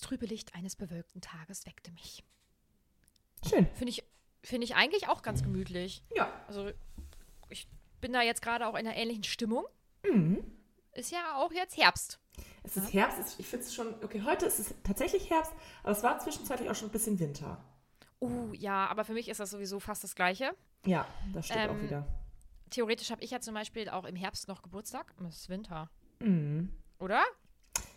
Das 0.00 0.08
trübe 0.08 0.24
Licht 0.24 0.54
eines 0.54 0.76
bewölkten 0.76 1.20
Tages 1.20 1.66
weckte 1.66 1.92
mich. 1.92 2.24
Schön. 3.46 3.66
Finde 3.74 3.90
ich, 3.90 4.02
finde 4.42 4.64
ich 4.64 4.74
eigentlich 4.74 5.08
auch 5.08 5.20
ganz 5.20 5.42
gemütlich. 5.42 6.02
Ja. 6.16 6.32
Also, 6.48 6.70
ich 7.50 7.68
bin 8.00 8.14
da 8.14 8.22
jetzt 8.22 8.40
gerade 8.40 8.66
auch 8.66 8.72
in 8.76 8.86
einer 8.86 8.96
ähnlichen 8.96 9.24
Stimmung. 9.24 9.66
Mhm. 10.10 10.42
Ist 10.92 11.10
ja 11.10 11.36
auch 11.36 11.52
jetzt 11.52 11.76
Herbst. 11.76 12.18
Es 12.62 12.78
ist 12.78 12.94
Herbst, 12.94 13.38
ich 13.38 13.46
finde 13.46 13.66
es 13.66 13.74
schon, 13.74 13.94
okay, 14.02 14.22
heute 14.24 14.46
ist 14.46 14.58
es 14.58 14.74
tatsächlich 14.84 15.28
Herbst, 15.28 15.52
aber 15.82 15.92
es 15.92 16.02
war 16.02 16.18
zwischenzeitlich 16.18 16.70
auch 16.70 16.74
schon 16.74 16.88
ein 16.88 16.92
bisschen 16.92 17.18
Winter. 17.18 17.62
Uh, 18.22 18.54
ja, 18.54 18.86
aber 18.86 19.04
für 19.04 19.12
mich 19.12 19.28
ist 19.28 19.38
das 19.38 19.50
sowieso 19.50 19.80
fast 19.80 20.02
das 20.02 20.14
Gleiche. 20.14 20.56
Ja, 20.86 21.06
das 21.34 21.46
stimmt 21.46 21.60
Ähm, 21.60 21.70
auch 21.70 21.82
wieder. 21.82 22.06
Theoretisch 22.70 23.10
habe 23.10 23.22
ich 23.22 23.32
ja 23.32 23.40
zum 23.40 23.52
Beispiel 23.52 23.90
auch 23.90 24.06
im 24.06 24.16
Herbst 24.16 24.48
noch 24.48 24.62
Geburtstag. 24.62 25.12
Es 25.28 25.36
ist 25.36 25.48
Winter. 25.50 25.90
Mhm. 26.20 26.72
Oder? 26.98 27.22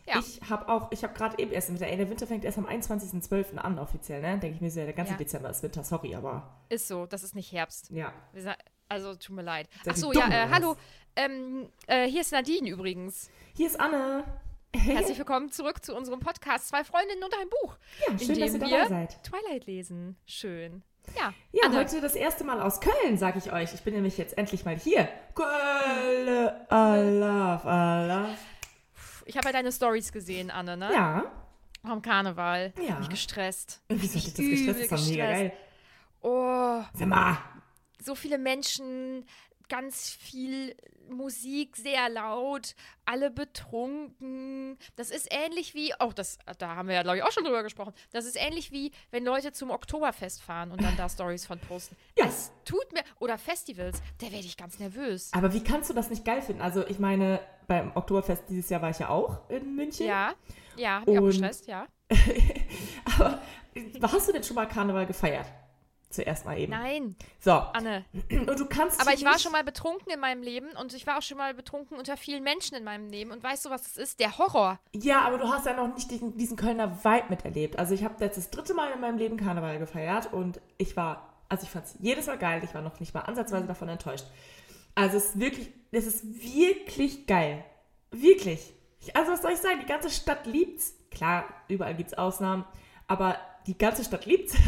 Ja. 0.06 0.19
Ich 0.19 0.41
habe 0.50 0.68
auch, 0.68 0.91
ich 0.91 1.03
habe 1.03 1.14
gerade 1.14 1.38
eben 1.40 1.52
erst 1.52 1.69
im 1.69 1.75
Winter, 1.75 1.88
ey, 1.90 1.96
der 1.97 2.09
Winter 2.09 2.28
fängt 2.28 2.44
erst 2.44 2.58
am 2.58 2.66
21.12. 2.66 3.56
an 3.58 3.80
offiziell, 3.80 4.22
ne? 4.22 4.38
Denke 4.38 4.56
ich 4.56 4.62
mir 4.62 4.69
so, 4.69 4.80
ja, 4.80 4.86
der 4.86 4.94
ganze 4.94 5.14
Ja. 5.14 5.18
Dezember 5.18 5.50
ist 5.50 5.64
Winter, 5.64 5.84
sorry, 5.84 6.14
aber 6.16 6.50
Ist 6.69 6.88
so, 6.88 7.06
das 7.06 7.24
ist 7.24 7.36
nicht 7.36 7.52
Herbst. 7.52 7.90
ja. 7.90 8.12
Also, 8.90 9.16
tut 9.16 9.36
mir 9.36 9.42
leid. 9.44 9.69
Ach 9.90 9.96
so, 9.96 10.12
ja, 10.13 10.28
äh, 10.30 10.50
hallo. 10.52 10.75
Ähm, 11.16 11.68
äh, 11.88 12.06
hier 12.08 12.22
ist 12.22 12.31
Nadine 12.31 12.69
übrigens. 12.69 13.31
Hier 13.56 13.66
ist 13.68 13.80
Anne. 13.80 14.24
Herzlich 14.75 15.18
willkommen 15.18 15.52
zurück 15.52 15.84
zu 15.84 15.96
unserem 15.96 16.19
Podcast 16.19 16.68
Zwei 16.68 16.84
Freundinnen 16.84 17.24
und 17.24 17.34
ein 17.34 17.47
Buch. 17.50 17.78
Ja, 18.08 18.19
schön, 18.19 18.40
dass 18.40 18.53
ihr 18.53 18.59
dabei 18.59 18.88
seid. 18.90 19.24
Twilight 19.24 19.66
lesen. 19.66 20.16
Schön. 20.28 20.84
Ja, 21.18 21.34
Ja, 21.53 21.63
Anne. 21.68 21.78
heute 21.80 22.02
das 22.02 22.13
erste 22.16 22.44
Mal 22.44 22.62
aus 22.62 22.81
Köln, 22.81 23.18
sage 23.18 23.40
ich 23.40 23.52
euch. 23.52 23.74
Ich 23.74 23.81
bin 23.81 23.94
nämlich 23.96 24.18
jetzt 24.18 24.38
endlich 24.38 24.63
mal 24.66 24.75
hier. 24.78 25.08
Köln, 25.34 26.28
I 26.72 27.19
love, 27.19 27.63
I 27.66 28.08
love. 28.08 28.38
Ich 29.26 29.38
habe 29.38 29.48
ja 29.48 29.54
deine 29.54 29.72
Stories 29.72 30.12
gesehen, 30.12 30.52
Anne, 30.52 30.78
ne? 30.78 30.92
Ja, 30.94 31.32
Am 31.84 32.02
Karneval. 32.02 32.74
Ja. 32.88 33.00
Mich 33.00 33.10
gestresst. 33.10 33.82
wieso 33.90 34.20
hat 34.20 34.26
dich 34.26 34.34
das 34.34 34.46
gestresst? 34.46 34.92
Das 34.92 35.02
war 35.02 35.10
mega 35.10 35.26
geil. 35.26 35.54
Oh, 36.22 36.82
Sag 36.94 37.08
mal, 37.08 37.38
so 38.02 38.16
viele 38.16 38.38
Menschen, 38.38 39.26
ganz 39.74 40.12
viel 40.12 40.76
Musik, 41.10 41.76
sehr 41.78 42.08
laut, 42.08 42.76
alle 43.06 43.32
betrunken. 43.32 44.78
Das 44.96 45.10
ist 45.10 45.28
ähnlich 45.32 45.74
wie, 45.74 46.00
auch 46.00 46.14
das, 46.14 46.38
da 46.60 46.76
haben 46.76 46.88
wir 46.88 46.94
ja, 46.94 47.02
glaube 47.02 47.18
ich, 47.18 47.24
auch 47.24 47.32
schon 47.32 47.44
drüber 47.44 47.64
gesprochen. 47.64 47.92
Das 48.12 48.26
ist 48.26 48.36
ähnlich 48.36 48.72
wie, 48.72 48.92
wenn 49.10 49.26
Leute 49.26 49.52
zum 49.52 49.72
Oktoberfest 49.72 50.44
fahren 50.44 50.70
und 50.70 50.84
dann 50.84 50.96
da 50.96 51.10
Stories 51.10 51.48
von 51.48 51.58
posten. 51.58 51.96
Ja. 52.16 52.28
Es 52.28 52.52
tut 52.64 52.94
mir, 52.94 53.02
oder 53.20 53.40
Festivals, 53.40 54.00
da 54.20 54.32
werde 54.32 54.46
ich 54.46 54.56
ganz 54.56 54.78
nervös. 54.78 55.32
aber 55.34 55.52
wie 55.54 55.64
kannst 55.64 55.90
du 55.90 55.96
das 55.96 56.12
nicht 56.12 56.24
geil 56.24 56.44
finden? 56.44 56.62
Also 56.62 56.86
ich 56.88 57.00
meine, 57.00 57.40
beim 57.66 57.92
Oktoberfest 57.96 58.44
dieses 58.50 58.70
Jahr 58.70 58.84
war 58.84 58.92
ich 58.92 59.00
ja 59.00 59.10
auch 59.10 59.50
in 59.50 59.76
München. 59.76 60.06
Ja, 60.06 60.36
ja, 60.76 61.02
hab 61.02 61.08
ich 61.08 61.18
auch 61.18 61.26
gestresst, 61.26 61.66
ja. 61.66 61.88
Aber 63.18 64.12
hast 64.12 64.28
du 64.28 64.34
denn 64.34 64.44
schon 64.44 64.56
mal 64.56 64.68
Karneval 64.68 65.08
gefeiert? 65.08 65.48
Zuerst 66.13 66.46
mal 66.46 66.59
eben. 66.59 66.72
Nein, 66.72 67.16
So, 67.40 67.51
Anne. 67.51 68.06
und 68.29 68.59
du 68.59 68.66
kannst 68.68 69.01
Aber 69.01 69.13
ich 69.13 69.25
war 69.25 69.40
schon 69.40 69.51
mal 69.51 69.63
betrunken 69.63 70.13
in 70.13 70.19
meinem 70.19 70.44
Leben 70.44 70.68
und 70.79 70.94
ich 70.94 71.07
war 71.07 71.18
auch 71.18 71.24
schon 71.24 71.40
mal 71.40 71.56
betrunken 71.56 71.97
unter 71.97 72.18
vielen 72.18 72.44
Menschen 72.44 72.78
in 72.78 72.84
meinem 72.84 73.09
Leben. 73.09 73.31
Und 73.31 73.41
weißt 73.41 73.66
du, 73.66 73.72
was 73.72 73.81
das 73.81 73.97
ist? 73.97 74.19
Der 74.19 74.38
Horror. 74.38 74.79
Ja, 74.94 75.22
aber 75.22 75.40
du 75.40 75.47
hast 75.50 75.66
ja 75.66 75.74
noch 75.74 75.91
nicht 75.91 76.12
diesen, 76.12 76.38
diesen 76.38 76.56
Kölner 76.56 77.03
Vibe 77.03 77.25
miterlebt. 77.29 77.79
Also 77.79 77.96
ich 77.96 78.03
habe 78.03 78.24
jetzt 78.24 78.38
das 78.38 78.51
dritte 78.51 78.75
Mal 78.75 78.91
in 78.91 79.01
meinem 79.01 79.18
Leben 79.18 79.38
Karneval 79.38 79.79
gefeiert 79.79 80.31
und 80.31 80.62
ich 80.78 80.96
war, 80.96 81.34
also 81.50 81.63
ich 81.63 81.72
fand 81.72 81.85
es 81.85 81.96
jedes 82.00 82.28
Mal 82.28 82.38
geil. 82.38 82.62
Ich 82.63 82.75
war 82.75 82.84
noch 82.84 83.00
nicht 83.00 83.16
mal 83.16 83.22
ansatzweise 83.22 83.66
davon 83.66 83.90
enttäuscht. 83.90 84.25
Also 84.94 85.18
es 85.18 85.25
ist 85.25 85.40
wirklich, 85.40 85.72
es 85.91 86.06
ist 86.06 86.24
wirklich 86.24 87.25
geil. 87.25 87.66
Wirklich. 88.12 88.72
Ich, 89.00 89.16
also 89.16 89.31
was 89.31 89.41
soll 89.41 89.53
ich 89.53 89.59
sagen? 89.59 89.80
Die 89.81 89.88
ganze 89.88 90.12
Stadt 90.12 90.45
liebt's. 90.45 90.94
Klar, 91.09 91.45
überall 91.68 91.95
gibt's 91.95 92.13
Ausnahmen, 92.13 92.66
aber 93.07 93.38
die 93.66 93.78
ganze 93.78 94.03
Stadt 94.03 94.28
liebt's. 94.28 94.56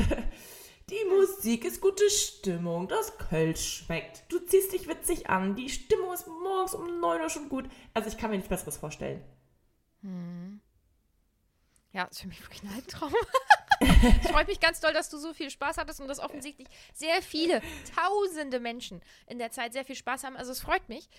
Die 0.89 1.03
Musik 1.09 1.65
ist 1.65 1.81
gute 1.81 2.07
Stimmung, 2.11 2.87
das 2.87 3.17
Kölsch 3.17 3.83
schmeckt. 3.85 4.23
Du 4.31 4.37
ziehst 4.37 4.71
dich 4.71 4.87
witzig 4.87 5.29
an, 5.29 5.55
die 5.55 5.69
Stimmung 5.69 6.13
ist 6.13 6.27
morgens 6.27 6.75
um 6.75 6.99
9 6.99 7.21
Uhr 7.21 7.29
schon 7.29 7.49
gut. 7.49 7.67
Also 7.95 8.07
ich 8.09 8.17
kann 8.17 8.29
mir 8.29 8.35
nichts 8.35 8.49
Besseres 8.49 8.77
vorstellen. 8.77 9.23
Ja, 11.91 12.03
ist 12.03 12.21
für 12.21 12.27
mich 12.27 12.41
wirklich 12.41 12.61
ein 12.61 12.73
Albtraum. 12.75 13.11
ich 13.79 14.29
freue 14.29 14.45
mich 14.45 14.59
ganz 14.59 14.79
doll, 14.79 14.93
dass 14.93 15.09
du 15.09 15.17
so 15.17 15.33
viel 15.33 15.49
Spaß 15.49 15.77
hattest 15.77 16.01
und 16.01 16.07
dass 16.07 16.19
offensichtlich 16.19 16.67
sehr 16.93 17.21
viele, 17.21 17.61
tausende 17.95 18.59
Menschen 18.59 19.01
in 19.27 19.39
der 19.39 19.51
Zeit 19.51 19.73
sehr 19.73 19.85
viel 19.85 19.95
Spaß 19.95 20.23
haben. 20.23 20.35
Also 20.35 20.51
es 20.51 20.61
freut 20.61 20.87
mich. 20.89 21.09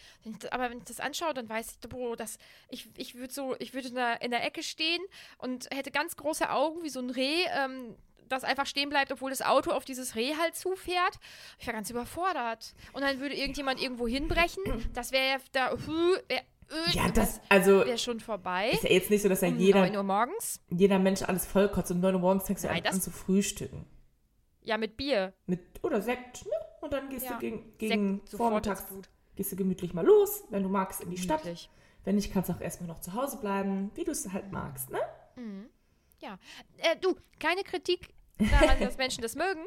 Aber 0.50 0.70
wenn 0.70 0.78
ich 0.78 0.84
das 0.84 1.00
anschaue, 1.00 1.34
dann 1.34 1.48
weiß 1.48 1.78
ich, 1.82 1.88
boah, 1.88 2.16
dass 2.16 2.38
ich, 2.68 2.88
ich 2.96 3.14
würde 3.14 3.32
so, 3.32 3.56
ich 3.58 3.74
würde 3.74 3.88
in 3.88 3.94
der, 3.94 4.22
in 4.22 4.30
der 4.30 4.44
Ecke 4.44 4.62
stehen 4.62 5.02
und 5.38 5.68
hätte 5.72 5.90
ganz 5.90 6.16
große 6.16 6.50
Augen 6.50 6.82
wie 6.82 6.90
so 6.90 7.00
ein 7.00 7.10
Reh, 7.10 7.44
ähm, 7.52 7.96
das 8.28 8.44
einfach 8.44 8.66
stehen 8.66 8.88
bleibt, 8.88 9.12
obwohl 9.12 9.30
das 9.30 9.42
Auto 9.42 9.70
auf 9.70 9.84
dieses 9.84 10.16
Reh 10.16 10.34
halt 10.36 10.56
zufährt. 10.56 11.18
Ich 11.58 11.66
war 11.66 11.74
ganz 11.74 11.90
überfordert. 11.90 12.74
Und 12.92 13.02
dann 13.02 13.20
würde 13.20 13.36
irgendjemand 13.36 13.80
irgendwo 13.80 14.08
hinbrechen. 14.08 14.62
Das 14.92 15.12
wäre 15.12 15.28
ja 15.28 15.36
da, 15.52 15.72
äh, 16.70 16.90
Ja, 16.96 17.10
das, 17.10 17.40
also, 17.48 17.84
wäre 17.84 17.98
schon 17.98 18.20
vorbei. 18.20 18.70
ist 18.70 18.82
ja 18.84 18.90
jetzt 18.90 19.10
nicht 19.10 19.22
so, 19.22 19.28
dass 19.28 19.40
ja 19.40 19.48
Um 19.48 19.58
jeder, 19.58 19.80
9 19.80 19.96
Uhr 19.96 20.02
morgens. 20.02 20.60
jeder 20.70 20.98
Mensch 20.98 21.22
alles 21.22 21.46
vollkotzt 21.46 21.90
und 21.90 22.00
9 22.00 22.14
Uhr 22.14 22.20
morgens 22.20 22.44
fängst 22.46 22.64
du 22.64 22.68
Nein, 22.68 22.84
an, 22.86 22.94
an 22.94 23.00
zu 23.00 23.10
frühstücken. 23.10 23.86
Ja, 24.62 24.78
mit 24.78 24.96
Bier. 24.96 25.32
Mit, 25.46 25.60
oder 25.82 26.00
Sekt, 26.02 26.44
ne? 26.44 26.52
Und 26.80 26.92
dann 26.92 27.08
gehst 27.08 27.24
Ja. 27.26 27.32
du 27.32 27.38
gegen, 27.38 27.76
gegen 27.78 28.18
Sekt, 28.24 28.36
vormittags, 28.36 28.84
gehst 29.36 29.52
du 29.52 29.56
gemütlich 29.56 29.94
mal 29.94 30.04
los, 30.04 30.44
wenn 30.50 30.62
du 30.62 30.68
magst, 30.68 31.00
in 31.02 31.10
die 31.10 31.18
Stadt. 31.18 31.42
Gemütlich. 31.42 31.70
Wenn 32.04 32.14
nicht, 32.16 32.32
kannst 32.32 32.48
du 32.48 32.52
auch 32.54 32.60
erstmal 32.60 32.88
noch 32.88 33.00
zu 33.00 33.14
Hause 33.14 33.38
bleiben, 33.38 33.90
wie 33.94 34.04
du 34.04 34.12
es 34.12 34.32
halt 34.32 34.52
magst, 34.52 34.90
ne? 34.90 34.98
Ja. 36.20 36.38
Äh, 36.78 36.96
du, 37.00 37.14
keine 37.40 37.62
Kritik 37.62 38.14
daran, 38.38 38.78
dass 38.80 38.96
Menschen 38.96 39.22
das 39.22 39.34
mögen. 39.34 39.64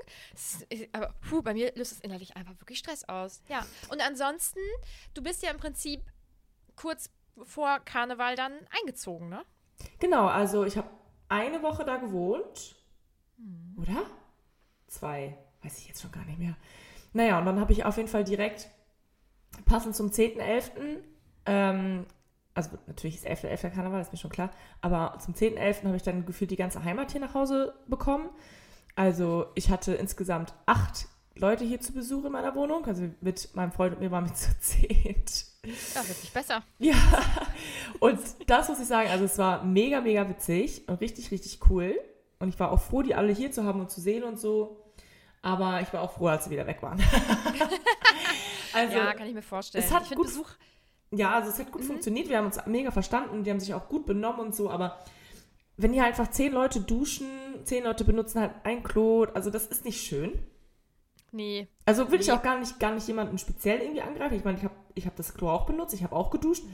Ist- 0.70 0.88
Aber 0.94 1.14
puh, 1.30 1.42
bei 1.42 1.54
mir 1.54 1.72
löst 1.76 1.92
es 1.92 2.00
innerlich 2.00 2.36
einfach 2.36 2.60
wirklich 2.60 2.80
Stress 2.80 3.08
aus. 3.08 3.42
Ja. 3.50 3.66
Und 3.90 4.02
ansonsten, 4.02 4.60
du 5.14 5.22
bist 5.22 5.44
ja 5.44 5.52
im 5.52 5.58
Prinzip 5.58 6.02
kurz 6.80 7.10
vor 7.44 7.80
Karneval 7.80 8.36
dann 8.36 8.54
eingezogen, 8.80 9.28
ne? 9.28 9.44
Genau, 10.00 10.28
also 10.28 10.64
ich 10.64 10.78
habe 10.78 10.90
eine 11.28 11.62
Woche 11.62 11.84
da 11.84 11.98
gewohnt. 11.98 12.76
Hm. 13.38 13.76
Oder? 13.78 14.04
Zwei. 14.88 15.38
Weiß 15.62 15.78
ich 15.78 15.88
jetzt 15.90 16.02
schon 16.02 16.12
gar 16.12 16.24
nicht 16.24 16.40
mehr. 16.40 16.56
Naja, 17.12 17.38
und 17.38 17.46
dann 17.46 17.60
habe 17.60 17.74
ich 17.74 17.84
auf 17.84 17.98
jeden 17.98 18.08
Fall 18.08 18.24
direkt 18.24 18.70
passend 19.66 19.96
zum 19.96 20.08
10.11. 20.08 21.04
Ähm, 21.46 22.06
also 22.54 22.78
natürlich 22.88 23.18
ist 23.18 23.28
11.11. 23.28 23.72
Karneval, 23.72 24.02
ist 24.02 24.14
mir 24.14 24.18
schon 24.18 24.32
klar. 24.32 24.52
Aber 24.82 25.18
zum 25.20 25.34
10.11. 25.34 25.86
habe 25.86 25.98
ich 25.98 26.04
dann 26.04 26.26
gefühlt 26.26 26.52
die 26.52 26.56
ganze 26.56 26.84
Heimat 26.84 27.12
hier 27.12 27.22
nach 27.22 27.34
Hause 27.34 27.76
bekommen. 27.88 28.30
Also 28.96 29.48
ich 29.56 29.70
hatte 29.70 29.94
insgesamt 29.96 30.54
acht 30.66 31.08
Leute 31.40 31.64
hier 31.66 31.80
zu 31.80 31.94
Besuch 31.94 32.26
in 32.26 32.32
meiner 32.32 32.54
Wohnung. 32.56 32.86
Also 32.86 33.04
mit 33.22 33.56
meinem 33.56 33.72
Freund 33.72 33.94
und 33.96 34.02
mir 34.02 34.12
waren 34.12 34.26
wir 34.26 34.34
zu 34.34 34.50
zehnt. 34.60 35.46
Ja, 35.66 36.08
wird 36.08 36.22
nicht 36.22 36.34
besser. 36.34 36.64
Ja, 36.80 36.96
und 38.00 38.20
das 38.48 38.70
muss 38.70 38.80
ich 38.80 38.88
sagen, 38.88 39.10
also 39.10 39.26
es 39.26 39.38
war 39.38 39.64
mega, 39.64 40.00
mega 40.02 40.28
witzig 40.30 40.88
und 40.88 41.02
richtig, 41.02 41.32
richtig 41.32 41.60
cool. 41.70 41.96
Und 42.40 42.50
ich 42.50 42.60
war 42.60 42.72
auch 42.72 42.80
froh, 42.82 43.02
die 43.02 43.16
alle 43.16 43.34
hier 43.34 43.52
zu 43.52 43.64
haben 43.66 43.80
und 43.82 43.92
zu 43.92 44.00
sehen 44.00 44.24
und 44.24 44.40
so. 44.40 44.86
Aber 45.42 45.82
ich 45.82 45.92
war 45.94 46.02
auch 46.02 46.14
froh, 46.14 46.28
als 46.28 46.46
sie 46.46 46.52
wieder 46.52 46.66
weg 46.68 46.82
waren. 46.82 47.02
also, 48.74 48.98
ja, 48.98 49.14
kann 49.14 49.28
ich 49.28 49.34
mir 49.34 49.42
vorstellen. 49.42 49.84
es 49.84 49.92
hat 49.94 50.10
gut- 50.16 50.28
Besuch. 50.28 50.50
ja, 51.12 51.32
also 51.34 51.50
es 51.50 51.60
hat 51.60 51.68
Mhm. 51.68 51.72
gut 51.72 51.84
funktioniert. 51.86 52.30
Wir 52.30 52.38
haben 52.38 52.46
uns 52.46 52.60
mega 52.66 52.92
verstanden. 52.92 53.44
Die 53.44 53.50
haben 53.52 53.60
sich 53.60 53.74
auch 53.74 53.88
gut 53.90 54.06
benommen 54.06 54.40
und 54.40 54.56
so. 54.56 54.70
Aber 54.70 55.00
wenn 55.78 55.94
hier 55.94 56.06
einfach 56.06 56.30
zehn 56.30 56.52
Leute 56.54 56.82
duschen, 56.82 57.28
zehn 57.64 57.84
Leute 57.84 58.04
benutzen 58.04 58.42
halt 58.42 58.52
ein 58.64 58.84
Klo, 58.84 59.24
also 59.34 59.50
das 59.50 59.66
ist 59.66 59.86
nicht 59.86 60.02
schön. 60.06 60.38
Nee. 61.32 61.68
Also 61.86 62.12
will 62.12 62.20
ich 62.20 62.28
Nee. 62.28 62.34
auch 62.34 62.42
gar 62.42 62.60
nicht, 62.60 62.80
gar 62.80 62.94
nicht 62.94 63.08
jemanden 63.08 63.38
speziell 63.38 63.80
irgendwie 63.82 64.02
angreifen. 64.02 64.36
Ich 64.36 64.44
meine, 64.44 64.58
ich 64.58 64.64
habe 64.64 64.76
ich 64.96 65.06
hab 65.06 65.16
das 65.16 65.34
Klo 65.34 65.50
auch 65.50 65.66
benutzt, 65.66 65.94
ich 65.94 66.04
habe 66.04 66.16
auch 66.16 66.30
geduscht. 66.30 66.64
Mhm. 66.66 66.72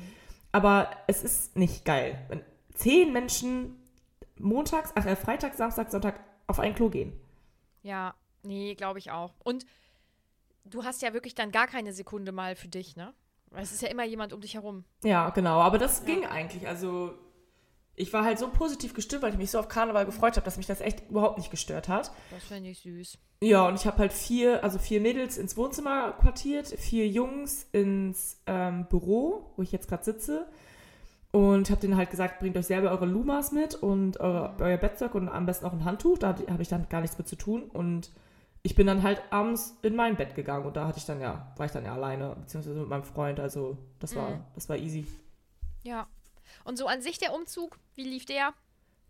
Aber 0.51 0.89
es 1.07 1.23
ist 1.23 1.57
nicht 1.57 1.83
geil, 1.85 2.23
wenn 2.29 2.41
zehn 2.73 3.11
Menschen 3.11 3.75
montags, 4.37 4.91
ach, 4.95 5.05
äh, 5.05 5.15
Freitag, 5.15 5.53
Samstag, 5.55 5.91
Sonntag 5.91 6.19
auf 6.47 6.59
ein 6.59 6.75
Klo 6.75 6.89
gehen. 6.89 7.13
Ja, 7.83 8.15
nee, 8.43 8.75
glaube 8.75 8.99
ich 8.99 9.11
auch. 9.11 9.33
Und 9.43 9.65
du 10.63 10.83
hast 10.83 11.01
ja 11.01 11.13
wirklich 11.13 11.35
dann 11.35 11.51
gar 11.51 11.67
keine 11.67 11.93
Sekunde 11.93 12.31
mal 12.31 12.55
für 12.55 12.67
dich, 12.67 12.95
ne? 12.95 13.13
Weil 13.51 13.63
es 13.63 13.71
ist 13.71 13.81
ja 13.81 13.89
immer 13.89 14.03
jemand 14.03 14.33
um 14.33 14.41
dich 14.41 14.55
herum. 14.55 14.83
Ja, 15.03 15.29
genau. 15.29 15.59
Aber 15.61 15.77
das 15.77 16.05
ging 16.05 16.25
eigentlich. 16.25 16.67
Also 16.67 17.13
ich 17.95 18.11
war 18.13 18.23
halt 18.25 18.39
so 18.39 18.49
positiv 18.49 18.93
gestimmt, 18.93 19.23
weil 19.23 19.31
ich 19.31 19.37
mich 19.37 19.51
so 19.51 19.59
auf 19.59 19.67
Karneval 19.69 20.05
gefreut 20.05 20.35
habe, 20.35 20.43
dass 20.45 20.57
mich 20.57 20.67
das 20.67 20.81
echt 20.81 21.09
überhaupt 21.09 21.37
nicht 21.37 21.51
gestört 21.51 21.87
hat. 21.87 22.11
Das 22.31 22.43
finde 22.43 22.69
ich 22.69 22.79
süß. 22.79 23.17
Ja, 23.41 23.67
und 23.67 23.75
ich 23.75 23.85
habe 23.85 23.97
halt 23.99 24.13
vier, 24.13 24.63
also 24.63 24.79
vier 24.79 25.01
Mädels 25.01 25.37
ins 25.37 25.55
Wohnzimmer 25.57 26.13
quartiert, 26.13 26.67
vier 26.67 27.07
Jungs 27.07 27.67
ins 27.71 28.41
ähm, 28.47 28.85
Büro, 28.89 29.51
wo 29.55 29.61
ich 29.61 29.71
jetzt 29.71 29.87
gerade 29.87 30.03
sitze. 30.03 30.47
Und 31.31 31.69
habe 31.69 31.81
denen 31.81 31.97
halt 31.97 32.11
gesagt, 32.11 32.39
bringt 32.39 32.55
euch 32.55 32.65
selber 32.65 32.91
eure 32.91 33.05
Lumas 33.05 33.51
mit 33.51 33.75
und 33.75 34.19
eure, 34.21 34.55
euer 34.59 34.77
Bettzeug 34.77 35.15
und 35.15 35.27
am 35.27 35.45
besten 35.45 35.65
auch 35.65 35.73
ein 35.73 35.83
Handtuch. 35.83 36.17
Da 36.17 36.29
habe 36.49 36.61
ich 36.61 36.69
dann 36.69 36.87
gar 36.87 37.01
nichts 37.01 37.17
mit 37.17 37.27
zu 37.27 37.35
tun. 37.35 37.63
Und 37.63 38.09
ich 38.63 38.73
bin 38.75 38.87
dann 38.87 39.03
halt 39.03 39.21
abends 39.31 39.77
in 39.81 39.95
mein 39.97 40.15
Bett 40.15 40.33
gegangen 40.33 40.65
und 40.65 40.77
da 40.77 40.87
hatte 40.87 40.97
ich 40.97 41.05
dann 41.05 41.19
ja, 41.19 41.53
war 41.57 41.65
ich 41.65 41.73
dann 41.73 41.83
ja 41.83 41.93
alleine, 41.93 42.35
beziehungsweise 42.39 42.79
mit 42.79 42.87
meinem 42.87 43.03
Freund. 43.03 43.39
Also 43.41 43.77
das 43.99 44.15
war, 44.15 44.29
Mhm. 44.29 44.41
das 44.55 44.69
war 44.69 44.77
easy. 44.77 45.05
Ja. 45.83 46.07
Und 46.65 46.77
so 46.77 46.87
an 46.87 47.01
sich 47.01 47.19
der 47.19 47.33
Umzug, 47.33 47.79
wie 47.93 48.03
lief 48.03 48.25
der? 48.25 48.53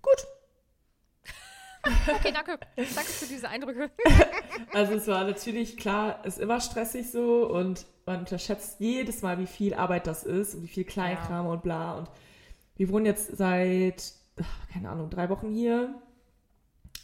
Gut. 0.02 0.28
Okay, 2.07 2.31
danke. 2.34 2.57
danke 2.75 3.12
für 3.12 3.28
diese 3.28 3.48
Eindrücke. 3.48 3.92
Also 4.74 4.94
es 4.94 5.07
war 5.07 5.24
natürlich 5.24 5.78
klar, 5.78 6.25
ist 6.25 6.40
immer 6.40 6.60
stressig 6.60 7.12
so 7.12 7.48
und 7.48 7.86
man 8.07 8.22
unterschätzt 8.22 8.80
jedes 8.80 9.22
Mal, 9.22 9.38
wie 9.38 9.46
viel 9.46 9.75
Arbeit 9.75 10.07
das 10.07 10.24
ist 10.24 10.56
und 10.56 10.63
wie 10.63 10.68
viel 10.68 10.84
Kleinkram 10.84 11.46
und 11.46 11.62
bla. 11.62 11.96
Und 12.00 12.10
wir 12.75 12.90
wohnen 12.90 13.06
jetzt 13.06 13.38
seit, 13.38 14.13
keine 14.74 14.90
Ahnung, 14.90 15.12
drei 15.12 15.30
Wochen 15.30 15.52
hier 15.52 15.94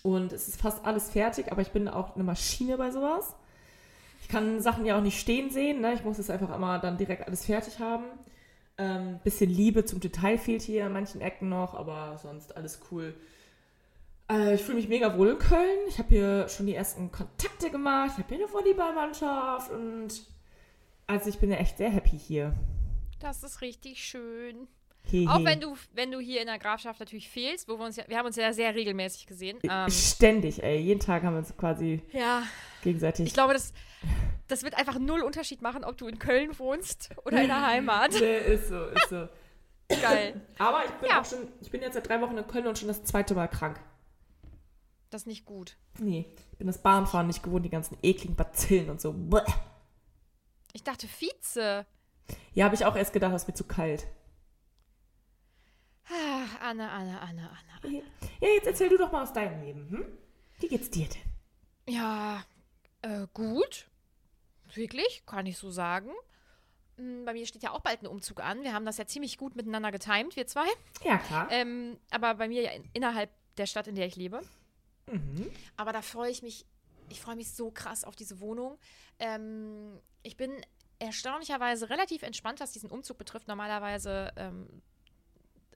und 0.02 0.34
es 0.34 0.48
ist 0.48 0.60
fast 0.60 0.84
alles 0.84 1.12
fertig, 1.12 1.52
aber 1.52 1.62
ich 1.62 1.72
bin 1.72 1.88
auch 1.88 2.16
eine 2.16 2.24
Maschine 2.24 2.78
bei 2.78 2.90
sowas. 2.90 3.36
Ich 4.22 4.28
kann 4.28 4.62
Sachen 4.62 4.86
ja 4.86 4.98
auch 4.98 5.04
nicht 5.04 5.20
stehen 5.20 5.52
sehen, 5.52 5.82
ne? 5.82 5.94
ich 5.94 6.04
muss 6.04 6.18
es 6.18 6.30
einfach 6.30 6.56
immer 6.56 6.80
dann 6.80 6.98
direkt 6.98 7.28
alles 7.28 7.46
fertig 7.46 7.80
haben. 7.80 8.06
Ähm, 8.82 9.20
bisschen 9.24 9.52
Liebe 9.52 9.86
zum 9.86 10.00
Detail 10.00 10.40
fehlt 10.40 10.64
hier 10.64 10.88
an 10.88 10.94
manchen 10.94 11.22
Ecken 11.22 11.50
noch, 11.50 11.76
aber 11.76 12.18
sonst 12.18 12.58
alles 12.58 12.80
cool. 12.90 13.14
Äh, 14.28 14.56
ich 14.56 14.62
fühle 14.62 14.78
mich 14.78 14.88
mega 14.88 15.16
wohl 15.18 15.30
in 15.30 15.38
Köln. 15.38 15.80
Ich 15.88 16.00
habe 16.00 16.10
hier 16.10 16.50
schon 16.50 16.66
die 16.66 16.74
ersten 16.74 17.12
Kontakte 17.12 17.70
gemacht. 17.70 18.14
Ich 18.14 18.24
habe 18.24 18.36
hier 18.36 18.44
eine 18.44 18.52
Volleyballmannschaft 18.52 19.72
und 19.72 20.26
also 21.06 21.30
ich 21.30 21.38
bin 21.38 21.52
ja 21.52 21.58
echt 21.58 21.78
sehr 21.78 21.92
happy 21.92 22.18
hier. 22.18 22.56
Das 23.20 23.44
ist 23.44 23.62
richtig 23.62 24.04
schön. 24.04 24.68
Hehe. 25.04 25.30
Auch 25.30 25.44
wenn 25.44 25.60
du, 25.60 25.76
wenn 25.94 26.12
du 26.12 26.20
hier 26.20 26.42
in 26.42 26.48
der 26.48 26.58
Grafschaft 26.58 27.00
natürlich 27.00 27.30
fehlst, 27.30 27.68
wo 27.68 27.78
wir 27.78 27.86
uns 27.86 27.98
ja, 27.98 28.04
wir 28.08 28.18
haben 28.18 28.26
uns 28.26 28.36
ja 28.36 28.52
sehr 28.52 28.74
regelmäßig 28.74 29.28
gesehen. 29.28 29.60
Ähm, 29.64 29.90
Ständig, 29.92 30.64
ey. 30.64 30.80
Jeden 30.80 31.00
Tag 31.00 31.24
haben 31.24 31.34
wir 31.34 31.40
uns 31.40 31.56
quasi 31.56 32.02
ja, 32.14 32.44
gegenseitig. 32.84 33.28
ich 33.28 33.34
glaube, 33.34 33.54
das, 33.54 33.74
das 34.52 34.64
wird 34.64 34.76
einfach 34.78 35.00
null 35.00 35.22
Unterschied 35.22 35.62
machen, 35.62 35.84
ob 35.84 35.98
du 35.98 36.08
in 36.08 36.20
Köln 36.20 36.58
wohnst 36.60 37.10
oder 37.26 37.42
in 37.42 37.48
der 37.48 37.66
Heimat. 37.66 38.12
Nee, 38.20 38.38
ist 38.40 38.68
so, 38.70 38.86
ist 38.88 39.10
so. 39.10 39.28
Geil. 40.02 40.40
Aber 40.58 40.86
ich 40.86 40.92
bin 40.92 41.10
Ja. 41.10 41.22
auch 41.22 41.26
schon, 41.26 41.48
ich 41.62 41.70
bin 41.72 41.82
jetzt 41.82 41.94
seit 41.96 42.08
drei 42.08 42.22
Wochen 42.22 42.38
in 42.38 42.48
Köln 42.48 42.68
und 42.68 42.78
schon 42.78 42.88
das 42.88 43.04
zweite 43.04 43.34
Mal 43.36 43.48
krank. 43.48 43.80
Das 45.10 45.24
ist 45.24 45.28
nicht 45.28 45.46
gut. 45.46 45.76
Nee, 46.00 46.34
ich 46.52 46.58
bin 46.58 46.68
das 46.68 46.82
Bahnfahren 46.82 47.28
nicht 47.28 47.44
gewohnt, 47.44 47.66
die 47.66 47.70
ganzen 47.70 47.98
ekligen 48.02 48.36
Bazillen 48.36 48.90
und 48.90 49.02
so. 49.02 49.12
Bäh. 49.14 49.42
Ich 50.74 50.84
dachte 50.84 51.08
Vize. 51.08 51.86
Ja, 52.54 52.66
habe 52.66 52.76
ich 52.76 52.86
auch 52.86 52.96
erst 52.96 53.12
gedacht, 53.12 53.34
ist 53.36 53.48
mir 53.48 53.54
zu 53.54 53.66
kalt. 53.66 54.08
Ah, 56.10 56.46
Anne, 56.70 56.90
Anne, 56.90 57.20
Anne, 57.22 57.50
Anne. 57.84 58.04
Ja, 58.40 58.48
jetzt 58.56 58.68
erzähl 58.68 58.90
du 58.90 58.98
doch 58.98 59.12
mal 59.12 59.24
aus 59.24 59.34
deinem 59.34 59.62
Leben, 59.62 59.90
hm? 59.90 60.06
Wie 60.60 60.68
geht's 60.68 60.90
dir 60.90 61.08
denn? 61.08 61.94
Ja, 61.96 62.44
äh, 63.02 63.28
gut. 63.34 63.88
Wirklich, 64.76 65.24
kann 65.26 65.46
ich 65.46 65.58
so 65.58 65.72
sagen. 65.72 66.12
Hm, 66.98 67.26
Bei 67.26 67.34
mir 67.34 67.46
steht 67.46 67.64
ja 67.64 67.72
auch 67.72 67.82
bald 67.82 68.02
ein 68.04 68.08
Umzug 68.08 68.42
an. 68.42 68.64
Wir 68.64 68.74
haben 68.74 68.86
das 68.86 68.98
ja 68.98 69.06
ziemlich 69.06 69.38
gut 69.38 69.56
miteinander 69.56 69.92
getimt, 69.92 70.36
wir 70.36 70.48
zwei. 70.48 70.68
Ja, 71.04 71.18
klar. 71.18 71.48
Ähm, 71.52 71.98
aber 72.10 72.36
bei 72.36 72.48
mir 72.48 72.62
ja 72.62 72.72
in, 72.72 72.90
innerhalb 72.94 73.30
der 73.58 73.66
Stadt, 73.66 73.88
in 73.88 73.96
der 73.96 74.06
ich 74.08 74.16
lebe. 74.16 74.42
Mhm. 75.12 75.52
Aber 75.78 75.94
da 75.94 76.02
freue 76.02 76.32
ich 76.32 76.42
mich, 76.42 76.66
ich 77.10 77.20
freue 77.20 77.36
mich 77.36 77.52
so 77.52 77.72
krass 77.72 78.04
auf 78.04 78.16
diese 78.16 78.40
Wohnung. 78.40 78.78
Ähm, 79.20 80.00
ich 80.24 80.38
bin 80.38 80.54
erstaunlicherweise 81.00 81.90
relativ 81.90 82.22
entspannt, 82.22 82.60
was 82.60 82.72
diesen 82.72 82.90
Umzug 82.92 83.18
betrifft. 83.18 83.48
Normalerweise 83.48 84.32
ähm, 84.36 84.82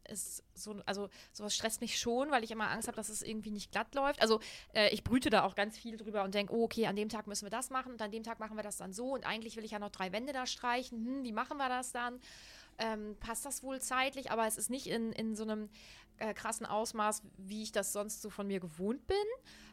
ist 0.10 0.44
so, 0.54 0.82
also 0.86 1.10
sowas 1.32 1.56
stresst 1.56 1.82
mich 1.82 2.00
schon, 2.00 2.32
weil 2.32 2.44
ich 2.44 2.52
immer 2.52 2.70
Angst 2.70 2.88
habe, 2.88 2.96
dass 2.96 3.10
es 3.10 3.22
irgendwie 3.22 3.52
nicht 3.52 3.72
glatt 3.72 3.94
läuft. 3.96 4.22
Also 4.22 4.40
äh, 4.74 4.90
ich 4.90 5.04
brüte 5.04 5.30
da 5.30 5.44
auch 5.44 5.56
ganz 5.56 5.78
viel 5.78 5.98
drüber 5.98 6.24
und 6.24 6.34
denke, 6.34 6.54
oh, 6.54 6.64
okay, 6.64 6.88
an 6.88 6.96
dem 6.96 7.10
Tag 7.10 7.28
müssen 7.28 7.46
wir 7.46 7.50
das 7.50 7.70
machen 7.70 7.92
und 7.92 8.02
an 8.02 8.12
dem 8.12 8.24
Tag 8.24 8.40
machen 8.40 8.58
wir 8.58 8.64
das 8.64 8.78
dann 8.78 8.94
so 8.94 9.14
und 9.14 9.26
eigentlich 9.26 9.56
will 9.58 9.66
ich 9.66 9.72
ja 9.72 9.80
noch 9.80 9.92
drei 9.92 10.12
Wände 10.12 10.34
da 10.34 10.46
streichen. 10.46 11.06
Hm, 11.06 11.24
wie 11.24 11.32
machen 11.32 11.58
wir 11.58 11.70
das 11.70 11.92
dann? 11.92 12.20
Ähm, 12.78 13.16
passt 13.20 13.46
das 13.46 13.64
wohl 13.64 13.80
zeitlich, 13.82 14.32
aber 14.32 14.46
es 14.48 14.58
ist 14.58 14.70
nicht 14.70 14.88
in, 14.88 15.12
in 15.14 15.36
so 15.36 15.44
einem 15.44 15.70
äh, 16.18 16.34
krassen 16.34 16.66
Ausmaß, 16.66 17.24
wie 17.38 17.64
ich 17.64 17.72
das 17.72 17.94
sonst 17.94 18.22
so 18.22 18.30
von 18.30 18.48
mir 18.48 18.60
gewohnt 18.60 19.06
bin. 19.08 19.18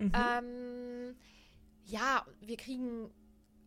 Ähm, 0.01 1.17
ja, 1.85 2.25
wir 2.41 2.57
kriegen 2.57 3.11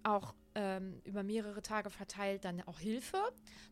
auch 0.03 0.33
ähm, 0.55 1.01
über 1.03 1.21
mehrere 1.23 1.61
Tage 1.61 1.89
verteilt 1.89 2.45
dann 2.45 2.61
auch 2.61 2.79
Hilfe. 2.79 3.17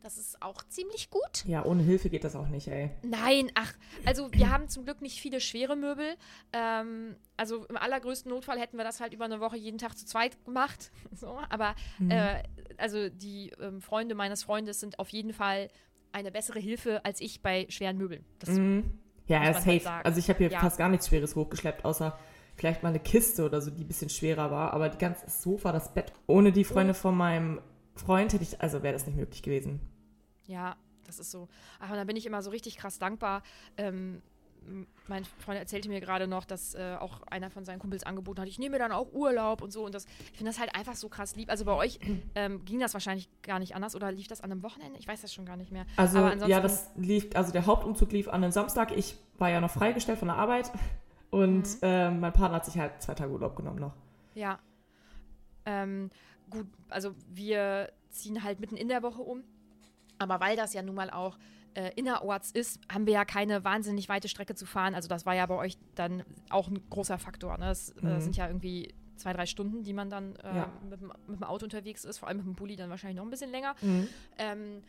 Das 0.01 0.17
ist 0.17 0.41
auch 0.41 0.61
ziemlich 0.67 1.09
gut. 1.09 1.45
Ja, 1.45 1.63
ohne 1.65 1.81
Hilfe 1.83 2.09
geht 2.09 2.23
das 2.23 2.35
auch 2.35 2.47
nicht, 2.47 2.67
ey. 2.67 2.91
Nein, 3.03 3.49
ach, 3.55 3.73
also 4.05 4.31
wir 4.33 4.49
haben 4.49 4.67
zum 4.67 4.83
Glück 4.83 5.01
nicht 5.01 5.19
viele 5.19 5.39
schwere 5.39 5.75
Möbel. 5.75 6.15
Ähm, 6.51 7.15
also 7.37 7.65
im 7.65 7.77
allergrößten 7.77 8.29
Notfall 8.29 8.59
hätten 8.59 8.77
wir 8.77 8.83
das 8.83 8.99
halt 8.99 9.13
über 9.13 9.25
eine 9.25 9.39
Woche 9.39 9.57
jeden 9.57 9.77
Tag 9.77 9.97
zu 9.97 10.05
zweit 10.05 10.43
gemacht. 10.45 10.91
So, 11.15 11.39
aber 11.49 11.75
äh, 12.09 12.43
also 12.77 13.07
die 13.09 13.51
ähm, 13.61 13.81
Freunde 13.81 14.13
meines 14.15 14.43
Freundes 14.43 14.79
sind 14.79 14.99
auf 14.99 15.09
jeden 15.09 15.31
Fall 15.31 15.69
eine 16.11 16.31
bessere 16.31 16.59
Hilfe 16.59 17.05
als 17.05 17.21
ich 17.21 17.41
bei 17.41 17.65
schweren 17.69 17.97
Möbeln. 17.97 18.25
Das, 18.39 18.49
Mhm. 18.49 18.99
Ja, 19.27 19.39
Muss 19.39 19.53
man 19.65 19.79
safe. 19.79 19.89
halt 19.89 20.05
also 20.05 20.19
ich 20.19 20.27
habe 20.29 20.39
hier 20.39 20.51
Ja. 20.51 20.59
fast 20.59 20.77
gar 20.77 20.89
nichts 20.89 21.07
Schweres 21.07 21.35
hochgeschleppt, 21.35 21.85
außer 21.85 22.19
vielleicht 22.55 22.83
mal 22.83 22.89
eine 22.89 22.99
Kiste 22.99 23.45
oder 23.45 23.61
so, 23.61 23.71
die 23.71 23.83
ein 23.83 23.87
bisschen 23.87 24.09
schwerer 24.09 24.51
war. 24.51 24.73
Aber 24.73 24.89
die 24.89 24.97
ganze 24.97 25.29
Sofa, 25.29 25.71
das 25.71 25.93
Bett, 25.93 26.13
ohne 26.27 26.51
die 26.51 26.63
Freunde 26.63 26.93
von 26.93 27.15
meinem 27.15 27.61
Freund 27.95 28.33
hätte 28.33 28.43
ich, 28.43 28.61
also 28.61 28.83
wäre 28.83 28.93
das 28.93 29.05
nicht 29.05 29.15
möglich 29.15 29.43
gewesen. 29.43 29.79
Ja, 30.45 30.75
das 31.05 31.19
ist 31.19 31.31
so. 31.31 31.47
Aber 31.79 31.95
da 31.95 32.03
bin 32.03 32.15
ich 32.15 32.25
immer 32.25 32.41
so 32.41 32.49
richtig 32.49 32.77
krass 32.77 32.99
dankbar, 32.99 33.43
ähm, 33.77 34.21
mein 35.07 35.25
Freund 35.25 35.59
erzählte 35.59 35.89
mir 35.89 35.99
gerade 35.99 36.27
noch, 36.27 36.45
dass 36.45 36.75
äh, 36.75 36.95
auch 36.99 37.21
einer 37.23 37.49
von 37.49 37.65
seinen 37.65 37.79
Kumpels 37.79 38.03
angeboten 38.03 38.41
hat, 38.41 38.47
ich 38.47 38.59
nehme 38.59 38.73
mir 38.73 38.79
dann 38.79 38.91
auch 38.91 39.11
Urlaub 39.11 39.61
und 39.61 39.71
so. 39.71 39.85
Und 39.85 39.93
das, 39.93 40.05
ich 40.31 40.37
finde 40.37 40.51
das 40.51 40.59
halt 40.59 40.75
einfach 40.75 40.95
so 40.95 41.09
krass 41.09 41.35
lieb. 41.35 41.49
Also 41.49 41.65
bei 41.65 41.73
euch 41.73 41.99
ähm, 42.35 42.63
ging 42.65 42.79
das 42.79 42.93
wahrscheinlich 42.93 43.29
gar 43.41 43.59
nicht 43.59 43.75
anders 43.75 43.95
oder 43.95 44.11
lief 44.11 44.27
das 44.27 44.41
an 44.41 44.51
einem 44.51 44.63
Wochenende? 44.63 44.99
Ich 44.99 45.07
weiß 45.07 45.21
das 45.21 45.33
schon 45.33 45.45
gar 45.45 45.57
nicht 45.57 45.71
mehr. 45.71 45.85
Also 45.97 46.19
ja, 46.19 46.61
das 46.61 46.89
lief, 46.95 47.27
also 47.35 47.51
der 47.51 47.65
Hauptumzug 47.65 48.11
lief 48.11 48.27
an 48.27 48.43
einem 48.43 48.51
Samstag. 48.51 48.95
Ich 48.95 49.17
war 49.37 49.49
ja 49.49 49.59
noch 49.59 49.71
freigestellt 49.71 50.19
von 50.19 50.29
der 50.29 50.37
Arbeit 50.37 50.71
und 51.33 51.63
Mhm. 51.63 51.77
ähm, 51.81 52.19
mein 52.19 52.31
Partner 52.33 52.57
hat 52.57 52.65
sich 52.65 52.77
halt 52.77 53.01
zwei 53.01 53.13
Tage 53.15 53.31
Urlaub 53.31 53.55
genommen 53.55 53.79
noch. 53.79 53.93
Ja. 54.35 54.59
Ähm, 55.65 56.09
gut, 56.49 56.67
also 56.89 57.15
wir 57.29 57.91
ziehen 58.09 58.43
halt 58.43 58.59
mitten 58.59 58.75
in 58.77 58.87
der 58.87 59.01
Woche 59.03 59.21
um. 59.21 59.43
Aber 60.19 60.39
weil 60.39 60.55
das 60.55 60.73
ja 60.73 60.81
nun 60.81 60.95
mal 60.95 61.09
auch 61.09 61.37
äh, 61.73 61.91
innerorts 61.95 62.51
ist, 62.51 62.79
haben 62.91 63.07
wir 63.07 63.13
ja 63.13 63.25
keine 63.25 63.63
wahnsinnig 63.63 64.07
weite 64.09 64.27
Strecke 64.27 64.53
zu 64.55 64.65
fahren. 64.65 64.93
Also 64.93 65.07
das 65.09 65.25
war 65.25 65.33
ja 65.33 65.45
bei 65.47 65.55
euch 65.55 65.77
dann 65.95 66.23
auch 66.49 66.67
ein 66.67 66.79
großer 66.89 67.17
Faktor. 67.17 67.57
Ne? 67.57 67.65
Das 67.65 67.89
äh, 67.89 68.05
Mhm. 68.05 68.21
sind 68.21 68.37
ja 68.37 68.47
irgendwie 68.47 68.93
zwei, 69.15 69.33
drei 69.33 69.45
Stunden, 69.47 69.83
die 69.83 69.93
man 69.93 70.09
dann 70.09 70.35
äh, 70.37 70.55
Ja. 70.55 70.71
mit, 70.87 71.01
dem, 71.01 71.11
mit 71.27 71.39
dem 71.39 71.43
Auto 71.43 71.65
unterwegs 71.65 72.05
ist. 72.05 72.19
Vor 72.19 72.27
allem 72.27 72.37
mit 72.37 72.45
dem 72.45 72.53
Bulli 72.55 72.75
dann 72.75 72.89
wahrscheinlich 72.91 73.17
noch 73.17 73.23
ein 73.23 73.31
bisschen 73.31 73.51
länger. 73.51 73.73
Mhm. 73.81 74.07
Ähm, 74.37 74.83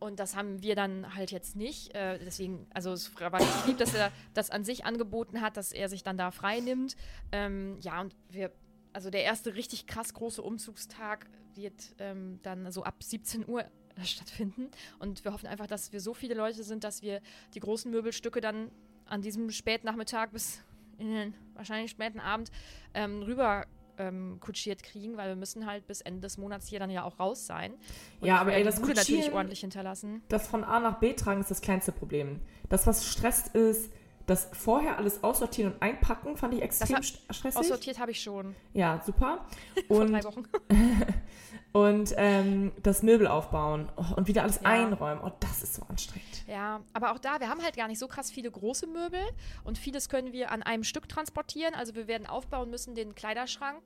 und 0.00 0.18
das 0.18 0.34
haben 0.34 0.62
wir 0.62 0.74
dann 0.74 1.14
halt 1.14 1.30
jetzt 1.30 1.56
nicht. 1.56 1.94
Äh, 1.94 2.18
deswegen, 2.18 2.66
also 2.72 2.92
es 2.92 3.14
war 3.20 3.32
richtig 3.34 3.66
lieb, 3.66 3.78
dass 3.78 3.94
er 3.94 4.10
das 4.34 4.50
an 4.50 4.64
sich 4.64 4.84
angeboten 4.84 5.40
hat, 5.42 5.56
dass 5.56 5.72
er 5.72 5.88
sich 5.88 6.02
dann 6.02 6.16
da 6.16 6.30
frei 6.30 6.60
nimmt. 6.60 6.96
Ähm, 7.32 7.78
ja, 7.80 8.00
und 8.00 8.16
wir, 8.30 8.50
also 8.92 9.10
der 9.10 9.24
erste 9.24 9.54
richtig 9.54 9.86
krass 9.86 10.14
große 10.14 10.42
Umzugstag 10.42 11.26
wird 11.54 11.94
ähm, 11.98 12.40
dann 12.42 12.72
so 12.72 12.82
ab 12.82 13.02
17 13.02 13.46
Uhr 13.46 13.62
äh, 13.62 14.04
stattfinden. 14.04 14.70
Und 14.98 15.24
wir 15.24 15.32
hoffen 15.32 15.46
einfach, 15.46 15.66
dass 15.66 15.92
wir 15.92 16.00
so 16.00 16.14
viele 16.14 16.34
Leute 16.34 16.64
sind, 16.64 16.82
dass 16.82 17.02
wir 17.02 17.20
die 17.54 17.60
großen 17.60 17.90
Möbelstücke 17.90 18.40
dann 18.40 18.70
an 19.04 19.20
diesem 19.20 19.50
Spätnachmittag 19.50 20.30
bis 20.30 20.62
in 20.98 21.12
den 21.12 21.34
wahrscheinlich 21.54 21.90
späten 21.90 22.20
Abend 22.20 22.50
ähm, 22.94 23.22
rüber 23.22 23.66
ähm, 24.00 24.38
kutschiert 24.40 24.82
kriegen, 24.82 25.16
weil 25.16 25.28
wir 25.28 25.36
müssen 25.36 25.66
halt 25.66 25.86
bis 25.86 26.00
Ende 26.00 26.20
des 26.22 26.38
Monats 26.38 26.66
hier 26.66 26.78
dann 26.78 26.90
ja 26.90 27.04
auch 27.04 27.18
raus 27.20 27.46
sein. 27.46 27.72
Und 28.20 28.26
Ja, 28.28 28.38
aber 28.38 28.52
ey, 28.54 28.64
das 28.64 28.80
Bude 28.80 28.94
natürlich 28.94 29.20
Kutschieren- 29.26 29.34
ordentlich 29.36 29.60
hinterlassen. 29.60 30.22
Das 30.28 30.48
von 30.48 30.64
A 30.64 30.80
nach 30.80 30.98
B 30.98 31.12
tragen 31.12 31.40
ist 31.40 31.50
das 31.50 31.60
kleinste 31.60 31.92
Problem. 31.92 32.40
Das, 32.68 32.86
was 32.86 33.06
stresst, 33.06 33.54
ist, 33.54 33.92
das 34.30 34.48
vorher 34.52 34.96
alles 34.96 35.22
aussortieren 35.22 35.72
und 35.74 35.82
einpacken, 35.82 36.36
fand 36.36 36.54
ich 36.54 36.62
extrem 36.62 36.96
st- 36.96 37.18
stressig. 37.30 37.56
Aussortiert 37.60 37.98
habe 37.98 38.12
ich 38.12 38.22
schon 38.22 38.54
Ja, 38.72 39.00
super. 39.04 39.44
Und, 39.88 40.12
drei 40.12 40.24
Wochen. 40.24 40.44
und 41.72 42.14
ähm, 42.16 42.72
das 42.82 43.02
Möbel 43.02 43.26
aufbauen 43.26 43.90
oh, 43.96 44.04
und 44.16 44.26
wieder 44.28 44.42
alles 44.42 44.56
Ja. 44.62 44.70
einräumen. 44.70 45.22
Oh, 45.24 45.30
das 45.40 45.62
ist 45.62 45.74
so 45.74 45.82
anstrengend. 45.88 46.44
Ja, 46.48 46.80
aber 46.92 47.12
auch 47.12 47.18
da, 47.18 47.38
wir 47.40 47.48
haben 47.48 47.62
halt 47.62 47.76
gar 47.76 47.88
nicht 47.88 47.98
so 47.98 48.08
krass 48.08 48.30
viele 48.30 48.50
große 48.50 48.86
Möbel 48.86 49.20
und 49.64 49.78
vieles 49.78 50.08
können 50.08 50.32
wir 50.32 50.50
an 50.50 50.62
einem 50.62 50.84
Stück 50.84 51.08
transportieren. 51.08 51.74
Also 51.74 51.94
wir 51.94 52.08
werden 52.08 52.26
aufbauen 52.26 52.70
müssen 52.70 52.94
den 52.94 53.14
Kleiderschrank, 53.14 53.80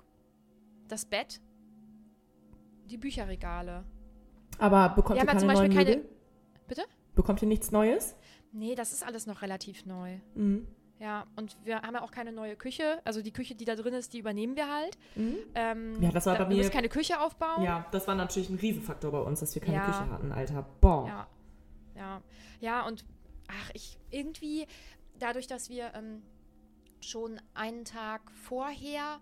das 0.89 1.05
Bett, 1.07 1.41
die 2.87 2.97
Bücherregale. 2.99 3.85
Aber 4.59 4.91
bekommt 4.91 5.17
Wir 5.19 5.25
ihr 5.25 5.27
keine 5.27 5.41
ja 5.47 5.53
neuen 5.53 5.73
keine- 5.75 5.91
Möbel? 5.97 6.09
Bitte? 6.69 6.83
Bekommt 7.15 7.43
ihr 7.43 7.49
nichts 7.49 7.71
Neues? 7.71 8.15
Nee, 8.55 8.75
das 8.75 8.93
ist 8.93 9.05
alles 9.05 9.27
noch 9.27 9.43
relativ 9.43 9.85
neu. 9.85 10.19
Mhm. 10.35 10.67
Ja, 11.01 11.27
und 11.37 11.57
wir 11.65 11.83
haben 11.83 11.95
ja 11.95 12.03
auch 12.03 12.13
keine 12.13 12.31
neue 12.33 12.55
Küche. 12.57 13.01
Also 13.05 13.21
die 13.21 13.33
Küche, 13.33 13.55
die 13.57 13.65
da 13.65 13.75
drin 13.75 13.93
ist, 13.95 14.13
die 14.13 14.19
übernehmen 14.21 14.55
wir 14.57 14.73
halt. 14.73 14.97
Mhm. 15.17 15.37
Ähm, 15.55 16.01
Ja, 16.03 16.11
das 16.13 16.25
war 16.27 16.35
da, 16.39 16.45
bei 16.45 16.51
Wir 16.51 16.57
mir- 16.57 16.63
müssen 16.63 16.73
keine 16.73 16.89
Küche 16.89 17.21
aufbauen. 17.21 17.63
Ja, 17.65 17.87
das 17.91 18.07
war 18.07 18.15
natürlich 18.15 18.49
ein 18.49 18.57
Riesenfaktor 18.59 19.11
bei 19.11 19.19
uns, 19.21 19.41
dass 19.41 19.55
wir 19.55 19.61
keine 19.61 19.79
Ja. 19.79 19.87
Küche 19.87 20.09
hatten, 20.11 20.33
Alter. 20.33 20.63
Boah. 20.81 21.07
Ja, 21.09 21.27
ja, 21.97 22.23
ja 22.61 22.87
und 22.87 23.05
ach, 23.49 23.71
ich 23.75 23.99
irgendwie 24.11 24.67
dadurch, 25.19 25.49
dass 25.49 25.69
wir 25.69 25.93
ähm, 25.95 26.23
schon 27.01 27.41
einen 27.55 27.85
Tag 27.85 28.31
vorher, 28.31 29.19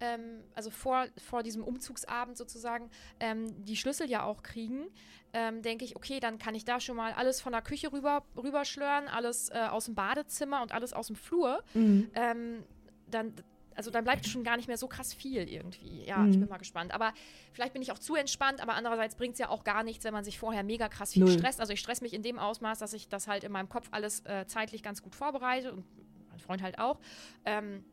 ähm, 0.00 0.42
also 0.54 0.70
vor, 0.70 1.06
vor 1.28 1.42
diesem 1.42 1.62
Umzugsabend 1.64 2.36
sozusagen, 2.36 2.90
ähm, 3.20 3.64
die 3.64 3.76
Schlüssel 3.76 4.08
ja 4.10 4.22
auch 4.24 4.42
kriegen, 4.42 4.86
ähm, 5.32 5.62
denke 5.62 5.84
ich, 5.84 5.96
okay, 5.96 6.20
dann 6.20 6.38
kann 6.38 6.54
ich 6.54 6.64
da 6.64 6.80
schon 6.80 6.96
mal 6.96 7.12
alles 7.12 7.40
von 7.40 7.52
der 7.52 7.62
Küche 7.62 7.92
rüber 7.92 8.24
rüberschlören, 8.36 9.08
alles 9.08 9.48
äh, 9.50 9.66
aus 9.70 9.86
dem 9.86 9.94
Badezimmer 9.94 10.62
und 10.62 10.72
alles 10.72 10.92
aus 10.92 11.08
dem 11.08 11.16
Flur. 11.16 11.62
Mhm. 11.74 12.10
Ähm, 12.14 12.64
dann 13.10 13.34
also 13.76 13.90
dann 13.90 14.04
bleibt 14.04 14.24
schon 14.28 14.44
gar 14.44 14.56
nicht 14.56 14.68
mehr 14.68 14.78
so 14.78 14.86
krass 14.86 15.12
viel 15.12 15.48
irgendwie. 15.48 16.04
Ja, 16.04 16.18
Mhm. 16.18 16.30
ich 16.30 16.38
bin 16.38 16.48
mal 16.48 16.58
gespannt. 16.58 16.94
Aber 16.94 17.12
vielleicht 17.52 17.72
bin 17.72 17.82
ich 17.82 17.90
auch 17.90 17.98
zu 17.98 18.14
entspannt, 18.14 18.60
aber 18.62 18.74
andererseits 18.74 19.16
bringt 19.16 19.32
es 19.32 19.40
ja 19.40 19.48
auch 19.48 19.64
gar 19.64 19.82
nichts, 19.82 20.04
wenn 20.04 20.12
man 20.14 20.22
sich 20.22 20.38
vorher 20.38 20.62
mega 20.62 20.88
krass 20.88 21.12
viel 21.14 21.24
Null. 21.24 21.32
stresst. 21.32 21.58
Also 21.60 21.72
ich 21.72 21.80
stress 21.80 22.00
mich 22.00 22.14
in 22.14 22.22
dem 22.22 22.38
Ausmaß, 22.38 22.78
dass 22.78 22.92
ich 22.92 23.08
das 23.08 23.26
halt 23.26 23.42
in 23.42 23.50
meinem 23.50 23.68
Kopf 23.68 23.88
alles 23.90 24.20
äh, 24.26 24.46
zeitlich 24.46 24.84
ganz 24.84 25.02
gut 25.02 25.16
vorbereite 25.16 25.72
und 25.72 25.84
mein 26.30 26.38
Freund 26.38 26.62
halt 26.62 26.78
auch. 26.78 27.00
Ähm, 27.44 27.84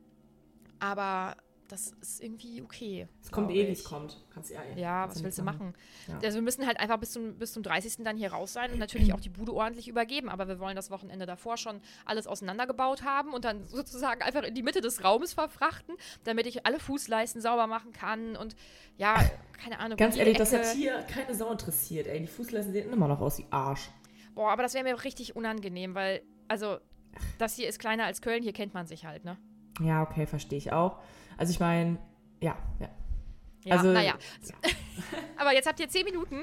aber 0.78 1.36
das 1.72 1.92
ist 2.00 2.22
irgendwie 2.22 2.62
okay. 2.62 3.08
Es 3.22 3.30
kommt 3.32 3.50
eh, 3.50 3.66
wie 3.66 3.72
es 3.72 3.82
kommt. 3.82 4.22
Kannst 4.32 4.50
ja 4.50 4.60
eh. 4.62 4.80
Ja, 4.80 5.08
was 5.08 5.22
willst 5.24 5.38
du 5.38 5.42
machen? 5.42 5.74
Ja. 6.06 6.18
Also 6.22 6.36
wir 6.36 6.42
müssen 6.42 6.66
halt 6.66 6.78
einfach 6.78 6.98
bis 6.98 7.12
zum, 7.12 7.38
bis 7.38 7.52
zum 7.52 7.62
30. 7.62 8.04
dann 8.04 8.16
hier 8.16 8.32
raus 8.32 8.52
sein 8.52 8.70
und 8.72 8.78
natürlich 8.78 9.12
auch 9.14 9.20
die 9.20 9.30
Bude 9.30 9.52
ordentlich 9.54 9.88
übergeben. 9.88 10.28
Aber 10.28 10.46
wir 10.48 10.58
wollen 10.60 10.76
das 10.76 10.90
Wochenende 10.90 11.26
davor 11.26 11.56
schon 11.56 11.80
alles 12.04 12.26
auseinandergebaut 12.26 13.02
haben 13.02 13.32
und 13.32 13.44
dann 13.44 13.66
sozusagen 13.66 14.22
einfach 14.22 14.42
in 14.42 14.54
die 14.54 14.62
Mitte 14.62 14.80
des 14.80 15.02
Raumes 15.02 15.32
verfrachten, 15.32 15.96
damit 16.24 16.46
ich 16.46 16.66
alle 16.66 16.78
Fußleisten 16.78 17.40
sauber 17.40 17.66
machen 17.66 17.92
kann 17.92 18.36
und 18.36 18.54
ja, 18.98 19.14
keine 19.62 19.78
Ahnung. 19.80 19.96
Ganz 19.96 20.16
ehrlich, 20.16 20.36
das 20.36 20.52
Ecke- 20.52 20.66
hat 20.66 20.74
hier 20.76 21.02
keine 21.02 21.34
Sau 21.34 21.50
interessiert, 21.50 22.06
ey. 22.06 22.20
Die 22.20 22.26
Fußleisten 22.26 22.72
sehen 22.72 22.92
immer 22.92 23.08
noch 23.08 23.20
aus 23.20 23.38
wie 23.38 23.46
Arsch. 23.50 23.90
Boah, 24.34 24.50
aber 24.52 24.62
das 24.62 24.74
wäre 24.74 24.84
mir 24.84 25.02
richtig 25.04 25.34
unangenehm, 25.34 25.94
weil, 25.94 26.22
also, 26.48 26.78
das 27.38 27.56
hier 27.56 27.68
ist 27.68 27.78
kleiner 27.78 28.04
als 28.04 28.20
Köln, 28.22 28.42
hier 28.42 28.52
kennt 28.52 28.74
man 28.74 28.86
sich 28.86 29.04
halt, 29.06 29.24
ne? 29.24 29.38
Ja, 29.80 30.02
okay, 30.02 30.26
verstehe 30.26 30.58
ich 30.58 30.72
auch. 30.72 30.98
Also 31.36 31.52
ich 31.52 31.60
meine, 31.60 31.98
ja, 32.40 32.56
ja. 32.80 32.88
Ja, 33.64 33.76
Also- 33.76 33.92
naja. 33.92 34.14
aber 35.36 35.52
jetzt 35.52 35.68
habt 35.68 35.78
ihr 35.80 35.88
zehn 35.88 36.04
Minuten 36.04 36.42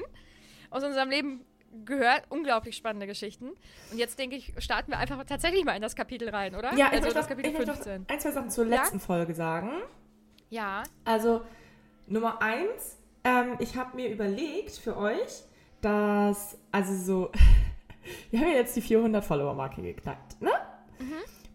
aus 0.70 0.82
unserem 0.84 1.10
Leben 1.10 1.44
gehört. 1.84 2.24
Unglaublich 2.30 2.76
spannende 2.76 3.06
Geschichten. 3.06 3.50
Und 3.90 3.98
jetzt 3.98 4.18
denke 4.18 4.36
ich, 4.36 4.52
starten 4.58 4.90
wir 4.90 4.98
einfach 4.98 5.22
tatsächlich 5.24 5.64
mal 5.64 5.76
in 5.76 5.82
das 5.82 5.94
Kapitel 5.94 6.28
rein, 6.30 6.54
oder? 6.54 6.74
Ja, 6.74 6.86
ich 6.86 6.92
also 6.92 7.00
möchte, 7.02 7.14
das 7.14 7.24
noch, 7.24 7.28
Kapitel 7.28 7.50
ich 7.50 7.58
möchte 7.58 7.70
noch 7.70 7.76
15. 7.76 8.06
ein, 8.08 8.20
zwei 8.20 8.30
Sachen 8.30 8.50
zur 8.50 8.64
letzten 8.66 9.00
Folge 9.00 9.34
sagen. 9.34 9.70
Ja. 10.48 10.82
Also, 11.04 11.42
Nummer 12.06 12.42
eins, 12.42 12.98
ähm, 13.22 13.56
ich 13.60 13.76
habe 13.76 13.96
mir 13.96 14.08
überlegt 14.08 14.72
für 14.72 14.96
euch, 14.96 15.44
dass, 15.80 16.58
also 16.72 16.94
so, 16.94 17.32
wir 18.30 18.40
haben 18.40 18.48
ja 18.48 18.56
jetzt 18.56 18.74
die 18.74 18.82
400 18.82 19.24
Follower-Marke 19.24 19.82
geknackt, 19.82 20.40
ne? 20.40 20.50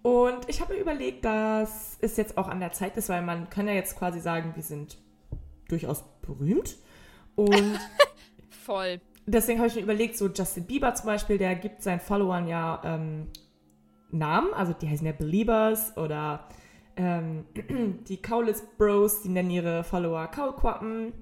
Und 0.06 0.48
ich 0.48 0.62
habe 0.62 0.76
mir 0.76 0.82
überlegt, 0.82 1.26
dass 1.26 1.98
es 2.00 2.16
jetzt 2.16 2.38
auch 2.38 2.48
an 2.48 2.60
der 2.60 2.72
Zeit 2.72 2.96
ist, 2.96 3.10
weil 3.10 3.24
man 3.24 3.50
kann 3.50 3.68
ja 3.68 3.74
jetzt 3.74 3.98
quasi 3.98 4.20
sagen, 4.20 4.52
wir 4.54 4.62
sind 4.62 5.00
durchaus 5.68 6.04
berühmt. 6.22 6.78
Und 7.34 7.80
Voll. 8.52 9.02
deswegen 9.26 9.58
habe 9.58 9.68
ich 9.68 9.74
mir 9.74 9.82
überlegt, 9.82 10.16
so 10.16 10.28
Justin 10.28 10.66
Bieber 10.66 10.94
zum 10.94 11.08
Beispiel, 11.08 11.40
der 11.40 11.56
gibt 11.56 11.82
seinen 11.82 12.02
Followern 12.02 12.48
ja 12.48 12.84
ähm, 12.86 13.30
Namen, 14.12 14.54
also 14.54 14.74
die 14.74 14.88
heißen 14.88 15.08
ja 15.08 15.12
Beliebers 15.12 15.98
oder 15.98 16.50
ähm, 16.98 17.46
die 18.08 18.22
Kaulitz 18.22 18.62
Bros, 18.78 19.24
die 19.24 19.30
nennen 19.30 19.50
ihre 19.50 19.84
Follower 19.84 20.28
Kaulquappen. 20.28 21.14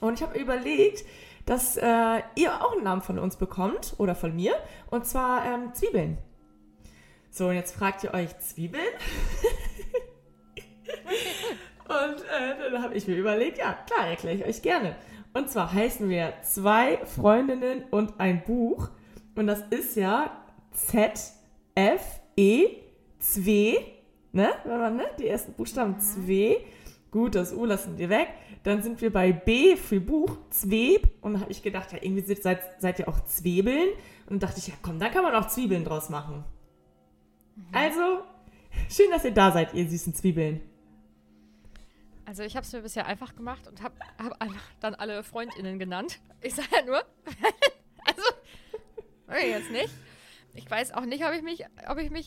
Und 0.00 0.14
ich 0.14 0.22
habe 0.22 0.38
mir 0.38 0.44
überlegt, 0.44 1.04
dass 1.44 1.76
äh, 1.76 2.22
ihr 2.36 2.64
auch 2.64 2.74
einen 2.74 2.84
Namen 2.84 3.02
von 3.02 3.18
uns 3.18 3.34
bekommt 3.34 3.96
oder 3.98 4.14
von 4.14 4.36
mir, 4.36 4.54
und 4.92 5.06
zwar 5.06 5.44
ähm, 5.44 5.74
Zwiebeln. 5.74 6.18
So, 7.36 7.48
und 7.48 7.54
jetzt 7.54 7.76
fragt 7.76 8.02
ihr 8.02 8.14
euch 8.14 8.38
Zwiebeln? 8.38 8.82
und 11.84 12.22
äh, 12.22 12.70
dann 12.72 12.82
habe 12.82 12.94
ich 12.94 13.06
mir 13.06 13.14
überlegt, 13.14 13.58
ja, 13.58 13.76
klar, 13.86 14.08
erkläre 14.08 14.36
ich 14.36 14.44
euch 14.46 14.62
gerne. 14.62 14.96
Und 15.34 15.50
zwar 15.50 15.70
heißen 15.70 16.08
wir 16.08 16.32
zwei 16.40 16.96
Freundinnen 17.04 17.84
und 17.90 18.18
ein 18.18 18.42
Buch. 18.42 18.88
Und 19.34 19.48
das 19.48 19.60
ist 19.68 19.96
ja 19.96 20.30
Z, 20.72 21.20
F, 21.74 22.20
E, 22.38 22.68
Zwe, 23.18 23.80
ne? 24.32 24.54
Wenn 24.64 24.78
man, 24.78 24.96
ne? 24.96 25.04
Die 25.18 25.28
ersten 25.28 25.52
Buchstaben 25.52 26.00
Zwe. 26.00 26.62
Gut, 27.10 27.34
das 27.34 27.52
U 27.52 27.66
lassen 27.66 27.98
wir 27.98 28.08
weg. 28.08 28.28
Dann 28.62 28.82
sind 28.82 29.02
wir 29.02 29.12
bei 29.12 29.32
B 29.32 29.76
für 29.76 30.00
Buch, 30.00 30.38
Zweb. 30.48 31.06
Und 31.20 31.34
da 31.34 31.40
habe 31.40 31.52
ich 31.52 31.62
gedacht, 31.62 31.92
ja, 31.92 31.98
irgendwie 32.00 32.34
seid, 32.34 32.80
seid 32.80 32.98
ihr 32.98 33.10
auch 33.10 33.22
Zwebeln. 33.26 33.90
Und 34.24 34.42
dann 34.42 34.48
dachte 34.48 34.58
ich, 34.58 34.68
ja 34.68 34.74
komm, 34.80 34.98
da 34.98 35.10
kann 35.10 35.22
man 35.22 35.34
auch 35.34 35.48
Zwiebeln 35.48 35.84
draus 35.84 36.08
machen. 36.08 36.42
Also, 37.72 38.22
schön, 38.90 39.10
dass 39.10 39.24
ihr 39.24 39.32
da 39.32 39.52
seid, 39.52 39.74
ihr 39.74 39.88
süßen 39.88 40.14
Zwiebeln. 40.14 40.60
Also 42.24 42.42
ich 42.42 42.56
habe 42.56 42.66
es 42.66 42.72
mir 42.72 42.82
bisher 42.82 43.06
einfach 43.06 43.36
gemacht 43.36 43.68
und 43.68 43.82
habe 43.82 43.94
hab 44.18 44.36
dann 44.80 44.94
alle 44.96 45.22
FreundInnen 45.22 45.78
genannt. 45.78 46.18
Ich 46.42 46.54
sage 46.54 46.68
ja 46.72 46.84
nur, 46.84 46.96
also, 48.04 48.22
ich 49.38 49.48
jetzt 49.48 49.70
nicht. 49.70 49.94
Ich 50.54 50.68
weiß 50.68 50.92
auch 50.92 51.04
nicht, 51.04 51.24
ob 51.24 51.32
ich 51.32 51.42
mich, 51.42 51.64
ob 51.88 51.98
ich 51.98 52.10
mich 52.10 52.26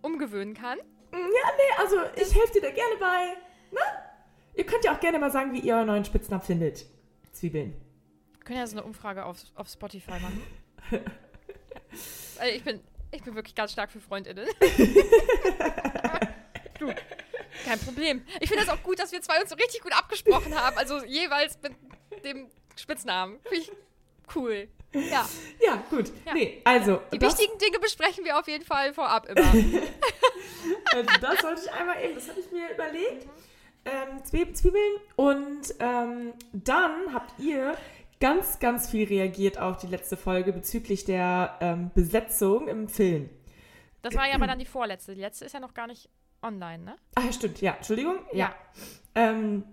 umgewöhnen 0.00 0.54
kann. 0.54 0.78
Ja, 1.12 1.18
nee, 1.18 1.78
also 1.78 1.96
ich 2.16 2.34
helfe 2.34 2.54
dir 2.54 2.62
da 2.62 2.70
gerne 2.70 2.96
bei. 2.98 3.26
Ne? 3.70 3.80
Ihr 4.54 4.64
könnt 4.64 4.84
ja 4.84 4.94
auch 4.94 5.00
gerne 5.00 5.18
mal 5.18 5.30
sagen, 5.30 5.52
wie 5.52 5.60
ihr 5.60 5.74
euren 5.74 5.88
neuen 5.88 6.04
Spitznamen 6.04 6.44
findet. 6.44 6.86
Zwiebeln. 7.32 7.74
Wir 8.32 8.44
können 8.44 8.58
ja 8.58 8.66
so 8.66 8.76
eine 8.78 8.86
Umfrage 8.86 9.24
auf, 9.24 9.38
auf 9.54 9.68
Spotify 9.68 10.12
machen. 10.12 10.42
Ich 12.54 12.64
bin, 12.64 12.80
Ich 13.12 13.22
bin 13.22 13.34
wirklich 13.34 13.54
ganz 13.54 13.72
stark 13.72 13.90
für 13.90 14.00
FreundInnen. 14.00 14.46
du, 16.78 16.92
kein 17.64 17.78
Problem. 17.80 18.24
Ich 18.40 18.48
finde 18.48 18.64
es 18.64 18.68
auch 18.70 18.82
gut, 18.82 18.98
dass 18.98 19.12
wir 19.12 19.20
zwei 19.22 19.40
uns 19.40 19.50
so 19.50 19.56
richtig 19.56 19.82
gut 19.82 19.92
abgesprochen 19.92 20.54
haben. 20.58 20.76
Also 20.78 21.04
jeweils 21.04 21.58
mit 21.62 21.72
dem 22.24 22.48
Spitznamen. 22.76 23.38
Finde 23.42 23.56
ich 23.58 23.70
cool. 24.34 24.68
Ja. 24.94 25.28
Ja, 25.60 25.76
gut. 25.90 26.10
Ja. 26.26 26.34
Nee, 26.34 26.60
also. 26.64 27.00
Die 27.12 27.20
wichtigen 27.20 27.56
Dinge 27.58 27.78
besprechen 27.78 28.24
wir 28.24 28.38
auf 28.38 28.48
jeden 28.48 28.64
Fall 28.64 28.92
vorab 28.94 29.28
immer. 29.28 29.52
Also 30.94 31.10
das 31.20 31.42
wollte 31.42 31.62
ich 31.64 31.72
einmal 31.72 32.04
eben, 32.04 32.14
das 32.14 32.28
habe 32.28 32.38
ich 32.38 32.50
mir 32.52 32.70
überlegt. 32.72 33.26
Ähm, 33.84 34.22
Zwie- 34.22 34.52
Zwiebeln 34.54 34.92
und 35.16 35.74
ähm, 35.80 36.34
dann 36.52 37.12
habt 37.12 37.40
ihr 37.40 37.76
ganz, 38.22 38.60
ganz 38.60 38.88
viel 38.88 39.08
reagiert 39.08 39.58
auf 39.58 39.78
die 39.78 39.88
letzte 39.88 40.16
Folge 40.16 40.52
bezüglich 40.52 41.04
der 41.04 41.58
ähm, 41.60 41.90
Besetzung 41.92 42.68
im 42.68 42.88
Film. 42.88 43.28
Das 44.00 44.14
war 44.14 44.28
ja 44.28 44.36
aber 44.36 44.46
dann 44.46 44.60
die 44.60 44.64
vorletzte. 44.64 45.16
Die 45.16 45.20
letzte 45.20 45.44
ist 45.44 45.54
ja 45.54 45.60
noch 45.60 45.74
gar 45.74 45.88
nicht 45.88 46.08
online, 46.40 46.84
ne? 46.84 46.96
Ah, 47.16 47.22
ja, 47.26 47.32
stimmt, 47.32 47.60
ja. 47.60 47.72
Entschuldigung. 47.72 48.14
Ja. 48.32 48.54
Ähm, 49.16 49.64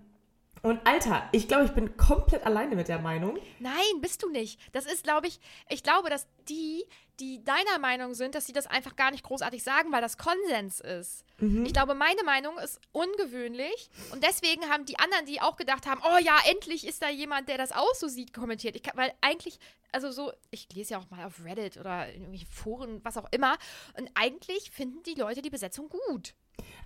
und 0.62 0.86
Alter, 0.86 1.28
ich 1.32 1.48
glaube, 1.48 1.64
ich 1.64 1.72
bin 1.72 1.96
komplett 1.96 2.44
alleine 2.44 2.76
mit 2.76 2.88
der 2.88 2.98
Meinung. 2.98 3.38
Nein, 3.58 4.00
bist 4.00 4.22
du 4.22 4.28
nicht. 4.28 4.60
Das 4.72 4.86
ist, 4.86 5.04
glaube 5.04 5.26
ich, 5.26 5.40
ich 5.68 5.82
glaube, 5.82 6.10
dass 6.10 6.26
die, 6.48 6.84
die 7.18 7.42
deiner 7.44 7.78
Meinung 7.78 8.14
sind, 8.14 8.34
dass 8.34 8.46
sie 8.46 8.52
das 8.52 8.66
einfach 8.66 8.96
gar 8.96 9.10
nicht 9.10 9.24
großartig 9.24 9.62
sagen, 9.62 9.92
weil 9.92 10.02
das 10.02 10.18
Konsens 10.18 10.80
ist. 10.80 11.24
Ich 11.64 11.72
glaube, 11.72 11.94
meine 11.94 12.22
Meinung 12.22 12.58
ist 12.58 12.78
ungewöhnlich 12.92 13.88
und 14.12 14.22
deswegen 14.22 14.68
haben 14.68 14.84
die 14.84 14.98
anderen, 14.98 15.24
die 15.24 15.40
auch 15.40 15.56
gedacht 15.56 15.86
haben, 15.86 16.02
oh 16.04 16.18
ja, 16.22 16.36
endlich 16.50 16.86
ist 16.86 17.02
da 17.02 17.08
jemand, 17.08 17.48
der 17.48 17.56
das 17.56 17.72
auch 17.72 17.94
so 17.94 18.08
sieht, 18.08 18.34
kommentiert. 18.34 18.76
Ich 18.76 18.82
kann, 18.82 18.96
weil 18.96 19.14
eigentlich, 19.22 19.58
also 19.90 20.10
so, 20.10 20.32
ich 20.50 20.68
lese 20.74 20.92
ja 20.92 20.98
auch 20.98 21.08
mal 21.08 21.24
auf 21.24 21.42
Reddit 21.42 21.78
oder 21.78 22.08
in 22.08 22.16
irgendwelchen 22.16 22.48
Foren, 22.48 23.00
was 23.04 23.16
auch 23.16 23.28
immer, 23.30 23.56
und 23.96 24.10
eigentlich 24.14 24.70
finden 24.70 25.02
die 25.04 25.14
Leute 25.14 25.40
die 25.40 25.48
Besetzung 25.48 25.88
gut. 25.88 26.34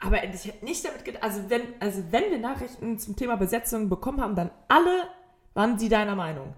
Aber 0.01 0.23
ich 0.25 0.45
hätte 0.45 0.65
nicht 0.65 0.85
damit 0.85 1.05
gedacht, 1.05 1.23
also 1.23 1.49
wenn, 1.51 1.63
also 1.81 2.03
wenn 2.11 2.31
wir 2.31 2.39
Nachrichten 2.39 2.99
zum 2.99 3.17
Thema 3.17 3.37
Besetzung 3.37 3.89
bekommen 3.89 4.21
haben, 4.21 4.35
dann 4.35 4.51
alle 4.69 5.09
waren 5.55 5.79
sie 5.79 5.89
deiner 5.89 6.15
Meinung. 6.15 6.55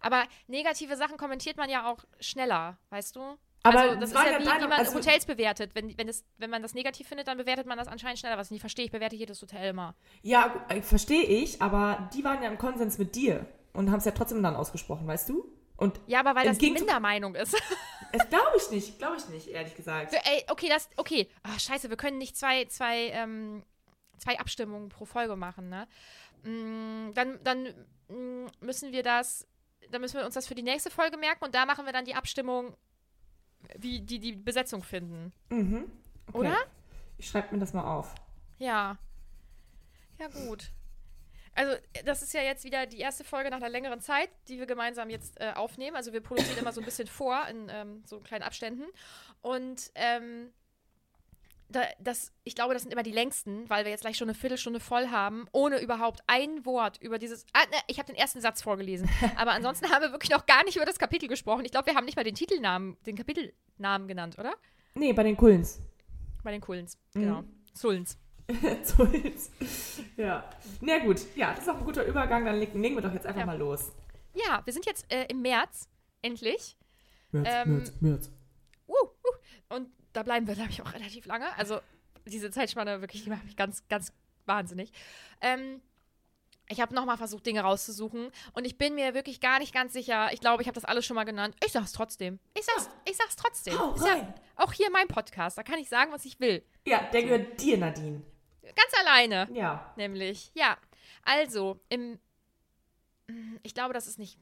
Aber 0.00 0.24
negative 0.48 0.96
Sachen 0.96 1.16
kommentiert 1.16 1.56
man 1.56 1.70
ja 1.70 1.90
auch 1.90 2.04
schneller, 2.20 2.76
weißt 2.90 3.16
du? 3.16 3.20
Aber 3.66 3.80
also, 3.80 3.94
das 3.98 4.10
das 4.12 4.20
ist 4.24 4.30
ja 4.32 4.38
wie, 4.40 4.44
deine- 4.44 4.64
wie 4.64 4.68
man 4.68 4.78
also- 4.78 4.94
Hotels 4.96 5.24
bewertet. 5.24 5.70
Wenn, 5.74 5.96
wenn, 5.96 6.08
es, 6.08 6.24
wenn 6.36 6.50
man 6.50 6.60
das 6.60 6.74
negativ 6.74 7.08
findet, 7.08 7.28
dann 7.28 7.38
bewertet 7.38 7.66
man 7.66 7.78
das 7.78 7.88
anscheinend 7.88 8.18
schneller, 8.18 8.36
was 8.36 8.48
ich 8.48 8.52
nicht 8.52 8.60
verstehe. 8.60 8.84
Ich 8.84 8.90
bewerte 8.90 9.16
jedes 9.16 9.40
Hotel 9.40 9.70
immer. 9.70 9.94
Ja, 10.20 10.52
äh, 10.68 10.82
verstehe 10.82 11.22
ich, 11.22 11.62
aber 11.62 12.10
die 12.14 12.22
waren 12.24 12.42
ja 12.42 12.50
im 12.50 12.58
Konsens 12.58 12.98
mit 12.98 13.14
dir 13.14 13.46
und 13.72 13.90
haben 13.90 13.98
es 14.00 14.04
ja 14.04 14.10
trotzdem 14.12 14.42
dann 14.42 14.54
ausgesprochen, 14.56 15.06
weißt 15.06 15.30
du? 15.30 15.46
Und 15.84 16.00
Ja, 16.06 16.20
aber 16.20 16.34
weil 16.34 16.46
das 16.46 16.58
die 16.58 16.70
Mindermeinung 16.70 17.34
ist. 17.34 17.54
es 18.12 18.28
glaube 18.28 18.56
ich 18.56 18.70
nicht, 18.70 18.98
glaube 18.98 19.16
ich 19.16 19.28
nicht, 19.28 19.48
ehrlich 19.48 19.74
gesagt. 19.74 20.12
So, 20.12 20.16
ey, 20.16 20.44
okay, 20.48 20.68
das, 20.68 20.88
okay. 20.96 21.28
Ah, 21.42 21.58
scheiße, 21.58 21.90
wir 21.90 21.96
können 21.96 22.18
nicht 22.18 22.36
zwei, 22.36 22.64
zwei, 22.66 23.08
ähm, 23.10 23.62
zwei 24.18 24.38
Abstimmungen 24.38 24.88
pro 24.88 25.04
Folge 25.04 25.36
machen, 25.36 25.68
ne? 25.68 25.86
Mm, 26.42 27.12
dann, 27.14 27.38
dann 27.42 27.64
mm, 28.08 28.46
müssen 28.60 28.92
wir 28.92 29.02
das, 29.02 29.46
dann 29.90 30.00
müssen 30.00 30.18
wir 30.18 30.24
uns 30.24 30.34
das 30.34 30.46
für 30.46 30.54
die 30.54 30.62
nächste 30.62 30.90
Folge 30.90 31.16
merken 31.16 31.44
und 31.44 31.54
da 31.54 31.66
machen 31.66 31.84
wir 31.84 31.92
dann 31.92 32.04
die 32.04 32.14
Abstimmung, 32.14 32.76
wie 33.76 34.00
die 34.00 34.18
die 34.18 34.32
Besetzung 34.32 34.82
finden. 34.82 35.32
Mhm. 35.50 35.90
Okay. 36.28 36.38
Oder? 36.38 36.56
Ich 37.18 37.28
schreibe 37.28 37.54
mir 37.54 37.60
das 37.60 37.72
mal 37.72 37.84
auf. 37.84 38.14
Ja. 38.58 38.98
Ja, 40.18 40.28
gut. 40.28 40.70
Also, 41.54 41.76
das 42.04 42.22
ist 42.22 42.34
ja 42.34 42.42
jetzt 42.42 42.64
wieder 42.64 42.86
die 42.86 42.98
erste 42.98 43.24
Folge 43.24 43.50
nach 43.50 43.58
einer 43.58 43.68
längeren 43.68 44.00
Zeit, 44.00 44.28
die 44.48 44.58
wir 44.58 44.66
gemeinsam 44.66 45.10
jetzt 45.10 45.40
äh, 45.40 45.52
aufnehmen. 45.54 45.96
Also, 45.96 46.12
wir 46.12 46.20
produzieren 46.20 46.58
immer 46.58 46.72
so 46.72 46.80
ein 46.80 46.84
bisschen 46.84 47.06
vor 47.06 47.46
in 47.48 47.68
ähm, 47.70 48.02
so 48.06 48.20
kleinen 48.20 48.42
Abständen. 48.42 48.84
Und 49.40 49.90
ähm, 49.94 50.52
da, 51.68 51.82
das, 51.98 52.32
ich 52.44 52.54
glaube, 52.54 52.74
das 52.74 52.82
sind 52.82 52.92
immer 52.92 53.02
die 53.02 53.12
längsten, 53.12 53.68
weil 53.68 53.84
wir 53.84 53.90
jetzt 53.90 54.02
gleich 54.02 54.16
schon 54.16 54.28
eine 54.28 54.34
Viertelstunde 54.34 54.80
voll 54.80 55.08
haben, 55.08 55.46
ohne 55.52 55.80
überhaupt 55.80 56.20
ein 56.26 56.64
Wort 56.64 56.98
über 57.00 57.18
dieses. 57.18 57.46
Ah, 57.52 57.64
ne, 57.70 57.76
ich 57.86 57.98
habe 57.98 58.06
den 58.06 58.16
ersten 58.16 58.40
Satz 58.40 58.62
vorgelesen. 58.62 59.08
Aber 59.36 59.52
ansonsten 59.52 59.90
haben 59.90 60.02
wir 60.02 60.12
wirklich 60.12 60.30
noch 60.30 60.46
gar 60.46 60.64
nicht 60.64 60.76
über 60.76 60.86
das 60.86 60.98
Kapitel 60.98 61.28
gesprochen. 61.28 61.64
Ich 61.64 61.70
glaube, 61.70 61.86
wir 61.86 61.94
haben 61.94 62.04
nicht 62.04 62.16
mal 62.16 62.24
den 62.24 62.34
Titelnamen, 62.34 62.96
den 63.06 63.16
Kapitelnamen 63.16 64.08
genannt, 64.08 64.38
oder? 64.38 64.54
Nee, 64.94 65.12
bei 65.12 65.22
den 65.22 65.36
Kullens. 65.36 65.80
Bei 66.42 66.52
den 66.52 66.60
Kullens. 66.60 66.98
Genau. 67.14 67.44
Sullens. 67.72 68.18
so 68.84 69.04
jetzt. 69.06 69.52
Ja. 70.16 70.48
Na 70.80 70.98
gut, 70.98 71.20
ja, 71.34 71.50
das 71.54 71.60
ist 71.64 71.68
auch 71.70 71.78
ein 71.78 71.84
guter 71.84 72.04
Übergang, 72.04 72.44
dann 72.44 72.58
legen, 72.58 72.80
wir 72.82 73.00
doch 73.00 73.12
jetzt 73.12 73.26
einfach 73.26 73.40
Ja. 73.40 73.46
mal 73.46 73.58
los. 73.58 73.92
Ja, 74.34 74.62
wir 74.64 74.72
sind 74.72 74.84
jetzt 74.86 75.10
äh, 75.12 75.24
im 75.26 75.42
März, 75.42 75.88
endlich. 76.22 76.76
März, 77.32 77.48
Ähm, 77.50 77.76
März, 77.76 77.92
März. 78.00 78.30
Uh, 78.88 78.92
uh. 78.92 79.74
Und 79.76 79.88
da 80.12 80.22
bleiben 80.22 80.46
wir, 80.46 80.54
glaube 80.54 80.70
ich, 80.70 80.82
auch 80.82 80.92
relativ 80.92 81.26
lange. 81.26 81.46
Also 81.56 81.80
diese 82.26 82.50
Zeitspanne 82.50 83.00
wirklich, 83.00 83.24
die 83.24 83.30
macht 83.30 83.44
mich 83.44 83.56
ganz, 83.56 83.86
ganz 83.88 84.12
wahnsinnig. 84.46 84.92
Ähm, 85.40 85.80
ich 86.68 86.80
habe 86.80 86.94
nochmal 86.94 87.18
versucht, 87.18 87.44
Dinge 87.46 87.60
rauszusuchen 87.60 88.30
und 88.54 88.64
ich 88.64 88.78
bin 88.78 88.94
mir 88.94 89.12
wirklich 89.14 89.40
gar 89.40 89.58
nicht 89.58 89.74
ganz 89.74 89.92
sicher. 89.92 90.32
Ich 90.32 90.40
glaube, 90.40 90.62
ich 90.62 90.68
habe 90.68 90.74
das 90.74 90.84
alles 90.86 91.04
schon 91.04 91.14
mal 91.14 91.24
genannt. 91.24 91.54
Ich 91.64 91.72
sag's 91.72 91.92
trotzdem. 91.92 92.38
Ich 92.58 92.64
sag's, 92.64 92.88
ich 93.04 93.16
sag's 93.16 93.36
trotzdem. 93.36 93.78
Hau 93.78 93.94
Ist 93.94 94.06
ja 94.06 94.12
rein. 94.14 94.34
auch 94.56 94.72
hier 94.72 94.90
mein 94.90 95.06
Podcast. 95.08 95.58
Da 95.58 95.62
kann 95.62 95.78
ich 95.78 95.88
sagen, 95.90 96.10
was 96.12 96.24
ich 96.24 96.40
will. 96.40 96.64
Ja, 96.86 97.02
der 97.12 97.22
gehört 97.22 97.60
dir, 97.60 97.76
Nadine. 97.78 98.22
Ganz 98.64 98.92
alleine. 99.00 99.48
Ja. 99.52 99.92
Nämlich, 99.96 100.50
ja. 100.54 100.76
Also, 101.22 101.80
im. 101.88 102.18
Ich 103.62 103.74
glaube, 103.74 103.94
das 103.94 104.06
ist 104.06 104.18
nicht. 104.18 104.38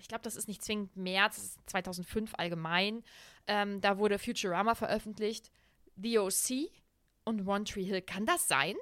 Ich 0.00 0.08
glaube, 0.08 0.22
das 0.22 0.34
ist 0.34 0.48
nicht 0.48 0.62
zwingend 0.64 0.96
März, 0.96 1.36
das 1.36 1.44
ist 1.44 1.70
2005 1.70 2.32
allgemein. 2.36 3.04
Ähm, 3.46 3.80
da 3.80 3.98
wurde 3.98 4.18
Futurama 4.18 4.74
veröffentlicht, 4.74 5.50
The 5.96 6.18
OC 6.18 6.70
und 7.24 7.46
One 7.46 7.64
Tree 7.64 7.84
Hill. 7.84 8.02
Kann 8.02 8.26
das 8.26 8.48
sein? 8.48 8.76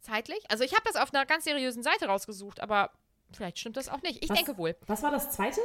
Zeitlich? 0.00 0.38
Also, 0.50 0.62
ich 0.64 0.72
habe 0.72 0.82
das 0.84 0.96
auf 0.96 1.12
einer 1.12 1.26
ganz 1.26 1.44
seriösen 1.44 1.82
Seite 1.82 2.06
rausgesucht, 2.06 2.60
aber 2.60 2.92
vielleicht 3.32 3.58
stimmt 3.58 3.76
das 3.76 3.88
auch 3.88 4.02
nicht. 4.02 4.22
Ich 4.22 4.30
Was- 4.30 4.36
denke 4.36 4.56
wohl. 4.58 4.76
Was 4.86 5.02
war 5.02 5.10
das 5.10 5.30
zweite? 5.30 5.60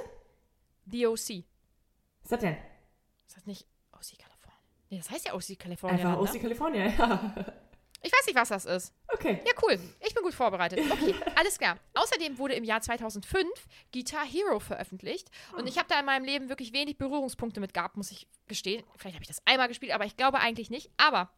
The 0.88 1.08
OC. 1.08 1.16
Was 1.16 1.26
ist 1.28 1.46
das 2.32 2.40
denn? 2.40 2.58
Ist 3.28 3.38
das 3.38 3.46
nicht 3.46 3.68
OC 3.92 4.18
California? 4.18 4.60
Nee, 4.90 4.98
das 4.98 5.10
heißt 5.10 5.26
ja 5.28 5.34
OC 5.34 5.56
California. 5.60 6.10
Einfach 6.14 6.34
ne? 6.34 6.40
California, 6.40 6.86
ja. 6.98 7.46
Ich 8.06 8.12
weiß 8.12 8.28
nicht, 8.28 8.36
was 8.36 8.50
das 8.50 8.66
ist. 8.66 8.94
Okay. 9.08 9.42
Ja, 9.46 9.54
cool. 9.64 9.80
Ich 10.06 10.14
bin 10.14 10.24
gut 10.24 10.34
vorbereitet. 10.34 10.80
Okay, 10.92 11.16
alles 11.36 11.58
klar. 11.58 11.78
Außerdem 11.94 12.38
wurde 12.38 12.54
im 12.54 12.66
Jahr 12.66 12.82
2005 12.82 13.48
Guitar 13.94 14.26
Hero 14.26 14.60
veröffentlicht. 14.60 15.32
Und 15.58 15.68
ich 15.68 15.78
habe 15.78 15.88
da 15.88 16.00
in 16.00 16.06
meinem 16.06 16.26
Leben 16.26 16.50
wirklich 16.50 16.74
wenig 16.74 16.98
Berührungspunkte 16.98 17.62
mit 17.62 17.74
gehabt, 17.74 17.96
muss 17.96 18.12
ich 18.12 18.28
gestehen. 18.48 18.84
Vielleicht 18.98 19.16
habe 19.16 19.24
ich 19.24 19.30
das 19.30 19.42
einmal 19.46 19.70
gespielt, 19.70 19.94
aber 19.94 20.06
ich 20.06 20.18
glaube 20.18 20.40
eigentlich 20.40 20.70
nicht. 20.70 20.92
Aber 20.98 21.32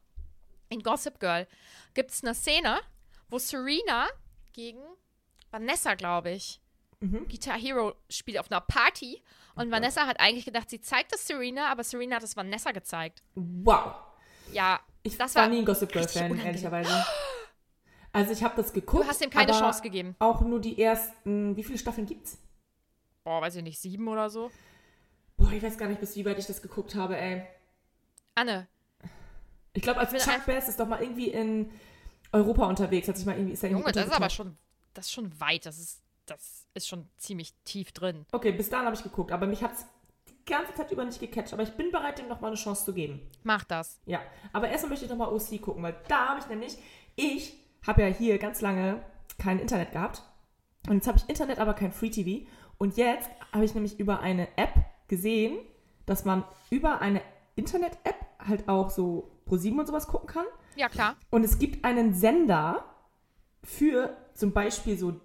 in 0.70 0.82
Gossip 0.82 1.20
Girl 1.20 1.48
gibt 1.94 2.10
es 2.12 2.24
eine 2.24 2.34
Szene, 2.34 2.82
wo 3.30 3.38
Serena 3.38 4.08
gegen 4.54 4.82
Vanessa, 5.52 5.94
glaube 5.94 6.32
ich, 6.32 6.60
Guitar 7.30 7.58
Hero 7.60 7.94
spielt 8.10 8.40
auf 8.40 8.52
einer 8.52 8.62
Party. 8.62 9.22
Und 9.56 9.70
Vanessa 9.72 10.08
hat 10.08 10.20
eigentlich 10.20 10.46
gedacht, 10.46 10.70
sie 10.70 10.82
zeigt 10.82 11.14
es 11.14 11.28
Serena, 11.28 11.72
aber 11.72 11.84
Serena 11.84 12.16
hat 12.16 12.24
es 12.24 12.36
Vanessa 12.36 12.72
gezeigt. 12.72 13.22
Wow. 13.36 13.94
Ja, 14.52 14.80
Ich 15.06 15.18
das 15.18 15.36
war 15.36 15.44
war 15.44 15.50
nie 15.50 15.60
ein 15.60 15.66
Gossip 15.66 15.92
Girl-Fan, 15.92 16.24
unangenehm. 16.32 16.48
ehrlicherweise. 16.48 17.06
Also 18.12 18.32
ich 18.32 18.44
habe 18.44 18.56
das 18.56 18.74
geguckt. 18.74 19.04
Du 19.04 19.08
hast 19.08 19.22
ihm 19.24 19.30
keine 19.30 19.52
Chance 19.52 19.82
gegeben. 19.82 20.16
Auch 20.20 20.42
nur 20.42 20.60
die 20.60 20.82
ersten, 20.82 21.56
wie 21.56 21.64
viele 21.64 21.78
Staffeln 21.78 22.08
gibt's? 22.08 22.38
Boah, 23.24 23.42
weiß 23.42 23.56
ich 23.58 23.64
nicht, 23.64 23.80
sieben 23.80 24.08
oder 24.08 24.30
so. 24.30 24.50
Boah, 25.38 25.52
ich 25.52 25.62
weiß 25.62 25.78
gar 25.78 25.88
nicht, 25.90 26.00
bis 26.00 26.16
wie 26.16 26.26
weit 26.26 26.40
ich 26.40 26.48
das 26.48 26.62
geguckt 26.62 26.96
habe, 26.96 27.18
ey. 27.18 27.46
Anne, 28.36 28.68
Ich 29.74 29.84
glaube, 29.84 30.00
als 30.00 30.12
Chuck 30.12 30.46
Bass 30.46 30.70
ist 30.70 30.80
doch 30.80 30.88
mal 30.88 31.02
irgendwie 31.02 31.30
in 31.30 31.72
Europa 32.32 32.66
unterwegs. 32.68 33.08
Hat 33.08 33.18
sich 33.18 33.26
mal 33.26 33.36
irgendwie, 33.36 33.54
ist 33.54 33.64
Junge, 33.64 33.92
das 33.92 34.08
ist 34.08 34.14
aber 34.14 34.30
schon, 34.30 34.58
das 34.94 35.06
ist 35.06 35.12
schon 35.12 35.40
weit. 35.40 35.66
Das 35.66 35.78
ist, 35.78 36.02
das 36.26 36.66
ist 36.74 36.88
schon 36.88 37.08
ziemlich 37.18 37.54
tief 37.64 37.92
drin. 37.92 38.26
Okay, 38.32 38.52
bis 38.54 38.70
dahin 38.70 38.86
habe 38.86 38.96
ich 38.96 39.04
geguckt, 39.04 39.32
aber 39.32 39.46
mich 39.46 39.62
hat's 39.62 39.86
ganze 40.46 40.74
Zeit 40.74 40.92
über 40.92 41.06
nicht 41.06 41.20
gecatcht. 41.20 41.54
Aber 41.54 41.64
ich 41.64 41.72
bin 41.72 41.92
bereit, 41.92 42.20
dem 42.20 42.28
noch 42.28 42.42
mal 42.42 42.48
eine 42.48 42.56
Chance 42.56 42.86
zu 42.86 42.94
geben. 42.94 43.22
Mach 43.44 43.64
das. 43.64 44.00
Ja, 44.06 44.22
aber 44.54 44.70
erstmal 44.70 44.92
möchte 44.92 45.06
ich 45.06 45.12
noch 45.12 45.18
mal 45.18 45.32
OC 45.32 45.62
gucken, 45.62 45.84
weil 45.84 45.96
da 46.08 46.30
habe 46.30 46.40
ich 46.40 46.48
nämlich, 46.48 46.78
ich 47.16 47.58
habe 47.86 48.02
ja 48.02 48.08
hier 48.08 48.38
ganz 48.38 48.62
lange 48.62 49.04
kein 49.38 49.60
Internet 49.60 49.92
gehabt. 49.92 50.24
Und 50.88 50.96
jetzt 50.96 51.08
habe 51.08 51.18
ich 51.18 51.30
Internet, 51.30 51.60
aber 51.60 51.74
kein 51.74 51.92
Free 51.92 52.10
TV. 52.10 52.46
Und 52.78 52.98
jetzt 52.98 53.30
habe 53.52 53.66
ich 53.66 53.74
nämlich 53.74 54.00
über 54.00 54.20
eine 54.20 54.48
App 54.58 54.74
gesehen, 55.08 55.58
dass 56.06 56.26
man 56.26 56.44
über 56.70 57.02
eine 57.02 57.22
Internet-App 57.56 58.16
halt 58.40 58.68
auch 58.68 58.90
so 58.90 59.32
Pro7 59.48 59.80
und 59.80 59.88
sowas 59.88 60.08
gucken 60.08 60.28
kann. 60.28 60.46
Ja, 60.76 60.90
klar. 60.90 61.16
Und 61.30 61.44
es 61.44 61.58
gibt 61.58 61.86
einen 61.86 62.14
Sender 62.14 62.86
für 63.64 64.16
zum 64.34 64.52
Beispiel 64.52 64.98
so 64.98 65.20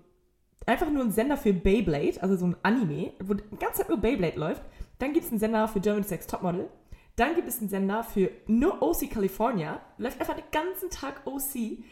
einfach 0.66 0.88
nur 0.88 1.02
einen 1.02 1.12
Sender 1.12 1.37
für 1.37 1.52
Beyblade, 1.52 2.22
also 2.22 2.37
so 2.37 2.46
ein 2.46 2.56
Anime, 2.62 3.12
wo 3.20 3.35
die 3.35 3.42
ganze 3.56 3.78
Zeit 3.78 3.88
nur 3.88 3.98
Beyblade 3.98 4.38
läuft. 4.38 4.62
Dann 5.01 5.13
gibt 5.13 5.25
es 5.27 5.31
einen 5.33 5.41
Sender 5.41 5.67
für 5.67 5.81
German 5.81 6.05
Sex 6.05 6.27
Topmodel. 6.29 6.69
Dann 7.17 7.35
gibt 7.35 7.49
es 7.49 7.59
einen 7.59 7.69
Sender 7.69 8.05
für 8.05 8.31
nur 8.47 8.81
OC 8.81 9.11
California. 9.11 9.81
Läuft 9.99 10.21
einfach 10.21 10.35
den 10.37 10.45
ganzen 10.53 10.89
Tag 10.91 11.23
OC. 11.27 11.83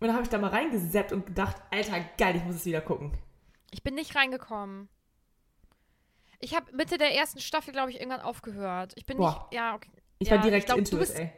Und 0.00 0.06
da 0.06 0.12
habe 0.12 0.22
ich 0.22 0.28
da 0.28 0.38
mal 0.38 0.50
reingesappt 0.50 1.12
und 1.12 1.26
gedacht, 1.26 1.56
Alter, 1.72 1.96
geil, 2.16 2.36
ich 2.36 2.44
muss 2.44 2.54
es 2.54 2.64
wieder 2.64 2.80
gucken. 2.80 3.12
Ich 3.72 3.82
bin 3.82 3.94
nicht 3.96 4.14
reingekommen. 4.14 4.88
Ich 6.38 6.54
habe 6.54 6.74
Mitte 6.74 6.98
der 6.98 7.14
ersten 7.14 7.40
Staffel, 7.40 7.72
glaube 7.72 7.90
ich, 7.90 7.96
irgendwann 7.98 8.20
aufgehört. 8.20 8.92
Ich 8.94 9.04
bin 9.06 9.16
Boah. 9.16 9.46
nicht. 9.50 9.58
Ja, 9.58 9.74
okay. 9.74 9.90
Ich 10.20 10.28
Ja, 10.28 10.36
war 10.36 10.42
direkt 10.42 10.62
ich 10.62 10.66
glaub, 10.66 10.78
into 10.78 10.90
du 10.92 10.96
it, 10.96 11.00
bist- 11.08 11.18
ey. 11.18 11.32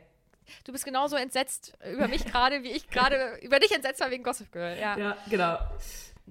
Du 0.64 0.72
bist 0.72 0.84
genauso 0.84 1.16
entsetzt 1.16 1.78
über 1.92 2.08
mich 2.08 2.24
gerade, 2.26 2.62
wie 2.64 2.70
ich 2.72 2.88
gerade 2.88 3.38
über 3.42 3.58
dich 3.60 3.72
entsetzt 3.72 4.00
war 4.00 4.10
wegen 4.10 4.22
Gossip 4.24 4.50
Girl. 4.52 4.76
Ja. 4.78 4.98
Ja, 4.98 5.16
genau. 5.30 5.58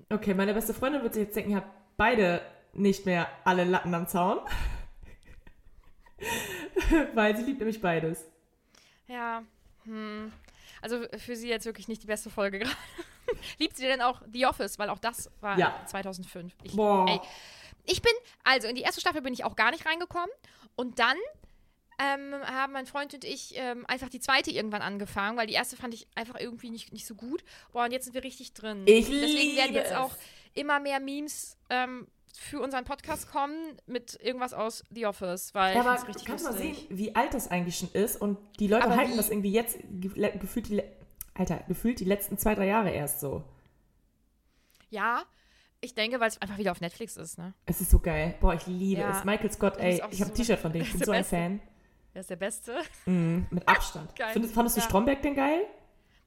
Okay, 0.10 0.34
meine 0.34 0.54
beste 0.54 0.74
Freundin 0.74 1.02
wird 1.04 1.14
sich 1.14 1.24
jetzt 1.24 1.36
denken, 1.36 1.52
ihr 1.52 1.58
habt 1.58 1.70
beide 1.98 2.42
nicht 2.74 3.06
mehr 3.06 3.28
alle 3.46 3.64
Latten 3.64 3.94
am 3.96 4.08
Zaun. 4.08 4.40
Weil 7.14 7.36
sie 7.36 7.44
liebt 7.44 7.60
nämlich 7.60 7.82
beides. 7.82 8.26
Ja. 9.08 9.44
Hm. 9.86 10.32
Also 10.82 11.06
für 11.18 11.36
sie 11.36 11.50
jetzt 11.50 11.66
wirklich 11.66 11.88
nicht 11.88 12.04
die 12.04 12.08
beste 12.08 12.30
Folge 12.30 12.60
gerade. 12.60 12.76
Liebt 13.58 13.78
sie 13.78 13.84
denn 13.86 14.02
auch 14.02 14.22
The 14.32 14.46
Office? 14.46 14.80
Weil 14.80 14.90
auch 14.90 15.00
das 15.00 15.30
war 15.42 15.58
Ja. 15.58 15.82
2005. 15.88 16.54
Ich, 16.64 16.76
Boah. 16.76 17.08
Ey, 17.08 17.20
ich 17.86 18.02
bin, 18.02 18.12
also 18.44 18.68
in 18.68 18.76
die 18.76 18.82
erste 18.82 19.02
Staffel 19.02 19.22
bin 19.22 19.34
ich 19.34 19.44
auch 19.44 19.56
gar 19.56 19.72
nicht 19.72 19.86
reingekommen. 19.86 20.30
Und 20.76 21.00
dann 21.00 21.18
ähm, 22.00 22.34
haben 22.46 22.74
mein 22.74 22.86
Freund 22.86 23.14
und 23.14 23.26
ich 23.26 23.54
ähm, 23.58 23.86
einfach 23.88 24.10
die 24.10 24.20
zweite 24.20 24.52
irgendwann 24.52 24.82
angefangen, 24.82 25.38
weil 25.38 25.48
die 25.48 25.54
erste 25.54 25.76
fand 25.76 25.94
ich 25.94 26.08
einfach 26.16 26.40
irgendwie 26.40 26.70
nicht, 26.70 26.94
nicht 26.94 27.06
so 27.06 27.16
gut. 27.16 27.44
Boah, 27.74 27.86
und 27.86 27.92
jetzt 27.92 28.06
sind 28.06 28.14
wir 28.14 28.24
richtig 28.24 28.54
drin. 28.54 28.84
Ich 28.86 29.08
Deswegen 29.08 29.58
werden 29.58 29.76
jetzt 29.76 29.94
auch 29.94 30.16
immer 30.54 30.80
mehr 30.80 31.00
Memes 31.00 31.58
ähm, 31.70 32.08
für 32.38 32.62
unseren 32.62 32.86
Podcast 32.86 33.32
kommen 33.32 33.78
mit 33.86 34.18
irgendwas 34.22 34.54
aus 34.54 34.84
The 34.92 35.06
Office, 35.08 35.54
weil 35.54 35.74
Ja, 35.76 35.82
ich 35.82 35.88
aber 35.88 35.96
find's 35.98 36.08
richtig 36.10 36.28
kannst 36.28 36.46
mal 36.46 36.54
sehen, 36.54 36.78
wie 36.90 37.16
alt 37.16 37.34
das 37.34 37.50
eigentlich 37.50 37.78
schon 37.78 37.90
ist 37.94 38.22
und 38.22 38.38
die 38.60 38.68
Leute 38.68 38.86
Aber 38.86 38.96
halten 38.98 39.14
wie- 39.14 39.18
das 39.18 39.30
irgendwie 39.30 39.52
jetzt 39.52 39.78
gefühlt 40.12 40.68
die, 40.70 40.82
Alter, 41.34 41.64
gefühlt 41.68 42.00
die 42.00 42.06
letzten 42.06 42.38
zwei, 42.38 42.56
drei 42.56 42.68
Jahre 42.68 42.90
erst 42.92 43.20
so. 43.20 43.44
Ja, 44.90 45.24
ich 45.82 45.94
denke, 45.96 46.20
weil 46.20 46.28
es 46.30 46.42
einfach 46.42 46.58
wieder 46.58 46.72
auf 46.72 46.82
Netflix 46.82 47.16
ist, 47.18 47.38
ne? 47.38 47.54
Es 47.66 47.80
ist 47.82 47.92
so 47.92 48.00
geil. 48.00 48.36
Boah, 48.42 48.54
ich 48.54 48.66
liebe 48.68 49.02
Ja. 49.02 49.18
es. 49.18 49.24
Michael 49.24 49.52
Scott, 49.52 49.78
ey, 49.78 50.02
ich 50.12 50.22
habe 50.22 50.32
ein 50.32 50.36
T-Shirt 50.36 50.60
von 50.60 50.74
dem. 50.74 50.82
Ich 50.82 50.92
bin 50.94 51.04
so 51.04 51.12
ein 51.12 51.20
Beste. 51.22 51.36
Fan. 51.36 51.62
Der 52.14 52.22
ist 52.22 52.30
der 52.30 52.36
Beste. 52.36 52.82
Mhm, 53.06 53.48
mit 53.52 53.68
Abstand. 53.68 54.12
Findest, 54.34 54.54
fandest 54.54 54.78
du 54.78 54.82
Ja. 54.82 54.88
Stromberg 54.88 55.22
denn 55.22 55.36
geil? 55.36 55.62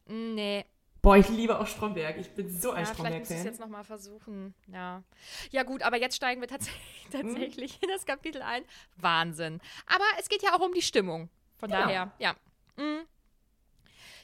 Nee. 0.07 0.65
Boah, 1.03 1.17
ich 1.17 1.29
liebe 1.29 1.59
auch 1.59 1.67
Stromberg. 1.67 2.17
Ich 2.17 2.31
bin 2.31 2.49
so 2.49 2.71
ein 2.71 2.85
Ja, 2.85 2.95
vielleicht 2.95 3.19
muss 3.19 3.31
ich 3.31 3.45
jetzt 3.45 3.59
nochmal 3.59 3.83
versuchen. 3.83 4.55
Ja. 4.69 5.03
Ja, 5.51 5.65
gut, 5.65 5.83
aber 5.83 5.99
jetzt 5.99 6.15
steigen 6.15 6.41
wir 6.41 6.47
tats 6.47 6.69
tatsächlich 7.11 7.83
in 7.83 7.89
das 7.89 8.07
Kapitel 8.07 8.41
ein. 8.41 8.65
Wahnsinn. 8.97 9.61
Aber 9.87 10.05
es 10.21 10.29
geht 10.29 10.43
ja 10.45 10.55
auch 10.55 10.61
um 10.61 10.73
die 10.73 10.81
Stimmung. 10.83 11.29
Von 11.57 11.71
Genau. 11.71 11.83
daher, 11.83 12.13
ja. 12.21 12.37
Mhm. 12.77 13.03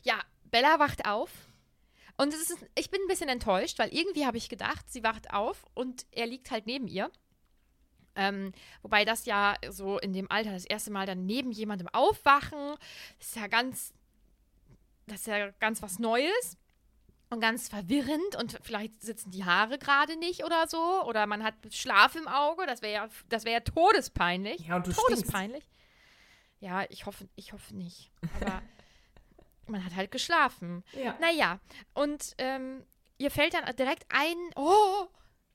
Ja, 0.04 0.20
Bella 0.44 0.78
wacht 0.78 1.04
auf. 1.04 1.30
Und 2.16 2.32
ist, 2.32 2.56
ich 2.76 2.90
bin 2.90 3.00
ein 3.02 3.08
bisschen 3.08 3.28
enttäuscht, 3.28 3.78
weil 3.80 3.92
irgendwie 3.92 4.24
habe 4.26 4.36
ich 4.36 4.48
gedacht, 4.48 4.88
sie 4.88 5.02
wacht 5.02 5.32
auf 5.32 5.64
und 5.74 6.06
er 6.12 6.26
liegt 6.26 6.50
halt 6.52 6.66
neben 6.66 6.86
ihr. 6.86 7.10
Ähm, 8.14 8.52
wobei 8.82 9.04
das 9.04 9.24
ja 9.26 9.54
so 9.68 9.98
in 9.98 10.12
dem 10.12 10.30
Alter 10.30 10.52
das 10.52 10.64
erste 10.64 10.92
Mal 10.92 11.06
dann 11.06 11.26
neben 11.26 11.50
jemandem 11.50 11.88
aufwachen, 11.88 12.76
ist 13.20 13.36
ja 13.36 13.46
ganz, 13.48 13.92
das 15.06 15.20
ist 15.20 15.26
ja 15.26 15.50
ganz 15.60 15.82
was 15.82 15.98
Neues 15.98 16.56
und 17.30 17.40
ganz 17.40 17.68
verwirrend 17.68 18.36
und 18.38 18.58
vielleicht 18.62 19.02
sitzen 19.02 19.30
die 19.30 19.44
Haare 19.44 19.78
gerade 19.78 20.16
nicht 20.16 20.44
oder 20.44 20.66
so 20.66 21.04
oder 21.04 21.26
man 21.26 21.44
hat 21.44 21.54
Schlaf 21.70 22.14
im 22.14 22.26
Auge, 22.26 22.66
das 22.66 22.82
wäre 22.82 22.92
ja, 22.92 23.08
das 23.28 23.44
wäre 23.44 23.54
ja 23.54 23.60
todespeinlich. 23.60 24.66
Ja, 24.66 24.76
und 24.76 24.86
du 24.86 24.92
todespeinlich. 24.92 25.64
Ja, 26.60 26.84
ich 26.88 27.06
hoffe, 27.06 27.28
ich 27.36 27.52
hoffe 27.52 27.74
nicht. 27.74 28.10
Aber 28.40 28.62
man 29.66 29.84
hat 29.84 29.94
halt 29.94 30.10
geschlafen. 30.10 30.82
Ja. 30.92 31.16
Naja, 31.20 31.60
und 31.94 32.34
ähm, 32.38 32.84
ihr 33.18 33.30
fällt 33.30 33.54
dann 33.54 33.64
direkt 33.76 34.06
ein, 34.08 34.36
oh, 34.56 35.06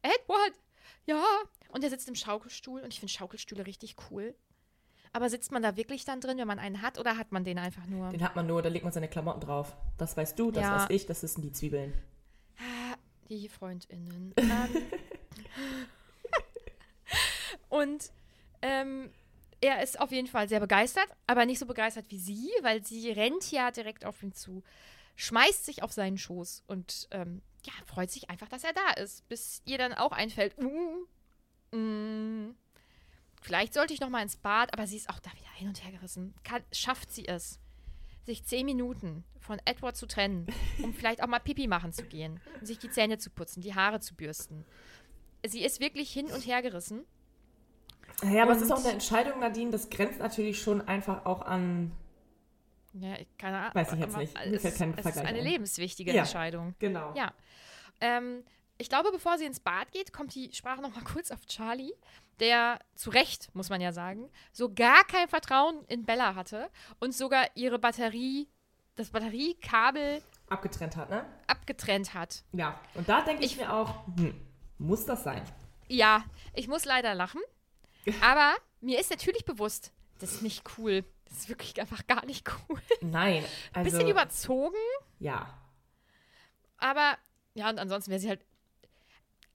Edward, 0.02 0.54
ja. 1.06 1.24
Und 1.70 1.84
er 1.84 1.90
sitzt 1.90 2.08
im 2.08 2.16
Schaukelstuhl 2.16 2.82
und 2.82 2.94
ich 2.94 3.00
finde 3.00 3.12
Schaukelstühle 3.12 3.66
richtig 3.66 3.96
cool. 4.10 4.36
Aber 5.14 5.30
sitzt 5.30 5.52
man 5.52 5.62
da 5.62 5.78
wirklich 5.78 6.06
dann 6.06 6.22
drin, 6.22 6.38
wenn 6.40 6.48
man 6.48 6.58
einen 6.60 6.82
hat, 6.82 6.98
oder 6.98 7.18
hat 7.18 7.32
man 7.32 7.44
den 7.44 7.60
einfach 7.60 7.86
nur? 7.86 8.10
Den 8.10 8.24
hat 8.24 8.36
man 8.36 8.48
nur, 8.48 8.62
da 8.64 8.70
legt 8.70 8.84
man 8.84 8.92
seine 8.92 9.08
Klamotten 9.08 9.42
drauf. 9.42 9.76
Das 9.98 10.18
weißt 10.18 10.38
du, 10.38 10.52
das 10.52 10.64
Ja. 10.64 10.76
weiß 10.76 10.86
ich, 10.90 11.06
das 11.06 11.22
sind 11.22 11.44
die 11.44 11.52
Zwiebeln. 11.52 11.94
Die 13.30 13.48
FreundInnen. 13.48 14.34
ähm, 14.38 14.70
und 17.70 18.12
ähm, 18.62 19.10
er 19.62 19.82
ist 19.82 20.00
auf 20.00 20.12
jeden 20.12 20.28
Fall 20.28 20.50
sehr 20.50 20.60
begeistert, 20.60 21.08
aber 21.28 21.46
nicht 21.46 21.60
so 21.60 21.66
begeistert 21.66 22.06
wie 22.10 22.20
sie, 22.20 22.50
weil 22.62 22.84
sie 22.84 23.12
rennt 23.12 23.52
ja 23.52 23.72
direkt 23.72 24.06
auf 24.06 24.22
ihn 24.24 24.34
zu, 24.34 24.64
schmeißt 25.16 25.66
sich 25.66 25.84
auf 25.84 25.92
seinen 25.94 26.18
Schoß 26.18 26.64
und 26.68 27.08
ähm, 27.12 27.42
ja, 27.66 27.74
freut 27.86 28.12
sich 28.12 28.30
einfach, 28.30 28.50
dass 28.50 28.64
er 28.64 28.74
da 28.74 29.02
ist, 29.02 29.28
bis 29.30 29.62
ihr 29.66 29.78
dann 29.78 29.94
auch 29.94 30.12
einfällt, 30.12 30.56
uh, 30.58 31.78
mm, 31.78 32.56
vielleicht 33.44 33.74
sollte 33.74 33.94
ich 33.94 34.00
noch 34.02 34.10
mal 34.10 34.22
ins 34.24 34.36
Bad, 34.38 34.74
aber 34.74 34.88
sie 34.88 34.98
ist 34.98 35.10
auch 35.10 35.20
da 35.20 35.32
wieder 35.32 35.50
hin 35.56 35.68
und 35.68 35.84
her 35.84 35.92
gerissen. 35.92 36.34
Kann, 36.44 36.64
schafft 36.72 37.12
sie 37.12 37.28
es, 37.28 37.60
sich 38.26 38.44
zehn 38.46 38.66
Minuten 38.66 39.24
von 39.40 39.60
Edward 39.66 39.96
zu 39.98 40.06
trennen, 40.08 40.48
um 40.82 40.94
vielleicht 40.94 41.22
auch 41.22 41.28
mal 41.28 41.40
Pipi 41.40 41.68
machen 41.68 41.92
zu 41.94 42.04
gehen, 42.04 42.40
und 42.60 42.66
sich 42.66 42.80
die 42.80 42.90
Zähne 42.90 43.18
zu 43.18 43.30
putzen, 43.30 43.62
die 43.62 43.76
Haare 43.76 44.00
zu 44.00 44.16
bürsten. 44.16 44.66
Sie 45.46 45.64
ist 45.64 45.80
wirklich 45.82 46.12
hin 46.12 46.28
und 46.28 46.46
her 46.46 46.62
gerissen. 46.62 47.04
Ja, 48.24 48.44
aber 48.44 48.54
es 48.54 48.62
ist 48.62 48.72
auch 48.72 48.80
eine 48.80 48.92
Entscheidung, 48.94 49.40
Nadine, 49.40 49.72
das 49.72 49.90
grenzt 49.90 50.20
natürlich 50.20 50.62
schon 50.62 50.82
einfach 50.88 51.26
auch 51.26 51.42
an. 51.42 51.92
Ja, 52.94 53.16
ich- 53.20 53.28
keine 53.38 53.58
Ahnung. 53.58 53.76
Weiß 53.76 53.92
ich 53.94 54.00
jetzt 54.00 54.14
aber 54.14 54.22
nicht. 54.22 54.34
Mir 54.36 54.54
Es, 54.56 54.62
fällt 54.62 54.78
kein 54.78 54.94
es 54.98 55.06
ist 55.06 55.18
eine 55.18 55.40
ein. 55.40 55.44
lebenswichtige 55.44 56.14
Ja. 56.14 56.22
Entscheidung. 56.22 56.76
Genau. 56.80 57.14
Ja. 57.16 57.34
Ähm, 58.00 58.44
ich 58.78 58.90
glaube, 58.90 59.12
bevor 59.12 59.38
sie 59.38 59.46
ins 59.46 59.60
Bad 59.60 59.92
geht, 59.92 60.14
kommt 60.14 60.34
die 60.36 60.52
Sprache 60.54 60.82
noch 60.82 60.94
mal 60.96 61.04
kurz 61.04 61.32
auf 61.32 61.46
Charlie, 61.46 61.94
der 62.40 62.80
zu 62.96 63.10
Recht, 63.12 63.54
muss 63.54 63.70
man 63.70 63.80
ja 63.82 63.92
sagen, 63.94 64.30
so 64.52 64.74
gar 64.74 65.04
kein 65.06 65.28
Vertrauen 65.30 65.86
in 65.88 66.06
Bella 66.06 66.36
hatte 66.36 66.70
und 67.00 67.14
sogar 67.14 67.46
ihre 67.56 67.80
Batterie, 67.80 68.50
das 68.96 69.10
Batteriekabel 69.12 70.22
Abgetrennt 70.50 70.96
hat, 70.98 71.10
ne? 71.10 71.26
abgetrennt 71.48 72.14
hat. 72.14 72.44
Ja. 72.52 72.80
Und 72.96 73.08
da 73.10 73.22
denke 73.22 73.44
ich, 73.46 73.54
Ich- 73.54 73.58
mir 73.58 73.74
auch, 73.74 74.06
hm, 74.18 74.40
muss 74.78 75.06
das 75.06 75.24
sein? 75.24 75.42
Ja, 75.88 76.26
ich 76.54 76.68
muss 76.68 76.86
leider 76.86 77.14
lachen, 77.16 77.42
aber 78.22 78.54
mir 78.82 79.00
ist 79.00 79.10
natürlich 79.12 79.46
bewusst, 79.46 79.92
das 80.20 80.34
ist 80.34 80.42
nicht 80.42 80.64
cool. 80.78 81.04
Das 81.26 81.38
ist 81.40 81.50
wirklich 81.50 81.80
einfach 81.82 82.06
gar 82.06 82.26
nicht 82.26 82.48
cool. 82.70 82.80
Nein. 83.02 83.44
Also, 83.74 83.90
Bisschen 83.92 84.10
überzogen, 84.10 84.76
Ja. 85.20 85.58
aber 86.78 87.18
ja, 87.56 87.70
und 87.70 87.80
ansonsten 87.80 88.12
wäre 88.12 88.20
sie 88.20 88.30
halt. 88.30 88.46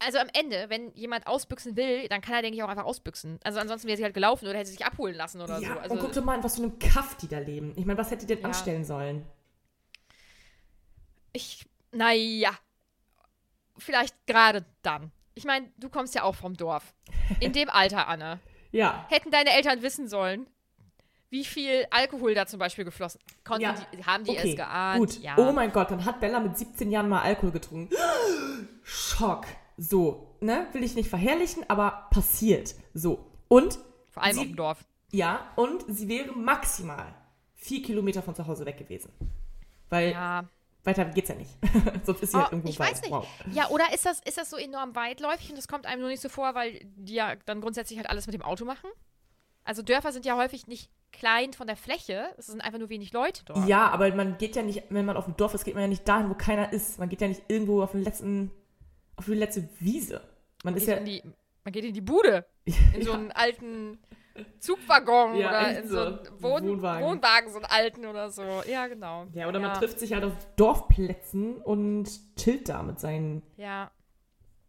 Also 0.00 0.18
am 0.18 0.28
Ende, 0.32 0.66
wenn 0.68 0.92
jemand 0.94 1.26
ausbüchsen 1.26 1.76
will, 1.76 2.06
dann 2.08 2.20
kann 2.20 2.34
er, 2.34 2.42
denke 2.42 2.56
ich, 2.56 2.62
auch 2.62 2.68
einfach 2.68 2.84
ausbüchsen. 2.84 3.40
Also 3.42 3.58
ansonsten 3.58 3.88
wäre 3.88 3.96
sie 3.96 4.04
halt 4.04 4.14
gelaufen 4.14 4.46
oder 4.46 4.56
hätte 4.58 4.70
sich 4.70 4.84
abholen 4.86 5.16
lassen 5.16 5.40
oder 5.40 5.58
ja. 5.58 5.74
so. 5.74 5.80
Also, 5.80 5.94
und 5.94 6.00
guck 6.00 6.12
doch 6.12 6.24
mal, 6.24 6.36
an 6.36 6.44
was 6.44 6.56
für 6.56 6.62
einem 6.62 6.78
Kaff 6.78 7.16
die 7.16 7.26
da 7.28 7.38
leben. 7.38 7.72
Ich 7.76 7.84
meine, 7.84 7.98
was 7.98 8.10
hätte 8.10 8.26
die 8.26 8.34
denn 8.34 8.42
Ja. 8.42 8.48
anstellen 8.48 8.84
sollen? 8.84 9.26
ich, 11.32 11.64
naja, 11.92 12.50
vielleicht 13.76 14.14
gerade 14.26 14.64
dann. 14.82 15.12
Ich 15.34 15.44
meine, 15.44 15.70
du 15.78 15.88
kommst 15.88 16.14
ja 16.14 16.24
auch 16.24 16.34
vom 16.34 16.56
Dorf. 16.56 16.94
In 17.40 17.52
dem 17.52 17.70
Alter, 17.70 18.08
Anne. 18.08 18.40
Ja. 18.70 19.06
Hätten 19.08 19.30
deine 19.30 19.48
Eltern 19.54 19.80
wissen 19.80 20.08
sollen, 20.08 20.46
wie 21.30 21.46
viel 21.46 21.86
Alkohol 21.90 22.34
da 22.34 22.44
zum 22.46 22.58
Beispiel 22.58 22.84
geflossen. 22.84 23.18
Konnten 23.42 23.62
Ja. 23.62 23.74
die, 23.94 24.04
haben 24.04 24.24
die 24.24 24.32
okay. 24.32 24.50
es 24.50 24.56
geahnt? 24.56 24.98
Gut. 24.98 25.22
Ja. 25.22 25.36
Oh 25.38 25.52
mein 25.52 25.72
Gott, 25.72 25.90
dann 25.90 26.04
hat 26.04 26.20
Bella 26.20 26.38
mit 26.38 26.58
17 26.58 26.90
Jahren 26.90 27.08
mal 27.08 27.22
Alkohol 27.22 27.52
getrunken. 27.52 27.96
Schock. 28.82 29.46
So, 29.80 30.36
ne? 30.40 30.66
Will 30.72 30.82
ich 30.82 30.94
nicht 30.96 31.08
verherrlichen, 31.08 31.64
aber 31.68 32.08
passiert. 32.10 32.74
So. 32.94 33.24
Und, 33.48 33.78
Vor 34.10 34.22
allem 34.24 34.34
sie- 34.34 34.40
auf 34.40 34.46
dem 34.46 34.56
Dorf. 34.56 34.84
ja, 35.12 35.40
und 35.56 35.84
sie 35.88 36.08
wäre 36.08 36.32
maximal 36.32 37.14
vier 37.54 37.80
Kilometer 37.82 38.22
von 38.22 38.34
zu 38.34 38.46
Hause 38.46 38.66
weg 38.66 38.76
gewesen. 38.78 39.10
Weil 39.88 40.10
Ja. 40.12 40.44
weiter 40.84 41.04
geht's 41.06 41.28
ja 41.28 41.34
nicht. 41.36 41.50
Sonst 42.04 42.22
ist 42.22 42.32
sie 42.32 42.36
Oh, 42.36 42.40
halt 42.42 42.52
irgendwo 42.52 42.68
ich 42.68 42.78
weiß 42.78 43.00
nicht. 43.02 43.10
Wow. 43.10 43.26
Ja, 43.52 43.68
oder 43.68 43.92
ist 43.94 44.04
das, 44.04 44.20
ist 44.20 44.36
das 44.36 44.50
so 44.50 44.56
enorm 44.56 44.94
weitläufig 44.96 45.48
und 45.50 45.56
das 45.56 45.68
kommt 45.68 45.86
einem 45.86 46.00
nur 46.02 46.10
nicht 46.10 46.20
so 46.22 46.28
vor, 46.28 46.54
weil 46.54 46.80
die 46.96 47.14
ja 47.14 47.36
dann 47.46 47.60
grundsätzlich 47.60 47.98
halt 47.98 48.10
alles 48.10 48.26
mit 48.26 48.34
dem 48.34 48.42
Auto 48.42 48.64
machen? 48.64 48.90
Also 49.64 49.82
Dörfer 49.82 50.12
sind 50.12 50.24
ja 50.26 50.36
häufig 50.36 50.66
nicht 50.66 50.90
klein 51.12 51.52
von 51.52 51.66
der 51.66 51.76
Fläche, 51.76 52.26
es 52.36 52.46
sind 52.46 52.60
einfach 52.62 52.78
nur 52.78 52.88
wenig 52.90 53.12
Leute 53.12 53.44
dort. 53.44 53.66
Ja, 53.68 53.88
aber 53.90 54.14
man 54.14 54.38
geht 54.38 54.56
ja 54.56 54.62
nicht, 54.62 54.82
wenn 54.90 55.04
man 55.06 55.16
auf 55.16 55.24
dem 55.26 55.36
Dorf 55.36 55.54
ist, 55.54 55.64
geht 55.64 55.74
man 55.74 55.82
ja 55.82 55.88
nicht 55.88 56.06
dahin, 56.08 56.28
wo 56.30 56.34
keiner 56.34 56.72
ist. 56.72 56.98
Man 56.98 57.08
geht 57.08 57.20
ja 57.20 57.28
nicht 57.28 57.42
irgendwo 57.48 57.82
auf 57.82 57.92
den 57.92 58.02
letzten, 58.02 58.50
auf 59.18 59.26
die 59.26 59.34
letzte 59.34 59.68
Wiese. 59.80 60.20
Man 60.64 60.74
ist 60.76 60.86
Geht 60.86 60.88
ja. 60.88 60.96
in 60.96 61.04
die, 61.04 61.22
man 61.64 61.72
geht 61.72 61.84
in 61.84 61.92
die 61.94 62.00
Bude, 62.00 62.46
in 62.94 63.02
so 63.02 63.12
einen 63.12 63.30
alten 63.32 63.98
Zugwaggon 64.60 65.36
Ja, 65.36 65.48
oder 65.48 65.78
in 65.80 65.88
so. 65.88 65.94
so 65.94 66.00
einen 66.06 66.42
Wohn 66.42 66.68
Wohnwagen. 66.68 67.06
Wohnwagen. 67.06 67.50
so 67.50 67.56
einen 67.56 67.64
alten 67.66 68.06
oder 68.06 68.30
so. 68.30 68.42
Ja, 68.68 68.86
genau. 68.86 69.26
Ja, 69.32 69.48
oder 69.48 69.58
man 69.60 69.70
Ja. 69.72 69.78
trifft 69.78 69.98
sich 69.98 70.12
halt 70.12 70.24
auf 70.24 70.32
Dorfplätzen 70.56 71.56
und 71.56 72.08
chillt 72.36 72.68
da 72.68 72.82
mit 72.82 73.00
seinen 73.00 73.42
Ja, 73.56 73.90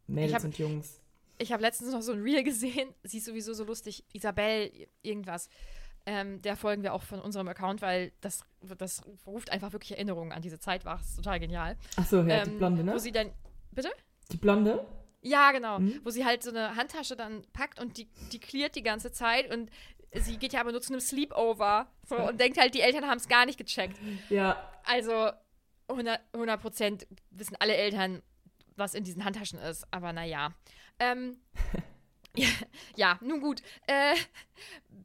Mädels 0.07 0.33
hab- 0.33 0.43
und 0.45 0.57
Jungs. 0.57 1.01
ich 1.37 1.51
habe 1.51 1.61
letztens 1.61 1.91
noch 1.91 2.01
so 2.01 2.13
ein 2.13 2.21
Reel 2.21 2.43
gesehen. 2.43 2.93
Sie 3.03 3.17
ist 3.19 3.25
sowieso 3.25 3.53
so 3.53 3.63
lustig. 3.63 4.03
Isabel, 4.13 4.71
irgendwas. 5.03 5.49
Ähm, 6.05 6.41
der 6.41 6.55
folgen 6.55 6.81
wir 6.81 6.93
auch 6.93 7.03
von 7.03 7.19
unserem 7.19 7.47
Account, 7.49 7.81
weil 7.83 8.11
das, 8.21 8.43
das 8.77 9.03
ruft 9.27 9.51
einfach 9.51 9.73
wirklich 9.73 9.91
Erinnerungen 9.91 10.31
an 10.31 10.41
diese 10.41 10.57
Zeit. 10.59 10.83
War 10.85 10.99
es 10.99 11.15
total 11.15 11.39
genial. 11.39 11.77
Achso, 11.97 12.21
ja, 12.23 12.43
die 12.43 12.49
Ähm, 12.51 12.57
Blonde, 12.57 12.83
ne? 12.83 12.93
Wo 12.93 12.97
sie 12.97 13.11
dann. 13.11 13.31
Bitte? 13.71 13.89
Die 14.31 14.37
Blonde? 14.37 14.85
Ja, 15.21 15.51
genau. 15.51 15.79
Mhm. 15.79 16.01
Wo 16.03 16.09
sie 16.09 16.25
halt 16.25 16.43
so 16.43 16.49
eine 16.49 16.75
Handtasche 16.75 17.15
dann 17.15 17.43
packt 17.53 17.79
und 17.79 17.97
die, 17.97 18.09
die 18.31 18.39
cleart 18.39 18.75
die 18.75 18.83
ganze 18.83 19.11
Zeit 19.11 19.53
und 19.53 19.69
sie 20.13 20.37
geht 20.37 20.53
ja 20.53 20.61
aber 20.61 20.71
nur 20.71 20.81
zu 20.81 20.93
einem 20.93 21.01
Sleepover 21.01 21.87
so, 22.07 22.15
und 22.15 22.39
denkt 22.39 22.57
halt, 22.59 22.73
die 22.73 22.81
Eltern 22.81 23.07
haben 23.07 23.17
es 23.17 23.27
gar 23.27 23.45
nicht 23.45 23.57
gecheckt. 23.57 23.97
Ja, 24.29 24.57
Also 24.85 25.31
100 25.87 26.61
Prozent 26.61 27.07
wissen 27.31 27.55
alle 27.59 27.75
Eltern, 27.75 28.21
was 28.75 28.93
in 28.93 29.03
diesen 29.03 29.25
Handtaschen 29.25 29.59
ist. 29.59 29.85
Aber 29.91 30.13
naja. 30.13 30.53
Ähm, 30.99 31.37
ja, 32.95 33.17
nun 33.21 33.41
gut. 33.41 33.61
Äh, 33.87 34.15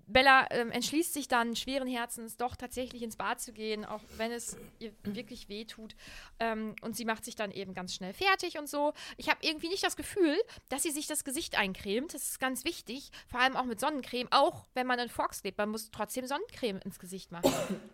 Bella 0.07 0.47
ähm, 0.51 0.71
entschließt 0.71 1.15
sich 1.15 1.29
dann 1.29 1.57
schweren 1.57 1.89
Herzens 1.89 2.37
doch 2.37 2.57
tatsächlich 2.57 3.03
ins 3.03 3.17
Bad 3.17 3.41
zu 3.41 3.53
gehen, 3.53 3.85
auch 3.85 4.01
wenn 4.17 4.31
es 4.31 4.57
ihr 4.79 4.93
wirklich 5.05 5.49
weh 5.49 5.65
tut. 5.65 5.95
Ähm, 6.39 6.77
und 6.83 6.97
sie 6.97 7.05
macht 7.05 7.25
sich 7.25 7.35
dann 7.37 7.51
eben 7.51 7.75
ganz 7.75 7.95
schnell 7.95 8.13
fertig 8.13 8.59
und 8.59 8.69
so. 8.69 8.93
Ich 9.17 9.29
habe 9.29 9.39
irgendwie 9.43 9.69
nicht 9.69 9.83
das 9.83 9.97
Gefühl, 9.97 10.37
dass 10.69 10.83
sie 10.83 10.91
sich 10.91 11.07
das 11.07 11.25
Gesicht 11.25 11.59
eincremt. 11.59 12.13
Das 12.15 12.23
ist 12.23 12.41
ganz 12.41 12.65
wichtig, 12.65 13.11
vor 13.27 13.41
allem 13.41 13.57
auch 13.57 13.65
mit 13.65 13.81
Sonnencreme. 13.81 14.29
Auch 14.31 14.67
wenn 14.75 14.87
man 14.87 14.99
in 14.99 15.09
Fox 15.09 15.43
lebt, 15.43 15.59
man 15.59 15.71
muss 15.71 15.91
trotzdem 15.91 16.27
Sonnencreme 16.27 16.81
ins 16.85 16.99
Gesicht 16.99 17.33
machen. 17.33 17.51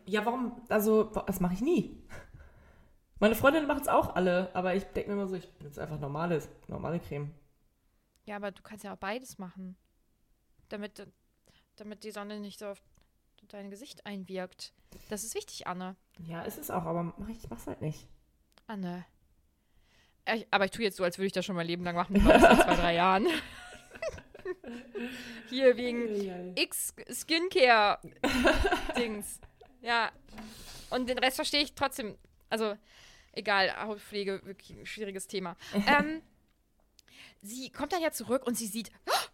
Ja, 0.07 0.27
warum? 0.27 0.61
Also, 0.69 1.05
das 1.05 1.41
mache 1.41 1.55
ich 1.55 1.61
nie. 1.61 1.97
Meine 3.21 3.35
Freundinnen 3.35 3.67
machen 3.67 3.83
es 3.83 3.89
auch 3.89 4.17
alle, 4.17 4.51
aber 4.55 4.75
ich 4.75 4.85
denke 4.85 5.11
mir 5.11 5.17
immer 5.17 5.29
so, 5.29 5.37
ich 5.37 5.49
benutze 5.59 5.83
einfach 5.83 6.01
normales, 6.01 6.49
normale 6.69 6.99
Creme. 6.99 7.31
Ja, 8.31 8.37
aber 8.37 8.53
du 8.53 8.63
kannst 8.63 8.85
ja 8.85 8.93
auch 8.93 8.99
beides 8.99 9.39
machen. 9.39 9.77
Damit, 10.69 11.05
damit 11.75 12.05
die 12.05 12.13
Sonne 12.13 12.39
nicht 12.39 12.61
so 12.61 12.69
auf 12.69 12.81
dein 13.49 13.71
Gesicht 13.71 14.07
einwirkt. 14.07 14.73
Das 15.09 15.25
ist 15.25 15.35
wichtig, 15.35 15.67
Anne. 15.67 15.97
Ja, 16.21 16.43
ist 16.43 16.57
es 16.57 16.71
auch, 16.71 16.85
aber 16.85 17.03
mach 17.03 17.29
ich 17.29 17.51
mach's 17.51 17.67
halt 17.67 17.83
nicht. 17.83 18.07
Anne. 18.69 19.05
Äh, 20.27 20.37
Ich, 20.37 20.47
aber 20.53 20.67
ich 20.67 20.71
tue 20.71 20.85
jetzt 20.85 20.97
so, 20.97 21.03
als 21.03 21.19
würde 21.19 21.27
ich 21.27 21.33
das 21.33 21.45
schon 21.45 21.57
mein 21.57 21.67
Leben 21.67 21.83
lang 21.83 21.97
machen, 21.97 22.25
das 22.25 22.41
seit 22.41 22.63
zwei, 22.63 22.77
drei 22.77 22.95
Jahren. 22.95 23.27
Hier 25.49 25.77
wegen 25.77 26.57
X 26.57 26.95
Skincare-Dings. 27.11 29.41
Ja. 29.83 30.13
Und 30.91 31.09
den 31.09 31.19
Rest 31.19 31.35
verstehe 31.35 31.63
ich 31.63 31.75
trotzdem. 31.75 32.17
Also, 32.49 32.77
egal, 33.33 33.77
Hautpflege, 33.77 34.41
wirklich 34.45 34.79
ein 34.79 34.87
schwieriges 34.87 35.27
Thema. 35.27 35.57
ähm, 35.75 36.23
sie 37.43 37.71
kommt 37.71 37.93
dann 37.93 38.03
ja 38.03 38.11
zurück 38.11 38.47
und 38.47 38.57
sie 38.57 38.67
sieht, 38.67 38.91
oh, 39.07 39.27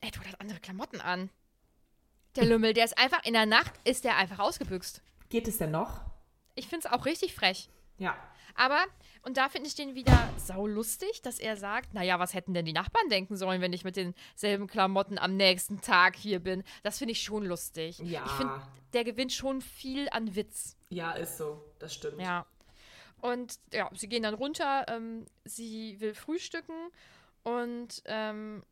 Edward 0.00 0.28
hat 0.28 0.40
andere 0.40 0.60
Klamotten 0.60 1.00
an. 1.00 1.30
Der 2.36 2.46
Lümmel, 2.46 2.72
der 2.72 2.86
ist 2.86 2.98
einfach, 2.98 3.24
in 3.24 3.34
der 3.34 3.46
Nacht 3.46 3.72
ist 3.84 4.04
der 4.04 4.16
einfach 4.16 4.38
ausgebüxt. 4.38 5.02
Geht 5.28 5.48
es 5.48 5.58
denn 5.58 5.70
noch? 5.70 6.00
Ich 6.54 6.66
finde 6.66 6.86
es 6.86 6.92
auch 6.92 7.04
richtig 7.04 7.34
frech. 7.34 7.68
Ja. 7.98 8.16
Aber, 8.54 8.84
und 9.22 9.36
da 9.36 9.48
finde 9.48 9.68
ich 9.68 9.74
den 9.74 9.94
wieder 9.94 10.30
saulustig, 10.36 11.22
dass 11.22 11.38
er 11.38 11.56
sagt, 11.56 11.94
naja, 11.94 12.18
was 12.18 12.34
hätten 12.34 12.52
denn 12.52 12.64
die 12.64 12.72
Nachbarn 12.72 13.08
denken 13.08 13.36
sollen, 13.36 13.60
wenn 13.60 13.72
ich 13.72 13.84
mit 13.84 13.96
denselben 13.96 14.66
Klamotten 14.66 15.18
am 15.18 15.36
nächsten 15.36 15.80
Tag 15.80 16.16
hier 16.16 16.40
bin? 16.40 16.62
Das 16.82 16.98
finde 16.98 17.12
ich 17.12 17.22
schon 17.22 17.44
lustig. 17.44 17.98
Ja. 17.98 18.24
Ich 18.26 18.32
finde, 18.32 18.62
der 18.92 19.04
gewinnt 19.04 19.32
schon 19.32 19.60
viel 19.60 20.08
an 20.10 20.34
Witz. 20.34 20.76
Ja, 20.90 21.12
ist 21.12 21.38
so. 21.38 21.64
Das 21.78 21.94
stimmt. 21.94 22.20
Ja. 22.20 22.46
Und 23.22 23.58
ja, 23.72 23.88
sie 23.94 24.08
gehen 24.08 24.24
dann 24.24 24.34
runter, 24.34 24.84
ähm, 24.88 25.24
sie 25.44 25.96
will 26.00 26.12
frühstücken 26.14 26.74
und 27.44 28.02
ähm, 28.04 28.62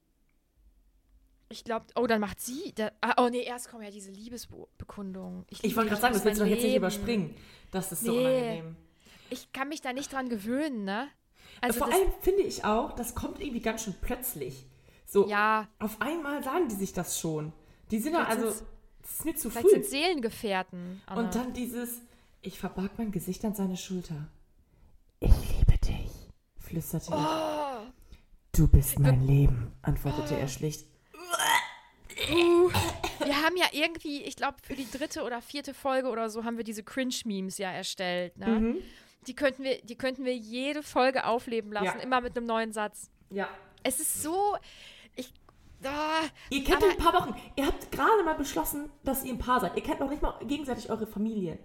ich 1.48 1.64
glaube, 1.64 1.86
oh, 1.94 2.06
dann 2.06 2.20
macht 2.20 2.40
sie, 2.40 2.72
da, 2.74 2.90
ah, 3.00 3.14
oh 3.24 3.28
nee, 3.28 3.42
erst 3.42 3.70
kommen 3.70 3.84
ja 3.84 3.90
diese 3.90 4.10
Liebesbekundungen. 4.10 5.46
Ich 5.48 5.74
wollte 5.76 5.90
gerade 5.90 6.02
sagen, 6.02 6.14
das 6.14 6.24
willst 6.24 6.40
du 6.40 6.44
doch 6.44 6.50
jetzt 6.50 6.62
nicht 6.64 6.76
überspringen. 6.76 7.34
Das 7.70 7.90
ist 7.92 8.04
so 8.04 8.12
Nee. 8.12 8.18
unangenehm. 8.18 8.76
Ich 9.30 9.52
kann 9.52 9.68
mich 9.68 9.80
da 9.80 9.92
nicht 9.92 10.12
dran 10.12 10.28
gewöhnen, 10.28 10.84
ne? 10.84 11.08
Also 11.60 11.78
Vor 11.78 11.92
allem 11.92 12.12
finde 12.20 12.42
ich 12.42 12.64
auch, 12.64 12.92
das 12.92 13.14
kommt 13.14 13.40
irgendwie 13.40 13.60
ganz 13.60 13.84
schön 13.84 13.94
plötzlich. 14.00 14.66
So, 15.06 15.28
ja, 15.28 15.68
auf 15.78 16.00
einmal 16.00 16.42
sagen 16.42 16.68
die 16.68 16.74
sich 16.76 16.92
das 16.92 17.20
schon. 17.20 17.52
Die 17.92 17.98
sind 18.00 18.14
ja, 18.14 18.24
also, 18.24 18.46
das 18.46 18.62
ist 19.10 19.24
mir 19.24 19.34
zu 19.36 19.50
vielleicht 19.50 19.68
sind 19.70 19.84
früh. 19.84 19.90
Seelengefährten. 19.90 21.02
Anna. 21.06 21.20
Und 21.20 21.34
dann 21.36 21.52
dieses, 21.52 22.00
ich 22.42 22.58
verbarg 22.58 22.92
mein 22.98 23.12
Gesicht 23.12 23.44
an 23.44 23.54
seine 23.54 23.76
Schulter. 23.76 24.28
Ich 25.20 25.30
liebe 25.30 25.78
dich, 25.78 26.10
flüsterte 26.58 27.12
er. 27.12 27.82
Oh. 27.86 27.92
Du 28.52 28.66
bist 28.68 28.98
mein 28.98 29.26
Leben, 29.26 29.72
antwortete 29.82 30.36
er 30.38 30.48
schlicht. 30.48 30.86
Wir 32.28 33.42
haben 33.42 33.56
ja 33.56 33.66
irgendwie, 33.72 34.22
ich 34.22 34.36
glaube, 34.36 34.56
für 34.62 34.74
die 34.74 34.90
dritte 34.90 35.22
oder 35.22 35.40
vierte 35.42 35.74
Folge 35.74 36.08
oder 36.08 36.28
so 36.30 36.44
haben 36.44 36.56
wir 36.56 36.64
diese 36.64 36.82
Cringe-Memes 36.82 37.58
ja 37.58 37.70
erstellt. 37.70 38.36
Ne? 38.38 38.46
Mhm. 38.46 38.76
Die, 39.26 39.34
könnten 39.34 39.62
wir, 39.64 39.80
die 39.82 39.96
könnten 39.96 40.24
wir 40.24 40.34
jede 40.36 40.82
Folge 40.82 41.24
aufleben 41.26 41.72
lassen, 41.72 41.98
Ja. 41.98 42.02
immer 42.02 42.20
mit 42.20 42.36
einem 42.36 42.46
neuen 42.46 42.72
Satz. 42.72 43.10
Ja. 43.30 43.48
Es 43.82 44.00
ist 44.00 44.22
so. 44.22 44.56
Ich. 45.16 45.32
Ah, 45.84 46.22
Ihr 46.50 46.62
kennt 46.64 46.82
in 46.82 46.90
ein 46.90 46.96
paar 46.98 47.14
Wochen. 47.14 47.34
Ihr 47.56 47.66
habt 47.66 47.90
gerade 47.90 48.22
mal 48.24 48.34
beschlossen, 48.34 48.90
dass 49.02 49.24
ihr 49.24 49.32
ein 49.32 49.38
Paar 49.38 49.60
seid. 49.60 49.76
Ihr 49.76 49.82
kennt 49.82 50.00
noch 50.00 50.10
nicht 50.10 50.20
mal 50.20 50.38
gegenseitig 50.46 50.90
eure 50.90 51.06
Familien. 51.06 51.58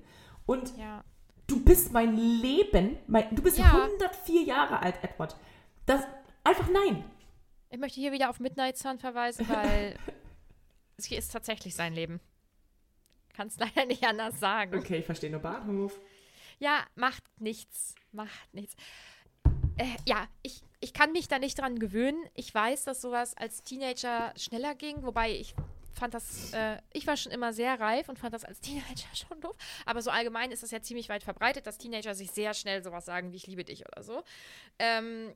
Und 0.46 0.78
ja. 0.78 1.04
Du 1.48 1.64
bist 1.64 1.92
mein 1.92 2.16
Leben. 2.16 2.98
Mein, 3.08 3.34
du 3.36 3.42
bist 3.42 3.58
Ja. 3.58 3.72
104 3.72 4.44
Jahre 4.44 4.80
alt, 4.82 4.96
Edward. 5.04 5.36
Das, 5.86 6.04
einfach 6.44 6.70
nein. 6.70 7.04
Ich 7.70 7.80
möchte 7.80 8.00
hier 8.00 8.12
wieder 8.12 8.30
auf 8.30 8.40
Midnight 8.40 8.78
Sun 8.78 9.00
verweisen, 9.00 9.48
weil 9.50 9.96
es 10.98 11.06
hier 11.06 11.18
ist 11.18 11.32
tatsächlich 11.32 11.76
sein 11.76 11.94
Leben. 11.94 12.20
Kannst 13.34 13.60
leider 13.60 13.86
nicht 13.86 14.04
anders 14.06 14.40
sagen. 14.40 14.78
Okay, 14.78 15.00
ich 15.00 15.06
verstehe 15.06 15.30
nur 15.30 15.42
Bahnhof. 15.42 16.00
Ja, 16.60 16.86
macht 16.96 17.24
nichts. 17.40 17.96
Macht 18.14 18.54
nichts. 18.54 18.76
Äh, 19.78 19.86
ja, 20.08 20.28
ich, 20.42 20.62
ich 20.80 20.94
kann 20.94 21.12
mich 21.12 21.28
da 21.28 21.38
nicht 21.38 21.60
dran 21.60 21.80
gewöhnen. 21.80 22.24
Ich 22.34 22.54
weiß, 22.54 22.86
dass 22.86 23.02
sowas 23.02 23.36
als 23.36 23.62
Teenager 23.62 24.34
schneller 24.38 24.74
ging, 24.74 25.04
wobei 25.04 25.32
ich 25.32 25.54
fand 25.96 26.14
das, 26.14 26.54
äh, 26.54 26.78
ich 26.94 27.08
war 27.08 27.18
schon 27.18 27.32
immer 27.32 27.54
sehr 27.54 27.80
reif 27.80 28.10
und 28.10 28.20
fand 28.20 28.34
das 28.34 28.46
als 28.46 28.60
Teenager 28.60 29.08
schon 29.14 29.40
doof. 29.42 29.56
Aber 29.86 30.02
so 30.02 30.12
allgemein 30.12 30.52
ist 30.52 30.64
das 30.64 30.72
ja 30.72 30.82
ziemlich 30.82 31.10
weit 31.10 31.24
verbreitet, 31.24 31.66
dass 31.66 31.78
Teenager 31.78 32.14
sich 32.14 32.32
sehr 32.32 32.54
schnell 32.54 32.84
sowas 32.84 33.06
sagen 33.06 33.32
wie 33.32 33.38
ich 33.38 33.48
liebe 33.48 33.64
dich 33.64 33.86
oder 33.88 34.04
so. 34.04 34.24
Ähm, 34.80 35.34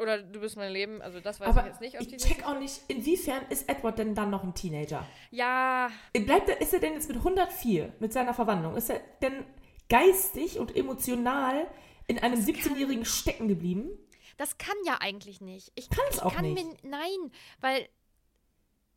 oder 0.00 0.22
du 0.22 0.40
bist 0.40 0.56
mein 0.56 0.72
Leben, 0.72 1.02
also 1.02 1.20
das 1.20 1.40
weiß 1.40 1.48
Aber 1.48 1.60
ich 1.60 1.66
jetzt 1.66 1.80
nicht. 1.80 2.00
Ich 2.00 2.16
check 2.16 2.46
auch 2.46 2.58
nicht, 2.58 2.80
inwiefern 2.88 3.44
ist 3.50 3.68
Edward 3.68 3.98
denn 3.98 4.14
dann 4.14 4.30
noch 4.30 4.44
ein 4.44 4.54
Teenager? 4.54 5.04
ja, 5.30 5.90
Bleibt 6.12 6.48
er, 6.48 6.60
ist 6.60 6.72
er 6.72 6.80
denn 6.80 6.94
jetzt 6.94 7.08
mit 7.08 7.18
104, 7.18 7.92
mit 7.98 8.12
seiner 8.12 8.32
Verwandlung, 8.32 8.76
ist 8.76 8.90
er 8.90 9.00
denn 9.22 9.44
geistig 9.88 10.58
und 10.58 10.76
emotional 10.76 11.66
in 12.06 12.18
einem 12.20 12.40
17-Jährigen 12.40 13.04
stecken 13.04 13.48
geblieben? 13.48 13.90
Das 14.36 14.56
kann 14.56 14.76
ja 14.86 14.98
eigentlich 15.00 15.40
nicht. 15.40 15.72
Ich 15.74 15.90
Kann 15.90 16.04
es 16.10 16.20
auch 16.20 16.32
kann 16.32 16.44
nicht. 16.44 16.64
Mir, 16.64 16.90
nein, 16.90 17.32
weil 17.60 17.88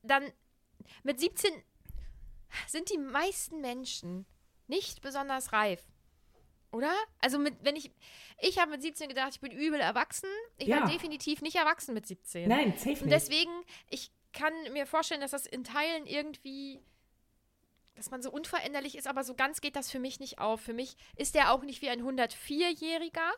dann 0.03 0.31
mit 1.03 1.19
17 1.19 1.51
sind 2.67 2.89
die 2.89 2.97
meisten 2.97 3.61
Menschen 3.61 4.25
nicht 4.67 5.01
besonders 5.01 5.53
reif. 5.53 5.83
Oder? 6.71 6.93
Also 7.19 7.37
mit, 7.37 7.55
wenn 7.63 7.75
ich, 7.75 7.91
ich 8.39 8.57
habe 8.59 8.71
mit 8.71 8.81
17 8.81 9.09
gedacht, 9.09 9.31
ich 9.33 9.41
bin 9.41 9.51
übel 9.51 9.79
erwachsen. 9.79 10.29
Ich 10.57 10.67
Ja. 10.67 10.81
war 10.81 10.89
definitiv 10.89 11.41
nicht 11.41 11.55
erwachsen 11.57 11.93
mit 11.93 12.07
17. 12.07 12.47
Nein, 12.47 12.73
safe 12.77 12.91
Und 12.91 13.01
nicht. 13.01 13.11
deswegen, 13.11 13.51
ich 13.89 14.11
kann 14.31 14.53
mir 14.71 14.85
vorstellen, 14.87 15.19
dass 15.21 15.31
das 15.31 15.45
in 15.45 15.65
Teilen 15.65 16.05
irgendwie, 16.05 16.81
dass 17.95 18.09
man 18.09 18.21
so 18.21 18.31
unveränderlich 18.31 18.95
ist, 18.97 19.07
aber 19.07 19.25
so 19.25 19.35
ganz 19.35 19.59
geht 19.59 19.75
das 19.75 19.91
für 19.91 19.99
mich 19.99 20.21
nicht 20.21 20.39
auf. 20.39 20.61
Für 20.61 20.73
mich 20.73 20.95
ist 21.17 21.35
der 21.35 21.51
auch 21.53 21.63
nicht 21.63 21.81
wie 21.81 21.89
ein 21.89 22.01
104-Jähriger. 22.01 23.31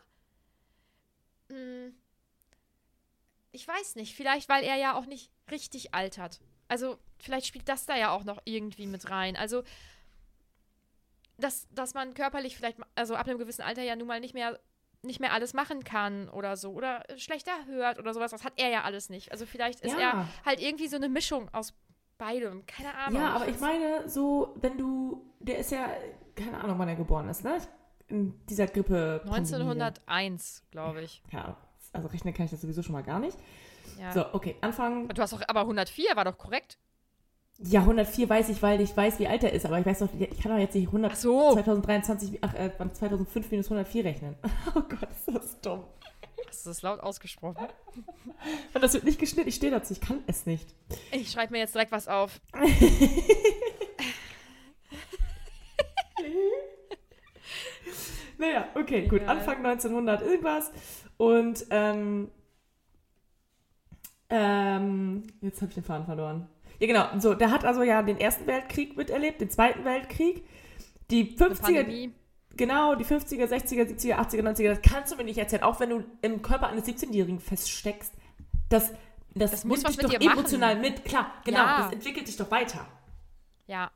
Hm, 1.50 1.96
Ich 3.52 3.68
weiß 3.68 3.96
nicht, 3.96 4.16
vielleicht 4.16 4.48
weil 4.50 4.64
er 4.64 4.76
ja 4.78 4.96
auch 4.96 5.06
nicht 5.08 5.32
richtig 5.52 5.94
altert. 5.94 6.40
Also 6.74 6.98
vielleicht 7.20 7.46
spielt 7.46 7.70
das 7.70 7.86
da 7.86 7.96
ja 7.96 8.10
auch 8.10 8.24
noch 8.24 8.42
irgendwie 8.46 8.88
mit 8.88 9.12
rein. 9.12 9.36
Also, 9.36 9.62
dass, 11.38 11.68
dass 11.70 11.94
man 11.94 12.16
körperlich 12.16 12.58
vielleicht, 12.58 12.80
also 12.96 13.14
ab 13.16 13.28
einem 13.28 13.38
gewissen 13.38 13.62
Alter 13.62 13.84
ja 13.84 13.96
nun 13.96 14.08
mal 14.08 14.20
nicht 14.20 14.34
mehr 14.34 14.60
nicht 15.04 15.20
mehr 15.20 15.34
alles 15.34 15.54
machen 15.54 15.84
kann 15.84 16.30
oder 16.30 16.58
so 16.58 16.72
oder 16.72 17.04
schlechter 17.18 17.52
hört 17.68 18.00
oder 18.00 18.12
sowas. 18.16 18.32
Das 18.32 18.44
hat 18.44 18.54
er 18.56 18.70
ja 18.70 18.82
alles 18.86 19.10
nicht. 19.12 19.32
Also 19.32 19.46
vielleicht 19.46 19.82
ist 19.82 19.92
Ja. 19.92 20.00
er 20.00 20.28
halt 20.46 20.60
irgendwie 20.62 20.88
so 20.88 20.96
eine 20.96 21.10
Mischung 21.10 21.48
aus 21.54 21.76
beidem. 22.18 22.66
Keine 22.66 22.96
Ahnung. 22.96 23.22
Ja, 23.22 23.30
aber 23.34 23.48
ich 23.50 23.60
meine, 23.60 24.10
so, 24.10 24.56
wenn 24.62 24.78
du, 24.80 25.30
der 25.42 25.60
ist 25.60 25.70
ja, 25.72 25.90
keine 26.36 26.60
Ahnung, 26.64 26.80
wann 26.80 26.88
er 26.88 26.96
geboren 26.96 27.30
ist, 27.30 27.44
ne? 27.44 27.58
In 28.08 28.34
dieser 28.48 28.66
Grippe. 28.66 29.22
1901, 29.26 30.64
glaube 30.72 31.04
ich. 31.04 31.22
Ja, 31.32 31.58
also 31.92 32.08
rechnen 32.08 32.34
kann 32.34 32.46
ich 32.46 32.52
das 32.52 32.62
sowieso 32.62 32.82
schon 32.82 32.94
mal 32.94 33.04
gar 33.04 33.20
nicht. 33.20 33.38
Ja. 34.00 34.12
So, 34.14 34.26
okay, 34.34 34.56
Anfang. 34.62 35.08
Du 35.10 35.22
hast 35.22 35.34
doch, 35.34 35.42
aber 35.48 35.62
104 35.62 36.16
war 36.16 36.26
doch 36.26 36.38
korrekt. 36.38 36.78
Ja, 37.60 37.82
104 37.82 38.28
weiß 38.28 38.50
ich, 38.50 38.62
weil 38.62 38.82
ich 38.82 38.96
weiß, 38.96 39.20
wie 39.20 39.28
alt 39.28 39.44
er 39.44 39.54
ist, 39.54 39.66
aber 39.66 39.80
ich 39.80 39.86
weiß 39.86 40.00
doch, 40.00 40.10
ich 40.18 40.40
kann 40.40 40.52
doch 40.52 40.60
jetzt 40.60 40.74
nicht 40.74 40.88
100, 40.88 41.12
Ach 41.12 41.16
so. 41.16 41.54
2023, 41.54 42.40
ach, 42.42 42.54
äh, 42.56 42.72
2005 42.78 43.52
minus 43.52 43.68
104 43.68 44.06
rechnen. 44.06 44.36
Oh 44.76 44.82
Gott, 44.82 45.10
ist 45.12 45.28
das 45.28 45.62
dumm. 45.62 45.84
Hast 46.48 46.66
du 46.66 46.70
das 46.70 46.82
laut 46.82 47.00
ausgesprochen? 47.00 47.68
Und 48.74 48.82
das 48.82 48.94
wird 48.94 49.04
nicht 49.04 49.20
geschnitten, 49.20 49.50
ich 49.50 49.56
stehe 49.56 49.72
dazu, 49.72 49.94
ich 49.94 50.02
kann 50.02 50.24
es 50.28 50.46
nicht. 50.46 50.74
Ich 51.12 51.32
schreibe 51.32 51.54
mir 51.54 51.60
jetzt 51.60 51.76
direkt 51.76 51.92
was 51.92 52.08
auf. 52.08 52.42
Naja, 58.38 58.68
okay, 58.76 59.08
gut. 59.08 59.22
Ja. 59.22 59.28
Anfang 59.28 59.58
1900 59.58 60.22
irgendwas. 60.22 60.72
Und 61.18 61.66
ähm, 61.70 62.30
ähm, 64.36 65.24
jetzt 65.42 65.62
habe 65.62 65.70
ich 65.70 65.76
den 65.76 65.84
Faden 65.84 66.06
verloren. 66.06 66.48
Ja, 66.80 66.88
genau. 66.88 67.20
So, 67.20 67.36
der 67.36 67.52
hat 67.52 67.64
also 67.66 67.84
ja 67.84 68.02
den 68.02 68.18
Ersten 68.20 68.48
Weltkrieg 68.48 68.98
miterlebt, 68.98 69.40
den 69.42 69.50
Zweiten 69.52 69.86
Weltkrieg, 69.86 70.44
die 71.12 71.36
Eine 71.40 71.54
50er, 71.54 71.62
Pandemie. 71.62 72.14
genau, 72.56 72.96
die 72.96 73.06
50er, 73.06 73.46
60er, 73.46 73.86
70er, 73.88 74.16
80er, 74.16 74.42
90er, 74.42 74.70
das 74.70 74.82
kannst 74.82 75.14
du 75.14 75.18
mir 75.18 75.24
nicht 75.24 75.38
erzählen, 75.38 75.62
auch 75.64 75.80
wenn 75.80 75.90
du 75.92 76.04
im 76.24 76.42
Körper 76.42 76.68
eines 76.68 76.86
17-Jährigen 76.86 77.40
feststeckst. 77.40 78.14
Das, 78.70 78.92
das, 79.36 79.52
Das 79.52 79.66
muss 79.66 79.84
dich 79.84 79.98
doch 79.98 80.12
machen. 80.12 80.22
emotional 80.32 80.80
mit. 80.80 81.06
Klar, 81.06 81.32
genau, 81.46 81.60
Ja. 81.60 81.84
das 81.84 81.94
entwickelt 81.94 82.28
dich 82.28 82.38
doch 82.38 82.50
weiter. 82.50 82.88
Ja. 83.68 83.92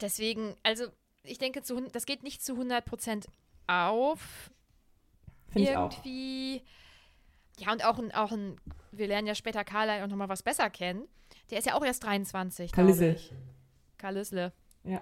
Deswegen, 0.00 0.54
also 0.62 0.84
ich 1.24 1.38
denke, 1.38 1.62
zu, 1.62 1.80
das 1.92 2.06
geht 2.06 2.22
nicht 2.22 2.42
zu 2.44 2.54
100% 2.54 3.26
auf. 3.66 4.50
Finde 5.50 5.70
ich 5.70 5.76
auch. 5.76 5.90
irgendwie. 5.92 6.62
Ja, 7.60 7.72
und 7.72 7.84
auch 7.84 7.98
ein, 7.98 8.12
auch 8.12 8.32
ein, 8.32 8.56
wir 8.92 9.06
lernen 9.06 9.26
ja 9.26 9.34
später 9.34 9.64
Carly 9.64 10.02
auch 10.02 10.06
nochmal 10.08 10.28
was 10.28 10.42
besser 10.42 10.70
kennen. 10.70 11.06
Der 11.50 11.58
ist 11.58 11.66
ja 11.66 11.74
auch 11.74 11.84
erst 11.84 12.02
23. 12.04 12.72
glaub 12.72 12.86
Kalisse. 12.86 13.06
ich. 13.10 13.32
Karlisle. 13.98 14.52
Ja. 14.84 15.00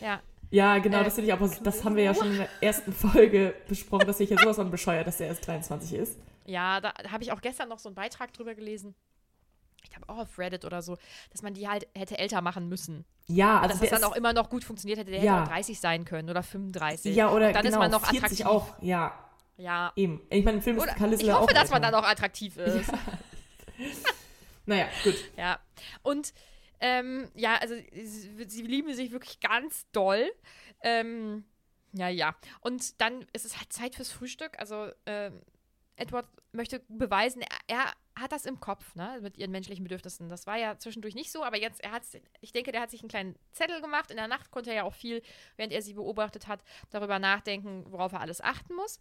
Ja. 0.00 0.20
Ja, 0.50 0.78
genau, 0.78 1.00
Äh, 1.00 1.04
das 1.04 1.14
finde 1.14 1.28
ich 1.30 1.34
auch, 1.36 1.62
das 1.62 1.84
haben 1.84 1.96
wir 1.96 2.04
ja 2.04 2.14
schon 2.14 2.30
in 2.30 2.36
der 2.38 2.48
ersten 2.60 2.92
Folge 2.92 3.54
besprochen, 3.68 4.06
dass 4.06 4.20
ich 4.20 4.30
ja 4.30 4.38
sowas 4.38 4.56
von 4.56 4.70
bescheuert, 4.70 5.06
dass 5.06 5.16
der 5.18 5.26
erst 5.26 5.44
23 5.46 5.94
ist. 5.98 6.18
Ja, 6.44 6.80
da 6.80 6.92
habe 7.10 7.24
ich 7.24 7.32
auch 7.32 7.40
gestern 7.40 7.68
noch 7.68 7.80
so 7.80 7.88
einen 7.88 7.96
Beitrag 7.96 8.32
drüber 8.32 8.54
gelesen. 8.54 8.94
Ich 9.82 9.90
glaube 9.90 10.08
auch 10.08 10.18
auf 10.18 10.38
Reddit 10.38 10.64
oder 10.64 10.82
so, 10.82 10.96
dass 11.30 11.42
man 11.42 11.54
die 11.54 11.66
halt 11.68 11.88
hätte 11.96 12.18
älter 12.18 12.40
machen 12.42 12.68
müssen. 12.68 13.04
Ja, 13.26 13.56
also 13.60 13.70
dass 13.70 13.80
der 13.80 13.90
das 13.90 14.00
dann 14.00 14.08
ist, 14.08 14.12
auch 14.14 14.16
immer 14.16 14.32
noch 14.32 14.48
gut 14.48 14.62
funktioniert 14.62 15.00
hätte. 15.00 15.10
Der 15.10 15.22
Ja. 15.24 15.40
hätte 15.40 15.50
auch 15.50 15.54
30 15.54 15.80
sein 15.80 16.04
können 16.04 16.30
oder 16.30 16.44
35. 16.44 17.16
ja, 17.16 17.30
oder 17.32 17.48
Und 17.48 17.52
dann 17.54 17.62
genau, 17.64 17.76
ist 17.76 17.78
man 17.80 17.90
noch 17.90 18.04
40 18.06 18.44
attraktiv. 18.46 18.46
auch, 18.46 18.80
ja, 18.82 19.12
Ja. 19.56 19.92
eben. 19.96 20.20
Ich 20.30 20.44
meine, 20.44 20.58
im 20.58 20.62
Film 20.62 20.78
Oder, 20.78 20.92
ist 20.92 20.96
Kalisse 20.96 21.22
ich 21.22 21.32
auch 21.32 21.42
hoffe, 21.42 21.54
dass 21.54 21.70
man 21.70 21.82
dann 21.82 21.94
auch 21.94 22.04
attraktiv 22.04 22.56
ist. 22.58 22.90
Naja, 24.66 24.88
gut. 25.04 25.14
Ja. 25.36 25.60
Und 26.02 26.34
ähm, 26.80 27.30
ja, 27.34 27.56
also 27.56 27.74
sie, 27.74 28.46
sie 28.48 28.62
lieben 28.62 28.92
sich 28.94 29.12
wirklich 29.12 29.40
ganz 29.40 29.86
doll. 29.92 30.30
Ähm, 30.82 31.44
ja, 31.92 32.08
ja. 32.08 32.36
Und 32.60 33.00
dann 33.00 33.24
ist 33.32 33.46
es 33.46 33.56
halt 33.56 33.72
Zeit 33.72 33.94
fürs 33.94 34.10
Frühstück. 34.12 34.58
Also 34.58 34.90
ähm, 35.06 35.40
Edward 35.96 36.26
möchte 36.56 36.80
beweisen, 36.88 37.42
er, 37.42 37.48
er 37.76 37.92
hat 38.20 38.32
das 38.32 38.46
im 38.46 38.58
Kopf, 38.60 38.94
ne, 38.94 39.18
mit 39.22 39.36
ihren 39.36 39.50
menschlichen 39.50 39.84
Bedürfnissen. 39.84 40.28
Das 40.28 40.46
war 40.46 40.56
ja 40.56 40.78
zwischendurch 40.78 41.14
nicht 41.14 41.30
so, 41.30 41.44
aber 41.44 41.58
jetzt, 41.58 41.82
er 41.84 41.92
hat, 41.92 42.02
ich 42.40 42.52
denke, 42.52 42.72
der 42.72 42.80
hat 42.80 42.90
sich 42.90 43.00
einen 43.00 43.08
kleinen 43.10 43.36
Zettel 43.52 43.80
gemacht. 43.80 44.10
In 44.10 44.16
der 44.16 44.26
Nacht 44.28 44.50
konnte 44.50 44.70
er 44.70 44.76
ja 44.76 44.82
auch 44.84 44.94
viel, 44.94 45.22
während 45.56 45.72
er 45.72 45.82
sie 45.82 45.94
beobachtet 45.94 46.48
hat, 46.48 46.62
darüber 46.90 47.18
nachdenken, 47.18 47.84
worauf 47.90 48.12
er 48.12 48.20
alles 48.20 48.40
achten 48.40 48.74
muss. 48.74 48.98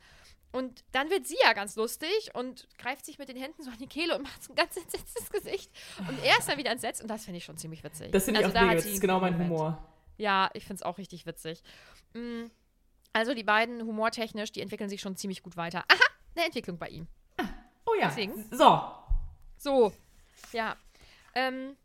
Und 0.51 0.83
dann 0.91 1.09
wird 1.09 1.27
sie 1.27 1.37
ja 1.43 1.53
ganz 1.53 1.75
lustig 1.75 2.31
und 2.33 2.67
greift 2.77 3.05
sich 3.05 3.17
mit 3.17 3.27
den 3.29 3.37
Händen 3.37 3.63
so 3.63 3.69
an 3.69 3.77
die 3.77 3.87
Kehle 3.87 4.15
und 4.15 4.23
macht 4.23 4.43
so 4.43 4.53
ein 4.53 4.55
ganz 4.55 4.77
entsetztes 4.77 5.29
Gesicht. 5.29 5.71
Und 6.07 6.21
er 6.23 6.37
ist 6.37 6.47
dann 6.47 6.57
wieder 6.57 6.71
entsetzt 6.71 7.01
und 7.01 7.09
das 7.09 7.25
finde 7.25 7.37
ich 7.39 7.45
schon 7.45 7.57
ziemlich 7.57 7.83
witzig. 7.83 8.11
Das 8.11 8.25
finde 8.25 8.39
ich 8.41 8.45
Also 8.45 8.57
auch 8.57 8.61
da 8.61 8.67
mega, 8.67 8.75
das 8.81 8.85
ist 8.85 9.01
genau 9.01 9.19
mein 9.19 9.33
Moment. 9.33 9.49
Humor. 9.51 9.91
Ja, 10.17 10.49
ich 10.53 10.63
finde 10.63 10.75
es 10.75 10.83
auch 10.83 10.97
richtig 10.97 11.25
witzig. 11.25 11.61
Mm, 12.13 12.45
Also 13.11 13.33
die 13.33 13.43
beiden 13.43 13.81
humortechnisch, 13.81 14.51
die 14.51 14.61
entwickeln 14.61 14.89
sich 14.89 15.01
schon 15.01 15.15
ziemlich 15.17 15.41
gut 15.43 15.57
weiter. 15.57 15.83
Aha, 15.89 16.03
eine 16.35 16.45
Entwicklung 16.45 16.77
bei 16.77 16.87
ihm. 16.89 17.07
Oh 17.95 18.01
ja. 18.01 18.07
Deswegen. 18.07 18.45
So. 18.51 18.81
So, 19.57 19.93
ja. 20.51 20.75
Ähm, 21.33 21.75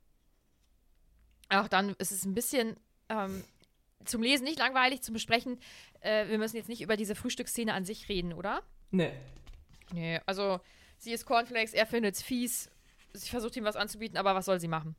auch 1.48 1.68
dann 1.68 1.94
ist 1.98 2.12
es 2.12 2.24
ein 2.24 2.34
bisschen 2.34 2.76
ähm, 3.08 3.44
zum 4.04 4.22
Lesen 4.22 4.44
nicht 4.44 4.58
langweilig, 4.58 5.02
zum 5.02 5.14
Besprechen. 5.14 5.58
Äh, 6.00 6.28
wir 6.28 6.38
müssen 6.38 6.56
jetzt 6.56 6.68
nicht 6.68 6.80
über 6.82 6.96
diese 6.96 7.14
Frühstücksszene 7.14 7.74
an 7.74 7.84
sich 7.84 8.08
reden, 8.08 8.32
oder? 8.32 8.62
Ne. 8.90 9.12
Nee, 9.92 10.20
also 10.26 10.60
sie 10.98 11.12
ist 11.12 11.26
Cornflakes, 11.26 11.74
er 11.74 11.86
findet 11.86 12.14
es 12.14 12.22
fies. 12.22 12.70
Sie 13.12 13.28
versucht 13.28 13.56
ihm 13.56 13.64
was 13.64 13.76
anzubieten, 13.76 14.16
aber 14.16 14.34
was 14.34 14.44
soll 14.44 14.60
sie 14.60 14.68
machen? 14.68 14.94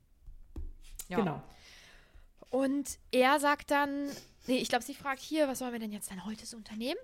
Ja. 1.08 1.18
Genau. 1.18 1.42
Und 2.50 3.00
er 3.12 3.40
sagt 3.40 3.72
dann, 3.72 4.10
nee, 4.48 4.58
ich 4.58 4.68
glaube, 4.68 4.84
sie 4.84 4.94
fragt 4.94 5.22
hier, 5.22 5.48
was 5.48 5.60
sollen 5.60 5.72
wir 5.72 5.80
denn 5.80 5.94
jetzt 5.94 6.12
dann 6.12 6.26
heute 6.26 6.46
so 6.46 6.58
unternehmen? 6.58 7.00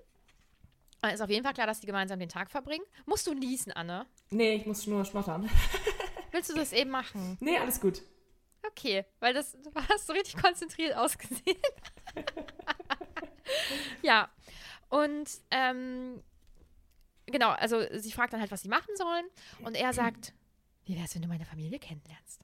Äh, 1.02 1.14
Ist 1.14 1.20
auf 1.20 1.30
jeden 1.30 1.44
Fall 1.44 1.54
klar, 1.54 1.66
dass 1.66 1.80
die 1.80 1.86
gemeinsam 1.86 2.18
den 2.18 2.28
Tag 2.28 2.50
verbringen. 2.50 2.84
Musst 3.06 3.26
du 3.26 3.34
niesen, 3.34 3.72
Anne? 3.72 4.06
Nee, 4.30 4.54
ich 4.54 4.66
muss 4.66 4.86
nur 4.86 5.04
schnottern. 5.04 5.48
Willst 6.32 6.50
du 6.50 6.54
das 6.54 6.72
eben 6.72 6.90
machen? 6.90 7.36
Nee, 7.40 7.58
alles 7.58 7.80
gut. 7.80 8.02
Okay, 8.66 9.04
weil 9.20 9.32
das 9.34 9.52
du 9.62 9.72
hast 9.88 10.06
so 10.06 10.12
richtig 10.12 10.36
konzentriert 10.42 10.96
ausgesehen. 10.96 11.58
ja. 14.02 14.28
Und 14.88 15.28
ähm, 15.50 16.22
genau, 17.26 17.50
also 17.50 17.82
sie 17.98 18.12
fragt 18.12 18.32
dann 18.32 18.40
halt, 18.40 18.50
was 18.50 18.62
sie 18.62 18.68
machen 18.68 18.94
sollen. 18.96 19.26
Und 19.62 19.76
er 19.76 19.92
sagt, 19.92 20.32
wie 20.86 20.96
wär's, 20.98 21.14
wenn 21.14 21.22
du 21.22 21.28
meine 21.28 21.44
Familie 21.44 21.78
kennenlernst? 21.78 22.40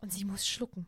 Und 0.00 0.12
sie 0.12 0.24
muss 0.24 0.46
schlucken. 0.46 0.86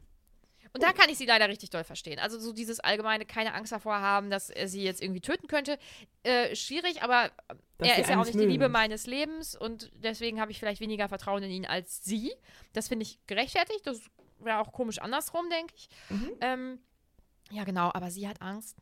Und 0.74 0.82
da 0.82 0.92
kann 0.92 1.10
ich 1.10 1.18
sie 1.18 1.26
leider 1.26 1.48
richtig 1.48 1.70
doll 1.70 1.84
verstehen. 1.84 2.18
Also 2.18 2.38
so 2.38 2.52
dieses 2.52 2.80
allgemeine, 2.80 3.26
keine 3.26 3.52
Angst 3.54 3.72
davor 3.72 4.00
haben, 4.00 4.30
dass 4.30 4.48
er 4.48 4.68
sie 4.68 4.82
jetzt 4.82 5.02
irgendwie 5.02 5.20
töten 5.20 5.46
könnte. 5.46 5.78
Äh, 6.22 6.56
schwierig, 6.56 7.02
aber 7.02 7.30
Dass 7.78 7.88
er 7.88 7.98
ist 7.98 8.08
ja 8.08 8.18
auch 8.18 8.24
nicht 8.24 8.34
die 8.34 8.38
mögen. 8.38 8.50
Liebe 8.50 8.68
meines 8.68 9.06
Lebens 9.06 9.54
und 9.54 9.90
deswegen 9.94 10.40
habe 10.40 10.50
ich 10.50 10.58
vielleicht 10.58 10.80
weniger 10.80 11.08
Vertrauen 11.08 11.42
in 11.42 11.50
ihn 11.50 11.66
als 11.66 12.04
sie. 12.04 12.32
Das 12.72 12.88
finde 12.88 13.02
ich 13.02 13.18
gerechtfertigt. 13.26 13.86
Das 13.86 14.00
wäre 14.38 14.58
auch 14.60 14.72
komisch 14.72 14.98
andersrum, 14.98 15.48
denke 15.50 15.74
ich. 15.76 15.88
Mhm. 16.08 16.30
Ähm, 16.40 16.78
ja, 17.50 17.64
genau, 17.64 17.90
aber 17.92 18.10
sie 18.10 18.26
hat 18.26 18.40
Angst, 18.40 18.78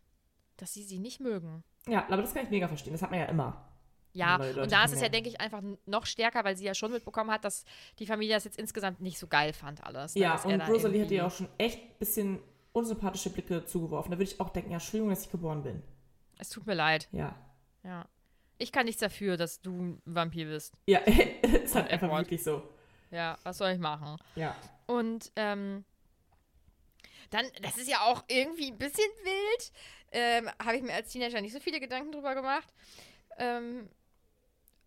dass 0.58 0.72
sie 0.72 0.84
sie 0.84 1.00
nicht 1.00 1.18
mögen. 1.20 1.64
Ja, 1.88 2.06
aber 2.06 2.22
das 2.22 2.34
kann 2.34 2.44
ich 2.44 2.50
mega 2.50 2.68
verstehen. 2.68 2.92
Das 2.92 3.02
hat 3.02 3.10
man 3.10 3.18
ja 3.18 3.26
immer. 3.26 3.69
Ja, 4.12 4.36
Leute 4.36 4.62
und 4.62 4.72
da 4.72 4.84
ist 4.84 4.92
es 4.92 5.00
ja, 5.00 5.08
kennenlernen. 5.08 5.12
denke 5.12 5.28
ich, 5.30 5.40
einfach 5.40 5.62
noch 5.86 6.06
stärker, 6.06 6.44
weil 6.44 6.56
sie 6.56 6.64
ja 6.64 6.74
schon 6.74 6.90
mitbekommen 6.92 7.30
hat, 7.30 7.44
dass 7.44 7.64
die 7.98 8.06
Familie 8.06 8.34
das 8.34 8.44
jetzt 8.44 8.58
insgesamt 8.58 9.00
nicht 9.00 9.18
so 9.18 9.26
geil 9.28 9.52
fand, 9.52 9.84
alles. 9.84 10.14
ne, 10.14 10.20
Ja, 10.22 10.34
er 10.36 10.44
und 10.46 10.60
Rosalie 10.68 11.02
hat 11.04 11.10
ihr 11.10 11.26
auch 11.26 11.30
schon 11.30 11.48
echt 11.58 11.78
ein 11.80 11.98
bisschen 11.98 12.40
unsympathische 12.72 13.30
Blicke 13.30 13.64
zugeworfen. 13.64 14.10
Da 14.10 14.18
würde 14.18 14.30
ich 14.30 14.40
auch 14.40 14.50
denken, 14.50 14.70
ja, 14.70 14.76
Entschuldigung, 14.78 15.10
dass 15.10 15.24
ich 15.24 15.30
geboren 15.30 15.62
bin. 15.62 15.82
Es 16.38 16.48
tut 16.48 16.66
mir 16.66 16.74
leid, 16.74 17.08
Ja. 17.12 17.34
ja. 17.84 18.06
Ich 18.58 18.72
kann 18.72 18.84
nichts 18.84 19.00
dafür, 19.00 19.36
dass 19.38 19.62
du 19.62 19.72
ein 19.72 20.02
Vampir 20.04 20.46
bist. 20.46 20.74
Ja, 20.86 20.98
ist 21.64 21.74
halt 21.74 21.90
einfach 21.90 22.08
Edward. 22.08 22.20
wirklich 22.26 22.42
so. 22.44 22.62
Ja, 23.10 23.38
was 23.42 23.56
soll 23.58 23.70
ich 23.70 23.78
machen? 23.78 24.16
Ja. 24.36 24.54
Und 24.86 25.32
ähm, 25.36 25.84
dann, 27.30 27.46
das 27.62 27.78
ist 27.78 27.88
ja 27.88 28.00
auch 28.02 28.24
irgendwie 28.28 28.70
ein 28.70 28.78
bisschen 28.78 29.08
wild. 29.24 29.72
Ähm, 30.12 30.50
Habe 30.62 30.76
ich 30.76 30.82
mir 30.82 30.92
als 30.94 31.10
Teenager 31.10 31.40
nicht 31.40 31.52
so 31.52 31.60
viele 31.60 31.80
Gedanken 31.80 32.12
drüber 32.12 32.34
gemacht. 32.34 32.68
Ähm, 33.38 33.88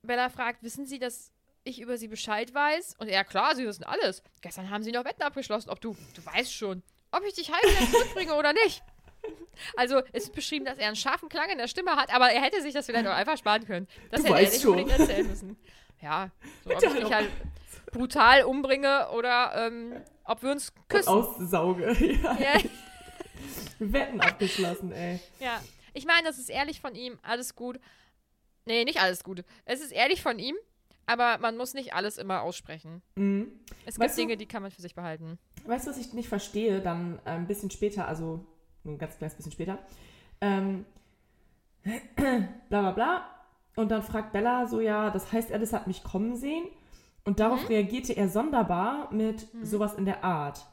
Bella 0.03 0.29
fragt, 0.29 0.63
wissen 0.63 0.85
Sie, 0.85 0.99
dass 0.99 1.31
ich 1.63 1.79
über 1.79 1.97
Sie 1.97 2.07
Bescheid 2.09 2.53
weiß? 2.53 2.95
Und 2.99 3.07
er, 3.07 3.23
klar, 3.23 3.55
Sie 3.55 3.65
wissen 3.65 3.83
alles. 3.85 4.21
Gestern 4.41 4.69
haben 4.69 4.83
Sie 4.83 4.91
noch 4.91 5.05
Wetten 5.05 5.21
abgeschlossen, 5.23 5.69
ob 5.69 5.79
du, 5.79 5.95
du 6.15 6.25
weißt 6.25 6.53
schon, 6.53 6.83
ob 7.11 7.23
ich 7.25 7.33
dich 7.33 7.51
heim 7.51 7.87
zurückbringe 7.91 8.35
oder 8.35 8.51
nicht. 8.53 8.83
Also, 9.77 10.01
es 10.11 10.25
ist 10.25 10.33
beschrieben, 10.33 10.65
dass 10.65 10.77
er 10.77 10.87
einen 10.87 10.97
scharfen 10.97 11.29
Klang 11.29 11.49
in 11.49 11.57
der 11.57 11.69
Stimme 11.69 11.95
hat, 11.95 12.13
aber 12.13 12.29
er 12.31 12.41
hätte 12.41 12.61
sich 12.61 12.73
das 12.73 12.85
vielleicht 12.85 13.07
auch 13.07 13.13
einfach 13.13 13.37
sparen 13.37 13.65
können. 13.65 13.87
Das 14.11 14.21
Du 14.21 14.27
hätte 14.27 14.35
er 14.37 14.41
weißt 14.43 14.53
nicht 14.53 14.61
schon. 14.63 14.71
unbedingt 14.77 14.99
erzählen 14.99 15.27
müssen. 15.27 15.57
Ja, 16.01 16.31
so, 16.65 16.71
ob 16.75 16.83
ich 16.83 16.93
dich 17.03 17.13
halt 17.13 17.29
brutal 17.93 18.43
umbringe 18.43 19.09
oder 19.11 19.53
ähm, 19.67 20.01
ob 20.25 20.43
wir 20.43 20.51
uns 20.51 20.69
Und 20.75 20.89
küssen. 20.89 21.07
aussauge. 21.09 21.95
Ja. 22.23 22.37
Ja, 22.37 22.59
Wetten 23.79 24.19
abgeschlossen, 24.19 24.91
ey. 24.91 25.19
ja. 25.39 25.61
Ich 25.93 26.05
meine, 26.05 26.27
das 26.27 26.39
ist 26.39 26.49
ehrlich 26.49 26.81
von 26.81 26.95
ihm, 26.95 27.19
alles 27.21 27.55
gut. 27.55 27.79
Nee, 28.65 28.85
nicht 28.85 29.01
alles 29.01 29.23
gut. 29.23 29.43
Es 29.65 29.81
ist 29.81 29.91
ehrlich 29.91 30.21
von 30.21 30.39
ihm, 30.39 30.55
aber 31.05 31.37
man 31.39 31.57
muss 31.57 31.73
nicht 31.73 31.93
alles 31.93 32.17
immer 32.17 32.41
aussprechen. 32.41 33.01
Mhm. 33.15 33.51
Es 33.85 33.99
Weißt 33.99 34.15
gibt 34.15 34.17
Dinge, 34.17 34.37
die 34.37 34.45
kann 34.45 34.61
man 34.61 34.71
für 34.71 34.81
sich 34.81 34.95
behalten. 34.95 35.37
Weißt 35.65 35.85
du, 35.85 35.91
was 35.91 35.97
ich 35.97 36.13
nicht 36.13 36.29
verstehe? 36.29 36.81
Dann 36.81 37.19
äh, 37.25 37.31
ein 37.31 37.47
bisschen 37.47 37.71
später, 37.71 38.07
also 38.07 38.45
nur 38.83 38.95
ein 38.95 38.97
ganz 38.99 39.17
kleines 39.17 39.35
bisschen 39.35 39.51
später. 39.51 39.79
Ähm, 40.41 40.85
bla 42.15 42.81
bla 42.81 42.91
bla. 42.91 43.29
Und 43.75 43.89
dann 43.89 44.03
fragt 44.03 44.33
Bella 44.33 44.67
so, 44.67 44.79
ja, 44.79 45.09
das 45.09 45.31
heißt, 45.31 45.51
Alice 45.51 45.73
hat 45.73 45.87
mich 45.87 46.03
kommen 46.03 46.35
sehen. 46.35 46.65
Und 47.25 47.39
darauf 47.39 47.69
reagierte 47.69 48.13
er 48.13 48.27
sonderbar 48.27 49.11
mit 49.13 49.47
sowas 49.61 49.93
in 49.95 50.03
der 50.05 50.23
Art. 50.25 50.65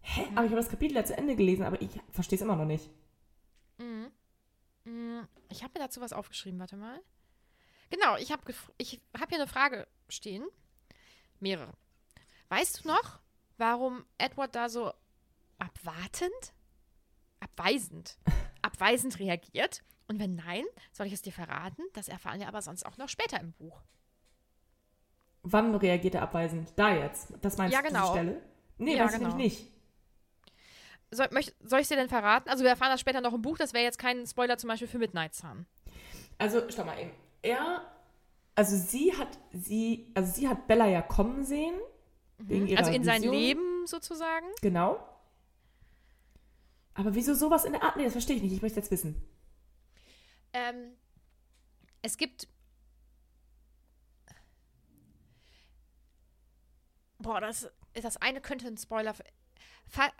Hä? 0.00 0.22
Aber 0.34 0.44
ich 0.46 0.50
habe 0.50 0.60
das 0.60 0.70
Kapitel 0.70 0.96
ja 0.96 1.04
zu 1.04 1.16
Ende 1.16 1.36
gelesen, 1.36 1.64
aber 1.64 1.80
ich 1.82 1.90
verstehe 2.10 2.36
es 2.36 2.42
immer 2.42 2.56
noch 2.56 2.64
nicht. 2.64 2.88
Mm, 3.76 5.20
Ich 5.50 5.62
habe 5.62 5.72
mir 5.78 5.84
dazu 5.84 6.00
was 6.00 6.14
aufgeschrieben, 6.14 6.58
warte 6.58 6.76
mal. 6.76 6.98
Genau, 7.90 8.16
ich 8.16 8.32
habe 8.32 8.42
ich 8.76 9.00
hab 9.18 9.28
hier 9.28 9.38
eine 9.38 9.46
Frage 9.46 9.86
stehen. 10.08 10.44
Mehrere. 11.40 11.72
Weißt 12.48 12.84
du 12.84 12.88
noch, 12.88 13.20
warum 13.56 14.04
Edward 14.18 14.54
da 14.54 14.68
so 14.68 14.92
abwartend, 15.58 16.52
abweisend, 17.40 18.18
abweisend 18.62 19.18
reagiert? 19.18 19.82
Und 20.06 20.18
wenn 20.20 20.36
nein, 20.36 20.64
soll 20.92 21.06
ich 21.06 21.12
es 21.12 21.22
dir 21.22 21.32
verraten? 21.32 21.82
Das 21.92 22.08
erfahren 22.08 22.40
wir 22.40 22.48
aber 22.48 22.62
sonst 22.62 22.84
auch 22.86 22.96
noch 22.96 23.08
später 23.08 23.38
im 23.40 23.52
Buch. 23.52 23.82
Wann 25.42 25.74
reagiert 25.74 26.14
er 26.14 26.22
abweisend? 26.22 26.72
Da 26.76 26.94
jetzt. 26.94 27.32
Das 27.42 27.56
meinst 27.58 27.74
Ja, 27.74 27.82
du, 27.82 27.88
genau. 27.88 28.00
diese 28.12 28.12
Stelle? 28.12 28.42
Nee, 28.78 28.96
Ja, 28.96 29.04
weiß 29.04 29.12
ich 29.12 29.18
genau. 29.18 29.28
nämlich 29.36 29.58
nicht. 29.60 29.72
Soll, 31.10 31.28
möcht, 31.30 31.54
soll 31.60 31.78
ich 31.80 31.84
es 31.84 31.88
dir 31.88 31.96
denn 31.96 32.08
verraten? 32.08 32.48
Also 32.50 32.64
wir 32.64 32.70
erfahren 32.70 32.90
das 32.90 33.00
später 33.00 33.20
noch 33.20 33.32
im 33.32 33.40
Buch. 33.42 33.56
Das 33.56 33.72
wäre 33.72 33.84
jetzt 33.84 33.98
kein 33.98 34.26
Spoiler 34.26 34.58
zum 34.58 34.68
Beispiel 34.68 34.88
für 34.88 34.98
Midnight 34.98 35.34
Sun. 35.34 35.66
Also, 36.38 36.62
schau 36.70 36.84
mal 36.84 36.98
eben. 37.00 37.12
Er, 37.42 37.82
also 38.54 38.76
sie 38.76 39.16
hat, 39.16 39.38
sie, 39.52 40.10
also 40.14 40.32
sie 40.32 40.48
hat 40.48 40.66
Bella 40.66 40.86
ja 40.86 41.02
kommen 41.02 41.44
sehen. 41.44 41.74
Wegen 42.38 42.66
ihrer 42.66 42.80
Also 42.80 42.92
in 42.92 43.04
sein 43.04 43.22
Vision. 43.22 43.34
Lebens 43.34 43.90
sozusagen. 43.90 44.46
Genau. 44.60 45.04
Aber 46.94 47.14
wieso 47.14 47.34
sowas 47.34 47.64
in 47.64 47.72
der 47.72 47.82
Art? 47.82 47.96
Nee, 47.96 48.04
das 48.04 48.12
verstehe 48.12 48.36
ich 48.36 48.42
nicht. 48.42 48.52
Ich 48.52 48.62
möchte 48.62 48.80
jetzt 48.80 48.90
wissen. 48.90 49.14
Ähm, 50.52 50.92
es 52.02 52.16
gibt. 52.16 52.48
Boah, 57.18 57.40
das, 57.40 57.70
das 57.94 58.16
eine 58.18 58.40
könnte 58.40 58.66
ein 58.66 58.76
Spoiler. 58.76 59.14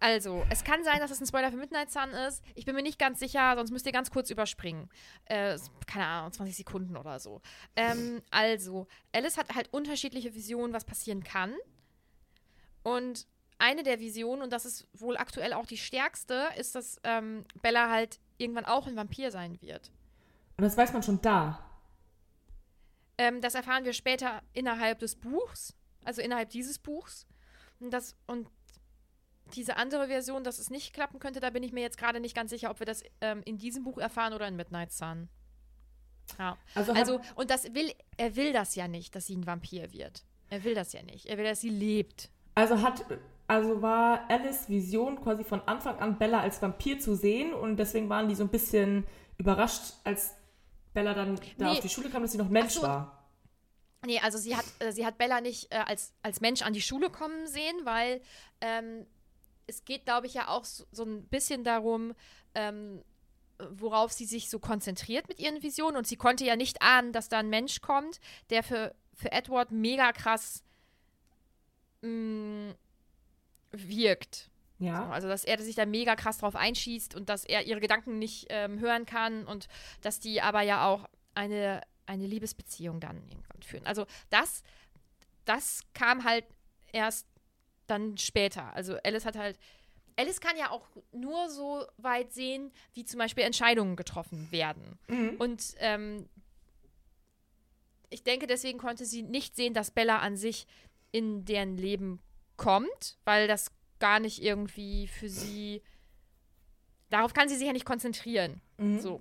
Also, 0.01 0.45
es 0.51 0.64
kann 0.64 0.83
sein, 0.85 0.99
dass 1.01 1.11
es 1.11 1.21
ein 1.21 1.27
Spoiler 1.27 1.51
für 1.51 1.57
Midnight 1.57 1.91
Sun 1.91 2.11
ist. 2.11 2.43
Ich 2.55 2.64
bin 2.64 2.75
mir 2.75 2.83
nicht 2.83 2.99
ganz 2.99 3.19
sicher, 3.19 3.55
sonst 3.57 3.71
müsst 3.71 3.87
ihr 3.87 3.93
ganz 3.93 4.11
kurz 4.11 4.31
überspringen. 4.31 4.89
Äh, 5.27 5.59
keine 5.87 6.07
Ahnung, 6.07 6.33
20 6.33 6.57
Sekunden 6.57 6.97
oder 6.97 7.19
so. 7.19 7.41
Ähm, 7.77 8.23
also, 8.31 8.87
Alice 9.12 9.37
hat 9.37 9.55
halt 9.55 9.73
unterschiedliche 9.73 10.35
Visionen, 10.35 10.73
was 10.73 10.85
passieren 10.85 11.23
kann. 11.23 11.55
Und 12.83 13.27
eine 13.59 13.83
der 13.83 14.01
Visionen, 14.01 14.43
und 14.43 14.53
das 14.53 14.64
ist 14.64 14.87
wohl 14.95 15.16
aktuell 15.16 15.53
auch 15.53 15.66
die 15.66 15.77
stärkste, 15.77 16.49
ist, 16.57 16.75
dass 16.75 17.01
ähm, 17.03 17.45
Bella 17.61 17.91
halt 17.91 18.21
irgendwann 18.39 18.64
auch 18.64 18.87
ein 18.87 18.97
Vampir 18.97 19.31
sein 19.31 19.61
wird. 19.61 19.91
Und 20.57 20.64
das 20.64 20.77
weiß 20.77 20.93
man 20.93 21.03
schon 21.03 21.21
da. 21.21 21.64
Ähm, 23.19 23.41
das 23.41 23.55
erfahren 23.55 23.85
wir 23.85 23.93
später 23.93 24.43
innerhalb 24.53 25.01
des 25.01 25.16
Buchs, 25.16 25.75
also 26.05 26.23
innerhalb 26.23 26.51
dieses 26.51 26.79
Buchs. 26.79 27.27
Und, 27.81 27.91
das, 27.91 28.16
und 28.27 28.49
diese 29.55 29.77
andere 29.77 30.07
Version, 30.09 30.45
dass 30.45 30.59
es 30.59 30.71
nicht 30.71 30.93
klappen 30.93 31.19
könnte, 31.19 31.41
da 31.41 31.51
bin 31.51 31.63
ich 31.63 31.73
mir 31.73 31.81
jetzt 31.83 31.99
gerade 31.99 32.21
nicht 32.21 32.35
ganz 32.35 32.51
sicher, 32.51 32.71
ob 32.71 32.79
wir 32.81 32.87
das 32.87 33.03
ähm, 33.21 33.43
in 33.45 33.59
diesem 33.59 33.85
Buch 33.85 33.99
erfahren 33.99 34.33
oder 34.33 34.47
in 34.49 34.57
Midnight 34.57 34.93
Sun. 34.93 35.29
Ja. 36.39 36.59
Also, 36.75 36.93
Also, 36.93 37.21
und 37.37 37.51
das 37.51 37.73
will, 37.75 37.93
er 38.17 38.37
will 38.37 38.53
das 38.53 38.75
ja 38.75 38.87
nicht, 38.89 39.15
dass 39.15 39.27
sie 39.27 39.37
ein 39.37 39.47
Vampir 39.47 39.93
wird. 39.93 40.25
Er 40.51 40.65
will 40.65 40.75
das 40.75 40.93
ja 40.93 41.03
nicht. 41.03 41.27
Er 41.27 41.39
will, 41.39 41.45
dass 41.45 41.61
sie 41.61 41.71
lebt. 41.71 42.31
Also 42.55 42.83
hat, 42.83 43.05
also 43.47 43.81
war 43.83 44.29
Alice 44.31 44.69
Vision 44.69 45.21
quasi 45.23 45.45
von 45.45 45.61
Anfang 45.63 45.99
an 45.99 46.19
Bella 46.19 46.41
als 46.41 46.61
Vampir 46.61 46.99
zu 46.99 47.15
sehen 47.15 47.53
und 47.55 47.77
deswegen 47.77 48.09
waren 48.09 48.29
die 48.29 48.35
so 48.35 48.45
ein 48.45 48.49
bisschen 48.51 49.07
überrascht, 49.39 49.95
als 50.05 50.35
Bella 50.93 51.15
dann 51.15 51.37
da 51.57 51.67
Nee. 51.67 51.71
auf 51.73 51.81
die 51.81 51.89
Schule 51.89 52.11
kam, 52.11 52.23
dass 52.23 52.33
sie 52.33 52.39
noch 52.39 52.49
Mensch 52.49 52.75
so. 52.75 52.83
war. 52.83 53.15
Nee, 54.07 54.21
also 54.21 54.39
sie 54.39 54.57
hat, 54.57 54.65
äh, 54.81 54.93
sie 54.93 55.05
hat 55.05 55.19
Bella 55.19 55.41
nicht 55.41 55.73
äh, 55.73 55.77
als, 55.79 56.13
als 56.23 56.41
Mensch 56.41 56.63
an 56.63 56.73
die 56.73 56.81
Schule 56.83 57.11
kommen 57.11 57.47
sehen, 57.47 57.77
weil 57.85 58.21
ähm, 58.61 59.07
es 59.69 59.85
geht, 59.85 60.05
glaube 60.07 60.27
ich, 60.27 60.35
ja 60.35 60.49
auch 60.49 60.64
so, 60.64 60.85
so 60.91 61.05
ein 61.05 61.23
bisschen 61.29 61.62
darum, 61.62 62.14
ähm, 62.55 63.05
worauf 63.71 64.12
sie 64.12 64.25
sich 64.25 64.51
so 64.51 64.59
konzentriert 64.59 65.29
mit 65.29 65.39
ihren 65.39 65.62
Visionen. 65.62 65.97
Und 65.97 66.07
sie 66.07 66.16
konnte 66.16 66.45
ja 66.45 66.57
nicht 66.57 66.83
ahnen, 66.83 67.12
dass 67.12 67.29
da 67.29 67.39
ein 67.39 67.51
Mensch 67.51 67.81
kommt, 67.81 68.19
der 68.51 68.62
für, 68.62 68.95
für 69.14 69.31
Edward 69.31 69.71
mega 69.71 70.12
krass 70.12 70.64
mh, 72.03 72.75
wirkt. 73.73 74.51
So, 74.79 74.87
Ja. 74.87 75.11
also, 75.11 75.29
dass 75.29 75.45
er 75.45 75.61
sich 75.61 75.75
da 75.75 75.87
mega 75.87 76.14
krass 76.16 76.39
drauf 76.39 76.57
einschießt 76.57 77.14
und 77.14 77.29
dass 77.29 77.45
er 77.45 77.66
ihre 77.66 77.81
Gedanken 77.81 78.19
nicht 78.19 78.47
ähm, 78.49 78.79
hören 78.81 79.07
kann 79.07 79.45
und 79.45 79.69
dass 80.01 80.21
die 80.21 80.41
aber 80.41 80.62
ja 80.62 80.87
auch 80.87 81.09
eine, 81.35 81.83
eine 82.07 82.27
Liebesbeziehung 82.27 83.01
dann 83.01 83.16
irgendwann 83.29 83.62
führen. 83.62 83.87
Also, 83.87 84.07
das, 84.31 84.62
das 85.45 85.83
kam 85.95 86.25
halt 86.25 86.45
erst 86.93 87.27
dann 87.91 88.16
später. 88.18 88.74
Also, 88.74 88.97
Alice 89.05 89.24
hat 89.24 89.36
halt. 89.36 89.59
Alice 90.16 90.41
kann 90.41 90.57
ja 90.57 90.70
auch 90.70 90.84
nur 91.12 91.49
so 91.49 91.84
weit 91.97 92.32
sehen, 92.32 92.72
wie 92.93 93.05
zum 93.05 93.18
Beispiel 93.18 93.45
Entscheidungen 93.45 93.95
getroffen 93.95 94.51
werden. 94.51 94.99
Und 95.39 95.74
ähm, 95.78 96.28
ich 98.11 98.24
denke, 98.24 98.49
deswegen 98.49 98.78
konnte 98.78 99.05
sie 99.05 99.22
nicht 99.22 99.55
sehen, 99.55 99.74
dass 99.74 99.93
Bella 99.93 100.18
an 100.18 100.36
sich 100.36 100.66
in 101.12 101.45
deren 101.45 101.76
Leben 101.76 102.20
kommt, 102.57 103.16
weil 103.24 103.47
das 103.47 103.70
gar 104.01 104.18
nicht 104.18 104.43
irgendwie 104.43 105.07
für 105.07 105.28
sie. 105.28 105.82
Darauf 107.11 107.32
kann 107.32 107.49
sie 107.49 107.57
sich 107.57 107.66
ja 107.66 107.72
nicht 107.72 107.86
konzentrieren. 107.86 108.61
So. 109.01 109.20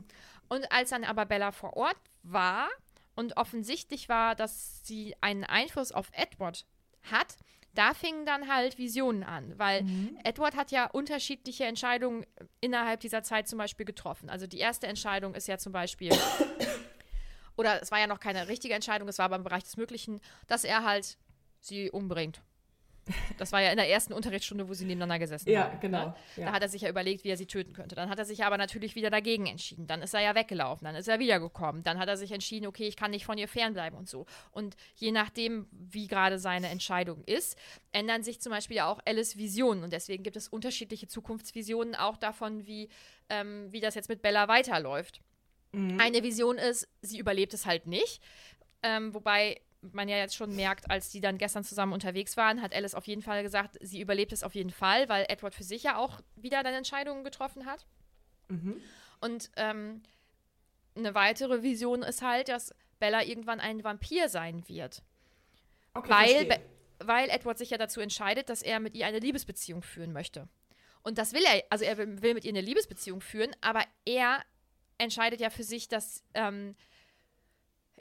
Und 0.49 0.71
als 0.71 0.89
dann 0.89 1.03
aber 1.03 1.25
Bella 1.25 1.51
vor 1.51 1.77
Ort 1.77 1.97
war 2.23 2.69
und 3.15 3.37
offensichtlich 3.37 4.09
war, 4.09 4.33
dass 4.35 4.85
sie 4.85 5.15
einen 5.21 5.43
Einfluss 5.43 5.91
auf 5.91 6.09
Edward 6.13 6.65
hat, 7.03 7.37
da 7.77 7.93
fingen 7.93 8.25
dann 8.25 8.47
halt 8.47 8.77
Visionen 8.77 9.23
an, 9.23 9.57
weil 9.59 9.85
Edward 10.23 10.55
hat 10.55 10.71
ja 10.71 10.87
unterschiedliche 10.87 11.65
Entscheidungen 11.65 12.25
innerhalb 12.59 13.01
dieser 13.01 13.21
Zeit 13.21 13.47
zum 13.47 13.59
Beispiel 13.59 13.85
getroffen. 13.85 14.29
Also 14.29 14.47
die 14.47 14.57
erste 14.57 14.87
Entscheidung 14.87 15.35
ist 15.35 15.47
ja 15.47 15.59
zum 15.59 15.73
Beispiel, 15.73 16.11
oder 17.55 17.81
es 17.81 17.91
war 17.91 17.99
ja 17.99 18.07
noch 18.07 18.19
keine 18.19 18.47
richtige 18.47 18.73
Entscheidung, 18.73 19.07
es 19.07 19.19
war 19.19 19.25
aber 19.25 19.35
im 19.35 19.43
Bereich 19.43 19.63
des 19.63 19.77
Möglichen, 19.77 20.19
dass 20.47 20.63
er 20.63 20.83
halt 20.83 21.17
sie 21.59 21.91
umbringt. 21.91 22.41
Das 23.37 23.51
war 23.51 23.61
ja 23.61 23.69
in 23.71 23.77
der 23.77 23.89
ersten 23.89 24.13
Unterrichtsstunde, 24.13 24.67
wo 24.67 24.73
sie 24.73 24.85
nebeneinander 24.85 25.19
gesessen 25.19 25.49
Ja, 25.49 25.65
haben. 25.65 25.79
genau, 25.79 26.05
Ne? 26.07 26.15
ja. 26.37 26.45
Da 26.47 26.51
hat 26.53 26.61
er 26.61 26.69
sich 26.69 26.81
ja 26.81 26.89
überlegt, 26.89 27.23
wie 27.23 27.29
er 27.29 27.37
sie 27.37 27.45
töten 27.45 27.73
könnte. 27.73 27.95
Dann 27.95 28.09
hat 28.09 28.19
er 28.19 28.25
sich 28.25 28.43
aber 28.43 28.57
natürlich 28.57 28.95
wieder 28.95 29.09
dagegen 29.09 29.45
entschieden. 29.45 29.87
Dann 29.87 30.01
ist 30.01 30.13
er 30.13 30.21
ja 30.21 30.35
weggelaufen. 30.35 30.85
Dann 30.85 30.95
ist 30.95 31.07
er 31.07 31.19
wiedergekommen. 31.19 31.83
Dann 31.83 31.99
hat 31.99 32.07
er 32.09 32.17
sich 32.17 32.31
entschieden, 32.31 32.67
okay, 32.67 32.87
ich 32.87 32.95
kann 32.95 33.11
nicht 33.11 33.25
von 33.25 33.37
ihr 33.37 33.47
fernbleiben 33.47 33.97
und 33.97 34.09
so. 34.09 34.25
Und 34.51 34.75
je 34.95 35.11
nachdem, 35.11 35.67
wie 35.71 36.07
gerade 36.07 36.39
seine 36.39 36.69
Entscheidung 36.69 37.23
ist, 37.25 37.57
ändern 37.91 38.23
sich 38.23 38.41
zum 38.41 38.51
Beispiel 38.51 38.77
ja 38.77 38.87
auch 38.91 38.99
Alice 39.05 39.37
Visionen. 39.37 39.83
Und 39.83 39.93
deswegen 39.93 40.23
gibt 40.23 40.35
es 40.37 40.47
unterschiedliche 40.47 41.07
Zukunftsvisionen 41.07 41.95
auch 41.95 42.17
davon, 42.17 42.65
wie, 42.67 42.89
ähm, 43.29 43.67
wie 43.71 43.79
das 43.79 43.95
jetzt 43.95 44.09
mit 44.09 44.21
Bella 44.21 44.47
weiterläuft. 44.47 45.21
Eine 45.73 46.23
Vision 46.23 46.57
ist, 46.57 46.87
sie 47.01 47.19
überlebt 47.19 47.53
es 47.53 47.65
halt 47.65 47.85
nicht. 47.87 48.21
Ähm, 48.83 49.13
wobei 49.13 49.59
man 49.81 50.09
ja 50.09 50.17
jetzt 50.17 50.35
schon 50.35 50.55
merkt, 50.55 50.89
als 50.89 51.09
die 51.09 51.21
dann 51.21 51.37
gestern 51.37 51.63
zusammen 51.63 51.93
unterwegs 51.93 52.35
waren, 52.37 52.61
hat 52.61 52.73
Alice 52.73 52.95
auf 52.95 53.07
jeden 53.07 53.21
Fall 53.21 53.43
gesagt, 53.43 53.77
sie 53.81 54.01
überlebt 54.01 54.31
es 54.31 54.43
auf 54.43 54.55
jeden 54.55 54.71
Fall, 54.71 55.07
weil 55.09 55.25
Edward 55.29 55.53
für 55.53 55.63
sich 55.63 55.83
ja 55.83 55.97
auch 55.97 56.19
wieder 56.35 56.63
dann 56.63 56.73
Entscheidungen 56.73 57.23
getroffen 57.23 57.65
hat. 57.65 57.85
Und 59.19 59.51
ähm, 59.55 60.01
eine 60.95 61.13
weitere 61.15 61.63
Vision 61.63 62.01
ist 62.01 62.21
halt, 62.21 62.49
dass 62.49 62.73
Bella 62.99 63.23
irgendwann 63.23 63.59
ein 63.59 63.83
Vampir 63.83 64.29
sein 64.29 64.67
wird. 64.67 65.03
Okay, 65.93 66.09
Weil. 66.09 66.45
Be- 66.45 66.61
weil 66.99 67.29
Edward 67.29 67.59
sich 67.59 67.69
ja 67.69 67.77
dazu 67.77 68.01
entscheidet, 68.01 68.49
dass 68.49 68.63
er 68.63 68.79
mit 68.79 68.95
ihr 68.95 69.05
eine 69.05 69.19
Liebesbeziehung 69.19 69.83
führen 69.83 70.13
möchte. 70.13 70.47
Und 71.03 71.19
das 71.19 71.31
will 71.31 71.43
er, 71.45 71.63
also 71.69 71.85
er 71.85 71.95
will, 71.99 72.23
will 72.23 72.33
mit 72.33 72.43
ihr 72.43 72.49
eine 72.49 72.61
Liebesbeziehung 72.61 73.21
führen, 73.21 73.55
aber 73.61 73.83
er 74.03 74.43
entscheidet 74.97 75.39
ja 75.39 75.51
für 75.51 75.63
sich, 75.63 75.87
dass 75.87 76.23
ähm, 76.33 76.75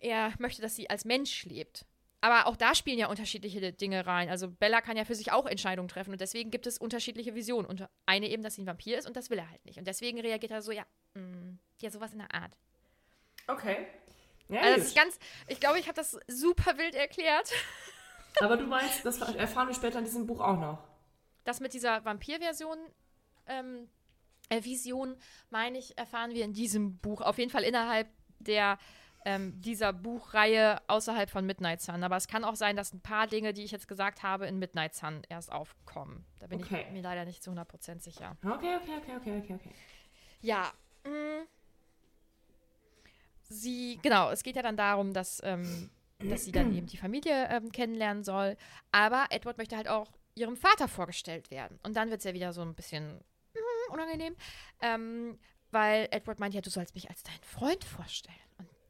er 0.01 0.32
möchte, 0.38 0.62
dass 0.62 0.76
sie 0.76 0.88
als 0.90 1.05
Mensch 1.05 1.44
lebt. 1.44 1.84
Aber 2.20 2.47
auch 2.47 2.57
da 2.57 2.74
spielen 2.74 2.99
ja 2.99 3.09
unterschiedliche 3.09 3.72
Dinge 3.72 4.07
rein. 4.07 4.28
Also 4.28 4.51
Bella 4.51 4.80
kann 4.80 4.97
ja 4.97 5.05
für 5.05 5.14
sich 5.14 5.32
auch 5.32 5.47
Entscheidungen 5.47 5.88
treffen 5.88 6.12
und 6.12 6.20
deswegen 6.20 6.51
gibt 6.51 6.66
es 6.66 6.78
unterschiedliche 6.78 7.34
Visionen. 7.34 7.66
Und 7.66 7.86
eine 8.07 8.28
eben, 8.28 8.42
dass 8.42 8.55
sie 8.55 8.62
ein 8.62 8.66
Vampir 8.66 8.99
ist 8.99 9.07
und 9.07 9.16
das 9.16 9.30
will 9.30 9.38
er 9.38 9.51
halt 9.51 9.64
nicht. 9.64 9.78
Und 9.78 9.86
deswegen 9.86 10.18
reagiert 10.20 10.51
er 10.51 10.62
so, 10.62 10.72
ja, 10.72 10.84
mh, 11.14 11.59
ja, 11.80 11.90
sowas 11.90 12.12
in 12.12 12.18
der 12.18 12.34
Art. 12.34 12.57
Okay. 13.47 13.86
Ja, 14.49 14.61
Also 14.61 14.78
das 14.78 14.86
ist 14.88 14.97
ganz, 14.97 15.18
ich 15.47 15.61
glaube, 15.61 15.78
ich 15.78 15.86
habe 15.86 15.97
das 15.97 16.18
super 16.26 16.78
wild 16.78 16.94
erklärt. 16.94 17.53
Aber 18.40 18.57
du 18.57 18.66
meinst, 18.66 19.05
das 19.05 19.20
erfahren 19.20 19.68
wir 19.68 19.74
später 19.74 19.99
in 19.99 20.05
diesem 20.05 20.26
Buch 20.26 20.40
auch 20.40 20.59
noch. 20.59 20.78
Das 21.44 21.61
mit 21.61 21.74
dieser 21.74 22.05
Vampir-Version, 22.05 22.76
ähm, 23.47 23.88
äh, 24.49 24.62
Vision, 24.64 25.16
meine 25.51 25.78
ich, 25.78 25.97
erfahren 25.97 26.32
wir 26.32 26.44
in 26.44 26.53
diesem 26.53 26.99
Buch. 26.99 27.20
Auf 27.20 27.38
jeden 27.38 27.51
Fall 27.51 27.62
innerhalb 27.62 28.09
der, 28.38 28.78
ähm, 29.27 29.61
dieser 29.61 29.93
Buchreihe 29.93 30.81
außerhalb 30.89 31.29
von 31.29 31.45
Midnight 31.45 31.83
Sun. 31.83 32.05
Aber 32.05 32.16
es 32.16 32.29
kann 32.29 32.45
auch 32.45 32.55
sein, 32.55 32.77
dass 32.77 32.93
ein 32.95 33.01
paar 33.01 33.27
Dinge, 33.27 33.53
die 33.53 33.64
ich 33.64 33.72
jetzt 33.72 33.89
gesagt 33.89 34.22
habe, 34.22 34.47
in 34.47 34.59
Midnight 34.61 34.95
Sun 34.95 35.22
erst 35.29 35.51
aufkommen. 35.51 36.24
Da 36.39 36.47
bin 36.47 36.62
Okay. 36.62 36.85
ich 36.87 36.93
mir 36.93 37.03
leider 37.03 37.24
nicht 37.24 37.43
zu 37.43 37.51
100% 37.51 38.01
sicher. 38.03 38.37
Okay, 38.45 38.77
okay, 38.77 38.93
okay, 39.03 39.16
okay, 39.16 39.39
okay, 39.43 39.55
okay. 39.55 39.70
Ja. 40.41 40.72
mh. 41.05 41.45
Sie, 43.49 43.99
genau, 44.03 44.31
es 44.31 44.43
geht 44.43 44.57
ja 44.57 44.62
dann 44.62 44.77
darum, 44.77 45.12
dass, 45.12 45.41
ähm, 45.45 45.91
dass 46.18 46.45
sie 46.45 46.53
dann 46.53 46.74
eben 46.74 46.87
die 46.87 46.97
Familie 46.97 47.49
ähm, 47.49 47.70
kennenlernen 47.70 48.24
soll. 48.24 48.57
Aber 48.93 49.27
Edward 49.31 49.59
möchte 49.59 49.77
halt 49.77 49.89
auch 49.89 50.11
ihrem 50.35 50.57
Vater 50.57 50.89
vorgestellt 50.89 51.51
werden. 51.51 51.79
Und 51.83 51.97
dann 51.97 52.11
wird 52.11 52.18
es 52.20 52.24
ja 52.24 52.35
wieder 52.35 52.53
so 52.53 52.62
ein 52.62 52.74
bisschen 52.74 53.18
mm, 53.55 53.93
unangenehm. 53.93 54.35
Ähm, 54.81 55.39
weil 55.70 56.09
Edward 56.11 56.41
meint 56.41 56.55
ja, 56.55 56.61
du 56.61 56.70
sollst 56.70 56.95
mich 56.95 57.09
als 57.09 57.22
deinen 57.22 57.43
Freund 57.43 57.85
vorstellen. 57.85 58.37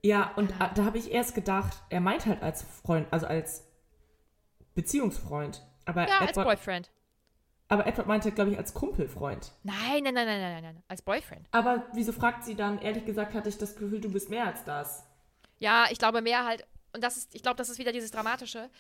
Ja, 0.07 0.33
und 0.37 0.53
äh, 0.53 0.69
da 0.75 0.85
habe 0.85 0.99
ich 0.99 1.11
erst 1.11 1.35
gedacht, 1.35 1.83
er 1.91 2.01
meint 2.01 2.27
halt 2.27 2.41
als 2.41 2.63
Freund, 2.63 3.09
also 3.11 3.27
als 3.27 3.67
Beziehungsfreund. 4.77 5.67
Aber, 5.85 6.07
ja, 6.07 6.19
als 6.21 6.31
Edward, 6.31 6.47
Boyfriend. 6.47 6.91
aber 7.67 7.87
Edward 7.89 8.07
meinte, 8.07 8.31
glaube 8.31 8.53
ich, 8.53 8.59
als 8.59 8.73
Kumpelfreund. 8.73 9.51
Nein, 9.65 10.05
nein, 10.05 10.15
nein, 10.15 10.27
nein, 10.27 10.41
nein, 10.41 10.53
nein, 10.53 10.63
nein. 10.63 10.83
Als 10.87 11.03
Boyfriend. 11.03 11.49
Aber 11.51 11.87
wieso 11.93 12.13
fragt 12.13 12.45
sie 12.45 12.55
dann? 12.55 12.79
Ehrlich 12.79 13.05
gesagt 13.05 13.35
hatte 13.35 13.49
ich 13.49 13.59
das 13.59 13.75
Gefühl, 13.75 14.01
du 14.01 14.13
bist 14.13 14.31
mehr 14.31 14.47
als 14.47 14.63
das. 14.63 15.05
Ja, 15.59 15.87
ich 15.91 15.99
glaube 15.99 16.23
mehr 16.23 16.45
halt, 16.45 16.65
und 16.93 17.03
das 17.03 17.17
ist, 17.17 17.35
ich 17.35 17.43
glaube, 17.43 17.57
das 17.57 17.69
ist 17.69 17.79
wieder 17.79 17.91
dieses 17.91 18.13
Dramatische. 18.13 18.71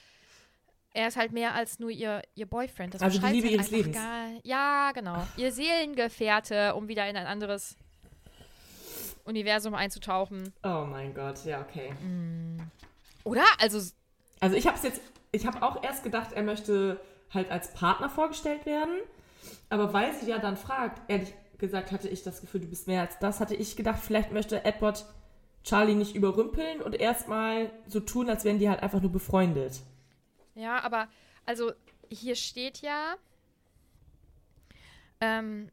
Er 0.95 1.09
ist 1.09 1.17
halt 1.17 1.33
mehr 1.33 1.55
als 1.55 1.81
nur 1.81 1.91
ihr, 1.91 2.23
ihr 2.37 2.47
Boyfriend. 2.47 2.95
Das 2.95 3.03
Also 3.03 3.19
die 3.19 3.27
Liebe 3.27 3.49
halt 3.49 3.55
ihres 3.57 3.71
Lebens. 3.73 3.97
Gar, 3.97 4.29
ja, 4.45 4.93
genau. 4.93 5.27
Ihr 5.37 5.51
Seelengefährte, 5.51 6.77
um 6.77 6.87
wieder 6.87 7.09
in 7.09 7.17
ein 7.17 7.27
anderes 7.27 7.77
Universum 9.27 9.75
einzutauchen. 9.75 10.53
Oh 10.63 10.85
mein 10.89 11.15
Gott, 11.15 11.45
ja, 11.45 11.61
okay. 11.61 11.93
Oder? 13.25 13.45
Also, 13.61 13.79
Also 14.41 14.57
ich 14.57 14.67
habe 14.67 14.77
es 14.77 14.83
jetzt, 14.83 15.01
ich 15.33 15.47
habe 15.47 15.63
auch 15.63 15.83
erst 15.83 16.05
gedacht, 16.05 16.33
er 16.33 16.43
möchte 16.43 17.01
halt 17.33 17.51
als 17.51 17.73
Partner 17.75 18.09
vorgestellt 18.09 18.67
werden. 18.67 18.95
Aber 19.69 19.93
weil 19.93 20.15
sie 20.15 20.29
ja 20.31 20.39
dann 20.39 20.57
fragt, 20.57 21.03
ehrlich 21.11 21.35
gesagt 21.59 21.91
hatte 21.93 22.09
ich 22.09 22.23
das 22.23 22.41
Gefühl, 22.41 22.61
du 22.61 22.69
bist 22.69 22.87
mehr 22.87 23.01
als 23.01 23.19
das, 23.19 23.41
hatte 23.41 23.55
ich 23.55 23.77
gedacht, 23.77 24.01
vielleicht 24.03 24.33
möchte 24.33 24.65
Edward 24.65 25.07
Charlie 25.65 25.95
nicht 25.95 26.15
überrümpeln 26.15 26.81
und 26.81 26.95
erstmal 26.95 27.71
so 27.89 27.99
tun, 28.01 28.31
als 28.31 28.45
wären 28.45 28.59
die 28.59 28.69
halt 28.69 28.83
einfach 28.83 29.01
nur 29.01 29.11
befreundet. 29.11 29.81
Ja, 30.55 30.81
aber 30.83 31.09
also 31.45 31.73
hier 32.09 32.37
steht 32.37 32.83
ja, 32.83 33.17
ähm, 35.21 35.71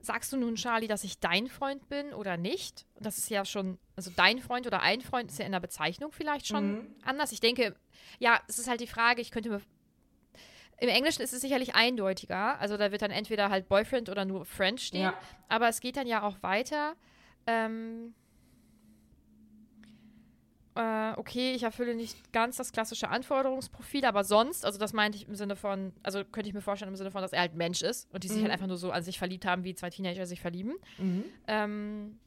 sagst 0.00 0.32
du 0.32 0.36
nun, 0.36 0.54
Charlie, 0.56 0.86
dass 0.88 1.04
ich 1.04 1.18
dein 1.18 1.48
Freund 1.48 1.88
bin 1.88 2.12
oder 2.14 2.36
nicht? 2.36 2.86
Das 3.00 3.18
ist 3.18 3.30
ja 3.30 3.44
schon, 3.44 3.78
also 3.96 4.10
dein 4.14 4.38
Freund 4.40 4.66
oder 4.66 4.80
ein 4.82 5.00
Freund 5.00 5.30
ist 5.30 5.38
ja 5.38 5.46
in 5.46 5.52
der 5.52 5.60
Bezeichnung 5.60 6.12
vielleicht 6.12 6.46
schon 6.46 6.72
Mhm. 6.78 6.94
anders. 7.04 7.32
Ich 7.32 7.40
denke, 7.40 7.74
ja, 8.18 8.40
es 8.48 8.58
ist 8.58 8.68
halt 8.68 8.80
die 8.80 8.86
Frage, 8.86 9.20
ich 9.20 9.30
könnte 9.30 9.50
mir. 9.50 9.60
Im 10.80 10.88
Englischen 10.88 11.22
ist 11.22 11.32
es 11.32 11.40
sicherlich 11.40 11.74
eindeutiger. 11.74 12.58
Also 12.60 12.76
da 12.76 12.92
wird 12.92 13.02
dann 13.02 13.10
entweder 13.10 13.50
halt 13.50 13.68
Boyfriend 13.68 14.08
oder 14.08 14.24
nur 14.24 14.44
Friend 14.44 14.80
stehen. 14.80 15.02
Ja. 15.02 15.14
Aber 15.48 15.68
es 15.68 15.80
geht 15.80 15.96
dann 15.96 16.06
ja 16.06 16.22
auch 16.22 16.40
weiter. 16.42 16.94
Ähm, 17.48 18.14
äh, 20.78 21.12
okay, 21.16 21.52
ich 21.54 21.64
erfülle 21.64 21.94
nicht 21.94 22.32
ganz 22.32 22.56
das 22.56 22.70
klassische 22.72 23.08
Anforderungsprofil, 23.08 24.04
aber 24.04 24.22
sonst, 24.22 24.64
also 24.64 24.78
das 24.78 24.92
meinte 24.92 25.18
ich 25.18 25.26
im 25.26 25.34
Sinne 25.34 25.56
von, 25.56 25.92
also 26.04 26.24
könnte 26.24 26.48
ich 26.48 26.54
mir 26.54 26.60
vorstellen 26.60 26.90
im 26.90 26.96
Sinne 26.96 27.10
von, 27.10 27.20
dass 27.20 27.32
er 27.32 27.40
halt 27.40 27.54
Mensch 27.54 27.82
ist 27.82 28.08
und 28.14 28.22
die 28.22 28.28
sich 28.28 28.38
Mhm. 28.38 28.42
halt 28.44 28.52
einfach 28.52 28.68
nur 28.68 28.76
so 28.76 28.90
an 28.92 29.02
sich 29.02 29.18
verliebt 29.18 29.44
haben, 29.44 29.64
wie 29.64 29.74
zwei 29.74 29.90
Teenager 29.90 30.24
sich 30.24 30.40
verlieben. 30.40 30.74
Mhm. 30.98 31.24
Ähm, 31.48 32.18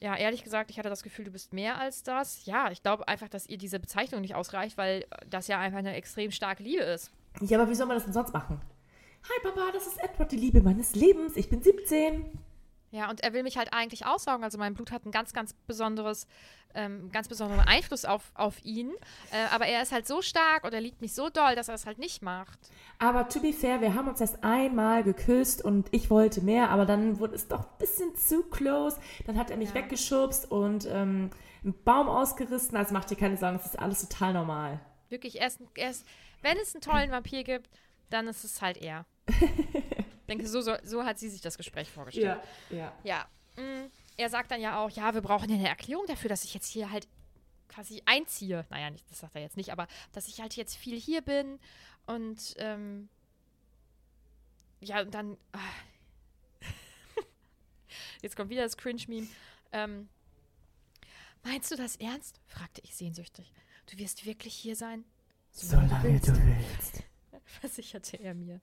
ja, 0.00 0.14
ehrlich 0.14 0.44
gesagt, 0.44 0.70
ich 0.70 0.78
hatte 0.78 0.90
das 0.90 1.02
Gefühl, 1.02 1.24
du 1.24 1.30
bist 1.30 1.54
mehr 1.54 1.78
als 1.78 2.02
das. 2.02 2.44
Ja, 2.44 2.70
ich 2.70 2.82
glaube 2.82 3.08
einfach, 3.08 3.28
dass 3.28 3.46
ihr 3.46 3.56
diese 3.56 3.80
Bezeichnung 3.80 4.20
nicht 4.20 4.34
ausreicht, 4.34 4.76
weil 4.76 5.06
das 5.30 5.48
ja 5.48 5.58
einfach 5.58 5.78
eine 5.78 5.94
extrem 5.94 6.30
starke 6.30 6.62
Liebe 6.62 6.82
ist. 6.82 7.10
Ja, 7.40 7.58
aber 7.58 7.70
wie 7.70 7.74
soll 7.74 7.86
man 7.86 7.96
das 7.96 8.04
denn 8.04 8.12
sonst 8.12 8.32
machen? 8.34 8.60
Hi 9.24 9.42
Papa, 9.42 9.72
das 9.72 9.86
ist 9.86 9.98
Edward, 10.02 10.30
die 10.30 10.36
Liebe 10.36 10.60
meines 10.60 10.94
Lebens. 10.94 11.34
Ich 11.36 11.48
bin 11.48 11.62
17. 11.62 12.26
Ja, 12.92 13.10
und 13.10 13.22
er 13.22 13.32
will 13.32 13.42
mich 13.42 13.56
halt 13.58 13.72
eigentlich 13.72 14.06
aussaugen. 14.06 14.44
Also 14.44 14.58
mein 14.58 14.74
Blut 14.74 14.90
hat 14.92 15.04
ein 15.04 15.10
ganz, 15.10 15.32
ganz 15.32 15.52
besonderes, 15.66 16.26
ähm, 16.74 17.10
ganz 17.10 17.26
besonderen 17.28 17.60
Einfluss 17.66 18.04
auf, 18.04 18.30
auf 18.34 18.64
ihn. 18.64 18.92
Äh, 19.32 19.46
aber 19.52 19.66
er 19.66 19.82
ist 19.82 19.92
halt 19.92 20.06
so 20.06 20.22
stark 20.22 20.64
oder 20.64 20.80
liebt 20.80 21.00
mich 21.00 21.12
so 21.14 21.28
doll, 21.28 21.56
dass 21.56 21.68
er 21.68 21.74
es 21.74 21.84
halt 21.84 21.98
nicht 21.98 22.22
macht. 22.22 22.58
Aber 22.98 23.28
to 23.28 23.40
be 23.40 23.52
fair, 23.52 23.80
wir 23.80 23.94
haben 23.94 24.08
uns 24.08 24.20
erst 24.20 24.42
einmal 24.44 25.02
geküsst 25.02 25.64
und 25.64 25.88
ich 25.90 26.10
wollte 26.10 26.40
mehr, 26.42 26.70
aber 26.70 26.86
dann 26.86 27.18
wurde 27.18 27.34
es 27.34 27.48
doch 27.48 27.60
ein 27.60 27.78
bisschen 27.78 28.14
zu 28.16 28.42
close. 28.44 28.98
Dann 29.26 29.36
hat 29.38 29.50
er 29.50 29.56
mich 29.56 29.70
Ja. 29.70 29.74
weggeschubst 29.76 30.50
und 30.50 30.86
ähm, 30.86 31.30
einen 31.64 31.82
Baum 31.84 32.08
ausgerissen. 32.08 32.76
Also 32.76 32.94
mach 32.94 33.04
dir 33.04 33.16
keine 33.16 33.36
Sorgen, 33.36 33.56
es 33.56 33.66
ist 33.66 33.78
alles 33.78 34.08
total 34.08 34.32
normal. 34.32 34.80
Wirklich, 35.08 35.36
erst, 35.40 35.60
erst, 35.74 36.06
wenn 36.42 36.56
es 36.58 36.74
einen 36.74 36.82
tollen 36.82 37.10
Vampir 37.10 37.42
gibt, 37.44 37.68
dann 38.10 38.28
ist 38.28 38.44
es 38.44 38.62
halt 38.62 38.76
er. 38.76 39.04
ich 40.26 40.34
denke, 40.34 40.48
so, 40.48 40.60
so, 40.60 40.74
so 40.82 41.04
hat 41.04 41.20
sie 41.20 41.28
sich 41.28 41.40
das 41.40 41.56
Gespräch 41.56 41.88
vorgestellt. 41.88 42.40
ja. 42.70 42.92
Ja. 43.04 43.28
mm, 43.56 43.90
Er 44.16 44.28
sagt 44.28 44.50
dann 44.50 44.60
ja 44.60 44.78
auch, 44.82 44.90
ja, 44.90 45.14
wir 45.14 45.20
brauchen 45.20 45.48
ja 45.48 45.54
eine 45.54 45.68
Erklärung 45.68 46.04
dafür, 46.06 46.28
dass 46.28 46.42
ich 46.42 46.52
jetzt 46.52 46.66
hier 46.66 46.90
halt 46.90 47.06
quasi 47.68 48.02
einziehe. 48.06 48.66
Naja, 48.70 48.90
nicht, 48.90 49.08
das 49.08 49.20
sagt 49.20 49.36
er 49.36 49.42
jetzt 49.42 49.56
nicht, 49.56 49.70
aber 49.70 49.86
dass 50.12 50.26
ich 50.26 50.40
halt 50.40 50.56
jetzt 50.56 50.76
viel 50.76 50.98
hier 50.98 51.22
bin 51.22 51.60
und 52.06 52.54
ähm, 52.58 53.08
ja, 54.80 55.00
und 55.00 55.14
dann 55.14 55.36
ah. 55.52 55.58
jetzt 58.22 58.36
kommt 58.36 58.50
wieder 58.50 58.62
das 58.62 58.76
Cringe-Meme. 58.76 59.28
Ähm, 59.72 60.08
meinst 61.44 61.70
du 61.70 61.76
das 61.76 61.96
ernst? 61.96 62.40
fragte 62.48 62.80
ich 62.82 62.96
sehnsüchtig. 62.96 63.52
Du 63.90 63.96
wirst 63.98 64.26
wirklich 64.26 64.54
hier 64.54 64.74
sein? 64.74 65.04
Solange 65.52 66.18
du 66.20 66.32
willst. 66.44 67.04
versicherte 67.44 68.16
er 68.18 68.34
mir. 68.34 68.60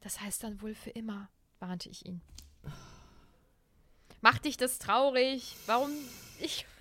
Das 0.00 0.20
heißt 0.20 0.42
dann 0.44 0.60
wohl 0.62 0.74
für 0.74 0.90
immer, 0.90 1.28
warnte 1.58 1.88
ich 1.88 2.06
ihn. 2.06 2.20
Macht 4.20 4.44
dich 4.44 4.56
das 4.56 4.78
traurig? 4.78 5.56
Warum 5.66 5.90
ich. 6.40 6.66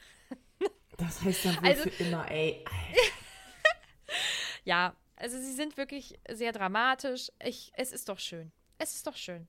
Das 0.97 1.21
heißt 1.21 1.45
dann 1.45 1.57
wohl 1.57 1.69
Also- 1.69 1.83
für 1.91 2.03
immer, 2.03 2.29
ey. 2.31 2.65
Ja, 4.63 4.95
also 5.15 5.37
sie 5.39 5.53
sind 5.53 5.77
wirklich 5.77 6.19
sehr 6.29 6.51
dramatisch. 6.51 7.31
Ich, 7.43 7.71
es 7.75 7.91
ist 7.91 8.09
doch 8.09 8.19
schön. 8.19 8.51
Es 8.79 8.95
ist 8.95 9.05
doch 9.07 9.15
schön. 9.15 9.47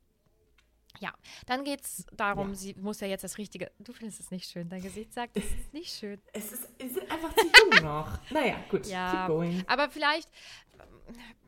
Ja, 1.00 1.12
dann 1.46 1.64
geht's 1.64 2.04
darum, 2.12 2.50
Ja. 2.50 2.54
sie 2.54 2.74
muss 2.74 3.00
ja 3.00 3.06
jetzt 3.08 3.24
das 3.24 3.38
Richtige. 3.38 3.70
Du 3.78 3.92
findest 3.92 4.20
es 4.20 4.30
nicht 4.30 4.50
schön. 4.50 4.68
Dein 4.68 4.82
Gesicht 4.82 5.12
sagt, 5.14 5.36
es 5.36 5.44
ist 5.44 5.72
nicht 5.72 5.94
schön. 5.94 6.20
Es 6.32 6.52
ist, 6.52 6.68
es 6.78 6.94
sind 6.94 7.10
einfach 7.10 7.34
zu 7.34 7.46
jung 7.46 7.84
noch. 7.84 8.18
Naja, 8.30 8.62
gut. 8.70 8.86
Ja, 8.86 9.10
Keep 9.12 9.26
going. 9.28 9.64
aber 9.68 9.90
vielleicht, 9.90 10.28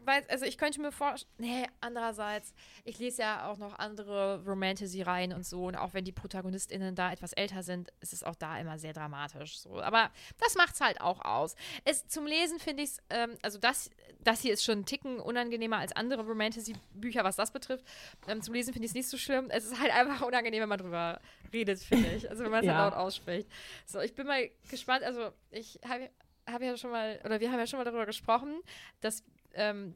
weil, 0.04 0.24
also 0.28 0.44
ich 0.44 0.56
könnte 0.58 0.80
mir 0.80 0.92
vorstellen, 0.92 1.32
nee, 1.38 1.66
andererseits, 1.80 2.52
ich 2.84 2.98
lese 2.98 3.22
ja 3.22 3.48
auch 3.50 3.58
noch 3.58 3.78
andere 3.78 4.42
Romantasy-Reihen 4.46 5.32
und 5.32 5.44
so 5.46 5.66
und 5.66 5.76
auch 5.76 5.94
wenn 5.94 6.04
die 6.04 6.12
ProtagonistInnen 6.12 6.94
da 6.94 7.12
etwas 7.12 7.32
älter 7.32 7.62
sind, 7.62 7.90
ist 8.00 8.12
es 8.12 8.22
auch 8.22 8.34
da 8.34 8.58
immer 8.58 8.78
sehr 8.78 8.92
dramatisch 8.92 9.58
so. 9.58 9.80
Aber 9.80 10.10
das 10.38 10.54
macht's 10.56 10.80
halt 10.80 11.00
auch 11.00 11.24
aus. 11.24 11.54
Es, 11.84 12.06
zum 12.06 12.26
Lesen 12.26 12.58
finde 12.58 12.82
ich 12.82 12.90
es, 12.90 12.98
ähm, 13.10 13.36
also 13.42 13.58
das, 13.58 13.90
das 14.20 14.40
hier 14.40 14.52
ist 14.52 14.64
schon 14.64 14.72
einen 14.78 14.86
Ticken 14.86 15.20
unangenehmer 15.20 15.78
als 15.78 15.92
andere 15.92 16.22
Romantasy-Bücher, 16.26 17.24
was 17.24 17.36
das 17.36 17.50
betrifft. 17.52 17.84
Ähm, 18.28 18.42
zum 18.42 18.54
Lesen 18.54 18.72
finde 18.72 18.86
ich 18.86 18.90
es 18.90 18.94
nicht 18.94 19.08
so 19.08 19.16
schlimm. 19.18 19.48
Es 19.50 19.64
ist 19.64 19.80
halt 19.80 19.92
einfach 19.94 20.22
unangenehm, 20.26 20.62
wenn 20.62 20.68
man 20.68 20.78
drüber 20.78 21.20
redet, 21.52 21.80
finde 21.80 22.12
ich. 22.14 22.28
Also 22.28 22.44
wenn 22.44 22.50
man 22.50 22.60
es 22.60 22.66
Ja. 22.66 22.76
halt 22.76 22.92
laut 22.94 22.98
ausspricht. 23.00 23.48
So, 23.86 24.00
ich 24.00 24.14
bin 24.14 24.26
mal 24.26 24.50
gespannt, 24.68 25.02
also 25.04 25.30
ich 25.50 25.78
habe 25.86 26.10
habe 26.48 26.64
ja 26.64 26.76
schon 26.76 26.90
mal, 26.90 27.20
oder 27.24 27.38
wir 27.38 27.52
haben 27.52 27.58
ja 27.60 27.66
schon 27.66 27.78
mal 27.78 27.84
darüber 27.84 28.06
gesprochen, 28.06 28.60
dass, 29.02 29.22
ähm, 29.54 29.94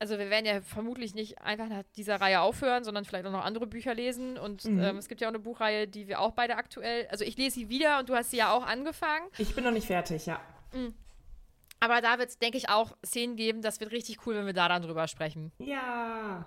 also 0.00 0.16
wir 0.18 0.30
werden 0.30 0.46
ja 0.46 0.60
vermutlich 0.60 1.12
nicht 1.14 1.40
einfach 1.42 1.68
nach 1.68 1.82
dieser 1.96 2.20
Reihe 2.20 2.40
aufhören, 2.40 2.84
sondern 2.84 3.04
vielleicht 3.04 3.26
auch 3.26 3.32
noch 3.32 3.44
andere 3.44 3.66
Bücher 3.66 3.94
lesen. 3.94 4.38
Und 4.38 4.64
Mhm. 4.64 4.78
ähm, 4.80 4.96
es 4.98 5.08
gibt 5.08 5.20
ja 5.20 5.26
auch 5.26 5.32
eine 5.32 5.40
Buchreihe, 5.40 5.88
die 5.88 6.06
wir 6.06 6.20
auch 6.20 6.30
beide 6.32 6.54
aktuell, 6.56 7.08
also 7.08 7.24
ich 7.24 7.36
lese 7.36 7.56
sie 7.56 7.68
wieder 7.68 7.98
und 7.98 8.08
du 8.08 8.14
hast 8.14 8.30
sie 8.30 8.36
ja 8.36 8.52
auch 8.52 8.64
angefangen. 8.64 9.26
Ich 9.38 9.54
bin 9.56 9.64
noch 9.64 9.72
nicht 9.72 9.86
fertig, 9.88 10.26
ja. 10.26 10.40
Aber 11.80 12.00
da 12.00 12.18
wird 12.18 12.28
es, 12.28 12.38
denke 12.38 12.58
ich, 12.58 12.68
auch 12.68 12.96
Szenen 13.04 13.34
geben, 13.36 13.60
das 13.62 13.80
wird 13.80 13.90
richtig 13.90 14.24
cool, 14.26 14.36
wenn 14.36 14.46
wir 14.46 14.52
da 14.52 14.68
dann 14.68 14.82
drüber 14.82 15.08
sprechen. 15.08 15.50
Ja. 15.58 16.46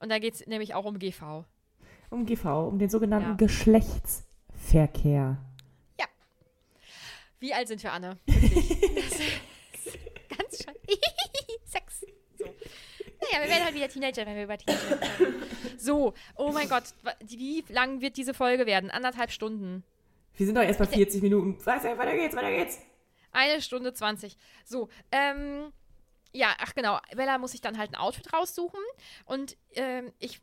Und 0.00 0.08
da 0.10 0.18
geht 0.18 0.34
es 0.34 0.44
nämlich 0.46 0.74
auch 0.74 0.84
um 0.86 0.98
GV. 0.98 1.44
Um 2.10 2.26
GV, 2.26 2.66
um 2.68 2.78
den 2.78 2.88
sogenannten 2.90 3.30
Ja. 3.30 3.36
Geschlechtsverkehr. 3.36 5.38
Wie 7.40 7.52
alt 7.52 7.66
sind 7.68 7.82
wir, 7.82 7.92
Anne? 7.92 8.16
Ganz 8.26 8.44
schön. 10.64 10.74
Naja, 13.34 13.46
wir 13.46 13.50
werden 13.50 13.64
halt 13.64 13.74
wieder 13.74 13.88
Teenager, 13.88 14.26
wenn 14.26 14.36
wir 14.36 14.44
über 14.44 14.58
Teenager 14.58 15.00
reden. 15.00 15.34
So, 15.76 16.14
oh 16.36 16.50
mein 16.50 16.68
Gott, 16.68 16.84
wie 17.20 17.62
lang 17.68 18.00
wird 18.00 18.16
diese 18.16 18.32
Folge 18.32 18.64
werden? 18.64 18.90
Anderthalb 18.90 19.30
Stunden. 19.30 19.84
Wir 20.34 20.46
sind 20.46 20.54
doch 20.54 20.62
erst 20.62 20.78
bei 20.78 20.86
40 20.86 21.20
Minuten. 21.20 21.58
Weiter 21.66 22.16
geht's, 22.16 22.34
weiter 22.34 22.50
geht's. 22.50 22.78
Eine 23.32 23.60
Stunde 23.60 23.92
20. 23.92 24.36
So, 24.64 24.88
ähm, 25.12 25.72
ja, 26.32 26.54
ach 26.58 26.74
genau. 26.74 27.00
Bella 27.14 27.36
muss 27.36 27.50
sich 27.52 27.60
dann 27.60 27.76
halt 27.76 27.92
ein 27.92 27.96
Outfit 27.96 28.32
raussuchen. 28.32 28.80
Und 29.26 29.58
ähm, 29.74 30.12
ich, 30.20 30.40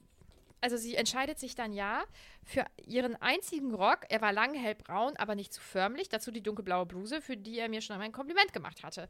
also 0.59 0.77
sie 0.77 0.95
entscheidet 0.95 1.39
sich 1.39 1.55
dann 1.55 1.73
ja 1.73 2.03
für 2.43 2.65
ihren 2.85 3.15
einzigen 3.15 3.73
Rock. 3.73 4.01
Er 4.09 4.21
war 4.21 4.33
lang 4.33 4.53
hellbraun, 4.53 5.15
aber 5.17 5.33
nicht 5.33 5.53
zu 5.53 5.61
förmlich. 5.61 6.09
Dazu 6.09 6.29
die 6.29 6.43
dunkelblaue 6.43 6.85
Bluse, 6.85 7.21
für 7.21 7.37
die 7.37 7.57
er 7.57 7.69
mir 7.69 7.81
schon 7.81 7.95
einmal 7.95 8.09
ein 8.09 8.13
Kompliment 8.13 8.53
gemacht 8.53 8.83
hatte. 8.83 9.07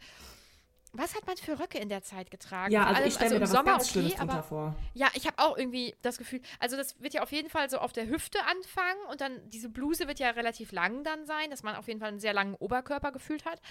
Was 0.93 1.15
hat 1.15 1.25
man 1.25 1.37
für 1.37 1.57
Röcke 1.57 1.77
in 1.77 1.87
der 1.87 2.03
Zeit 2.03 2.31
getragen? 2.31 2.73
Ja, 2.73 2.85
also 2.85 3.03
ich 3.03 3.13
stelle 3.13 3.29
mir 3.29 3.35
im 3.37 3.41
da 3.41 3.45
was 3.45 3.51
Sommer 3.51 3.71
ganz 3.71 3.95
okay, 3.95 4.13
aber 4.19 4.43
vor. 4.43 4.75
ja, 4.93 5.07
ich 5.13 5.25
habe 5.25 5.39
auch 5.39 5.57
irgendwie 5.57 5.95
das 6.01 6.17
Gefühl, 6.17 6.41
also 6.59 6.75
das 6.75 6.99
wird 7.01 7.13
ja 7.13 7.23
auf 7.23 7.31
jeden 7.31 7.49
Fall 7.49 7.69
so 7.69 7.77
auf 7.77 7.93
der 7.93 8.07
Hüfte 8.07 8.39
anfangen 8.45 8.99
und 9.09 9.21
dann 9.21 9.49
diese 9.49 9.69
Bluse 9.69 10.07
wird 10.07 10.19
ja 10.19 10.31
relativ 10.31 10.73
lang 10.73 11.05
dann 11.05 11.25
sein, 11.25 11.49
dass 11.49 11.63
man 11.63 11.75
auf 11.75 11.87
jeden 11.87 12.01
Fall 12.01 12.09
einen 12.09 12.19
sehr 12.19 12.33
langen 12.33 12.55
Oberkörper 12.55 13.13
gefühlt 13.13 13.45
hat. 13.45 13.61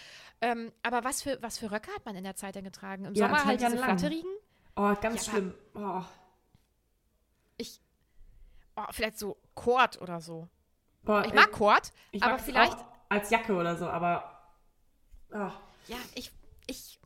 Ähm, 0.41 0.73
aber 0.83 1.05
was 1.05 1.21
für, 1.23 1.37
was 1.43 1.59
für 1.59 1.71
Röcke 1.71 1.93
hat 1.95 2.07
man 2.07 2.17
in 2.17 2.25
der 2.25 2.37
Zeit 2.37 2.55
denn 2.55 2.65
getragen? 2.65 3.05
Im 3.05 3.15
Ja, 3.15 3.27
Sommer 3.27 3.45
halt 3.45 3.61
diese 3.61 3.77
lang. 3.77 3.99
flatterigen? 3.99 4.31
Oh, 4.77 4.95
ganz 5.01 5.27
Ja, 5.27 5.33
schlimm. 5.33 5.55
Oh. 5.75 6.03
Ich, 7.59 7.81
oh, 8.77 8.85
vielleicht 8.93 9.19
so 9.19 9.37
Kord 9.55 10.01
oder 10.01 10.23
so. 10.23 10.49
Boah, 11.03 11.25
Ich 11.27 11.35
mag 11.35 11.49
äh, 11.49 11.53
Kord, 11.53 11.93
ich 12.13 12.23
aber 12.23 12.39
vielleicht, 12.39 12.79
als 13.11 13.29
Jacke 13.31 13.55
oder 13.55 13.77
so, 13.77 13.89
aber. 13.89 14.39
Oh. 15.33 15.51
ja, 15.89 15.97
ich, 16.15 16.31
ich, 16.67 17.00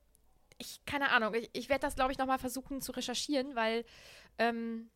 ich, 0.59 0.85
keine 0.85 1.11
Ahnung, 1.11 1.35
ich, 1.35 1.51
ich 1.53 1.69
werde 1.69 1.83
das, 1.83 1.97
glaube 1.97 2.13
ich, 2.13 2.19
nochmal 2.19 2.39
versuchen 2.39 2.81
zu 2.81 2.93
recherchieren, 2.93 3.55
weil, 3.57 3.85
ähm, 4.39 4.91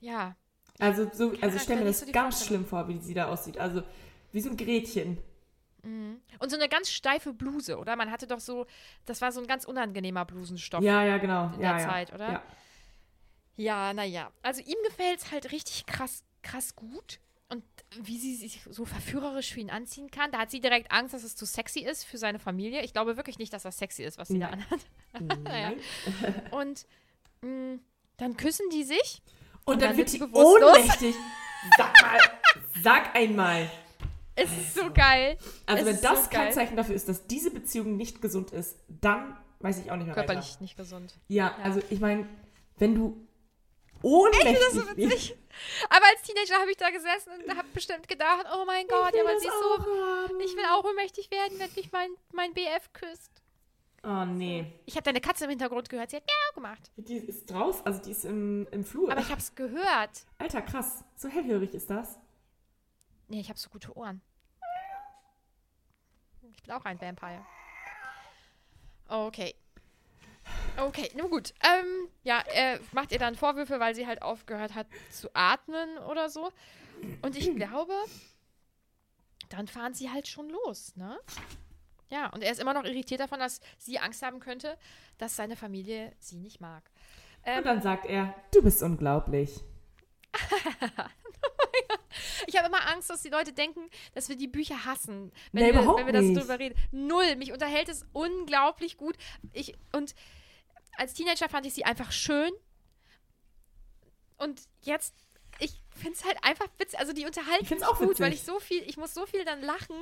ja, 0.00 0.36
Also, 0.78 1.10
so, 1.12 1.32
also 1.40 1.56
ich 1.56 1.62
stelle 1.62 1.80
mir 1.80 1.86
da 1.86 1.90
das 1.90 2.00
so 2.00 2.06
ganz 2.12 2.36
Vorstellung. 2.36 2.64
schlimm 2.64 2.66
vor, 2.66 2.88
wie 2.88 2.98
sie 2.98 3.14
da 3.14 3.26
aussieht. 3.28 3.58
Also, 3.58 3.82
wie 4.32 4.40
so 4.40 4.50
ein 4.50 4.56
Gretchen. 4.56 5.18
Und 6.38 6.50
so 6.50 6.56
eine 6.56 6.68
ganz 6.68 6.90
steife 6.90 7.34
Bluse, 7.34 7.76
oder? 7.78 7.94
Man 7.96 8.10
hatte 8.10 8.26
doch 8.26 8.40
so, 8.40 8.66
das 9.04 9.20
war 9.20 9.32
so 9.32 9.40
ein 9.40 9.46
ganz 9.46 9.66
unangenehmer 9.66 10.24
Blusenstoff. 10.24 10.82
Ja, 10.82 11.04
ja, 11.04 11.18
genau. 11.18 11.52
in 11.54 11.60
ja, 11.60 11.72
der 11.74 11.78
ja. 11.82 11.88
Zeit, 11.88 12.12
oder? 12.14 12.32
Ja. 12.32 12.42
Ja, 13.56 13.92
naja. 13.94 14.32
Also 14.42 14.62
ihm 14.62 14.76
gefällt 14.86 15.20
es 15.20 15.30
halt 15.30 15.52
richtig 15.52 15.86
krass, 15.86 16.24
krass 16.42 16.74
gut. 16.74 17.20
Wie 18.02 18.18
sie 18.18 18.34
sich 18.34 18.60
so 18.70 18.84
verführerisch 18.84 19.52
für 19.52 19.60
ihn 19.60 19.70
anziehen 19.70 20.10
kann. 20.10 20.30
Da 20.32 20.38
hat 20.38 20.50
sie 20.50 20.60
direkt 20.60 20.90
Angst, 20.92 21.14
dass 21.14 21.22
es 21.24 21.36
zu 21.36 21.46
sexy 21.46 21.80
ist 21.80 22.04
für 22.04 22.18
seine 22.18 22.38
Familie. 22.38 22.82
Ich 22.82 22.92
glaube 22.92 23.16
wirklich 23.16 23.38
nicht, 23.38 23.52
dass 23.52 23.62
das 23.62 23.78
sexy 23.78 24.02
ist, 24.02 24.18
was 24.18 24.28
sie 24.28 24.38
da 24.38 24.50
Nein. 24.50 24.64
anhat. 25.12 25.38
naja. 25.44 25.72
Und 26.50 26.86
mh, 27.42 27.78
dann 28.16 28.36
küssen 28.36 28.66
die 28.70 28.84
sich. 28.84 29.22
Und, 29.64 29.74
Und 29.74 29.82
dann, 29.82 29.90
dann 29.90 29.96
wird 29.98 30.08
sie 30.10 30.20
ohnmächtig. 30.22 31.14
Sag 31.78 32.02
mal, 32.02 32.18
sag 32.82 33.14
einmal. 33.16 33.70
Es 34.36 34.50
ist 34.50 34.74
so 34.74 34.90
geil. 34.92 35.38
Also 35.64 35.86
Es 35.88 35.96
wenn 35.96 36.02
das 36.02 36.24
so 36.24 36.30
kein 36.30 36.44
geil. 36.46 36.52
Zeichen 36.52 36.76
dafür 36.76 36.94
ist, 36.94 37.08
dass 37.08 37.26
diese 37.26 37.50
Beziehung 37.50 37.96
nicht 37.96 38.20
gesund 38.20 38.50
ist, 38.50 38.76
dann 38.88 39.36
weiß 39.60 39.78
ich 39.78 39.90
auch 39.90 39.96
nicht 39.96 40.06
mehr 40.06 40.14
Körperlich 40.14 40.52
weiter. 40.54 40.62
nicht 40.62 40.76
gesund. 40.76 41.14
Ja, 41.28 41.54
Ja. 41.58 41.64
also 41.64 41.80
ich 41.88 42.00
meine, 42.00 42.26
wenn 42.76 42.94
du 42.94 43.16
ohnmächtig 44.04 44.52
ist 44.52 44.72
so 44.72 44.96
witzig. 44.96 45.36
Aber 45.88 46.04
als 46.06 46.22
Teenager 46.22 46.60
habe 46.60 46.70
ich 46.70 46.76
da 46.76 46.90
gesessen 46.90 47.30
und 47.32 47.56
habe 47.56 47.68
bestimmt 47.72 48.06
gedacht, 48.08 48.46
oh 48.54 48.64
mein 48.66 48.86
Gott, 48.86 49.14
ja, 49.14 49.22
aber 49.22 49.38
sie 49.38 49.46
ist 49.46 49.60
so. 49.60 50.38
Ich 50.40 50.56
will 50.56 50.64
auch 50.72 50.84
ohnmächtig 50.84 51.30
werden, 51.30 51.58
wenn 51.58 51.70
mich 51.74 51.90
mein, 51.92 52.10
mein 52.32 52.52
BF 52.52 52.92
küsst. 52.92 53.30
Oh 54.02 54.24
nee. 54.26 54.66
Ich 54.84 54.96
habe 54.96 55.04
deine 55.04 55.20
Katze 55.20 55.44
im 55.44 55.50
Hintergrund 55.50 55.88
gehört, 55.88 56.10
sie 56.10 56.16
hat 56.16 56.24
Miau 56.26 56.54
gemacht. 56.54 56.90
Die 56.96 57.16
ist 57.16 57.50
draus, 57.50 57.84
also 57.86 58.02
die 58.02 58.10
ist 58.10 58.24
im, 58.26 58.66
im 58.70 58.84
Flur. 58.84 59.10
Aber 59.10 59.20
ich 59.20 59.30
habe 59.30 59.40
es 59.40 59.54
gehört. 59.54 60.26
Alter, 60.38 60.60
krass. 60.60 61.04
So 61.16 61.28
hellhörig 61.28 61.72
ist 61.72 61.88
das. 61.88 62.18
Nee, 63.28 63.40
ich 63.40 63.48
habe 63.48 63.58
so 63.58 63.70
gute 63.70 63.96
Ohren. 63.96 64.20
Ich 66.52 66.62
bin 66.62 66.72
auch 66.72 66.84
ein 66.84 67.00
Vampire. 67.00 67.44
Okay. 69.08 69.54
Okay, 70.76 71.10
nun 71.16 71.30
gut. 71.30 71.54
Ähm, 71.62 72.08
ja, 72.24 72.42
er 72.52 72.80
macht 72.92 73.12
ihr 73.12 73.18
dann 73.18 73.34
Vorwürfe, 73.36 73.78
weil 73.80 73.94
sie 73.94 74.06
halt 74.06 74.22
aufgehört 74.22 74.74
hat 74.74 74.86
zu 75.10 75.28
atmen 75.34 75.98
oder 75.98 76.28
so. 76.28 76.50
Und 77.22 77.36
ich 77.36 77.54
glaube, 77.54 77.94
dann 79.50 79.68
fahren 79.68 79.94
sie 79.94 80.10
halt 80.10 80.26
schon 80.26 80.48
los, 80.50 80.96
ne? 80.96 81.18
Ja, 82.10 82.28
und 82.30 82.42
er 82.42 82.52
ist 82.52 82.60
immer 82.60 82.74
noch 82.74 82.84
irritiert 82.84 83.20
davon, 83.20 83.38
dass 83.40 83.60
sie 83.78 83.98
Angst 83.98 84.22
haben 84.22 84.40
könnte, 84.40 84.76
dass 85.18 85.36
seine 85.36 85.56
Familie 85.56 86.12
sie 86.18 86.36
nicht 86.38 86.60
mag. 86.60 86.82
Ähm, 87.44 87.58
Und 87.58 87.66
dann 87.66 87.82
sagt 87.82 88.06
er, 88.06 88.34
du 88.52 88.62
bist 88.62 88.82
unglaublich. 88.82 89.60
Ich 92.46 92.56
habe 92.56 92.68
immer 92.68 92.86
Angst, 92.88 93.10
dass 93.10 93.22
die 93.22 93.28
Leute 93.28 93.52
denken, 93.52 93.80
dass 94.14 94.28
wir 94.28 94.36
die 94.36 94.46
Bücher 94.46 94.84
hassen, 94.84 95.32
wenn, 95.52 95.64
Nee, 95.66 95.72
wir, 95.74 95.96
wenn 95.96 96.06
wir 96.06 96.12
das 96.12 96.32
drüber 96.32 96.58
reden. 96.58 96.78
Null. 96.92 97.34
Mich 97.36 97.52
unterhält 97.52 97.88
es 97.88 98.06
unglaublich 98.12 98.96
gut. 98.96 99.16
Ich, 99.52 99.74
und 99.92 100.14
als 100.98 101.14
Teenager 101.14 101.48
fand 101.48 101.66
ich 101.66 101.74
sie 101.74 101.84
einfach 101.84 102.12
schön. 102.12 102.52
Und 104.36 104.62
jetzt, 104.82 105.14
ich 105.58 105.72
finde 105.90 106.14
es 106.14 106.24
halt 106.24 106.36
einfach 106.42 106.66
witzig. 106.78 106.98
Also 106.98 107.12
die 107.12 107.24
unterhalten 107.24 107.66
mich 107.68 107.84
auch 107.84 107.98
gut, 107.98 108.20
weil 108.20 108.32
witzig. 108.32 108.40
ich 108.40 108.46
so 108.46 108.58
viel, 108.60 108.82
ich 108.86 108.96
muss 108.96 109.14
so 109.14 109.26
viel 109.26 109.44
dann 109.44 109.62
lachen. 109.62 109.96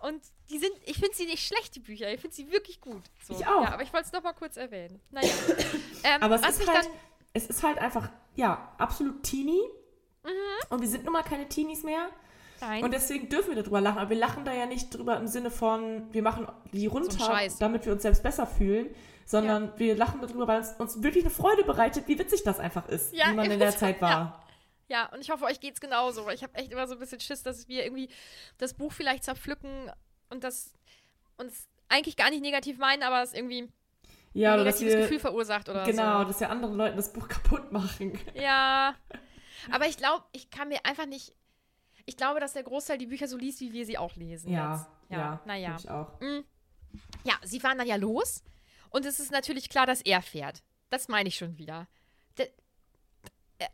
Und 0.00 0.22
die 0.50 0.58
sind, 0.58 0.72
ich 0.84 0.98
finde 0.98 1.14
sie 1.14 1.26
nicht 1.26 1.46
schlecht, 1.46 1.74
die 1.74 1.80
Bücher. 1.80 2.12
Ich 2.12 2.20
finde 2.20 2.34
sie 2.34 2.50
wirklich 2.50 2.80
gut. 2.80 3.02
So. 3.26 3.34
Ich 3.34 3.46
auch. 3.46 3.62
Ja, 3.62 3.72
aber 3.72 3.82
ich 3.82 3.92
wollte 3.92 4.06
es 4.06 4.12
noch 4.12 4.22
mal 4.22 4.32
kurz 4.32 4.56
erwähnen. 4.56 5.00
Naja. 5.10 5.32
ähm, 6.04 6.22
Aber 6.22 6.36
es 6.36 6.58
ist 6.58 6.68
halt, 6.68 6.88
es 7.32 7.46
ist 7.46 7.62
halt 7.62 7.78
einfach, 7.78 8.10
ja, 8.34 8.74
absolut 8.78 9.22
teeny. 9.22 9.60
Mhm. 10.24 10.30
Und 10.70 10.80
wir 10.80 10.88
sind 10.88 11.04
nun 11.04 11.12
mal 11.12 11.22
keine 11.22 11.48
Teenies 11.48 11.82
mehr. 11.82 12.08
nein, 12.60 12.82
Und 12.82 12.92
deswegen 12.92 13.28
dürfen 13.28 13.54
wir 13.54 13.62
darüber 13.62 13.80
lachen. 13.80 13.98
Aber 13.98 14.10
wir 14.10 14.16
lachen 14.16 14.44
da 14.44 14.52
ja 14.52 14.66
nicht 14.66 14.90
drüber 14.90 15.18
im 15.18 15.26
Sinne 15.26 15.50
von, 15.50 16.12
wir 16.12 16.22
machen 16.22 16.46
die 16.72 16.86
runter, 16.86 17.18
Scheiß. 17.18 17.58
damit 17.58 17.84
wir 17.84 17.92
uns 17.92 18.02
selbst 18.02 18.22
besser 18.22 18.46
fühlen. 18.46 18.94
Sondern 19.24 19.72
wir 19.78 19.96
lachen 19.96 20.20
darüber, 20.20 20.46
weil 20.46 20.60
es 20.60 20.72
uns 20.74 21.02
wirklich 21.02 21.24
eine 21.24 21.30
Freude 21.32 21.64
bereitet, 21.64 22.06
wie 22.08 22.18
witzig 22.18 22.42
das 22.44 22.60
einfach 22.60 22.88
ist, 22.88 23.14
Ja, 23.14 23.30
wie 23.30 23.34
man 23.34 23.50
in 23.50 23.58
der 23.58 23.76
Zeit 23.76 24.00
war. 24.00 24.44
Ja, 24.88 25.06
und 25.14 25.20
ich 25.22 25.30
hoffe, 25.30 25.44
euch 25.46 25.60
geht's 25.60 25.80
genauso. 25.80 26.26
weil 26.26 26.34
Ich 26.34 26.42
habe 26.42 26.54
echt 26.56 26.70
immer 26.70 26.86
so 26.86 26.92
ein 26.94 26.98
bisschen 27.00 27.20
Schiss, 27.20 27.42
dass 27.42 27.68
wir 27.68 27.84
irgendwie 27.84 28.10
das 28.58 28.74
Buch 28.74 28.92
vielleicht 28.92 29.24
zerpflücken 29.24 29.90
und 30.28 30.44
das 30.44 30.74
uns 31.38 31.66
eigentlich 31.88 32.16
gar 32.16 32.28
nicht 32.30 32.42
negativ 32.42 32.76
meinen, 32.78 33.02
aber 33.02 33.22
es 33.22 33.32
irgendwie 33.32 33.70
Ja, 34.34 34.52
ein 34.54 34.58
negatives 34.60 34.92
wir, 34.92 35.00
Gefühl 35.02 35.20
verursacht 35.20 35.68
oder 35.70 35.84
genau, 35.84 36.20
so. 36.20 36.24
dass 36.28 36.40
wir 36.40 36.50
anderen 36.50 36.76
Leuten 36.76 36.96
das 36.96 37.12
Buch 37.12 37.28
kaputt 37.28 37.72
machen. 37.72 38.18
Ja. 38.34 38.94
Aber 39.72 39.86
ich 39.86 39.96
glaube, 39.96 40.24
ich 40.32 40.50
kann 40.50 40.68
mir 40.68 40.84
einfach 40.84 41.06
nicht. 41.06 41.34
Ich 42.04 42.18
glaube, 42.18 42.38
dass 42.40 42.52
der 42.52 42.64
Großteil 42.64 42.98
die 42.98 43.06
Bücher 43.06 43.26
so 43.26 43.38
liest, 43.38 43.60
wie 43.60 43.72
wir 43.72 43.86
sie 43.86 43.96
auch 43.96 44.14
lesen. 44.16 44.50
Ja, 44.52 44.72
jetzt. 44.74 44.86
ja, 45.08 45.18
ja. 45.18 45.40
Naja. 45.46 45.76
Ich 45.78 45.88
auch. 45.90 46.12
Ja, 47.24 47.34
sie 47.42 47.58
fahren 47.60 47.78
dann 47.78 47.86
ja 47.86 47.96
los. 47.96 48.42
Und 48.94 49.04
es 49.06 49.18
ist 49.18 49.32
natürlich 49.32 49.68
klar, 49.68 49.86
dass 49.86 50.02
er 50.02 50.22
fährt. 50.22 50.62
Das 50.88 51.08
meine 51.08 51.28
ich 51.28 51.34
schon 51.34 51.58
wieder. 51.58 51.88
Der, 52.38 52.46
äh, 53.58 53.66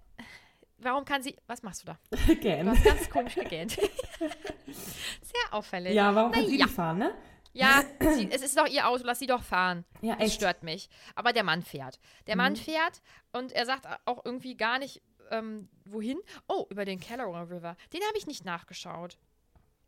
warum 0.79 1.05
kann 1.05 1.23
sie. 1.23 1.37
Was 1.47 1.62
machst 1.62 1.83
du 1.83 1.89
da? 1.89 1.99
Du 2.27 2.33
Again. 2.33 2.71
hast 2.71 2.83
ganz 2.83 3.11
komisch 3.11 3.35
gegähnt. 3.35 3.73
Sehr 4.66 5.53
auffällig. 5.53 5.93
Ja, 5.93 6.14
warum 6.14 6.33
kann 6.33 6.47
sie 6.47 6.57
nicht 6.57 6.71
fahren, 6.71 6.97
ne? 6.97 7.14
Ja, 7.53 7.83
sie, 8.14 8.31
es 8.31 8.41
ist 8.41 8.57
doch 8.57 8.66
ihr 8.66 8.89
Auto, 8.89 9.03
lass 9.05 9.18
sie 9.18 9.27
doch 9.27 9.43
fahren. 9.43 9.85
Ja, 10.01 10.14
Das 10.14 10.29
echt. 10.29 10.37
stört 10.37 10.62
mich. 10.62 10.89
Aber 11.14 11.35
der 11.35 11.45
Mann 11.45 11.62
fährt. 11.62 12.01
Der 12.27 12.37
Mann 12.37 12.57
fährt 12.57 13.03
und 13.33 13.53
er 13.53 13.66
sagt 13.66 13.87
auch 14.07 14.25
irgendwie 14.25 14.57
gar 14.57 14.79
nicht, 14.79 15.03
ähm, 15.31 15.68
wohin. 15.85 16.18
Oh, 16.49 16.64
über 16.71 16.87
den 16.87 16.99
Kellower 16.99 17.43
River. 17.51 17.77
Den 17.93 18.01
habe 18.09 18.16
ich 18.16 18.27
nicht 18.27 18.47
nachgeschaut. 18.47 19.18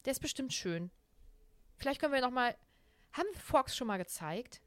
Der 0.05 0.11
ist 0.13 0.21
bestimmt 0.21 0.53
schön. 0.53 0.91
Vielleicht 1.79 2.03
können 2.03 2.13
wir 2.13 2.21
noch 2.21 2.31
mal. 2.31 2.55
Haben 3.15 3.29
wir 3.33 3.41
Forks 3.41 3.75
schon 3.75 3.87
mal 3.87 3.97
gezeigt? 3.97 4.61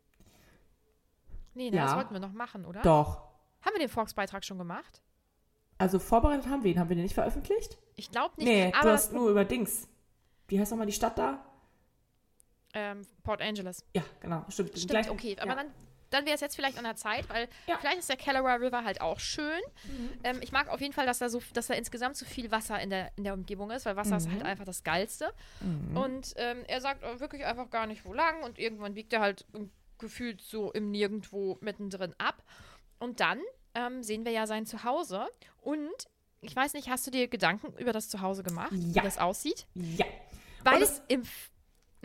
Nee, 1.56 1.72
ne, 1.72 1.78
das 1.78 1.91
Ja. 1.91 1.97
wollten 1.97 2.14
wir 2.14 2.20
noch 2.22 2.34
machen, 2.34 2.66
oder? 2.66 2.82
Doch. 2.84 3.22
Haben 3.62 3.74
wir 3.74 3.80
den 3.80 3.89
Forks-Beitrag 3.89 4.45
schon 4.45 4.58
gemacht? 4.60 5.01
Also 5.78 5.97
vorbereitet 5.99 6.47
haben 6.47 6.64
wir 6.64 6.72
ihn. 6.72 6.80
Haben 6.80 6.89
wir 6.89 6.95
den 6.95 7.03
nicht 7.03 7.16
veröffentlicht? 7.16 7.78
Ich 7.95 8.12
glaube 8.12 8.36
nicht. 8.38 8.45
nee, 8.47 8.72
du 8.72 8.78
aber 8.78 8.91
hast 8.93 9.12
nur 9.12 9.30
über 9.30 9.43
Dings. 9.43 9.88
Wie 10.47 10.60
heißt 10.60 10.72
nochmal 10.72 10.86
die 10.88 10.93
Stadt 10.93 11.18
da? 11.18 11.43
ähm, 12.74 13.01
Port 13.24 13.41
Angeles. 13.41 13.84
Ja, 13.95 14.03
genau. 14.20 14.43
Stimmt. 14.49 14.70
Stimmt, 14.72 14.89
Gleich- 14.89 15.10
okay. 15.10 15.38
Aber 15.39 15.51
ja. 15.51 15.56
dann, 15.56 15.68
dann 16.10 16.26
wäre 16.26 16.36
es 16.36 16.41
jetzt 16.41 16.56
vielleicht 16.58 16.78
an 16.78 16.84
der 16.84 16.97
Zeit, 16.97 17.28
weil 17.30 17.47
Ja. 17.68 17.78
vielleicht 17.80 17.99
ist 17.99 18.10
der 18.10 18.18
Kellower 18.18 18.60
River 18.60 18.84
halt 18.84 18.99
auch 18.99 19.18
schön. 19.20 19.62
Ähm, 20.24 20.39
ich 20.41 20.51
mag 20.51 20.68
auf 20.68 20.82
jeden 20.82 20.91
Fall, 20.93 21.06
dass 21.06 21.20
da, 21.20 21.30
so, 21.30 21.41
dass 21.53 21.68
da 21.68 21.74
insgesamt 21.74 22.18
so 22.18 22.26
viel 22.26 22.51
Wasser 22.51 22.80
in 22.82 22.89
der, 22.89 23.12
in 23.18 23.24
der 23.24 23.34
Umgebung 23.34 23.72
ist, 23.72 23.86
weil 23.86 23.95
Wasser 23.95 24.18
ist 24.18 24.30
halt 24.30 24.43
einfach 24.43 24.66
das 24.66 24.84
Geilste. 24.84 25.34
Und 25.93 26.34
ähm, 26.36 26.64
er 26.68 26.82
sagt 26.82 27.01
wirklich 27.22 27.45
einfach 27.45 27.70
gar 27.70 27.88
nicht, 27.88 28.03
wo 28.06 28.14
lang. 28.14 28.43
Und 28.43 28.60
irgendwann 28.60 28.93
biegt 28.93 29.14
er 29.14 29.22
halt 29.22 29.45
gefühlt 29.99 30.41
so 30.41 30.71
im 30.71 30.91
Nirgendwo 30.91 31.57
mittendrin 31.61 32.13
ab. 32.17 32.43
Und 32.99 33.19
dann 33.19 33.39
ähm, 33.73 34.03
sehen 34.03 34.25
wir 34.25 34.31
ja 34.31 34.47
sein 34.47 34.65
Zuhause. 34.65 35.27
Und 35.61 35.89
ich 36.41 36.55
weiß 36.55 36.73
nicht, 36.73 36.89
hast 36.89 37.05
du 37.07 37.11
dir 37.11 37.27
Gedanken 37.27 37.73
über 37.77 37.91
das 37.93 38.09
Zuhause 38.09 38.43
gemacht, 38.43 38.71
Ja. 38.71 39.01
wie 39.01 39.05
das 39.05 39.17
aussieht? 39.17 39.67
Ja. 39.73 40.05
Weil 40.63 40.81
es 40.81 41.01
im 41.07 41.23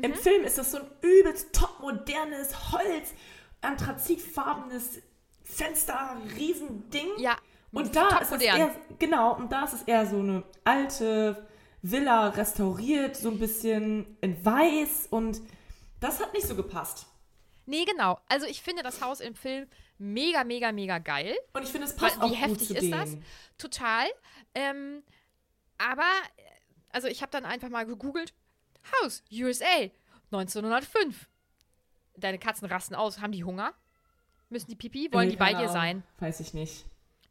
Im 0.03 0.15
Film 0.15 0.45
ist 0.45 0.59
das 0.59 0.73
so 0.73 0.79
ein 0.79 0.87
übelst 1.03 1.53
top 1.55 1.79
modernes 1.81 2.73
Holz, 2.73 3.13
anthrazitfarbenes 3.61 5.01
Fenster, 5.43 6.17
Riesending. 6.37 7.09
Ja, 7.19 7.37
Und 7.73 7.95
da 7.97 8.19
ist 8.19 8.33
es 8.33 8.41
eher, 8.43 8.75
genau, 8.99 9.35
und 9.37 9.51
da 9.53 9.65
ist 9.65 9.75
es 9.75 9.83
eher 9.83 10.07
so 10.07 10.19
eine 10.19 10.43
alte 10.65 11.47
Villa 11.83 12.29
restauriert, 12.29 13.17
so 13.17 13.31
ein 13.31 13.39
bisschen 13.39 14.17
in 14.21 14.43
weiß 14.45 15.09
und 15.11 15.41
das 16.01 16.21
hat 16.21 16.33
nicht 16.35 16.47
so 16.47 16.55
gepasst. 16.55 17.07
Nee, 17.71 17.85
genau. 17.85 18.19
Also 18.29 18.47
ich 18.47 18.63
finde 18.63 18.83
das 18.83 19.01
Haus 19.01 19.21
im 19.21 19.35
Film 19.37 19.69
mega, 19.99 20.43
mega, 20.45 20.73
mega 20.73 20.99
geil. 20.99 21.37
Und 21.53 21.63
ich 21.63 21.69
finde, 21.71 21.87
es 21.87 22.01
Weil, 22.01 22.11
passt 22.11 22.21
auch 22.21 22.31
wie 22.31 22.35
heftig 22.35 22.67
zu 22.69 22.75
ist 22.75 22.83
denen. 22.83 22.93
das? 22.93 23.17
Total. 23.59 24.07
Ähm, 24.55 25.03
aber, 25.79 26.03
äh, 26.37 26.43
also 26.91 27.07
ich 27.07 27.23
habe 27.23 27.31
dann 27.31 27.45
einfach 27.45 27.69
mal 27.69 27.87
gegoogelt. 27.87 28.35
Haus, 29.03 29.23
USA, 29.33 29.89
1905. 30.33 31.29
Deine 32.17 32.39
Katzen 32.39 32.67
rasten 32.67 32.95
aus. 32.95 33.21
Haben 33.21 33.33
die 33.33 33.45
Hunger? 33.45 33.73
Müssen 34.49 34.69
die 34.69 34.77
Pipi? 34.77 35.09
Wollen 35.13 35.27
Nee, 35.29 35.33
die 35.35 35.39
bei 35.39 35.55
dir 35.55 35.69
sein? 35.69 36.03
Weiß 36.19 36.41
ich 36.41 36.55
nicht. 36.55 36.87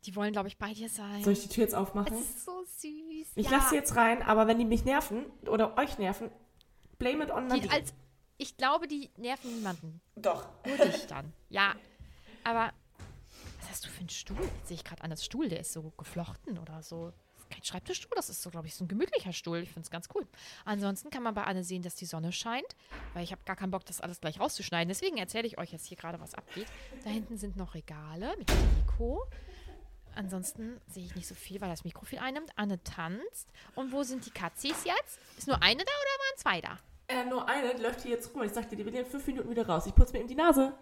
Die 0.06 0.16
wollen, 0.16 0.32
glaube 0.32 0.48
ich, 0.48 0.58
bei 0.58 0.74
dir 0.74 0.88
sein. 0.88 1.22
Soll 1.22 1.34
ich 1.34 1.42
die 1.42 1.50
Tür 1.50 1.64
jetzt 1.66 1.76
aufmachen? 1.76 2.14
es 2.16 2.22
ist 2.22 2.46
so 2.46 2.64
süß. 2.64 3.28
Ich 3.36 3.46
ja. 3.50 3.52
lasse 3.58 3.72
sie 3.72 3.76
jetzt 3.76 3.98
rein, 3.98 4.22
aber 4.22 4.48
wenn 4.48 4.58
die 4.58 4.64
mich 4.64 4.86
nerven 4.86 5.26
oder 5.42 5.78
euch 5.78 5.98
nerven, 5.98 6.32
blame 6.98 7.26
it 7.26 7.32
on 7.32 7.50
die, 7.50 7.56
Nadine. 7.56 7.74
als, 7.74 7.94
Ich 8.42 8.56
glaube, 8.56 8.88
die 8.88 9.12
nerven 9.18 9.54
niemanden. 9.54 10.02
Doch. 10.16 10.48
Nur 10.66 10.78
dich 10.86 11.06
dann. 11.08 11.34
Ja. 11.50 11.76
Aber 12.46 12.72
was 13.60 13.70
hast 13.70 13.86
du 13.86 13.90
für 13.90 14.00
einen 14.00 14.10
Stuhl? 14.10 14.42
Jetzt 14.42 14.70
sehe 14.70 14.76
ich 14.76 14.84
gerade 14.86 15.04
an 15.04 15.10
das 15.10 15.26
Stuhl, 15.26 15.50
der 15.50 15.60
ist 15.60 15.74
so 15.74 15.92
geflochten 15.98 16.58
oder 16.58 16.82
so. 16.82 17.12
Das 17.36 17.44
ist 17.44 17.50
kein 17.50 17.64
Schreibtischstuhl, 17.66 18.14
das 18.16 18.30
ist 18.30 18.42
so, 18.42 18.50
glaube 18.50 18.68
ich, 18.68 18.76
so 18.76 18.86
ein 18.86 18.88
gemütlicher 18.88 19.34
Stuhl. 19.34 19.60
Ich 19.60 19.70
finde 19.70 19.82
es 19.82 19.92
ganz 19.92 20.08
cool. 20.16 20.26
Ansonsten 20.64 21.10
kann 21.10 21.22
man 21.22 21.34
bei 21.34 21.44
Anne 21.44 21.66
sehen, 21.66 21.82
dass 21.82 21.96
die 21.96 22.06
Sonne 22.06 22.32
scheint, 22.32 22.78
weil 23.14 23.26
ich 23.26 23.34
habe 23.34 23.44
gar 23.44 23.58
keinen 23.58 23.72
Bock, 23.72 23.86
das 23.86 24.00
alles 24.00 24.22
gleich 24.22 24.40
rauszuschneiden. 24.40 24.88
Deswegen 24.88 25.18
erzähle 25.18 25.46
ich 25.46 25.58
euch 25.58 25.74
jetzt 25.74 25.86
hier 25.86 25.98
gerade, 25.98 26.22
was 26.22 26.34
abgeht. 26.34 26.68
Da 27.04 27.10
hinten 27.10 27.38
sind 27.38 27.58
noch 27.58 27.74
Regale 27.76 28.38
mit 28.38 28.50
Deko. 28.50 29.22
Ansonsten 30.16 30.80
sehe 30.88 31.04
ich 31.06 31.16
nicht 31.16 31.28
so 31.28 31.36
viel, 31.36 31.60
weil 31.60 31.70
das 31.70 31.84
Mikro 31.84 32.06
viel 32.06 32.20
einnimmt. 32.20 32.52
Anne 32.56 32.82
tanzt. 32.84 33.52
Und 33.76 33.92
wo 33.92 34.04
sind 34.04 34.26
die 34.26 34.32
Katzis 34.32 34.86
jetzt? 34.86 35.20
Ist 35.38 35.48
nur 35.48 35.62
eine 35.62 35.84
da 35.84 35.92
oder 35.92 36.24
waren 36.24 36.38
zwei 36.38 36.62
da? 36.62 36.80
Äh, 37.10 37.26
nur 37.26 37.50
eine, 37.50 37.74
die 37.76 37.82
läuft 37.82 38.02
hier 38.02 38.12
jetzt 38.12 38.34
rum. 38.34 38.44
Ich 38.44 38.54
sagte, 38.54 38.76
die 38.76 38.86
will 38.86 38.94
in 38.94 39.06
fünf 39.06 39.26
Minuten 39.28 39.50
wieder 39.50 39.68
raus. 39.68 39.86
Ich 39.88 39.96
putze 39.96 40.14
mir 40.14 40.20
eben 40.20 40.28
die 40.28 40.36
Nase. 40.36 40.74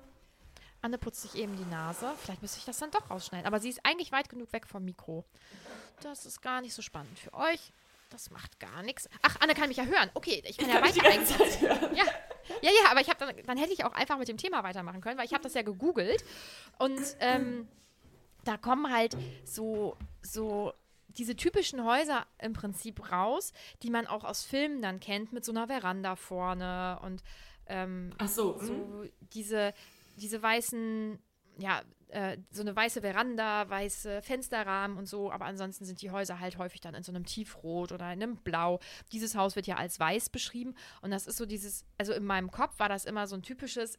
Anne 0.82 0.97
putzt 0.97 1.21
sich 1.21 1.36
eben 1.36 1.55
die 1.57 1.65
Nase. 1.71 2.11
Vielleicht 2.21 2.41
müsste 2.41 2.59
ich 2.59 2.65
das 2.65 2.78
dann 2.78 2.91
doch 2.91 3.09
rausschneiden. 3.09 3.47
Aber 3.47 3.59
sie 3.59 3.69
ist 3.69 3.80
eigentlich 3.84 4.11
weit 4.11 4.30
genug 4.30 4.51
weg 4.53 4.67
vom 4.67 4.84
Mikro. 4.84 5.25
Das 6.01 6.25
ist 6.25 6.41
gar 6.41 6.61
nicht 6.61 6.73
so 6.73 6.82
spannend 6.82 7.17
für 7.17 7.34
euch. 7.34 7.71
Das 8.09 8.30
macht 8.30 8.59
gar 8.59 8.84
nichts. 8.84 9.09
Ach, 9.21 9.38
Anne 9.39 9.53
kann 9.53 9.69
mich 9.69 9.78
ja 9.78 9.86
hören. 9.86 10.09
Okay, 10.13 10.43
ich 10.45 10.57
kann 10.57 10.69
ja 10.69 10.80
Kann 10.80 10.89
ich 10.89 11.03
weiter 11.03 11.38
hören. 11.61 11.95
Ja, 11.95 12.03
ja, 12.61 12.69
ja, 12.69 12.91
aber 12.91 13.01
ich 13.01 13.09
habe 13.09 13.19
dann, 13.19 13.36
dann 13.45 13.57
hätte 13.57 13.73
ich 13.73 13.84
auch 13.84 13.93
einfach 13.93 14.17
mit 14.17 14.28
dem 14.28 14.38
Thema 14.38 14.63
weitermachen 14.63 15.01
können, 15.01 15.17
weil 15.17 15.25
ich 15.25 15.34
habe 15.34 15.43
das 15.43 15.53
ja 15.53 15.61
gegoogelt 15.61 16.23
und 16.80 17.01
ähm, 17.19 17.67
da 18.45 18.55
kommen 18.57 18.93
halt 18.93 19.17
so 19.43 19.97
so 20.21 20.73
diese 21.10 21.36
typischen 21.36 21.84
Häuser 21.84 22.26
im 22.39 22.53
Prinzip 22.53 23.12
raus, 23.12 23.53
die 23.84 23.89
man 23.89 24.08
auch 24.08 24.24
aus 24.24 24.43
Filmen 24.43 24.82
dann 24.82 24.99
kennt, 24.99 25.34
mit 25.34 25.45
so 25.45 25.51
einer 25.51 25.68
Veranda 25.68 26.16
vorne 26.16 26.99
und 27.01 27.24
ähm, 27.68 28.12
Ach 28.18 28.28
so. 28.28 28.58
so 28.60 29.05
diese, 29.34 29.74
diese 30.16 30.41
weißen, 30.41 31.20
ja, 31.58 31.82
äh, 32.10 32.38
so 32.51 32.62
eine 32.62 32.76
weiße 32.76 33.01
Veranda, 33.01 33.70
weiße 33.70 34.22
Fensterrahmen 34.22 34.97
und 34.97 35.08
so, 35.08 35.32
aber 35.32 35.45
ansonsten 35.45 35.86
sind 35.86 36.01
die 36.01 36.12
Häuser 36.12 36.39
halt 36.39 36.58
häufig 36.58 36.80
dann 36.80 36.95
in 36.95 37.03
so 37.03 37.12
einem 37.12 37.26
Tiefrot 37.26 37.91
oder 37.91 38.05
in 38.14 38.24
einem 38.24 38.38
Blau. 38.38 38.80
Dieses 39.12 39.36
Haus 39.36 39.55
wird 39.55 39.68
ja 39.68 39.76
als 39.76 39.99
weiß 39.99 40.30
beschrieben 40.30 40.76
und 41.01 41.12
das 41.12 41.28
ist 41.28 41.38
so 41.38 41.45
dieses, 41.45 41.86
also 41.97 42.14
in 42.14 42.24
meinem 42.26 42.51
Kopf 42.51 42.80
war 42.80 42.88
das 42.89 43.05
immer 43.05 43.28
so 43.28 43.36
ein 43.36 43.41
typisches, 43.41 43.97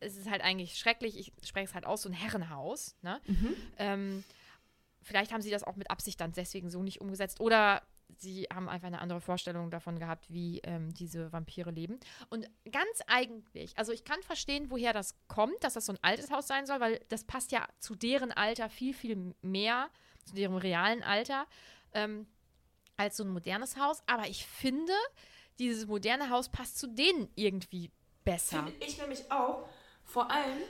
es 0.00 0.16
ist 0.16 0.28
halt 0.28 0.42
eigentlich 0.42 0.78
schrecklich, 0.78 1.18
ich 1.18 1.32
spreche 1.46 1.66
es 1.66 1.74
halt 1.74 1.86
aus, 1.86 2.02
so 2.02 2.08
ein 2.08 2.12
Herrenhaus, 2.12 2.96
ne? 3.02 3.20
Ähm, 3.78 4.24
vielleicht 5.02 5.32
haben 5.32 5.42
sie 5.42 5.50
das 5.50 5.64
auch 5.64 5.76
mit 5.76 5.90
Absicht 5.90 6.20
dann 6.20 6.32
deswegen 6.32 6.70
so 6.70 6.82
nicht 6.82 7.00
umgesetzt 7.00 7.40
oder 7.40 7.82
sie 8.16 8.46
haben 8.52 8.68
einfach 8.68 8.86
eine 8.86 9.00
andere 9.00 9.20
Vorstellung 9.20 9.70
davon 9.70 9.98
gehabt, 9.98 10.30
wie 10.30 10.60
ähm, 10.64 10.92
diese 10.94 11.32
Vampire 11.32 11.70
leben. 11.70 12.00
Und 12.30 12.48
ganz 12.70 13.02
eigentlich, 13.06 13.76
also 13.76 13.92
ich 13.92 14.04
kann 14.04 14.22
verstehen, 14.22 14.70
woher 14.70 14.92
das 14.92 15.14
kommt, 15.28 15.62
dass 15.62 15.74
das 15.74 15.86
so 15.86 15.92
ein 15.92 15.98
altes 16.02 16.30
Haus 16.30 16.46
sein 16.46 16.66
soll, 16.66 16.80
weil 16.80 17.00
das 17.08 17.24
passt 17.24 17.52
ja 17.52 17.66
zu 17.78 17.94
deren 17.94 18.32
Alter 18.32 18.70
viel, 18.70 18.94
viel 18.94 19.34
mehr, 19.42 19.90
zu 20.24 20.34
deren 20.34 20.56
realen 20.56 21.02
Alter, 21.02 21.46
ähm, 21.92 22.26
als 22.96 23.16
so 23.16 23.24
ein 23.24 23.30
modernes 23.30 23.76
Haus. 23.76 24.02
Aber 24.06 24.26
ich 24.26 24.46
finde, 24.46 24.94
dieses 25.58 25.86
moderne 25.86 26.30
Haus 26.30 26.48
passt 26.48 26.78
zu 26.78 26.86
denen 26.86 27.28
irgendwie 27.34 27.90
besser. 28.24 28.64
Finde 28.64 28.84
ich 28.84 28.98
nämlich 28.98 29.30
auch. 29.30 29.68
Vor 30.04 30.30
allem, 30.30 30.62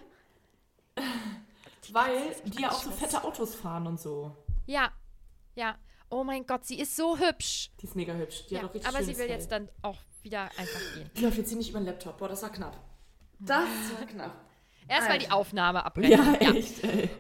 weil 1.93 2.35
die 2.45 2.63
ja 2.63 2.71
auch 2.71 2.83
so 2.83 2.91
fette 2.91 3.23
Autos 3.25 3.55
fahren 3.55 3.87
und 3.87 4.01
so. 4.01 4.35
Ja, 4.67 4.91
ja. 5.55 5.77
Oh 6.11 6.25
mein 6.25 6.47
Gott, 6.47 6.65
sie 6.65 6.79
ist 6.81 6.97
so 6.97 7.19
hübsch. 7.19 7.71
Die 7.81 7.87
ist 7.87 7.95
mega 7.95 8.15
hübsch. 8.15 8.47
Die 8.47 8.55
Ja, 8.55 8.61
hat 8.63 8.71
auch 8.71 8.75
richtig 8.75 8.89
aber 8.95 9.05
sie 9.05 9.11
will 9.19 9.27
Fell. 9.27 9.31
jetzt 9.31 9.53
dann 9.53 9.69
auch 9.83 9.99
wieder 10.23 10.43
einfach 10.57 10.95
gehen. 10.95 11.11
Die 11.15 11.23
läuft 11.23 11.37
jetzt 11.39 11.49
hier 11.49 11.59
nicht 11.59 11.71
über 11.71 11.81
den 11.81 11.87
Laptop. 11.87 12.17
Boah, 12.19 12.29
das 12.29 12.43
war 12.43 12.51
knapp. 12.51 12.77
Das 13.41 13.69
war 13.99 14.07
knapp. 14.07 14.35
Erst 14.89 15.09
weil 15.09 15.19
die 15.19 15.27
Alter. 15.27 15.37
Aufnahme 15.37 15.85
abbrennt. 15.87 16.11
Ja, 16.11 16.35
echt, 16.35 16.83
ey. 16.85 17.11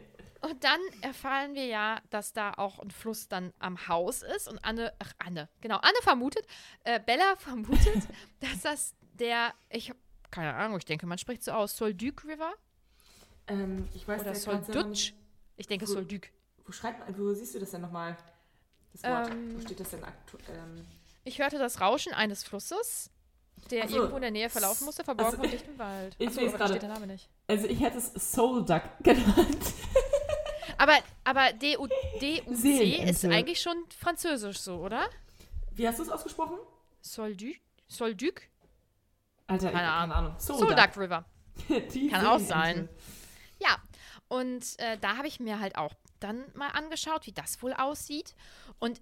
Und 0.40 0.62
dann 0.64 0.80
erfahren 1.02 1.54
wir 1.54 1.66
ja, 1.66 2.00
dass 2.10 2.32
da 2.32 2.52
auch 2.54 2.78
ein 2.78 2.90
Fluss 2.90 3.28
dann 3.28 3.52
am 3.58 3.88
Haus 3.88 4.22
ist. 4.22 4.48
Und 4.48 4.64
Anne, 4.64 4.92
ach 5.00 5.12
Anne, 5.18 5.48
genau, 5.60 5.76
Anne 5.78 5.98
vermutet, 6.02 6.46
äh, 6.84 7.00
Bella 7.00 7.34
vermutet, 7.38 8.08
dass 8.40 8.60
das 8.62 8.94
der, 9.14 9.52
ich 9.68 9.90
habe 9.90 9.98
keine 10.30 10.54
Ahnung, 10.54 10.78
ich 10.78 10.84
denke, 10.84 11.06
man 11.06 11.18
spricht 11.18 11.42
so 11.42 11.52
aus, 11.52 11.76
Solduc 11.76 12.24
River 12.24 12.52
Ähm, 13.48 13.88
ich 13.94 14.06
weiß 14.06 14.22
oder 14.22 14.84
nicht- 14.84 15.14
Ich 15.56 15.66
denke 15.66 15.88
Wo- 15.88 15.92
Solduc. 15.92 16.28
Wo 16.66 16.72
schreibt 16.72 17.00
man, 17.00 17.18
wo 17.18 17.32
siehst 17.32 17.54
du 17.54 17.58
das 17.58 17.70
denn 17.70 17.80
nochmal? 17.80 18.16
Das 18.92 19.02
Wort. 19.04 19.30
Ähm, 19.30 19.56
wo 19.56 19.60
steht 19.60 19.80
das 19.80 19.90
denn 19.90 20.04
aktuell? 20.04 20.44
Ähm, 20.48 20.86
Ich 21.24 21.38
hörte 21.38 21.58
das 21.58 21.80
Rauschen 21.80 22.12
eines 22.12 22.44
Flusses, 22.44 23.10
der 23.70 23.88
so. 23.88 23.96
irgendwo 23.96 24.16
in 24.16 24.22
der 24.22 24.30
Nähe 24.30 24.48
verlaufen 24.50 24.84
musste, 24.84 25.04
verborgen 25.04 25.30
Also, 25.32 25.42
von 25.42 25.50
dichtem 25.50 25.78
Wald. 25.78 26.14
ich 26.18 26.28
Achso, 26.28 26.40
aber 26.46 26.68
steht 26.68 26.82
der 26.82 26.88
Name 26.90 27.06
nicht. 27.06 27.28
also 27.46 27.66
ich 27.66 27.80
hätte 27.80 27.98
es 27.98 28.12
Soul 28.32 28.64
Duck 28.64 28.82
genannt. 29.02 29.72
Aber, 30.78 30.96
aber 31.24 31.52
DU, 31.54 31.86
DUC 32.20 33.04
ist 33.08 33.24
eigentlich 33.24 33.60
schon 33.60 33.76
französisch 33.98 34.58
so, 34.60 34.76
oder? 34.76 35.08
Wie 35.72 35.86
hast 35.88 35.98
du 35.98 36.02
es 36.04 36.08
ausgesprochen? 36.08 36.58
Solduc? 37.00 37.56
Solduc? 37.88 38.42
Alter, 39.48 39.70
Keine 39.72 39.88
Ahnung. 39.90 40.14
keine 40.14 40.14
Ahnung. 40.28 40.40
Soul, 40.40 40.58
Solduc 40.58 40.96
River. 40.96 41.24
Die 41.94 42.08
Kann 42.08 42.26
auch 42.26 42.38
sein. 42.38 42.88
Und 44.28 44.78
äh, 44.78 44.98
da 44.98 45.16
habe 45.16 45.26
ich 45.28 45.40
mir 45.40 45.58
halt 45.60 45.76
auch 45.76 45.94
dann 46.20 46.44
mal 46.54 46.68
angeschaut, 46.68 47.26
wie 47.26 47.32
das 47.32 47.62
wohl 47.62 47.72
aussieht. 47.72 48.34
Und 48.78 49.00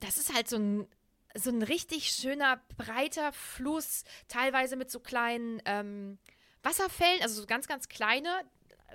das 0.00 0.18
ist 0.18 0.34
halt 0.34 0.48
so 0.48 0.56
ein, 0.56 0.88
so 1.34 1.50
ein 1.50 1.62
richtig 1.62 2.10
schöner, 2.10 2.60
breiter 2.76 3.32
Fluss, 3.32 4.04
teilweise 4.28 4.76
mit 4.76 4.90
so 4.90 4.98
kleinen 5.00 5.62
ähm, 5.64 6.18
Wasserfällen, 6.62 7.22
also 7.22 7.40
so 7.40 7.46
ganz, 7.46 7.68
ganz 7.68 7.88
kleine. 7.88 8.28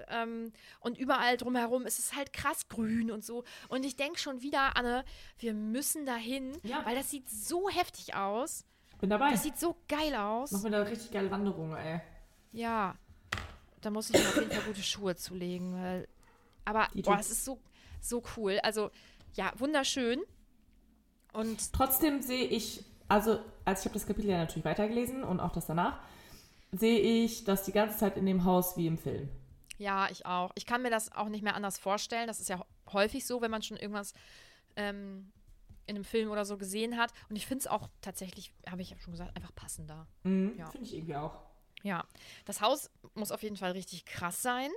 Ähm, 0.10 0.52
und 0.82 0.98
überall 0.98 1.38
drumherum 1.38 1.86
ist 1.86 1.98
es 1.98 2.14
halt 2.14 2.34
krass 2.34 2.68
grün 2.68 3.10
und 3.10 3.24
so. 3.26 3.43
Und 3.70 3.86
ich 3.86 3.95
denke 3.95 4.20
schon 4.20 4.41
wieder, 4.41 4.76
Anne, 4.78 5.04
wir 5.39 5.54
müssen 5.54 6.06
dahin, 6.06 6.58
Ja. 6.64 6.86
weil 6.86 6.95
das 6.95 7.10
sieht 7.10 7.30
so 7.30 7.70
heftig 7.70 8.16
aus. 8.16 8.66
Bin 9.00 9.10
dabei. 9.10 9.32
Das 9.32 9.43
sieht 9.43 9.58
so 9.60 9.78
geil 9.88 10.14
aus. 10.16 10.52
Machen 10.52 10.64
wir 10.66 10.72
da 10.72 10.82
richtig 10.84 11.12
geile 11.12 11.32
Wanderung, 11.32 11.76
ey. 11.76 12.02
Ja, 12.52 12.95
da 13.82 13.89
muss 13.89 14.09
ich 14.09 14.21
mir 14.21 14.28
auf 14.28 14.36
jeden 14.38 14.51
Fall 14.51 14.63
gute 14.63 14.82
Schuhe 14.84 15.15
zulegen, 15.15 15.73
weil. 15.82 16.07
Aber 16.65 16.88
boah, 16.95 17.17
es 17.19 17.30
ist 17.32 17.45
so, 17.45 17.59
so 18.01 18.21
cool. 18.36 18.59
Also, 18.63 18.91
ja, 19.36 19.53
wunderschön. 19.57 20.21
Und 21.34 21.71
Trotzdem 21.73 22.21
sehe 22.21 22.45
ich, 22.45 22.84
also 23.07 23.39
als 23.63 23.82
ich 23.82 23.86
habe 23.86 23.93
das 23.93 24.05
Kapitel 24.07 24.30
ja 24.32 24.38
natürlich 24.38 24.65
weitergelesen 24.65 25.23
und 25.23 25.39
auch 25.39 25.51
das 25.51 25.67
danach, 25.67 25.99
sehe 26.71 26.99
ich 26.99 27.43
das 27.45 27.63
die 27.63 27.71
ganze 27.71 27.97
Zeit 27.97 28.17
in 28.17 28.25
dem 28.25 28.43
Haus 28.43 28.75
wie 28.75 28.88
im 28.88 28.97
Film. 28.97 29.30
ja, 29.78 30.09
ich 30.09 30.25
auch. 30.25 30.51
Ich 30.55 30.65
kann 30.65 30.82
mir 30.82 30.89
das 30.89 31.11
auch 31.13 31.30
nicht 31.30 31.43
mehr 31.43 31.55
anders 31.55 31.78
vorstellen. 31.78 32.28
Das 32.28 32.39
ist 32.39 32.49
ja 32.49 32.65
häufig 32.91 33.25
so, 33.25 33.41
wenn 33.41 33.51
man 33.51 33.61
schon 33.61 33.78
irgendwas 33.78 34.13
ähm, 34.75 35.32
in 35.86 35.95
einem 35.95 36.03
Film 36.03 36.32
oder 36.32 36.43
so 36.43 36.57
gesehen 36.57 36.97
hat. 36.97 37.13
Und 37.30 37.36
ich 37.36 37.45
finde 37.45 37.59
es 37.61 37.67
auch 37.67 37.88
tatsächlich, 38.01 38.53
habe 38.69 38.82
ich 38.82 38.89
ja 38.89 38.97
schon 38.99 39.13
gesagt, 39.13 39.36
einfach 39.38 39.53
passender. 39.55 40.07
Mhm, 40.23 40.55
Ja. 40.57 40.69
Finde 40.71 40.86
ich 40.88 40.95
irgendwie 40.95 41.15
auch. 41.15 41.39
Ja, 41.84 42.05
das 42.45 42.61
Haus 42.61 42.89
muss 43.13 43.32
auf 43.32 43.43
jeden 43.43 43.57
Fall 43.57 43.71
richtig 43.71 44.05
krass 44.05 44.41
sein. 44.41 44.69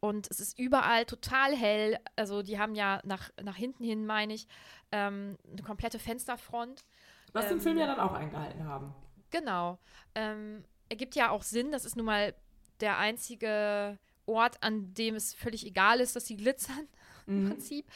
Und 0.00 0.28
es 0.30 0.40
ist 0.40 0.58
überall 0.58 1.04
total 1.04 1.56
hell. 1.56 1.96
Also 2.16 2.42
die 2.42 2.58
haben 2.58 2.74
ja 2.74 3.00
nach, 3.04 3.30
nach 3.40 3.54
hinten 3.56 3.84
hin, 3.84 4.04
meine 4.04 4.34
ich, 4.34 4.48
ähm, 4.90 5.38
eine 5.50 5.62
komplette 5.62 6.00
Fensterfront. 6.00 6.84
Was 7.32 7.46
den 7.46 7.58
Ähm, 7.58 7.60
Film 7.60 7.78
ja 7.78 7.86
dann 7.86 8.00
auch 8.00 8.12
eingehalten 8.12 8.64
haben. 8.64 8.92
Genau. 9.30 9.78
Ähm, 10.16 10.64
ergibt 10.88 11.14
ja 11.14 11.30
auch 11.30 11.42
Sinn. 11.42 11.70
Das 11.70 11.84
ist 11.84 11.96
nun 11.96 12.06
mal 12.06 12.34
der 12.80 12.98
einzige 12.98 13.98
Ort, 14.26 14.62
an 14.62 14.92
dem 14.94 15.14
es 15.14 15.34
völlig 15.34 15.64
egal 15.64 16.00
ist, 16.00 16.16
dass 16.16 16.26
sie 16.26 16.36
glitzern, 16.36 16.88
im 17.28 17.48
Prinzip. 17.48 17.86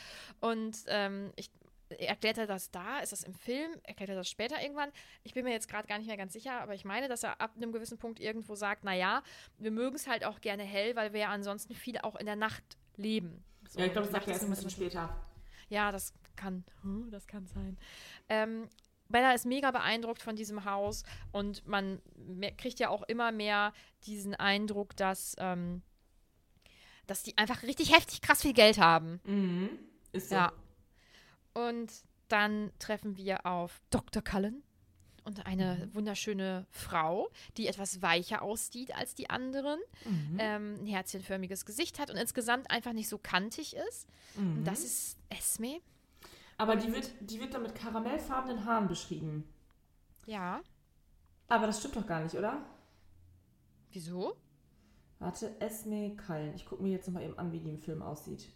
Und 0.40 0.76
ähm, 0.86 1.32
ich 1.34 1.51
erklärt 1.99 2.38
er 2.38 2.47
das 2.47 2.70
da? 2.70 3.01
Ist 3.01 3.12
das 3.12 3.22
im 3.22 3.34
Film? 3.34 3.70
Erklärt 3.84 4.11
er 4.11 4.16
das 4.16 4.28
später 4.28 4.61
irgendwann? 4.61 4.90
Ich 5.22 5.34
bin 5.34 5.44
mir 5.44 5.53
jetzt 5.53 5.68
gerade 5.68 5.88
gar 5.88 5.99
nicht 5.99 6.07
mehr 6.07 6.16
ganz 6.16 6.32
sicher, 6.32 6.61
aber 6.61 6.74
ich 6.74 6.84
meine, 6.84 7.09
dass 7.09 7.22
er 7.22 7.40
ab 7.40 7.53
einem 7.57 7.72
gewissen 7.72 7.99
Punkt 7.99 8.20
irgendwo 8.20 8.55
sagt, 8.55 8.84
naja, 8.84 9.22
wir 9.59 9.70
mögen 9.70 9.97
es 9.97 10.07
halt 10.07 10.24
auch 10.24 10.40
gerne 10.40 10.62
hell, 10.62 10.97
weil 10.97 11.12
wir 11.12 11.20
ja 11.20 11.28
ansonsten 11.28 11.74
viel 11.74 11.99
auch 11.99 12.16
in 12.16 12.26
der 12.26 12.36
Nacht 12.36 12.64
leben. 12.97 13.44
So, 13.68 13.80
ja, 13.80 13.86
ich 13.86 13.92
glaube, 13.92 14.07
das 14.07 14.12
sagt 14.12 14.26
er 14.26 14.32
erst 14.34 14.44
ein 14.44 14.51
bisschen 14.51 14.70
später. 14.70 15.26
ja, 15.68 15.90
das 15.90 16.12
kann, 16.36 16.64
hm, 16.82 17.11
das 17.11 17.26
kann 17.26 17.47
sein. 17.47 17.76
Ähm, 18.28 18.68
Bella 19.09 19.32
ist 19.32 19.47
mega 19.47 19.70
beeindruckt 19.70 20.22
von 20.22 20.36
diesem 20.36 20.64
Haus 20.64 21.05
und 21.32 21.66
man 21.66 22.01
kriegt 22.59 22.80
ja 22.80 22.88
auch 22.88 23.03
immer 23.05 23.32
mehr 23.32 23.72
diesen 24.05 24.34
Eindruck, 24.34 24.97
dass, 24.97 25.36
ähm, 25.38 25.82
dass 27.07 27.22
die 27.22 27.38
einfach 27.38 27.62
richtig 27.62 27.94
heftig 27.94 28.20
krass 28.20 28.42
viel 28.42 28.53
Geld 28.53 28.78
haben. 28.78 29.20
Mhm. 29.24 29.78
Ist 30.12 30.30
so. 30.30 30.36
Ja. 30.36 30.53
Und 31.57 31.90
dann 32.28 32.70
treffen 32.78 33.16
wir 33.16 33.46
auf 33.46 33.80
Dr. 33.88 34.22
Cullen 34.22 34.62
und 35.24 35.46
eine 35.46 35.88
wunderschöne 35.94 36.66
Frau, 36.70 37.30
die 37.57 37.66
etwas 37.66 38.02
weicher 38.02 38.42
aussieht 38.42 38.94
als 38.94 39.14
die 39.14 39.30
anderen, 39.30 39.80
ähm, 40.38 40.74
ein 40.80 40.86
herzchenförmiges 40.86 41.64
Gesicht 41.64 41.98
hat 41.98 42.11
und 42.11 42.16
insgesamt 42.18 42.70
einfach 42.70 42.92
nicht 42.92 43.09
so 43.09 43.16
kantig 43.16 43.74
ist. 43.88 44.07
Und 44.36 44.64
das 44.64 44.84
ist 44.84 45.18
Esme. 45.30 45.80
Aber 46.59 46.76
die 46.76 46.92
wird, 46.92 47.11
die 47.20 47.40
wird 47.40 47.54
dann 47.54 47.62
mit 47.62 47.74
karamellfarbenen 47.74 48.66
Haaren 48.66 48.86
beschrieben. 48.86 49.48
Ja. 50.26 50.61
Aber 51.48 51.66
das 51.66 51.78
stimmt 51.80 51.96
doch 51.96 52.07
gar 52.07 52.22
nicht, 52.22 52.34
oder? 52.34 52.62
Wieso? 53.92 54.36
Warte, 55.20 55.59
Esme 55.61 56.16
Kallen. 56.16 56.54
Ich 56.54 56.66
gucke 56.66 56.82
mir 56.82 56.92
jetzt 56.92 57.07
nochmal 57.07 57.22
eben 57.22 57.38
an, 57.38 57.50
wie 57.50 57.61
die 57.61 57.70
im 57.70 57.80
Film 57.80 58.02
aussieht. 58.02 58.46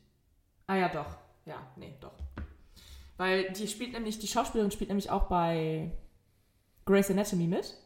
Ah 0.67 0.77
ja, 0.77 0.89
doch. 0.91 1.17
Ja, 1.47 1.67
nee, 1.77 1.97
doch. 2.01 2.15
Weil 3.21 3.53
die 3.53 3.69
spielt 3.69 3.93
nämlich, 3.93 4.19
die 4.19 4.27
Schauspielerin 4.27 4.71
spielt 4.71 4.89
nämlich 4.89 5.11
auch 5.11 5.25
bei 5.25 5.93
Grey's 6.87 7.11
Anatomy 7.11 7.47
mit. 7.49 7.77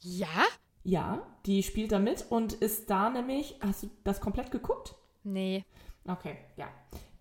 Ja? 0.00 0.26
Ja, 0.82 1.22
die 1.46 1.62
spielt 1.62 1.92
da 1.92 2.00
mit 2.00 2.26
und 2.30 2.52
ist 2.52 2.90
da 2.90 3.08
nämlich, 3.10 3.54
hast 3.60 3.84
du 3.84 3.90
das 4.02 4.20
komplett 4.20 4.50
geguckt? 4.50 4.96
Nee. 5.22 5.64
Okay, 6.08 6.36
ja. 6.56 6.66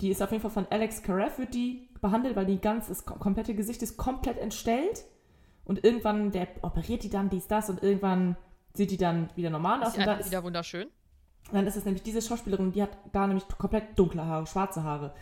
Die 0.01 0.09
ist 0.09 0.23
auf 0.23 0.31
jeden 0.31 0.41
Fall 0.41 0.49
von 0.49 0.65
Alex 0.71 1.03
Karev, 1.03 1.37
wird 1.37 1.53
die 1.53 1.87
behandelt, 2.01 2.35
weil 2.35 2.47
die 2.47 2.57
ganz, 2.59 2.87
das 2.87 3.05
kom- 3.05 3.19
komplette 3.19 3.53
Gesicht 3.53 3.83
ist 3.83 3.95
komplett 3.95 4.39
entstellt. 4.39 5.05
Und 5.65 5.83
irgendwann, 5.83 6.31
der 6.31 6.47
operiert 6.63 7.03
die 7.03 7.11
dann 7.11 7.29
dies, 7.29 7.47
das 7.47 7.69
und 7.69 7.83
irgendwann 7.83 8.37
sieht 8.73 8.89
die 8.89 8.97
dann 8.97 9.29
wieder 9.35 9.51
normal 9.51 9.83
aus. 9.83 9.89
Ist 9.89 9.99
Und 9.99 10.05
dann 10.07 10.19
ist, 10.19 10.31
wieder 10.31 10.43
wunderschön. 10.43 10.87
dann 11.51 11.67
ist 11.67 11.75
es 11.75 11.85
nämlich 11.85 12.01
diese 12.01 12.23
Schauspielerin, 12.23 12.71
die 12.71 12.81
hat 12.81 12.97
da 13.13 13.27
nämlich 13.27 13.47
komplett 13.47 13.99
dunkle 13.99 14.25
Haare, 14.25 14.47
schwarze 14.47 14.81
Haare. 14.83 15.13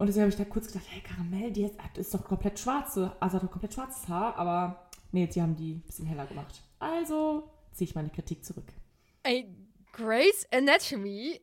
Und 0.00 0.06
deswegen 0.06 0.22
habe 0.22 0.30
ich 0.30 0.38
da 0.38 0.46
kurz 0.46 0.66
gedacht, 0.66 0.86
hey, 0.88 1.02
Karamell, 1.02 1.50
die 1.50 1.70
ist, 1.96 2.14
doch 2.14 2.24
komplett 2.24 2.58
schwarze, 2.58 3.14
also 3.20 3.36
hat 3.36 3.42
doch 3.42 3.50
komplett 3.50 3.74
schwarzes 3.74 4.08
Haar, 4.08 4.34
aber 4.36 4.88
nee, 5.12 5.28
sie 5.30 5.42
haben 5.42 5.56
die 5.56 5.74
ein 5.74 5.82
bisschen 5.82 6.06
heller 6.06 6.24
gemacht. 6.24 6.62
Also 6.78 7.50
ziehe 7.72 7.86
ich 7.86 7.94
meine 7.94 8.08
Kritik 8.08 8.42
zurück. 8.42 8.64
Ey, 9.24 9.54
Grace 9.92 10.46
Anatomy, 10.50 11.42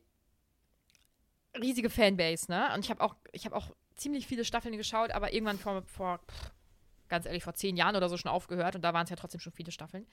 riesige 1.56 1.88
Fanbase, 1.88 2.50
ne? 2.50 2.74
Und 2.74 2.84
ich 2.84 2.90
habe 2.90 3.00
auch, 3.00 3.14
ich 3.30 3.44
habe 3.44 3.54
auch 3.54 3.70
ziemlich 3.94 4.26
viele 4.26 4.44
Staffeln 4.44 4.76
geschaut, 4.76 5.12
aber 5.12 5.32
irgendwann 5.32 5.60
vor, 5.60 5.82
vor 5.82 6.18
pff, 6.28 6.50
ganz 7.08 7.26
ehrlich, 7.26 7.44
vor 7.44 7.54
zehn 7.54 7.76
Jahren 7.76 7.94
oder 7.94 8.08
so 8.08 8.16
schon 8.16 8.32
aufgehört 8.32 8.74
und 8.74 8.82
da 8.82 8.92
waren 8.92 9.04
es 9.04 9.10
ja 9.10 9.14
trotzdem 9.14 9.40
schon 9.40 9.52
viele 9.52 9.70
Staffeln. 9.70 10.04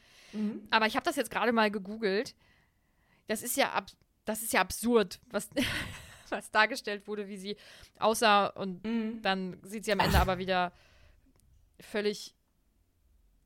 Aber 0.69 0.85
ich 0.85 0.95
habe 0.95 1.03
das 1.03 1.15
jetzt 1.15 1.31
gerade 1.31 1.51
mal 1.51 1.71
gegoogelt. 1.71 2.35
Das 3.25 3.41
ist 3.41 3.57
ja, 3.57 3.71
ab, 3.71 3.87
das 4.23 4.43
ist 4.43 4.53
ja 4.53 4.61
absurd, 4.61 5.19
was, 5.31 5.49
was 6.31 6.51
dargestellt 6.51 7.07
wurde, 7.07 7.27
wie 7.27 7.37
sie 7.37 7.57
aussah 7.99 8.47
und 8.47 8.81
dann 9.23 9.59
sieht 9.63 9.85
sie 9.85 9.91
am 9.91 9.99
Ende 9.99 10.19
aber 10.19 10.37
wieder 10.37 10.71
völlig, 11.79 12.33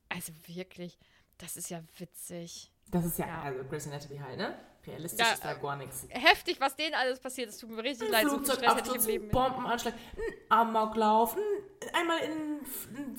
also 0.10 0.32
wirklich, 0.48 0.98
das 1.38 1.58
ist 1.58 1.70
ja 1.70 1.82
witzig. 1.98 2.72
Das 2.92 3.06
ist 3.06 3.20
ja, 3.20 3.28
Ja. 3.28 3.42
also 3.44 3.64
Grey's 3.66 3.88
Anatomy 3.88 4.18
halt, 4.18 4.38
ne? 4.38 4.58
Realistisch 4.88 5.20
Ja, 5.26 5.34
ist 5.34 5.44
da 5.44 5.54
gar 5.54 5.76
nichts. 5.76 6.08
Heftig, 6.10 6.60
was 6.60 6.76
denen 6.76 6.96
alles 6.96 7.20
passiert. 7.20 7.50
Es 7.50 7.58
tut 7.58 7.70
mir 7.70 7.84
richtig 7.84 8.10
leid. 8.10 8.28
So 8.30 8.38
viel 8.40 8.46
Stress 8.54 8.76
hätte 8.76 8.90
ich 8.90 8.96
im 8.96 9.06
Leben. 9.06 9.26
ein 9.26 9.32
Bombenanschlag, 9.32 9.94
ein 9.94 10.34
Amoklauf, 10.50 11.36
ein, 11.36 11.94
einmal 11.94 12.18
in, 12.20 12.60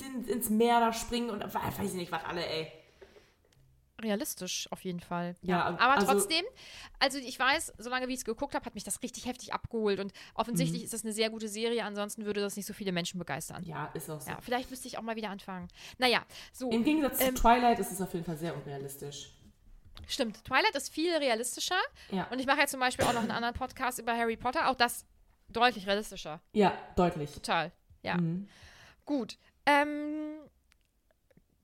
in, 0.01 0.25
ins 0.27 0.49
Meer 0.51 0.81
da 0.81 0.93
springen 0.93 1.31
und 1.31 1.43
weiß 1.43 1.79
ich 1.85 1.93
nicht, 1.93 2.11
was 2.11 2.25
alle, 2.25 2.45
ey. 2.45 2.73
Realistisch, 4.01 4.67
auf 4.73 4.83
jeden 4.83 5.01
Fall. 5.01 5.35
Ja, 5.43 5.65
aber 5.65 5.91
also- 5.95 6.07
trotzdem, 6.13 6.45
also 6.99 7.19
ich 7.19 7.39
weiß, 7.39 7.75
solange 7.79 8.09
wie 8.09 8.13
ich 8.13 8.19
es 8.21 8.25
geguckt 8.25 8.55
habe, 8.55 8.65
hat 8.65 8.75
mich 8.75 8.85
das 8.85 9.03
richtig 9.03 9.27
heftig 9.27 9.53
abgeholt. 9.53 10.01
Und 10.01 10.13
offensichtlich 10.35 10.83
ist 10.85 10.93
das 10.93 11.05
eine 11.05 11.13
sehr 11.13 11.31
gute 11.31 11.49
Serie, 11.49 11.85
ansonsten 11.85 12.25
würde 12.25 12.41
das 12.41 12.57
nicht 12.57 12.67
so 12.67 12.73
viele 12.73 12.93
Menschen 12.93 13.19
begeistern. 13.19 13.63
Ja, 13.65 13.85
Ja, 13.85 13.91
ist 13.95 14.11
auch 14.11 14.21
so. 14.21 14.31
vielleicht 14.41 14.71
müsste 14.71 14.89
ich 14.89 14.99
auch 14.99 15.03
mal 15.03 15.17
wieder 15.17 15.31
anfangen. 15.31 15.69
Naja, 15.99 16.23
so, 16.53 16.71
Im 16.71 16.83
Gegensatz 16.85 17.21
Ähm, 17.21 17.37
zu 17.37 17.43
Twilight 17.43 17.79
ist 17.79 17.93
es 17.93 18.01
auf 18.01 18.13
jeden 18.13 18.25
Fall 18.25 18.37
sehr 18.37 18.55
unrealistisch. 18.57 19.33
stimmt. 20.09 20.43
Twilight 20.45 20.75
ist 20.75 20.93
viel 20.93 21.15
realistischer. 21.17 21.81
Ja, 22.11 22.27
Und 22.31 22.39
ich 22.41 22.47
mache 22.47 22.59
jetzt 22.61 22.71
zum 22.73 22.81
Beispiel 22.81 23.05
auch 23.05 23.13
noch 23.13 23.21
einen 23.23 23.31
anderen 23.31 23.55
Podcast 23.55 23.99
über 23.99 24.17
Harry 24.17 24.37
Potter. 24.37 24.69
Auch 24.71 24.75
das 24.75 25.05
deutlich 25.49 25.87
realistischer. 25.87 26.41
ja 26.53 26.73
deutlich. 26.97 27.31
Total. 27.33 27.71
Ja. 28.03 28.17
Mhm. 28.17 28.49
Gut. 29.05 29.37
Ähm, 29.67 30.39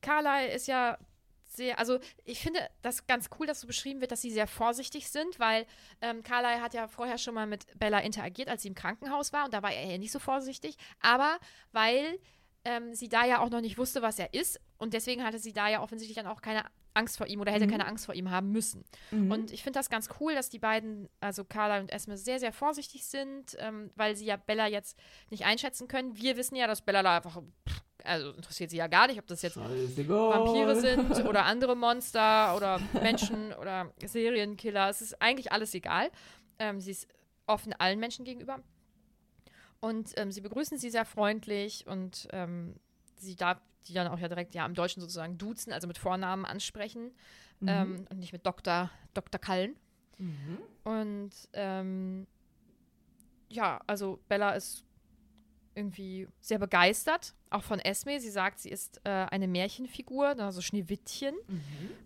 Carlyle 0.00 0.52
ist 0.52 0.66
ja 0.68 0.98
sehr, 1.46 1.78
also 1.78 1.98
ich 2.24 2.40
finde 2.40 2.60
das 2.82 3.06
ganz 3.06 3.28
cool, 3.38 3.46
dass 3.46 3.60
so 3.60 3.66
beschrieben 3.66 4.00
wird, 4.00 4.12
dass 4.12 4.22
sie 4.22 4.30
sehr 4.30 4.46
vorsichtig 4.46 5.08
sind, 5.08 5.38
weil 5.38 5.66
ähm, 6.00 6.22
Carlyle 6.22 6.60
hat 6.62 6.74
ja 6.74 6.88
vorher 6.88 7.18
schon 7.18 7.34
mal 7.34 7.46
mit 7.46 7.66
Bella 7.78 8.00
interagiert, 8.00 8.48
als 8.48 8.62
sie 8.62 8.68
im 8.68 8.74
Krankenhaus 8.74 9.32
war 9.32 9.44
und 9.44 9.54
da 9.54 9.62
war 9.62 9.72
er 9.72 9.90
ja 9.90 9.98
nicht 9.98 10.12
so 10.12 10.18
vorsichtig, 10.18 10.76
aber 11.00 11.38
weil 11.72 12.18
ähm, 12.64 12.94
sie 12.94 13.08
da 13.08 13.24
ja 13.24 13.40
auch 13.40 13.50
noch 13.50 13.60
nicht 13.60 13.78
wusste, 13.78 14.02
was 14.02 14.18
er 14.18 14.34
ist 14.34 14.60
und 14.78 14.92
deswegen 14.92 15.24
hatte 15.24 15.38
sie 15.38 15.52
da 15.52 15.68
ja 15.68 15.82
offensichtlich 15.82 16.16
dann 16.16 16.26
auch 16.26 16.42
keine 16.42 16.64
Angst 16.96 17.18
vor 17.18 17.26
ihm 17.26 17.40
oder 17.40 17.52
hätte 17.52 17.66
keine 17.66 17.86
Angst 17.86 18.06
vor 18.06 18.14
ihm 18.14 18.30
haben 18.30 18.50
müssen. 18.52 18.82
Und 19.30 19.50
ich 19.52 19.62
finde 19.62 19.78
das 19.78 19.90
ganz 19.90 20.08
cool, 20.18 20.34
dass 20.34 20.48
die 20.48 20.58
beiden, 20.58 21.08
also 21.20 21.44
Carla 21.44 21.78
und 21.78 21.92
Esme, 21.92 22.16
sehr, 22.16 22.40
sehr 22.40 22.52
vorsichtig 22.52 23.04
sind, 23.04 23.54
ähm, 23.58 23.90
weil 23.96 24.16
sie 24.16 24.24
ja 24.24 24.36
Bella 24.36 24.66
jetzt 24.66 24.98
nicht 25.30 25.44
einschätzen 25.44 25.88
können. 25.88 26.16
Wir 26.16 26.38
wissen 26.38 26.56
ja, 26.56 26.66
dass 26.66 26.80
Bella 26.80 27.02
da 27.02 27.16
einfach, 27.18 27.42
pff, 27.68 27.82
also 28.06 28.30
interessiert 28.30 28.70
sie 28.70 28.76
ja 28.76 28.86
gar 28.86 29.06
nicht, 29.06 29.18
ob 29.18 29.26
das 29.26 29.42
jetzt 29.42 29.54
Scheißegal. 29.54 30.30
Vampire 30.30 30.80
sind 30.80 31.26
oder 31.26 31.44
andere 31.44 31.76
Monster 31.76 32.56
oder 32.56 32.80
Menschen 32.94 33.52
oder 33.54 33.92
Serienkiller. 34.04 34.88
Es 34.88 35.02
ist 35.02 35.20
eigentlich 35.20 35.52
alles 35.52 35.74
egal. 35.74 36.10
Ähm, 36.58 36.80
sie 36.80 36.92
ist 36.92 37.08
offen 37.46 37.72
allen 37.74 37.98
Menschen 38.00 38.24
gegenüber. 38.24 38.60
Und 39.80 40.12
ähm, 40.16 40.32
sie 40.32 40.40
begrüßen 40.40 40.78
sie 40.78 40.90
sehr 40.90 41.04
freundlich 41.04 41.86
und 41.86 42.28
ähm, 42.32 42.76
sie 43.16 43.36
darf 43.36 43.60
die 43.86 43.94
dann 43.94 44.08
auch 44.08 44.18
ja 44.18 44.28
direkt 44.28 44.54
ja 44.54 44.66
im 44.66 44.74
Deutschen 44.74 45.00
sozusagen 45.00 45.38
duzen, 45.38 45.72
also 45.72 45.86
mit 45.86 45.98
Vornamen 45.98 46.44
ansprechen 46.44 47.12
ähm, 47.64 48.04
und 48.10 48.18
nicht 48.18 48.32
mit 48.32 48.44
Dr. 48.44 48.90
Dr. 49.14 49.40
Kallen. 49.40 49.76
Und 50.84 51.30
ähm, 51.52 52.26
ja, 53.48 53.80
also 53.86 54.18
Bella 54.28 54.52
ist 54.52 54.84
irgendwie 55.76 56.26
sehr 56.40 56.58
begeistert, 56.58 57.34
auch 57.50 57.62
von 57.62 57.78
Esme. 57.78 58.18
Sie 58.20 58.30
sagt, 58.30 58.58
sie 58.60 58.70
ist 58.70 59.00
äh, 59.04 59.10
eine 59.10 59.46
Märchenfigur, 59.46 60.28
also 60.38 60.60
Schneewittchen. 60.62 61.34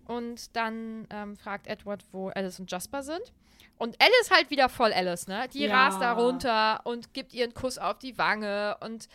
Und 0.07 0.57
dann 0.57 1.07
ähm, 1.11 1.37
fragt 1.37 1.67
Edward, 1.67 2.05
wo 2.13 2.29
Alice 2.29 2.59
und 2.61 2.71
Jasper 2.71 3.03
sind. 3.03 3.33
Und 3.79 3.97
Alice 4.03 4.31
halt 4.31 4.51
wieder 4.51 4.69
voll 4.69 4.93
Alice, 4.93 5.27
ne? 5.27 5.49
Die 5.55 5.61
Ja. 5.65 5.87
rast 5.87 6.03
da 6.03 6.13
runter 6.13 6.81
und 6.85 7.15
gibt 7.15 7.33
ihr 7.33 7.45
einen 7.45 7.55
Kuss 7.55 7.79
auf 7.79 7.99
die 7.99 8.19
Wange 8.19 8.77
und 8.81 9.09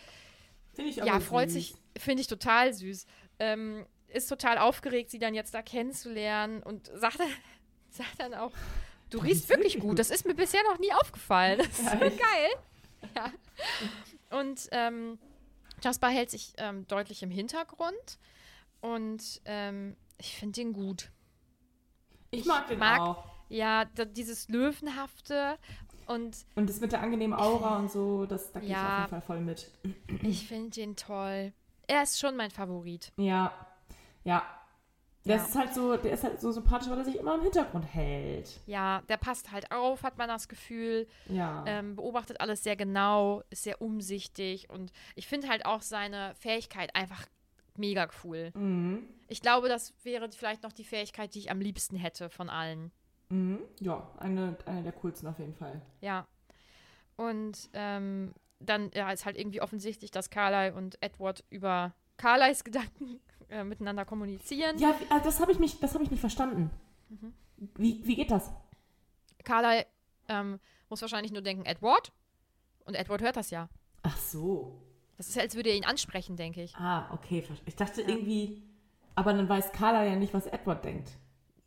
ja, 0.77 1.19
freut 1.19 1.49
süß. 1.49 1.53
sich, 1.53 1.75
finde 1.97 2.21
ich 2.21 2.27
total 2.27 2.73
süß. 2.73 3.05
Ähm, 3.39 3.85
ist 4.07 4.27
total 4.27 4.57
aufgeregt, 4.57 5.11
sie 5.11 5.19
dann 5.19 5.33
jetzt 5.35 5.53
da 5.53 5.61
kennenzulernen 5.61 6.63
und 6.63 6.87
sagt 6.95 7.19
dann, 7.19 7.27
sagt 7.91 8.19
dann 8.19 8.33
auch, 8.33 8.51
du 9.09 9.19
riechst 9.19 9.49
wirklich 9.49 9.75
gut. 9.75 9.89
gut. 9.89 9.99
Das 9.99 10.09
ist 10.09 10.25
mir 10.25 10.33
bisher 10.35 10.63
noch 10.63 10.79
nie 10.79 10.91
aufgefallen. 10.93 11.59
Das 11.59 11.67
ist 11.79 11.85
Ja, 11.85 11.99
geil. 11.99 12.49
Ja. 13.15 13.31
Und 14.29 14.67
ähm, 14.71 15.19
Jasper 15.81 16.07
hält 16.09 16.29
sich 16.31 16.53
ähm, 16.57 16.87
deutlich 16.87 17.21
im 17.23 17.31
Hintergrund 17.31 18.19
und 18.81 19.41
ähm, 19.45 19.95
ich 20.17 20.35
finde 20.35 20.61
ihn 20.61 20.73
gut. 20.73 21.11
Ich 22.31 22.45
mag 22.45 22.67
den 22.67 22.79
mag- 22.79 22.99
auch. 23.01 23.23
Ja, 23.49 23.85
dieses 23.85 24.49
Löwenhafte 24.49 25.57
und 26.07 26.45
Und 26.55 26.67
das 26.69 26.79
mit 26.79 26.91
der 26.91 27.01
angenehmen 27.01 27.37
Aura 27.37 27.77
und 27.77 27.91
so, 27.91 28.25
das, 28.25 28.51
da 28.51 28.59
gehe 28.59 28.69
ich 28.69 28.73
Ja. 28.75 28.93
auf 28.95 28.97
jeden 29.01 29.09
Fall 29.09 29.21
voll 29.21 29.39
mit. 29.41 29.71
ich 30.23 30.47
finde 30.47 30.81
ihn 30.81 30.95
toll. 30.95 31.53
Er 31.87 32.01
ist 32.03 32.19
schon 32.19 32.35
mein 32.35 32.49
Favorit. 32.49 33.11
Ja, 33.17 33.53
ja. 34.23 34.43
Das 35.25 35.41
Ja. 35.41 35.47
ist 35.47 35.55
halt 35.55 35.73
so, 35.73 35.97
der 35.97 36.11
ist 36.11 36.23
halt 36.23 36.39
so 36.39 36.51
sympathisch, 36.51 36.87
weil 36.89 36.99
er 36.99 37.03
sich 37.03 37.17
immer 37.17 37.35
im 37.35 37.41
Hintergrund 37.41 37.83
hält. 37.93 38.59
Ja, 38.67 39.01
der 39.09 39.17
passt 39.17 39.51
halt 39.51 39.71
auf, 39.71 40.03
hat 40.03 40.17
man 40.17 40.27
das 40.29 40.47
Gefühl. 40.47 41.07
Ja. 41.27 41.63
ähm, 41.67 41.95
beobachtet 41.95 42.39
alles 42.39 42.63
sehr 42.63 42.75
genau, 42.75 43.41
ist 43.49 43.63
sehr 43.63 43.81
umsichtig 43.81 44.69
und 44.69 44.91
ich 45.15 45.27
finde 45.27 45.47
halt 45.49 45.65
auch 45.65 45.81
seine 45.81 46.33
Fähigkeit 46.35 46.95
einfach 46.95 47.25
mega 47.75 48.07
cool. 48.23 48.51
Mhm. 48.53 49.07
Ich 49.27 49.41
glaube, 49.41 49.67
das 49.67 49.93
wäre 50.03 50.29
vielleicht 50.31 50.61
noch 50.63 50.71
die 50.71 50.83
Fähigkeit, 50.83 51.33
die 51.33 51.39
ich 51.39 51.51
am 51.51 51.59
liebsten 51.59 51.95
hätte 51.97 52.29
von 52.29 52.49
allen. 52.49 52.91
Mhm. 53.29 53.59
Ja, 53.79 54.07
eine, 54.19 54.55
eine 54.67 54.83
der 54.83 54.91
coolsten 54.93 55.27
auf 55.27 55.39
jeden 55.39 55.55
Fall. 55.55 55.81
Ja. 56.01 56.27
Und 57.17 57.69
ähm, 57.73 58.33
dann 58.59 58.91
ja, 58.93 59.11
ist 59.11 59.25
halt 59.25 59.37
irgendwie 59.37 59.61
offensichtlich, 59.61 60.11
dass 60.11 60.29
Carlyle 60.29 60.75
und 60.75 61.01
Edward 61.01 61.43
über 61.49 61.93
Carlyles 62.17 62.63
Gedanken 62.63 63.19
äh, 63.49 63.63
miteinander 63.63 64.05
kommunizieren. 64.05 64.77
Ja, 64.79 64.95
also 65.09 65.25
das 65.25 65.39
habe 65.39 65.51
ich, 65.51 65.59
mich- 65.59 65.79
das 65.79 65.93
hab 65.95 66.01
ich 66.01 66.11
nicht 66.11 66.19
verstanden. 66.19 66.69
Mhm. 67.09 67.33
Wie, 67.75 68.01
wie 68.05 68.15
geht 68.15 68.31
das? 68.31 68.51
Carlyle 69.43 69.85
ähm, 70.27 70.59
muss 70.89 71.01
wahrscheinlich 71.01 71.31
nur 71.31 71.41
denken, 71.41 71.65
Edward. 71.65 72.11
Und 72.85 72.95
Edward 72.95 73.21
hört 73.21 73.35
das 73.37 73.49
ja. 73.49 73.69
Ach 74.03 74.17
so. 74.17 74.81
Das 75.17 75.29
ist, 75.29 75.37
als 75.39 75.55
würde 75.55 75.69
er 75.69 75.75
ihn 75.75 75.85
ansprechen, 75.85 76.35
denke 76.35 76.61
ich. 76.61 76.75
Ah, 76.75 77.11
okay. 77.13 77.43
Ich 77.65 77.75
dachte 77.75 78.01
irgendwie, 78.01 78.63
aber 79.15 79.33
dann 79.33 79.47
weiß 79.47 79.71
Carla 79.71 80.03
ja 80.03 80.15
nicht, 80.15 80.33
was 80.33 80.45
Edward 80.47 80.83
denkt. 80.83 81.11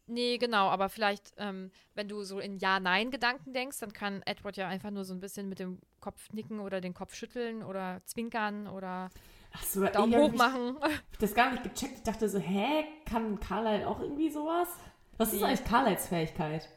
Nee, 0.06 0.38
genau, 0.38 0.68
aber 0.68 0.88
vielleicht, 0.88 1.34
ähm, 1.36 1.70
wenn 1.94 2.08
du 2.08 2.22
so 2.22 2.38
in 2.40 2.56
Ja-Nein-Gedanken 2.58 3.52
denkst, 3.52 3.78
dann 3.80 3.92
kann 3.92 4.22
Edward 4.24 4.56
ja 4.56 4.66
einfach 4.68 4.90
nur 4.90 5.04
so 5.04 5.12
ein 5.12 5.20
bisschen 5.20 5.48
mit 5.48 5.58
dem 5.58 5.78
Kopf 6.00 6.32
nicken 6.32 6.60
oder 6.60 6.80
den 6.80 6.94
Kopf 6.94 7.14
schütteln 7.14 7.62
oder 7.62 8.00
zwinkern 8.06 8.68
oder 8.68 9.10
Ach 9.52 9.62
so, 9.62 9.84
Daumen 9.86 10.14
hoch 10.14 10.24
hab 10.26 10.32
ich- 10.32 10.38
machen. 10.38 10.76
hab 10.80 10.90
ich 11.12 11.18
das 11.18 11.34
gar 11.34 11.50
nicht 11.50 11.62
gecheckt. 11.64 11.94
Ich 11.98 12.02
dachte 12.02 12.28
so, 12.28 12.38
hä, 12.38 12.84
kann 13.06 13.40
Carlyle 13.40 13.86
auch 13.88 14.00
irgendwie 14.00 14.30
sowas? 14.30 14.68
Was 15.16 15.32
ist 15.32 15.40
Nee. 15.40 15.46
eigentlich 15.46 15.64
Carlyles 15.64 16.06
Fähigkeit? 16.06 16.68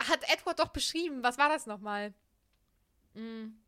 Hat 0.00 0.20
Edward 0.32 0.58
doch 0.60 0.68
beschrieben. 0.68 1.22
Was 1.22 1.38
war 1.38 1.48
das 1.48 1.66
nochmal? 1.66 2.14
Hm. 3.14 3.58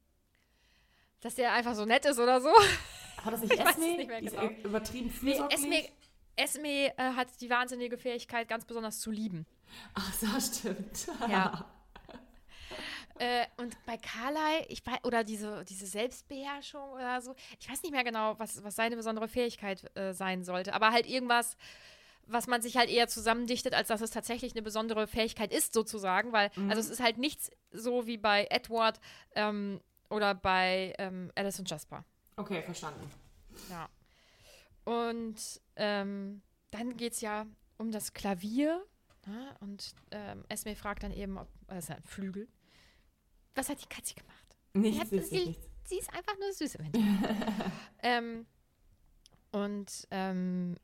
Dass 1.21 1.35
der 1.35 1.53
einfach 1.53 1.75
so 1.75 1.85
nett 1.85 2.07
ist 2.07 2.19
oder 2.19 2.41
so. 2.41 2.49
War 3.25 3.33
das 3.33 3.41
nicht 3.43 3.53
Ich 3.55 3.61
Esme? 3.61 3.71
es 3.71 3.79
nicht 3.79 4.07
mehr 4.09 4.21
Die 4.21 4.27
ist 4.27 4.37
genau. 4.37 4.51
übertrieben 4.65 5.13
Nee? 5.23 5.39
Esme, 5.51 5.83
Esme 6.37 6.97
äh, 6.97 7.15
hat 7.17 7.29
die 7.41 7.51
wahnsinnige 7.51 7.99
Fähigkeit, 7.99 8.49
ganz 8.49 8.65
besonders 8.65 9.01
zu 9.01 9.11
lieben. 9.11 9.45
Ach, 9.95 10.13
so 10.15 10.27
stimmt. 10.41 11.09
Ja. 11.29 11.65
Äh, 13.21 13.45
und 13.59 13.77
bei 13.85 13.99
Carlyle, 13.99 14.65
ich 14.69 14.85
weiß, 14.87 15.05
oder 15.05 15.25
diese, 15.25 15.63
diese 15.67 15.85
Selbstbeherrschung 15.85 16.93
oder 16.93 17.21
so, 17.21 17.35
ich 17.59 17.71
weiß 17.71 17.83
nicht 17.83 17.93
mehr 17.93 18.03
genau, 18.03 18.39
was, 18.39 18.65
was 18.65 18.75
seine 18.75 18.97
besondere 18.97 19.29
Fähigkeit 19.29 19.95
äh, 19.95 20.15
sein 20.15 20.43
sollte, 20.43 20.73
aber 20.73 20.91
halt 20.91 21.07
irgendwas, 21.07 21.59
was 22.25 22.47
man 22.47 22.63
sich 22.63 22.79
halt 22.79 22.89
eher 22.89 23.09
zusammendichtet, 23.09 23.75
als 23.75 23.89
dass 23.89 24.01
es 24.01 24.11
tatsächlich 24.11 24.55
eine 24.55 24.63
besondere 24.63 25.07
Fähigkeit 25.07 25.53
ist, 25.53 25.75
sozusagen, 25.75 26.33
weil, 26.33 26.51
also 26.71 26.81
es 26.81 26.89
ist 26.89 27.03
halt 27.03 27.19
nichts 27.19 27.51
so 27.73 28.07
wie 28.07 28.17
bei 28.17 28.47
Edward 28.49 28.99
ähm, 29.35 29.83
oder 30.09 30.35
bei 30.35 30.95
ähm, 30.97 31.31
Alice 31.35 31.59
und 31.59 31.69
Jasper. 31.69 32.07
Okay, 32.37 32.63
verstanden. 32.63 33.11
Ja. 33.69 33.91
Und 34.85 35.61
ähm, 35.77 36.41
dann 36.71 36.97
geht 36.97 37.13
es 37.13 37.21
ja 37.21 37.45
um 37.77 37.93
das 37.93 38.15
Klavier. 38.15 38.83
Ne? 39.27 39.55
Und 39.61 39.95
ähm, 40.11 40.43
Esme 40.49 40.75
fragt 40.75 41.03
dann 41.03 41.13
eben, 41.13 41.37
ob, 41.37 41.49
das 41.67 41.85
ist 41.85 41.89
ja 41.91 41.97
ein 41.97 42.05
Flügel. 42.05 42.49
Was 43.55 43.69
hat 43.69 43.83
die 43.83 43.89
Katze 43.89 44.15
gemacht? 44.15 44.57
Nichts, 44.73 45.01
hat- 45.01 45.09
sie, 45.09 45.47
nichts. 45.47 45.67
sie 45.85 45.99
ist 45.99 46.11
einfach 46.15 46.39
nur 46.39 46.53
süß 46.53 46.77
im 46.77 46.85
Hintergrund. 46.85 47.73
ähm, 48.03 48.47
und, 49.51 50.07
ähm, 50.11 50.77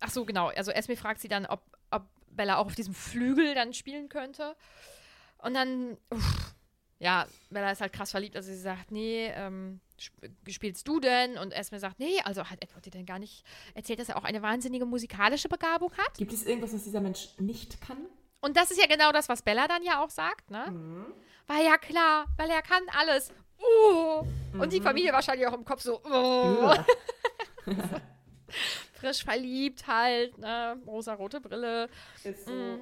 ach 0.00 0.10
so, 0.10 0.24
genau. 0.24 0.48
Also 0.48 0.70
Esme 0.70 0.96
fragt 0.96 1.20
sie 1.20 1.28
dann, 1.28 1.46
ob, 1.46 1.62
ob 1.90 2.06
Bella 2.28 2.58
auch 2.58 2.66
auf 2.66 2.74
diesem 2.74 2.94
Flügel 2.94 3.54
dann 3.54 3.74
spielen 3.74 4.08
könnte. 4.08 4.56
Und 5.38 5.54
dann, 5.54 5.96
uff, 6.10 6.54
ja, 7.00 7.26
Bella 7.50 7.72
ist 7.72 7.80
halt 7.80 7.92
krass 7.92 8.10
verliebt. 8.12 8.36
Also 8.36 8.50
sie 8.52 8.60
sagt, 8.60 8.92
nee, 8.92 9.26
ähm, 9.34 9.80
sp 9.98 10.14
spielst 10.48 10.86
du 10.86 11.00
denn? 11.00 11.36
Und 11.38 11.52
Esme 11.52 11.80
sagt, 11.80 11.98
nee, 11.98 12.20
also 12.24 12.44
hat 12.44 12.62
Edward 12.62 12.86
dir 12.86 12.90
denn 12.90 13.06
gar 13.06 13.18
nicht 13.18 13.44
erzählt, 13.74 13.98
dass 13.98 14.10
er 14.10 14.16
auch 14.16 14.24
eine 14.24 14.42
wahnsinnige 14.42 14.86
musikalische 14.86 15.48
Begabung 15.48 15.92
hat? 15.96 16.14
Gibt 16.18 16.32
es 16.32 16.44
irgendwas, 16.44 16.72
was 16.72 16.84
dieser 16.84 17.00
Mensch 17.00 17.30
nicht 17.38 17.80
kann? 17.80 17.98
Und 18.40 18.56
das 18.56 18.70
ist 18.70 18.80
ja 18.80 18.86
genau 18.86 19.12
das, 19.12 19.28
was 19.28 19.42
Bella 19.42 19.68
dann 19.68 19.82
ja 19.82 20.02
auch 20.02 20.10
sagt, 20.10 20.50
ne? 20.50 21.06
War 21.46 21.60
ja 21.60 21.76
klar, 21.78 22.26
weil 22.36 22.50
er 22.50 22.62
kann 22.62 22.82
alles. 22.98 23.32
Oh. 23.58 24.24
Und 24.58 24.72
die 24.72 24.80
Familie 24.80 25.12
wahrscheinlich 25.12 25.46
auch 25.46 25.52
im 25.52 25.64
Kopf 25.64 25.82
so. 25.82 26.00
Ja. 26.04 26.84
frisch 29.00 29.24
verliebt 29.24 29.86
halt, 29.86 30.38
ne? 30.38 30.80
Rosa-rote 30.86 31.40
Brille. 31.40 31.88
Ist 32.22 32.46
so. 32.46 32.52
Mm. 32.52 32.80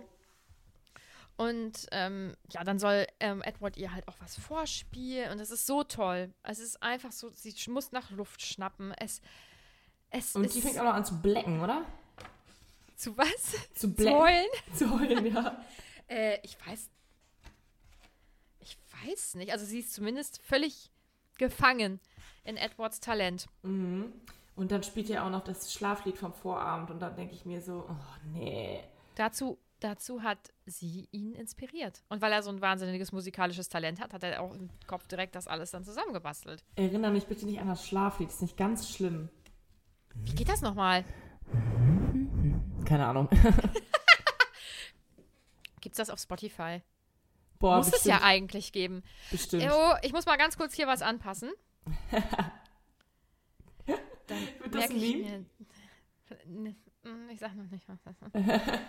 Und 1.37 1.87
ähm, 1.93 2.37
ja, 2.51 2.65
dann 2.65 2.81
soll 2.81 3.07
ähm, 3.21 3.43
Edward 3.43 3.77
ihr 3.77 3.93
halt 3.95 4.09
auch 4.09 4.17
was 4.19 4.37
vorspielen. 4.37 5.31
Und 5.31 5.39
es 5.39 5.53
ist 5.53 5.67
so 5.67 5.85
toll. 5.85 6.35
Es 6.43 6.59
ist 6.59 6.83
einfach 6.83 7.13
so, 7.13 7.31
sie 7.31 7.55
muss 7.71 7.93
nach 7.93 8.11
Luft 8.11 8.43
schnappen. 8.43 8.93
Es, 8.99 9.21
es 10.11 10.35
Und 10.35 10.45
ist 10.45 10.57
die 10.57 10.63
fängt 10.63 10.79
auch 10.81 10.85
noch 10.85 10.95
an 10.95 11.05
zu 11.05 11.21
blecken, 11.23 11.61
oder? 11.63 11.85
Zu 12.99 13.17
was? 13.17 13.55
Zu 13.75 13.95
Zu 13.95 14.11
heulen? 14.11 14.49
Zu 14.75 14.91
heulen, 14.91 15.27
ja. 15.35 15.57
Äh, 16.11 16.39
ich 16.43 16.57
weiß. 16.67 16.89
Ich 18.61 18.79
weiß 19.05 19.35
nicht. 19.35 19.53
Also 19.53 19.67
sie 19.67 19.81
ist 19.81 19.93
zumindest 19.93 20.41
völlig 20.41 20.91
gefangen 21.37 22.01
in 22.45 22.57
Edwards 22.57 23.01
Talent. 23.01 23.47
Mhm. 23.63 24.11
Und 24.57 24.73
dann 24.73 24.83
spielt 24.83 25.11
er 25.11 25.27
auch 25.27 25.31
noch 25.31 25.45
das 25.45 25.71
Schlaflied 25.71 26.17
vom 26.17 26.33
Vorabend 26.33 26.91
und 26.91 27.01
dann 27.01 27.15
denke 27.15 27.35
ich 27.35 27.45
mir 27.45 27.61
so, 27.61 27.85
oh 27.91 28.29
nee. 28.33 28.81
Dazu, 29.17 29.59
dazu 29.81 30.23
hat 30.23 30.39
sie 30.65 31.11
ihn 31.13 31.35
inspiriert. 31.35 32.03
Und 32.09 32.23
weil 32.23 32.33
er 32.33 32.43
so 32.43 32.49
ein 32.49 32.63
wahnsinniges 32.63 33.13
musikalisches 33.13 33.69
Talent 33.69 34.01
hat, 34.01 34.15
hat 34.15 34.23
er 34.23 34.41
auch 34.41 34.55
im 34.55 34.71
Kopf 34.87 35.07
direkt 35.09 35.35
das 35.35 35.47
alles 35.47 35.73
dann 35.73 35.85
zusammengebastelt. 35.85 36.65
Erinnere 36.75 37.13
mich 37.13 37.27
bitte 37.27 37.45
nicht 37.45 37.61
an 37.61 37.69
das 37.69 37.87
Schlaflied, 37.87 38.31
ist 38.31 38.41
nicht 38.41 38.57
ganz 38.57 38.89
schlimm. 38.89 39.29
Wie 40.15 40.35
geht 40.35 40.49
das 40.49 40.63
nochmal? 40.63 41.05
Keine 42.89 43.07
Ahnung. 43.07 43.29
Gibt's 45.81 45.99
das 45.99 46.11
auf 46.11 46.19
Spotify? 46.19 46.83
Boah, 47.59 47.77
muss 47.79 47.87
es 47.89 47.93
bestimmt, 47.93 48.15
ja 48.15 48.23
eigentlich 48.23 48.73
geben. 48.73 49.03
bestimmt. 49.31 49.65
Oh, 49.71 49.95
ich 50.03 50.13
muss 50.13 50.27
mal 50.27 50.37
ganz 50.39 50.57
kurz 50.57 50.75
hier 50.75 50.87
was 50.87 51.03
anpassen. 51.03 51.51
Dann 54.27 54.39
Wird 54.61 54.75
das 54.75 54.91
ein 54.91 54.97
ich 54.97 55.17
Meme? 55.17 55.47
mir. 56.55 56.75
Mm, 57.05 57.31
Ich 57.31 57.41
sag 57.41 57.55
noch 57.55 57.71
nicht 57.71 57.87
was. 57.89 57.99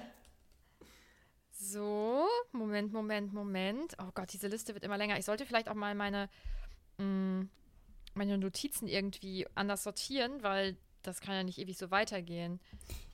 So, 1.62 2.26
Moment, 2.54 2.94
Moment, 2.94 3.34
Moment. 3.34 3.94
Oh 4.02 4.12
Gott, 4.14 4.32
diese 4.32 4.48
Liste 4.48 4.74
wird 4.76 4.86
immer 4.86 4.98
länger. 4.98 5.20
Ich 5.20 5.26
sollte 5.26 5.46
vielleicht 5.46 5.68
auch 5.68 5.74
mal 5.76 5.94
meine, 5.94 6.30
mm, 7.00 7.42
meine 8.14 8.38
Notizen 8.38 8.88
irgendwie 8.88 9.46
anders 9.56 9.84
sortieren, 9.84 10.42
weil 10.42 10.78
das 11.02 11.20
kann 11.20 11.36
ja 11.36 11.44
nicht 11.44 11.58
ewig 11.58 11.78
so 11.78 11.92
weitergehen. 11.92 12.62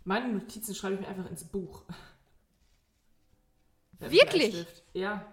Meine 0.06 0.30
Notizen 0.30 0.74
schreibe 0.74 0.95
ich 0.95 1.01
mir 1.01 1.08
einfach 1.08 1.30
ins 1.30 1.43
Buch. 1.43 1.84
Wirklich? 3.99 4.66
Ja. 4.93 5.26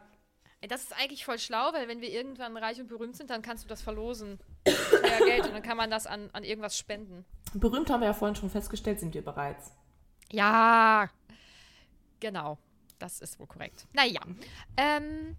Das 0.62 0.84
ist 0.84 0.96
eigentlich 0.96 1.24
voll 1.24 1.38
schlau, 1.38 1.72
weil 1.72 1.88
wenn 1.88 2.00
wir 2.00 2.10
irgendwann 2.10 2.56
reich 2.56 2.80
und 2.80 2.88
berühmt 2.88 3.16
sind, 3.16 3.30
dann 3.30 3.42
kannst 3.42 3.64
du 3.64 3.68
das 3.68 3.82
verlosen. 3.82 4.38
Teuer 4.64 5.26
Geld 5.26 5.46
und 5.46 5.52
dann 5.52 5.62
kann 5.62 5.76
man 5.76 5.90
das 5.90 6.06
an, 6.06 6.30
an 6.32 6.42
irgendwas 6.42 6.78
spenden. 6.78 7.24
Berühmt 7.54 7.90
haben 7.90 8.00
wir 8.00 8.06
ja 8.06 8.14
vorhin 8.14 8.36
schon 8.36 8.48
festgestellt, 8.48 9.00
sind 9.00 9.14
wir 9.14 9.22
bereits. 9.22 9.72
Ja, 10.30 11.10
genau. 12.20 12.58
Das 12.98 13.20
ist 13.20 13.38
wohl 13.38 13.48
korrekt. 13.48 13.86
Naja. 13.92 14.20
Ähm. 14.76 15.36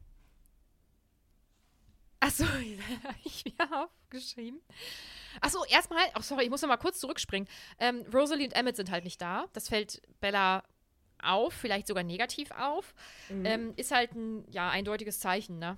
Achso, 2.23 2.45
habe 2.45 2.63
ich 3.25 3.43
mir 3.45 3.83
aufgeschrieben. 3.83 4.61
Achso, 5.41 5.65
erstmal, 5.65 6.05
ach 6.13 6.23
sorry, 6.23 6.45
ich 6.45 6.49
muss 6.49 6.61
noch 6.61 6.69
mal 6.69 6.77
kurz 6.77 6.99
zurückspringen. 6.99 7.49
Ähm, 7.79 8.05
Rosalie 8.13 8.45
und 8.45 8.53
Emmett 8.53 8.77
sind 8.77 8.91
halt 8.91 9.03
nicht 9.03 9.21
da. 9.21 9.45
Das 9.51 9.67
fällt 9.67 10.01
Bella 10.21 10.63
auf, 11.21 11.53
vielleicht 11.53 11.87
sogar 11.87 12.03
negativ 12.03 12.51
auf. 12.51 12.93
Ähm, 13.29 13.73
ist 13.75 13.91
halt 13.91 14.13
ein, 14.13 14.45
ja, 14.51 14.69
eindeutiges 14.69 15.19
Zeichen, 15.19 15.59
ne? 15.59 15.77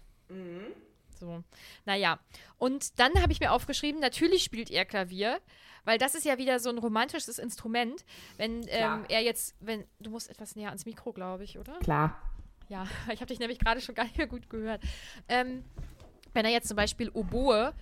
So, 1.20 1.44
naja. 1.86 2.20
Und 2.58 3.00
dann 3.00 3.22
habe 3.22 3.32
ich 3.32 3.40
mir 3.40 3.52
aufgeschrieben, 3.52 4.00
natürlich 4.00 4.44
spielt 4.44 4.70
er 4.70 4.86
Klavier, 4.86 5.40
weil 5.84 5.98
das 5.98 6.14
ist 6.14 6.26
ja 6.26 6.38
wieder 6.38 6.60
so 6.60 6.70
ein 6.70 6.78
romantisches 6.78 7.40
Instrument. 7.40 8.06
Wenn 8.38 8.68
ähm, 8.68 9.06
er 9.10 9.22
jetzt, 9.22 9.56
wenn, 9.62 9.86
du 10.00 10.12
musst 10.12 10.30
etwas 10.30 10.56
näher 10.56 10.70
ans 10.70 10.86
Mikro, 10.86 11.12
glaube 11.12 11.44
ich, 11.44 11.58
oder? 11.58 11.80
Klar. 11.80 12.22
Ja, 12.70 12.88
ich 13.14 13.22
habe 13.22 13.28
dich 13.28 13.40
nämlich 13.40 13.60
gerade 13.60 13.82
schon 13.82 13.96
gar 13.96 14.04
nicht 14.04 14.18
mehr 14.18 14.28
gut 14.28 14.50
gehört. 14.50 14.82
Ähm, 15.28 15.64
wenn 16.36 16.46
er 16.46 16.52
jetzt 16.52 16.68
zum 16.68 16.78
Beispiel 16.78 17.10
Oboe 17.10 17.74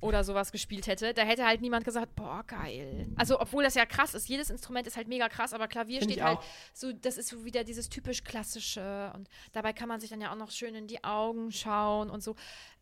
oder 0.00 0.24
sowas 0.24 0.50
gespielt 0.50 0.86
hätte, 0.86 1.12
da 1.12 1.22
hätte 1.22 1.46
halt 1.46 1.60
niemand 1.60 1.84
gesagt, 1.84 2.16
boah, 2.16 2.42
geil. 2.46 3.06
Also, 3.16 3.38
obwohl 3.38 3.62
das 3.62 3.74
ja 3.74 3.84
krass 3.84 4.14
ist, 4.14 4.28
jedes 4.28 4.48
Instrument 4.48 4.86
ist 4.86 4.96
halt 4.96 5.08
mega 5.08 5.28
krass, 5.28 5.52
aber 5.52 5.68
Klavier 5.68 6.00
Find 6.00 6.12
steht 6.12 6.24
halt 6.24 6.38
auch. 6.38 6.44
so, 6.72 6.92
das 6.92 7.18
ist 7.18 7.28
so 7.28 7.44
wieder 7.44 7.64
dieses 7.64 7.88
typisch 7.90 8.24
klassische 8.24 9.12
und 9.14 9.28
dabei 9.52 9.74
kann 9.74 9.88
man 9.88 10.00
sich 10.00 10.10
dann 10.10 10.20
ja 10.20 10.32
auch 10.32 10.36
noch 10.36 10.50
schön 10.50 10.74
in 10.74 10.86
die 10.86 11.04
Augen 11.04 11.52
schauen 11.52 12.08
und 12.08 12.22
so. 12.22 12.34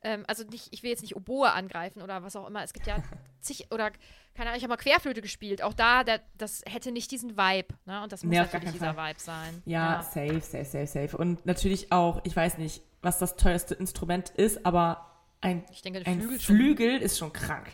Ähm, 0.02 0.24
also 0.28 0.44
nicht, 0.44 0.68
ich 0.72 0.82
will 0.82 0.90
jetzt 0.90 1.02
nicht 1.02 1.16
Oboe 1.16 1.50
angreifen 1.52 2.02
oder 2.02 2.22
was 2.22 2.36
auch 2.36 2.46
immer. 2.46 2.62
Es 2.62 2.72
gibt 2.72 2.86
ja 2.86 2.96
zig, 3.40 3.66
oder 3.72 3.90
keine 4.34 4.50
Ahnung, 4.50 4.56
ich 4.58 4.62
habe 4.62 4.68
mal 4.70 4.76
Querflöte 4.76 5.20
gespielt. 5.20 5.62
Auch 5.62 5.74
da, 5.74 6.04
der, 6.04 6.20
das 6.36 6.62
hätte 6.66 6.92
nicht 6.92 7.10
diesen 7.10 7.36
Vibe, 7.36 7.74
ne? 7.86 8.02
Und 8.04 8.12
das 8.12 8.22
muss 8.22 8.30
Nee, 8.30 8.38
natürlich 8.38 8.64
keinen 8.66 8.72
dieser 8.74 8.96
Vibe 8.96 9.18
sein. 9.18 9.62
Ja, 9.64 10.02
safe, 10.02 10.40
safe, 10.40 10.64
safe, 10.64 10.86
safe. 10.86 11.16
Und 11.16 11.44
natürlich 11.46 11.90
auch, 11.90 12.20
ich 12.24 12.36
weiß 12.36 12.58
nicht, 12.58 12.82
was 13.02 13.18
das 13.18 13.34
teuerste 13.36 13.74
Instrument 13.74 14.30
ist, 14.30 14.64
aber 14.64 15.04
ein, 15.40 15.64
denke, 15.84 16.02
ein 16.06 16.20
Flügel. 16.20 16.38
Flügel 16.38 16.98
ist 17.02 17.18
schon 17.18 17.32
krank. 17.32 17.68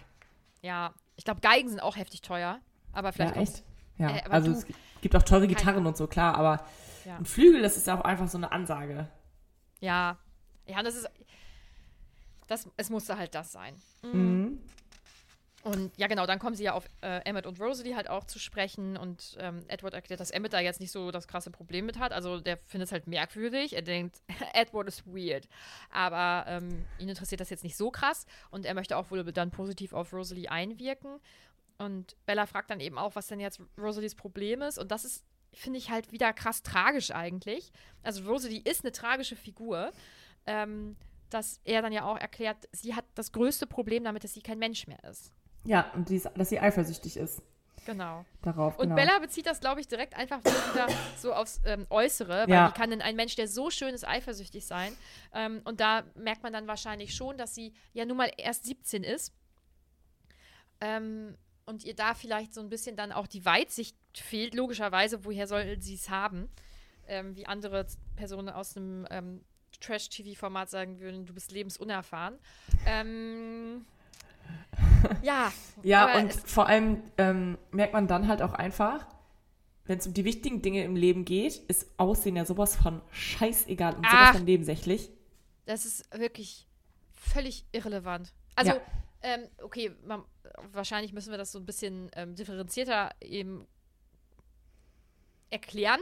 Ja, 0.63 0.95
ich 1.17 1.25
glaube, 1.25 1.41
Geigen 1.43 1.69
sind 1.69 1.81
auch 1.81 1.97
heftig 1.97 2.23
teuer. 2.23 2.59
Aber 2.93 3.13
vielleicht 3.13 3.37
ja, 3.37 3.43
echt? 3.43 3.63
Ja, 3.99 4.17
Äh, 4.17 4.23
also 4.31 4.51
du- 4.53 4.57
es 4.59 4.67
gibt 5.03 5.15
auch 5.17 5.23
teure 5.23 5.47
Gitarren 5.47 5.87
und 5.87 5.97
so, 5.97 6.07
klar, 6.07 6.37
aber 6.37 6.65
Ja. 7.05 7.17
ein 7.17 7.27
Flügel, 7.27 7.61
das 7.61 7.77
ist 7.77 7.87
ja 7.87 7.99
auch 7.99 8.05
einfach 8.05 8.29
so 8.29 8.39
eine 8.39 8.51
Ansage. 8.53 9.09
Ja. 9.81 10.17
Ja, 10.67 10.83
das 10.83 10.95
ist. 10.95 11.07
Das, 12.47 12.69
es 12.77 12.91
musste 12.91 13.19
halt 13.19 13.35
das 13.35 13.53
sein. 13.53 13.75
Mhm. 14.03 14.61
Und 15.65 15.97
ja, 15.97 16.09
genau, 16.09 16.27
dann 16.27 16.39
kommen 16.39 16.55
sie 16.55 16.65
ja 16.65 16.75
auf 16.75 16.85
äh, 17.01 17.21
Emmett 17.25 17.47
und 17.47 17.59
Rosalie 17.59 17.97
halt 17.97 18.11
auch 18.11 18.25
zu 18.25 18.39
sprechen. 18.39 18.99
Und 18.99 19.35
ähm, 19.41 19.65
Edward 19.69 19.95
erklärt, 19.95 20.21
dass 20.21 20.31
Emmett 20.31 20.53
da 20.53 20.61
jetzt 20.61 20.79
nicht 20.79 20.93
so 20.93 21.11
das 21.11 21.27
krasse 21.27 21.51
Problem 21.51 21.87
mit 21.87 21.99
hat. 21.99 22.13
Also 22.13 22.39
der 22.39 22.59
findet 22.59 22.89
es 22.89 22.93
halt 22.93 23.07
merkwürdig. 23.07 23.75
Er 23.75 23.81
denkt, 23.81 24.21
Edward 24.53 24.89
ist 24.89 25.07
weird. 25.07 25.49
Aber 25.91 26.45
ähm, 26.49 26.85
ihn 26.99 27.09
interessiert 27.09 27.41
das 27.41 27.49
jetzt 27.49 27.65
nicht 27.65 27.79
so 27.79 27.91
krass. 27.91 28.27
Und 28.51 28.67
er 28.67 28.75
möchte 28.75 28.95
auch 28.99 29.11
wohl 29.11 29.25
dann 29.25 29.51
positiv 29.51 29.95
auf 29.95 30.13
Rosalie 30.13 30.51
einwirken. 30.51 31.19
Und 31.79 32.15
Bella 32.27 32.45
fragt 32.45 32.69
dann 32.69 32.81
eben 32.81 32.99
auch, 32.99 33.17
was 33.17 33.29
denn 33.29 33.41
jetzt 33.41 33.59
Rosalies 33.79 34.15
Problem 34.15 34.61
ist. 34.61 34.79
Und 34.79 34.91
das 34.91 35.07
ist, 35.07 35.25
finde 35.55 35.79
ich, 35.79 35.89
halt 35.89 36.13
wieder 36.13 36.35
krass 36.35 36.63
tragisch 36.63 37.11
eigentlich. 37.11 37.73
Also 38.03 38.31
Rosalie 38.31 38.61
ist 38.61 38.85
eine 38.85 38.93
tragische 38.93 39.35
Figur. 39.35 39.93
Ähm, 40.45 40.97
dass 41.31 41.61
er 41.65 41.83
dann 41.83 41.93
ja 41.93 42.05
auch 42.05 42.19
erklärt, 42.19 42.69
sie 42.73 42.95
hat 42.95 43.05
das 43.15 43.33
größte 43.33 43.67
Problem 43.67 44.05
damit, 44.05 44.25
dass 44.25 44.35
sie 44.35 44.43
kein 44.43 44.59
Mensch 44.59 44.87
mehr 44.87 45.03
ist. 45.05 45.33
Ja, 45.65 45.91
und 45.95 46.09
dies, 46.09 46.29
dass 46.37 46.49
sie 46.51 46.61
eifersüchtig 46.61 47.17
ist 47.17 47.43
Genau. 47.87 48.25
darauf. 48.43 48.79
Und 48.79 48.85
genau. 48.85 48.95
Bella 48.97 49.19
bezieht 49.19 49.47
das, 49.47 49.61
glaube 49.61 49.81
ich, 49.81 49.89
direkt 49.89 50.15
einfach 50.17 50.41
wieder 50.45 50.87
so 51.19 51.35
aufs 51.35 51.61
ähm, 51.67 51.87
Äußere, 51.91 52.45
weil 52.45 52.49
Ja. 52.51 52.69
wie 52.69 52.73
kann 52.73 52.91
denn 52.91 53.03
ein 53.03 53.17
Mensch, 53.17 53.35
der 53.37 53.47
so 53.49 53.71
schön 53.71 53.95
ist, 53.95 54.07
eifersüchtig 54.07 54.65
sein? 54.67 54.95
Ähm, 55.35 55.61
und 55.65 55.81
da 55.81 56.05
merkt 56.15 56.43
man 56.43 56.53
dann 56.53 56.67
wahrscheinlich 56.67 57.15
schon, 57.15 57.37
dass 57.37 57.55
sie 57.55 57.73
ja 57.93 58.05
nun 58.07 58.17
mal 58.17 58.31
erst 58.39 58.65
17 58.65 59.05
ist. 59.05 59.33
Ähm, 60.81 61.37
und 61.67 61.85
ihr 61.85 61.95
da 61.95 62.15
vielleicht 62.15 62.53
so 62.53 62.61
ein 62.61 62.69
bisschen 62.69 62.97
dann 62.97 63.13
auch 63.13 63.27
die 63.27 63.45
Weitsicht 63.45 63.97
fehlt, 64.15 64.55
logischerweise, 64.55 65.25
woher 65.25 65.47
soll 65.47 65.81
sie 65.81 65.95
es 65.95 66.11
haben? 66.11 66.49
Ähm, 67.07 67.37
wie 67.37 67.47
andere 67.47 67.87
Personen 68.17 68.49
aus 68.51 68.77
einem 68.77 69.07
ähm, 69.11 69.45
Trash-TV-Format 69.85 70.71
sagen 70.71 71.01
würden, 71.01 71.27
du 71.27 71.35
bist 71.35 71.53
lebensunerfahren. 71.53 72.39
Ähm, 72.87 73.85
ja. 75.23 75.53
Ja, 75.83 76.19
und 76.19 76.33
vor 76.33 76.67
allem 76.67 77.03
ähm, 77.19 77.59
merkt 77.71 77.93
man 77.93 78.07
dann 78.07 78.29
halt 78.29 78.43
auch 78.43 78.53
einfach, 78.53 79.07
wenn 79.87 79.99
es 79.99 80.07
um 80.07 80.15
die 80.15 80.25
wichtigen 80.25 80.63
Dinge 80.63 80.83
im 80.85 80.97
Leben 80.97 81.25
geht, 81.25 81.57
ist 81.69 81.89
Aussehen 81.99 82.37
ja 82.37 82.45
sowas 82.45 82.77
von 82.77 83.03
scheißegal 83.11 83.95
und 83.95 84.07
Ach. 84.07 84.11
sowas 84.13 84.37
von 84.37 84.45
nebensächlich. 84.45 85.11
Das 85.67 85.85
ist 85.85 86.19
wirklich 86.19 86.67
völlig 87.13 87.65
irrelevant. 87.73 88.33
Also, 88.55 88.73
Ja. 88.73 88.81
ähm, 89.23 89.49
okay, 89.63 89.93
man, 90.07 90.23
wahrscheinlich 90.73 91.13
müssen 91.13 91.31
wir 91.31 91.39
das 91.39 91.53
so 91.53 91.59
ein 91.59 91.67
bisschen 91.67 92.11
ähm, 92.15 92.35
differenzierter 92.35 93.11
eben 93.21 93.67
erklären. 95.51 96.01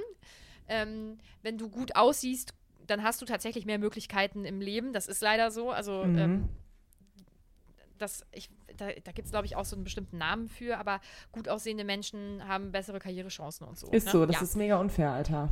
Ähm, 0.69 1.19
wenn 1.43 1.59
du 1.59 1.69
gut 1.69 1.97
aussiehst, 1.97 2.55
dann 2.87 3.03
hast 3.03 3.21
du 3.23 3.27
tatsächlich 3.27 3.65
mehr 3.67 3.79
Möglichkeiten 3.79 4.45
im 4.45 4.61
Leben. 4.61 4.93
Das 4.93 5.07
ist 5.09 5.21
leider 5.23 5.51
so. 5.51 5.71
Also, 5.71 6.05
Mhm. 6.05 6.19
ähm, 6.19 6.49
das, 7.99 8.27
ich, 8.33 8.51
da, 8.77 8.89
da 9.05 9.13
gibt 9.13 9.27
es, 9.27 9.31
glaube 9.31 9.47
ich, 9.47 9.55
auch 9.55 9.65
so 9.65 9.77
einen 9.77 9.85
bestimmten 9.85 10.19
Namen 10.19 10.49
für, 10.49 10.79
aber 10.79 11.01
gut 11.31 11.49
aussehende 11.49 11.85
Menschen 11.85 12.47
haben 12.49 12.73
bessere 12.73 12.99
Karrierechancen 12.99 13.67
und 13.67 13.79
so. 13.79 13.89
Ist 13.91 14.07
ne? 14.07 14.13
so, 14.13 14.27
das 14.27 14.37
ja. 14.37 14.43
ist 14.43 14.57
mega 14.57 14.77
unfair, 14.79 15.13
Alter. 15.13 15.49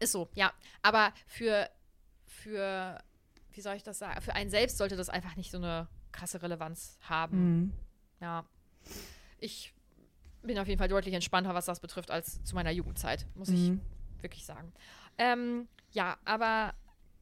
Ist 0.00 0.10
so, 0.12 0.28
ja. 0.34 0.52
Aber 0.82 1.12
für, 1.26 1.68
für, 2.26 2.98
wie 3.52 3.60
soll 3.60 3.76
ich 3.76 3.84
das 3.84 4.00
sagen, 4.00 4.20
für 4.22 4.34
einen 4.34 4.50
selbst 4.50 4.78
sollte 4.78 4.96
das 4.96 5.08
einfach 5.08 5.36
nicht 5.36 5.52
so 5.52 5.58
eine 5.58 5.86
krasse 6.10 6.42
Relevanz 6.42 6.98
haben. 7.02 7.36
Mhm. 7.60 7.72
Ja. 8.20 8.44
Ich 9.38 9.72
bin 10.42 10.58
auf 10.58 10.66
jeden 10.66 10.78
Fall 10.78 10.88
deutlich 10.88 11.14
entspannter, 11.14 11.54
was 11.54 11.66
das 11.66 11.78
betrifft, 11.80 12.10
als 12.10 12.42
zu 12.42 12.54
meiner 12.56 12.70
Jugendzeit, 12.72 13.26
muss 13.34 13.48
ich 13.50 13.70
Mhm. 13.70 13.80
wirklich 14.20 14.44
sagen. 14.44 14.72
Ähm, 15.18 15.68
ja, 15.92 16.16
aber 16.24 16.74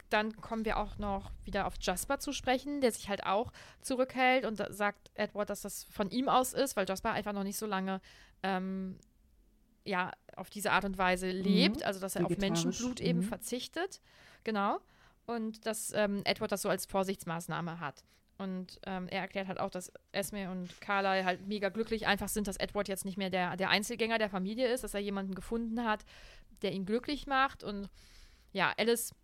dann 0.08 0.36
kommen 0.40 0.64
wir 0.64 0.78
auch 0.78 0.98
noch 0.98 1.30
wieder 1.44 1.66
auf 1.66 1.74
Jasper 1.80 2.18
zu 2.18 2.32
sprechen, 2.32 2.80
der 2.80 2.92
sich 2.92 3.08
halt 3.08 3.24
auch 3.24 3.52
zurückhält 3.80 4.44
und 4.44 4.56
sagt 4.56 5.10
Edward, 5.14 5.48
dass 5.48 5.62
das 5.62 5.84
von 5.84 6.10
ihm 6.10 6.28
aus 6.28 6.52
ist, 6.52 6.76
weil 6.76 6.86
Jasper 6.86 7.12
einfach 7.12 7.32
noch 7.32 7.44
nicht 7.44 7.56
so 7.56 7.66
lange 7.66 8.00
ähm, 8.42 8.98
ja, 9.84 10.12
auf 10.36 10.50
diese 10.50 10.72
Art 10.72 10.84
und 10.84 10.98
Weise 10.98 11.30
lebt, 11.30 11.82
also 11.82 11.98
dass 12.00 12.16
er 12.16 12.26
auf 12.26 12.36
Menschenblut 12.36 13.00
eben 13.00 13.20
mhm. 13.20 13.24
verzichtet. 13.24 14.00
Genau. 14.44 14.80
Und 15.26 15.66
dass 15.66 15.92
ähm, 15.92 16.22
Edward 16.24 16.52
das 16.52 16.62
so 16.62 16.68
als 16.68 16.86
Vorsichtsmaßnahme 16.86 17.80
hat. 17.80 18.04
Und 18.38 18.80
ähm, 18.86 19.08
er 19.08 19.20
erklärt 19.20 19.46
halt 19.46 19.60
auch, 19.60 19.70
dass 19.70 19.92
Esme 20.10 20.50
und 20.50 20.80
Carla 20.80 21.24
halt 21.24 21.46
mega 21.46 21.68
glücklich 21.68 22.06
einfach 22.06 22.28
sind, 22.28 22.48
dass 22.48 22.56
Edward 22.56 22.88
jetzt 22.88 23.04
nicht 23.04 23.16
mehr 23.16 23.30
der, 23.30 23.56
der 23.56 23.70
Einzelgänger 23.70 24.18
der 24.18 24.30
Familie 24.30 24.68
ist, 24.68 24.82
dass 24.82 24.94
er 24.94 25.00
jemanden 25.00 25.34
gefunden 25.34 25.84
hat, 25.84 26.04
der 26.62 26.72
ihn 26.72 26.86
glücklich 26.86 27.26
macht. 27.26 27.62
Und 27.62 27.88
ja, 28.52 28.72
Alice 28.76 29.14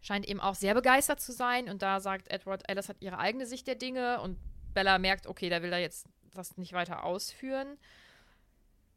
scheint 0.00 0.26
eben 0.28 0.40
auch 0.40 0.54
sehr 0.54 0.74
begeistert 0.74 1.20
zu 1.20 1.32
sein. 1.32 1.68
Und 1.68 1.82
da 1.82 2.00
sagt 2.00 2.28
Edward, 2.30 2.68
Alice 2.68 2.88
hat 2.88 2.96
ihre 3.00 3.18
eigene 3.18 3.46
Sicht 3.46 3.66
der 3.66 3.76
Dinge. 3.76 4.20
Und 4.20 4.38
Bella 4.72 4.98
merkt, 4.98 5.26
okay, 5.26 5.48
da 5.48 5.62
will 5.62 5.72
er 5.72 5.78
jetzt 5.78 6.06
das 6.32 6.56
nicht 6.56 6.72
weiter 6.72 7.04
ausführen. 7.04 7.78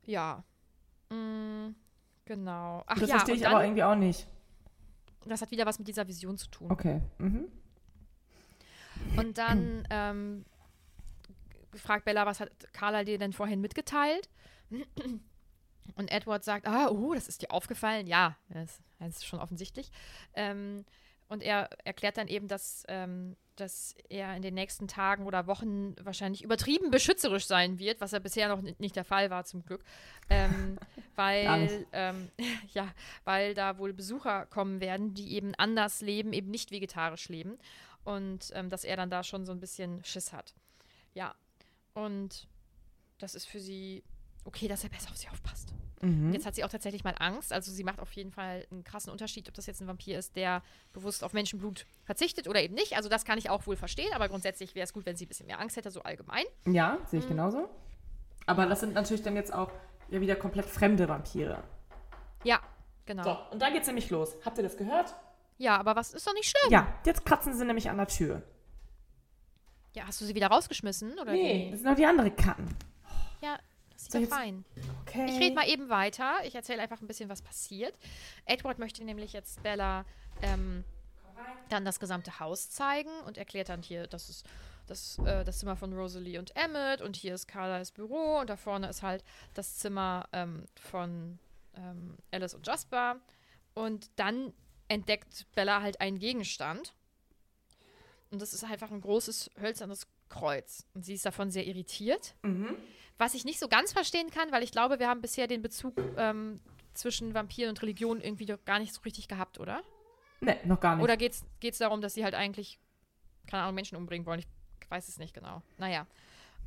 Ja. 0.06 0.44
Mm, 1.10 1.76
genau. 2.26 2.84
Ach 2.88 2.98
Das 3.00 3.10
ja, 3.10 3.16
verstehe 3.18 3.36
ich 3.36 3.42
dann, 3.42 3.54
aber 3.54 3.64
irgendwie 3.64 3.84
auch 3.84 3.96
nicht. 3.96 4.28
das 5.26 5.42
hat 5.42 5.52
wieder 5.52 5.66
was 5.66 5.78
mit 5.78 5.88
dieser 5.88 6.08
Vision 6.08 6.38
zu 6.38 6.48
tun. 6.50 6.72
Okay. 6.72 7.02
Mhm. 7.20 7.46
Und 9.18 9.38
dann 9.38 9.88
ähm, 9.90 10.46
fragt 11.76 12.06
Bella, 12.06 12.26
was 12.26 12.40
hat 12.40 12.52
Carla 12.74 13.04
dir 13.04 13.18
denn 13.18 13.34
vorhin 13.34 13.62
mitgeteilt? 13.62 14.30
Und 15.96 16.12
Edward 16.12 16.44
sagt, 16.44 16.68
ah, 16.68 16.90
oh, 16.90 17.14
das 17.14 17.28
ist 17.28 17.42
dir 17.42 17.52
aufgefallen. 17.52 18.08
Ja, 18.08 18.38
das, 18.50 18.82
das 19.00 19.16
ist 19.18 19.26
schon 19.26 19.40
offensichtlich. 19.40 19.90
Ähm, 20.34 20.86
und 21.30 21.42
er 21.44 21.70
erklärt 21.84 22.18
dann 22.18 22.28
eben, 22.28 22.48
dass, 22.48 22.84
ähm, 22.88 23.36
dass 23.56 23.96
er 24.08 24.36
in 24.36 24.42
den 24.42 24.54
nächsten 24.54 24.88
Tagen 24.88 25.26
oder 25.26 25.48
Wochen 25.48 25.94
wahrscheinlich 26.02 26.44
übertrieben 26.44 26.92
beschützerisch 26.92 27.48
sein 27.48 27.80
wird, 27.80 28.00
was 28.00 28.12
ja 28.12 28.20
bisher 28.20 28.48
noch 28.48 28.62
ni- 28.62 28.76
nicht 28.80 28.96
der 28.96 29.04
Fall 29.06 29.30
war, 29.30 29.44
zum 29.44 29.64
Glück. 29.66 29.84
Ähm, 30.30 30.78
weil, 31.16 31.86
ähm, 31.94 32.30
ja, 32.74 32.88
weil 33.26 33.54
da 33.56 33.78
wohl 33.78 33.92
Besucher 33.94 34.46
kommen 34.46 34.80
werden, 34.82 35.14
die 35.16 35.34
eben 35.34 35.54
anders 35.56 36.02
leben, 36.02 36.32
eben 36.32 36.50
nicht 36.52 36.72
vegetarisch 36.72 37.28
leben. 37.30 37.58
Und 38.08 38.52
ähm, 38.54 38.70
dass 38.70 38.86
er 38.86 38.96
dann 38.96 39.10
da 39.10 39.22
schon 39.22 39.46
so 39.46 39.52
ein 39.52 39.60
bisschen 39.60 40.02
Schiss 40.06 40.32
hat. 40.32 40.54
Ja. 41.14 41.36
Und 41.94 42.48
das 43.18 43.36
ist 43.36 43.48
für 43.48 43.60
sie 43.60 44.02
okay, 44.46 44.70
dass 44.70 44.84
er 44.86 44.90
besser 44.90 45.10
auf 45.10 45.18
sie 45.18 45.28
aufpasst. 45.28 45.74
Mhm. 46.02 46.32
Jetzt 46.32 46.46
hat 46.46 46.56
sie 46.56 46.64
auch 46.64 46.70
tatsächlich 46.70 47.04
mal 47.04 47.16
Angst. 47.20 47.52
Also 47.52 47.70
sie 47.70 47.84
macht 47.84 48.00
auf 48.00 48.14
jeden 48.14 48.32
Fall 48.32 48.66
einen 48.72 48.86
krassen 48.86 49.12
Unterschied, 49.12 49.50
ob 49.50 49.56
das 49.56 49.66
jetzt 49.66 49.82
ein 49.82 49.88
Vampir 49.88 50.18
ist, 50.18 50.38
der 50.38 50.62
bewusst 50.94 51.22
auf 51.24 51.34
Menschenblut 51.34 51.86
verzichtet 52.06 52.48
oder 52.48 52.62
eben 52.62 52.76
nicht. 52.76 52.96
Also 52.96 53.10
das 53.10 53.26
kann 53.26 53.38
ich 53.40 53.50
auch 53.50 53.68
wohl 53.68 53.76
verstehen, 53.76 54.14
aber 54.14 54.30
grundsätzlich 54.30 54.74
wäre 54.74 54.86
es 54.86 54.94
gut, 54.94 55.06
wenn 55.06 55.18
sie 55.18 55.26
ein 55.26 55.28
bisschen 55.28 55.48
mehr 55.48 55.60
Angst 55.60 55.76
hätte, 55.76 55.92
so 55.92 56.02
allgemein. 56.04 56.46
Ja, 56.66 57.00
sehe 57.08 57.20
ich 57.20 57.26
Mhm. 57.26 57.30
genauso. 57.30 57.68
Aber 58.46 58.68
das 58.68 58.80
sind 58.80 58.94
natürlich 58.94 59.24
dann 59.24 59.36
jetzt 59.36 59.52
auch 59.54 59.72
ja 60.10 60.22
wieder 60.22 60.38
komplett 60.38 60.66
fremde 60.68 61.10
Vampire. 61.10 61.62
Ja, 62.46 62.62
genau. 63.06 63.24
So, 63.24 63.38
und 63.52 63.62
da 63.62 63.70
geht's 63.70 63.88
nämlich 63.88 64.10
los. 64.12 64.34
Habt 64.46 64.58
ihr 64.60 64.64
das 64.64 64.78
gehört? 64.78 65.14
Ja, 65.58 65.78
aber 65.78 65.96
was 65.96 66.14
ist 66.14 66.26
doch 66.28 66.34
nicht 66.34 66.50
schlimm. 66.50 66.72
Ja, 66.72 66.94
jetzt 67.06 67.26
kratzen 67.26 67.54
sie 67.58 67.66
nämlich 67.66 67.90
an 67.90 67.98
der 67.98 68.08
Tür. 68.08 68.44
Ja, 69.94 70.06
hast 70.06 70.22
du 70.22 70.26
sie 70.26 70.36
wieder 70.36 70.48
rausgeschmissen? 70.48 71.18
Oder 71.20 71.32
Nee, 71.32 71.66
wie? 71.68 71.72
das 71.72 71.80
sind 71.80 71.90
noch 71.90 71.96
die 71.96 72.06
andere 72.06 72.30
Katten. 72.32 72.68
Ja, 73.42 73.58
das 73.94 74.04
ist 74.04 74.12
So, 74.12 74.18
ja 74.20 74.24
jetzt- 74.26 74.34
fein. 74.34 74.66
Okay. 75.02 75.26
Ich 75.30 75.40
rede 75.40 75.56
mal 75.56 75.68
eben 75.68 75.90
weiter. 75.90 76.36
Ich 76.44 76.54
erzähle 76.54 76.82
einfach 76.84 77.02
ein 77.02 77.08
bisschen, 77.08 77.30
was 77.30 77.42
passiert. 77.42 77.96
Edward 78.46 78.78
möchte 78.78 79.04
nämlich 79.04 79.34
jetzt 79.34 79.64
Bella 79.64 80.06
ähm, 80.44 80.84
dann 81.70 81.84
das 81.86 82.00
gesamte 82.00 82.40
Haus 82.40 82.70
zeigen 82.70 83.10
und 83.26 83.38
erklärt 83.38 83.70
dann 83.70 83.82
hier, 83.82 84.06
das 84.06 84.30
ist 84.30 84.46
das, 84.86 85.18
äh, 85.26 85.44
das 85.44 85.60
Zimmer 85.60 85.76
von 85.76 85.92
Rosalie 85.94 86.38
und 86.40 86.56
Emmett 86.56 87.02
und 87.02 87.16
hier 87.16 87.34
ist 87.34 87.48
Carlas 87.48 87.92
Büro 87.92 88.38
und 88.40 88.50
da 88.50 88.56
vorne 88.56 88.88
ist 88.90 89.02
halt 89.02 89.24
das 89.56 89.78
Zimmer 89.78 90.30
ähm, 90.32 90.66
von 90.80 91.40
ähm, 91.76 92.18
Alice 92.32 92.54
und 92.54 92.66
Jasper. 92.68 93.18
Und 93.74 94.10
dann 94.16 94.54
entdeckt 94.88 95.46
Bella 95.56 95.82
halt 95.82 96.02
einen 96.02 96.20
Gegenstand. 96.20 96.94
Und 98.30 98.42
das 98.42 98.54
ist 98.54 98.64
einfach 98.64 98.92
ein 98.92 99.02
großes 99.02 99.52
hölzernes 99.60 100.08
Kreuz. 100.30 100.86
Und 100.94 101.06
sie 101.06 101.14
ist 101.14 101.26
davon 101.26 101.50
sehr 101.50 101.66
irritiert. 101.66 102.36
Was 103.18 103.34
ich 103.34 103.46
nicht 103.46 103.60
so 103.60 103.68
ganz 103.68 103.94
verstehen 103.94 104.30
kann, 104.30 104.52
weil 104.52 104.64
ich 104.64 104.72
glaube, 104.72 105.00
wir 105.00 105.08
haben 105.08 105.22
bisher 105.22 105.48
den 105.48 105.62
Bezug 105.62 105.96
ähm, 106.18 106.60
zwischen 106.94 107.34
Vampiren 107.34 107.70
und 107.70 107.82
Religion 107.82 108.22
irgendwie 108.22 108.46
doch 108.46 108.64
gar 108.66 108.80
nicht 108.80 108.94
so 108.94 109.02
richtig 109.02 109.28
gehabt, 109.28 109.60
oder? 109.60 109.82
Nee, 110.42 110.58
noch 110.66 110.80
gar 110.80 110.96
nicht. 110.96 111.04
Oder 111.04 111.18
geht 111.18 111.34
es 111.64 111.78
darum, 111.78 112.02
dass 112.02 112.14
sie 112.14 112.24
halt 112.24 112.36
eigentlich, 112.36 112.80
keine 113.48 113.64
Ahnung, 113.64 113.76
Menschen 113.76 113.98
umbringen 113.98 114.26
wollen? 114.26 114.40
Ich 114.40 114.92
weiß 114.92 115.08
es 115.08 115.18
nicht 115.18 115.34
genau. 115.34 115.62
Naja. 115.78 116.06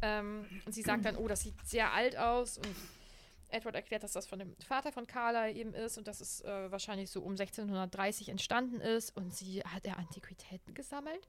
Ähm, 0.03 0.47
und 0.65 0.73
sie 0.73 0.83
sagt 0.83 1.05
dann, 1.05 1.17
oh, 1.17 1.29
das 1.29 1.43
sieht 1.43 1.55
sehr 1.65 1.93
alt 1.93 2.17
aus. 2.17 2.59
Und 2.59 2.75
Edward 3.53 3.75
erklärt, 3.75 4.03
dass 4.03 4.13
das 4.13 4.27
von 4.27 4.39
dem 4.39 4.57
Vater 4.67 4.93
von 4.93 5.07
Carla 5.07 5.49
eben 5.49 5.75
ist 5.75 5.99
und 5.99 6.09
dass 6.09 6.21
es 6.21 6.41
äh, 6.43 6.71
wahrscheinlich 6.71 7.11
so 7.11 7.21
um 7.21 7.33
1630 7.33 8.29
entstanden 8.29 8.81
ist. 8.81 9.17
Und 9.17 9.35
sie 9.35 9.63
hat 9.63 9.87
er 9.87 9.99
Antiquitäten 9.99 10.75
gesammelt. 10.75 11.29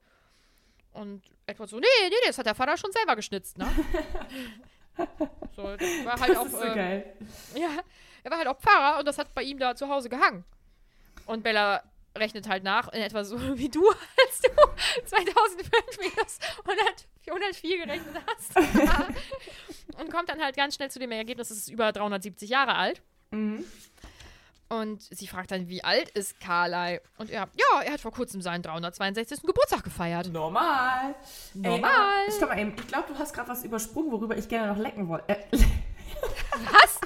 Und 0.94 1.24
Edward 1.46 1.70
so, 1.70 1.80
nee, 1.80 1.86
nee, 2.10 2.16
das 2.26 2.38
hat 2.38 2.46
der 2.46 2.56
Vater 2.56 2.78
schon 2.78 2.92
selber 2.92 3.16
geschnitzt, 3.16 3.58
ne? 3.58 3.68
so, 5.56 5.64
das 5.78 6.06
war 6.06 6.20
halt 6.20 6.32
das 6.32 6.38
auch. 6.38 6.46
ist 6.46 6.52
so 6.52 6.64
ähm, 6.64 6.76
geil. 6.76 7.16
ja, 7.56 7.80
er 8.24 8.32
war 8.32 8.38
halt 8.38 8.48
auch 8.48 8.60
Pfarrer 8.60 9.00
und 9.00 9.08
das 9.08 9.18
hat 9.18 9.34
bei 9.34 9.44
ihm 9.44 9.58
da 9.58 9.76
zu 9.76 9.88
Hause 9.88 10.10
gehangen. 10.10 10.44
Und 11.26 11.44
Bella 11.44 11.82
rechnet 12.18 12.48
halt 12.48 12.64
nach, 12.64 12.88
in 12.90 13.02
etwa 13.02 13.24
so 13.24 13.38
wie 13.58 13.70
du, 13.70 13.88
als 13.90 14.42
du 14.42 14.50
2005 15.06 15.72
minus 16.00 16.40
100, 16.66 17.08
404 17.22 17.86
gerechnet 17.86 18.16
hast. 18.28 18.56
und 20.00 20.12
kommt 20.12 20.30
dann 20.30 20.42
halt 20.42 20.56
ganz 20.56 20.76
schnell 20.76 20.92
zu 20.92 21.00
dem 21.00 21.12
Ergebnis, 21.12 21.50
es 21.52 21.58
ist 21.60 21.70
über 21.70 21.92
370 21.92 22.50
Jahre 22.50 22.76
alt. 22.76 23.02
Mhm. 23.32 23.66
Und 24.70 25.02
sie 25.02 25.28
fragt 25.28 25.52
dann, 25.52 25.68
wie 25.68 25.84
alt 25.84 26.10
ist 26.12 26.40
Carlyle? 26.40 27.02
Und 27.18 27.30
er, 27.30 27.50
ja, 27.56 27.82
er 27.82 27.92
hat 27.92 28.00
vor 28.00 28.14
kurzem 28.14 28.42
seinen 28.42 28.62
362. 28.62 29.42
Geburtstag 29.42 29.84
gefeiert. 29.84 30.32
Normal. 30.32 31.14
Normal. 31.54 31.78
Ey, 31.78 31.84
aber, 31.84 32.32
stopp 32.32 32.50
mal 32.50 32.60
eben. 32.60 32.74
Ich 32.78 32.88
glaube, 32.88 33.12
du 33.12 33.20
hast 33.20 33.34
gerade 33.34 33.50
was 33.50 33.66
übersprungen, 33.66 34.14
worüber 34.14 34.38
ich 34.38 34.48
gerne 34.48 34.72
noch 34.72 34.80
lecken 34.80 35.10
wollte. 35.10 35.28
Äh, 35.28 35.44
Was? 36.72 37.02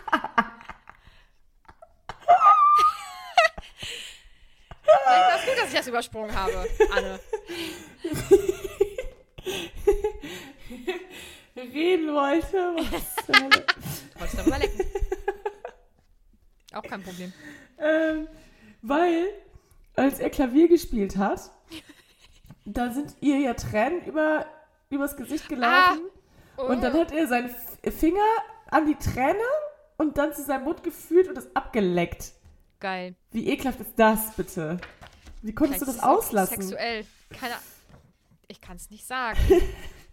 War 5.06 5.36
es 5.38 5.46
gut, 5.46 5.58
dass 5.58 5.68
ich 5.70 5.78
das 5.78 5.88
übersprungen 5.88 6.36
habe, 6.36 6.68
Anne. 6.92 7.20
reden 11.76 12.14
wollte. 12.14 12.76
Du 13.28 14.20
wolltest 14.20 14.40
darüber 14.40 14.60
lecken. 14.60 14.86
Auch 16.74 16.84
kein 16.84 17.02
Problem. 17.04 17.34
ähm, 17.80 18.28
weil, 18.82 19.28
als 19.96 20.20
er 20.20 20.30
Klavier 20.30 20.68
gespielt 20.68 21.18
hat, 21.18 21.52
da 22.66 22.92
sind 22.92 23.16
ihr 23.22 23.40
ja 23.40 23.54
Tränen 23.54 24.04
über, 24.06 24.46
übers 24.90 25.16
Gesicht 25.16 25.48
gelaufen. 25.48 26.02
Und 26.58 26.82
dann 26.82 26.94
hat 26.94 27.12
er 27.12 27.28
seinen 27.28 27.54
Finger 27.84 28.24
an 28.68 28.86
die 28.86 28.96
Träne 28.96 29.40
und 29.98 30.18
dann 30.18 30.34
zu 30.34 30.44
seinem 30.44 30.66
Mund 30.66 30.84
gefühlt 30.84 31.28
und 31.28 31.36
das 31.36 31.54
abgeleckt. 31.56 32.34
Geil. 32.80 33.16
Wie 33.32 33.48
ekelhaft 33.50 33.80
ist 33.80 33.94
das 33.98 34.34
bitte? 34.36 34.78
Wie 35.42 35.54
konntest 35.54 35.82
du 35.82 35.86
Vielleicht 35.86 35.88
das 35.88 35.90
ist 35.90 35.96
es 35.96 36.04
auch 36.04 36.18
auslassen? 36.18 36.62
Sexuell. 36.62 37.06
Keine 37.32 37.56
Ich 38.48 38.62
kann 38.62 38.76
es 38.78 38.90
nicht 38.90 39.06
sagen. 39.06 39.40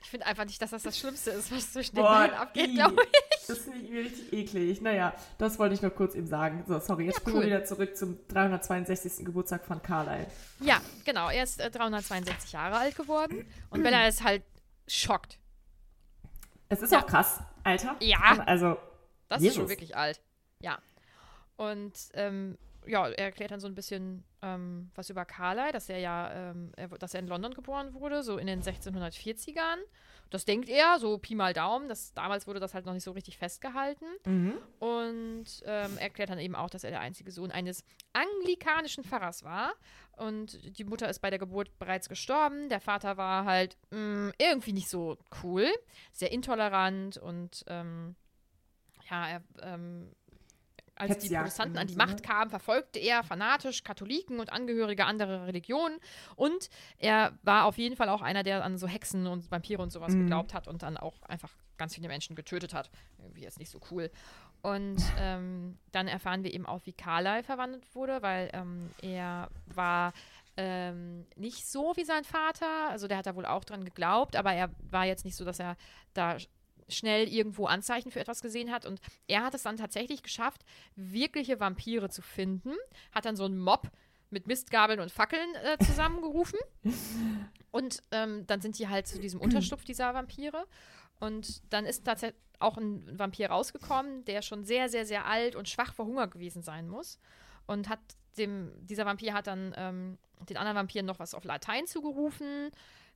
Ich 0.04 0.10
finde 0.10 0.26
einfach 0.26 0.44
nicht, 0.44 0.60
dass 0.60 0.70
das 0.70 0.82
das 0.82 0.98
Schlimmste 0.98 1.30
ist, 1.30 1.52
was 1.52 1.72
zwischen 1.72 1.94
den 1.94 2.02
beiden 2.02 2.36
abgeht, 2.36 2.74
glaube 2.74 2.96
ich. 3.04 3.46
Das 3.46 3.58
finde 3.58 3.78
ich 3.78 3.88
mir 3.88 4.00
richtig 4.00 4.32
eklig. 4.32 4.80
Naja, 4.82 5.14
das 5.38 5.60
wollte 5.60 5.76
ich 5.76 5.80
noch 5.80 5.94
kurz 5.94 6.16
eben 6.16 6.26
sagen. 6.26 6.64
So, 6.66 6.80
sorry, 6.80 7.04
jetzt 7.06 7.14
Ja, 7.14 7.20
springen 7.20 7.36
wir 7.36 7.42
cool. 7.42 7.46
wieder 7.46 7.64
zurück 7.64 7.96
zum 7.96 8.18
362. 8.26 9.24
Geburtstag 9.24 9.64
von 9.64 9.80
Carlyle. 9.80 10.26
Ja, 10.58 10.80
genau. 11.04 11.30
Er 11.30 11.44
ist 11.44 11.60
äh, 11.60 11.70
362 11.70 12.50
Jahre 12.50 12.78
alt 12.78 12.96
geworden 12.96 13.46
und 13.70 13.84
Bella 13.84 14.08
ist 14.08 14.24
halt 14.24 14.42
schockt. 14.88 15.38
Es 16.68 16.82
ist 16.82 16.90
Ja. 16.92 16.98
auch 17.02 17.06
krass, 17.06 17.38
Alter. 17.62 17.94
Ja. 18.00 18.42
Also, 18.44 18.76
Das 19.28 19.38
ist 19.38 19.44
Jesus. 19.44 19.56
schon 19.58 19.68
wirklich 19.68 19.96
alt. 19.96 20.20
Ja. 20.58 20.78
Und 21.56 21.92
ähm, 22.14 22.58
ja, 22.86 23.08
er 23.08 23.26
erklärt 23.26 23.50
dann 23.50 23.60
so 23.60 23.68
ein 23.68 23.74
bisschen 23.74 24.24
ähm, 24.42 24.90
was 24.94 25.10
über 25.10 25.24
Carlyle, 25.24 25.72
dass 25.72 25.88
er 25.88 25.98
ja, 25.98 26.50
ähm, 26.50 26.72
er, 26.76 26.88
dass 26.88 27.14
er 27.14 27.20
in 27.20 27.28
London 27.28 27.54
geboren 27.54 27.94
wurde, 27.94 28.22
so 28.22 28.38
in 28.38 28.46
den 28.46 28.62
1640ern. 28.62 29.78
Das 30.30 30.44
denkt 30.46 30.68
er, 30.68 30.98
so 30.98 31.18
Pi 31.18 31.34
mal 31.34 31.52
Daumen. 31.52 31.88
Das, 31.88 32.14
damals 32.14 32.46
wurde 32.46 32.58
das 32.58 32.72
halt 32.74 32.86
noch 32.86 32.94
nicht 32.94 33.04
so 33.04 33.12
richtig 33.12 33.36
festgehalten. 33.36 34.06
Mhm. 34.24 34.54
Und 34.78 35.44
ähm, 35.66 35.98
erklärt 35.98 36.30
dann 36.30 36.38
eben 36.38 36.54
auch, 36.54 36.70
dass 36.70 36.84
er 36.84 36.90
der 36.90 37.00
einzige 37.00 37.30
Sohn 37.30 37.50
eines 37.50 37.84
anglikanischen 38.14 39.04
Pfarrers 39.04 39.44
war. 39.44 39.74
Und 40.16 40.78
die 40.78 40.84
Mutter 40.84 41.08
ist 41.08 41.20
bei 41.20 41.30
der 41.30 41.38
Geburt 41.38 41.78
bereits 41.78 42.08
gestorben. 42.08 42.68
Der 42.70 42.80
Vater 42.80 43.16
war 43.16 43.44
halt 43.44 43.76
mh, 43.90 44.32
irgendwie 44.38 44.72
nicht 44.72 44.88
so 44.88 45.18
cool, 45.42 45.68
sehr 46.12 46.32
intolerant 46.32 47.18
und 47.18 47.64
ähm, 47.66 48.16
ja, 49.10 49.28
er, 49.28 49.42
als 50.94 51.18
die 51.18 51.26
Hetzjagd 51.26 51.42
Protestanten 51.44 51.78
an 51.78 51.86
die 51.86 51.94
und 51.94 52.00
so, 52.00 52.06
Macht 52.06 52.16
ne? 52.20 52.28
kamen, 52.28 52.50
verfolgte 52.50 52.98
er 52.98 53.22
fanatisch 53.24 53.82
Katholiken 53.82 54.40
und 54.40 54.52
Angehörige 54.52 55.04
anderer 55.06 55.46
Religionen. 55.46 55.98
Und 56.36 56.68
er 56.98 57.36
war 57.42 57.64
auf 57.64 57.78
jeden 57.78 57.96
Fall 57.96 58.08
auch 58.08 58.22
einer, 58.22 58.42
der 58.42 58.64
an 58.64 58.76
so 58.78 58.86
Hexen 58.86 59.26
und 59.26 59.50
Vampire 59.50 59.82
und 59.82 59.90
sowas 59.90 60.12
Mhm. 60.14 60.20
geglaubt 60.20 60.54
hat 60.54 60.68
und 60.68 60.82
dann 60.82 60.96
auch 60.96 61.22
einfach 61.22 61.50
ganz 61.78 61.94
viele 61.94 62.08
Menschen 62.08 62.36
getötet 62.36 62.74
hat. 62.74 62.90
Irgendwie 63.18 63.42
jetzt 63.42 63.58
nicht 63.58 63.70
so 63.70 63.80
cool. 63.90 64.10
Und 64.62 64.96
ähm, 65.18 65.78
dann 65.90 66.06
erfahren 66.08 66.44
wir 66.44 66.52
eben 66.54 66.66
auch, 66.66 66.80
wie 66.84 66.92
Carlyle 66.92 67.42
verwandelt 67.42 67.94
wurde, 67.94 68.22
weil 68.22 68.50
ähm, 68.52 68.90
er 69.02 69.48
war 69.66 70.12
ähm, 70.56 71.26
nicht 71.34 71.66
so 71.66 71.94
wie 71.96 72.04
sein 72.04 72.24
Vater. 72.24 72.90
Also 72.90 73.08
der 73.08 73.16
hat 73.16 73.26
da 73.26 73.34
wohl 73.34 73.46
auch 73.46 73.64
dran 73.64 73.84
geglaubt, 73.84 74.36
aber 74.36 74.52
er 74.52 74.70
war 74.90 75.06
jetzt 75.06 75.24
nicht 75.24 75.36
so, 75.36 75.44
dass 75.44 75.58
er 75.58 75.76
da 76.14 76.36
schnell 76.92 77.28
irgendwo 77.28 77.66
Anzeichen 77.66 78.10
für 78.10 78.20
etwas 78.20 78.42
gesehen 78.42 78.70
hat. 78.70 78.86
Und 78.86 79.00
er 79.26 79.44
hat 79.44 79.54
es 79.54 79.62
dann 79.62 79.76
tatsächlich 79.76 80.22
geschafft, 80.22 80.64
wirkliche 80.96 81.60
Vampire 81.60 82.08
zu 82.08 82.22
finden. 82.22 82.74
Hat 83.12 83.24
dann 83.24 83.36
so 83.36 83.44
einen 83.44 83.58
Mob 83.58 83.90
mit 84.30 84.46
Mistgabeln 84.46 85.00
und 85.00 85.10
Fackeln 85.10 85.54
äh, 85.56 85.78
zusammengerufen. 85.84 86.58
Und 87.70 88.02
ähm, 88.10 88.46
dann 88.46 88.60
sind 88.60 88.78
die 88.78 88.88
halt 88.88 89.06
zu 89.06 89.20
diesem 89.20 89.40
Unterschlupf 89.40 89.84
dieser 89.84 90.14
Vampire. 90.14 90.66
Und 91.20 91.62
dann 91.72 91.86
ist 91.86 92.04
tatsächlich 92.04 92.40
auch 92.58 92.76
ein 92.76 93.18
Vampir 93.18 93.50
rausgekommen, 93.50 94.24
der 94.24 94.42
schon 94.42 94.64
sehr, 94.64 94.88
sehr, 94.88 95.04
sehr 95.04 95.26
alt 95.26 95.56
und 95.56 95.68
schwach 95.68 95.94
vor 95.94 96.06
Hunger 96.06 96.28
gewesen 96.28 96.62
sein 96.62 96.88
muss. 96.88 97.18
Und 97.66 97.88
hat 97.88 98.00
dem, 98.38 98.72
dieser 98.80 99.04
Vampir 99.04 99.34
hat 99.34 99.46
dann 99.46 99.74
ähm, 99.76 100.18
den 100.48 100.56
anderen 100.56 100.76
Vampiren 100.76 101.06
noch 101.06 101.18
was 101.18 101.34
auf 101.34 101.44
Latein 101.44 101.86
zugerufen, 101.86 102.70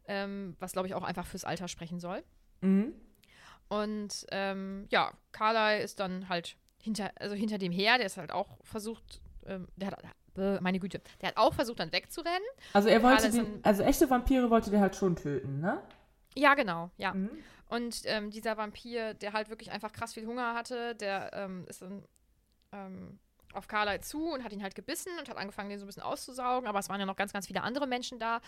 ähm, 0.06 0.56
was 0.58 0.72
glaube 0.72 0.88
ich 0.88 0.94
auch 0.94 1.02
einfach 1.02 1.26
fürs 1.26 1.44
Alter 1.44 1.68
sprechen 1.68 2.00
soll. 2.00 2.22
Mhm. 2.60 2.92
Und 3.68 4.26
ähm, 4.30 4.86
ja, 4.90 5.12
Carlyle 5.32 5.82
ist 5.82 6.00
dann 6.00 6.28
halt 6.28 6.56
hinter, 6.80 7.10
also 7.18 7.34
hinter 7.34 7.58
dem 7.58 7.72
her, 7.72 7.98
der 7.98 8.06
ist 8.06 8.16
halt 8.16 8.30
auch 8.30 8.58
versucht, 8.62 9.20
ähm, 9.46 9.68
der 9.76 9.88
hat, 9.88 10.04
äh, 10.36 10.60
meine 10.60 10.78
Güte, 10.78 11.00
der 11.20 11.30
hat 11.30 11.36
auch 11.36 11.54
versucht 11.54 11.80
dann 11.80 11.92
wegzurennen. 11.92 12.46
Also 12.72 12.88
er 12.88 13.02
wollte 13.02 13.30
den, 13.30 13.60
also 13.64 13.82
echte 13.82 14.08
Vampire 14.08 14.50
wollte 14.50 14.70
der 14.70 14.80
halt 14.80 14.96
schon 14.96 15.16
töten, 15.16 15.60
ne? 15.60 15.82
Ja, 16.36 16.54
genau, 16.54 16.90
ja. 16.96 17.14
Mhm. 17.14 17.30
Und 17.68 18.02
ähm, 18.04 18.30
dieser 18.30 18.56
Vampir, 18.56 19.14
der 19.14 19.32
halt 19.32 19.48
wirklich 19.48 19.72
einfach 19.72 19.92
krass 19.92 20.14
viel 20.14 20.26
Hunger 20.26 20.54
hatte, 20.54 20.94
der 20.94 21.32
ähm, 21.32 21.64
ist 21.68 21.82
dann 21.82 22.04
ähm, 22.72 23.18
auf 23.56 23.68
Carlyle 23.68 24.00
zu 24.00 24.32
und 24.32 24.44
hat 24.44 24.52
ihn 24.52 24.62
halt 24.62 24.74
gebissen 24.74 25.12
und 25.18 25.28
hat 25.28 25.36
angefangen, 25.36 25.70
den 25.70 25.78
so 25.78 25.84
ein 25.84 25.86
bisschen 25.86 26.02
auszusaugen. 26.02 26.68
Aber 26.68 26.78
es 26.78 26.88
waren 26.88 27.00
ja 27.00 27.06
noch 27.06 27.16
ganz, 27.16 27.32
ganz 27.32 27.46
viele 27.46 27.62
andere 27.62 27.86
Menschen 27.86 28.18
da. 28.18 28.40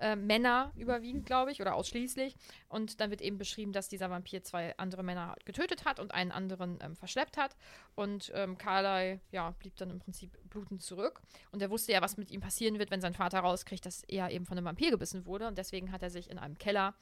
Äh, 0.00 0.16
Männer 0.16 0.72
überwiegend, 0.76 1.26
glaube 1.26 1.52
ich, 1.52 1.60
oder 1.60 1.74
ausschließlich. 1.74 2.36
Und 2.68 3.00
dann 3.00 3.10
wird 3.10 3.20
eben 3.20 3.38
beschrieben, 3.38 3.72
dass 3.72 3.88
dieser 3.88 4.10
Vampir 4.10 4.42
zwei 4.42 4.76
andere 4.78 5.02
Männer 5.02 5.36
getötet 5.44 5.84
hat 5.84 6.00
und 6.00 6.12
einen 6.12 6.32
anderen 6.32 6.78
ähm, 6.82 6.96
verschleppt 6.96 7.36
hat. 7.36 7.56
Und 7.94 8.32
ähm, 8.34 8.58
Carlyle, 8.58 9.20
ja, 9.30 9.50
blieb 9.50 9.76
dann 9.76 9.90
im 9.90 9.98
Prinzip 9.98 10.38
blutend 10.48 10.82
zurück. 10.82 11.20
Und 11.50 11.62
er 11.62 11.70
wusste 11.70 11.92
ja, 11.92 12.00
was 12.00 12.16
mit 12.16 12.30
ihm 12.30 12.40
passieren 12.40 12.78
wird, 12.78 12.90
wenn 12.90 13.00
sein 13.00 13.14
Vater 13.14 13.40
rauskriegt, 13.40 13.84
dass 13.86 14.02
er 14.04 14.30
eben 14.30 14.46
von 14.46 14.56
einem 14.56 14.66
Vampir 14.66 14.90
gebissen 14.90 15.26
wurde. 15.26 15.46
Und 15.46 15.58
deswegen 15.58 15.92
hat 15.92 16.02
er 16.02 16.10
sich 16.10 16.30
in 16.30 16.38
einem 16.38 16.58
Keller 16.58 16.94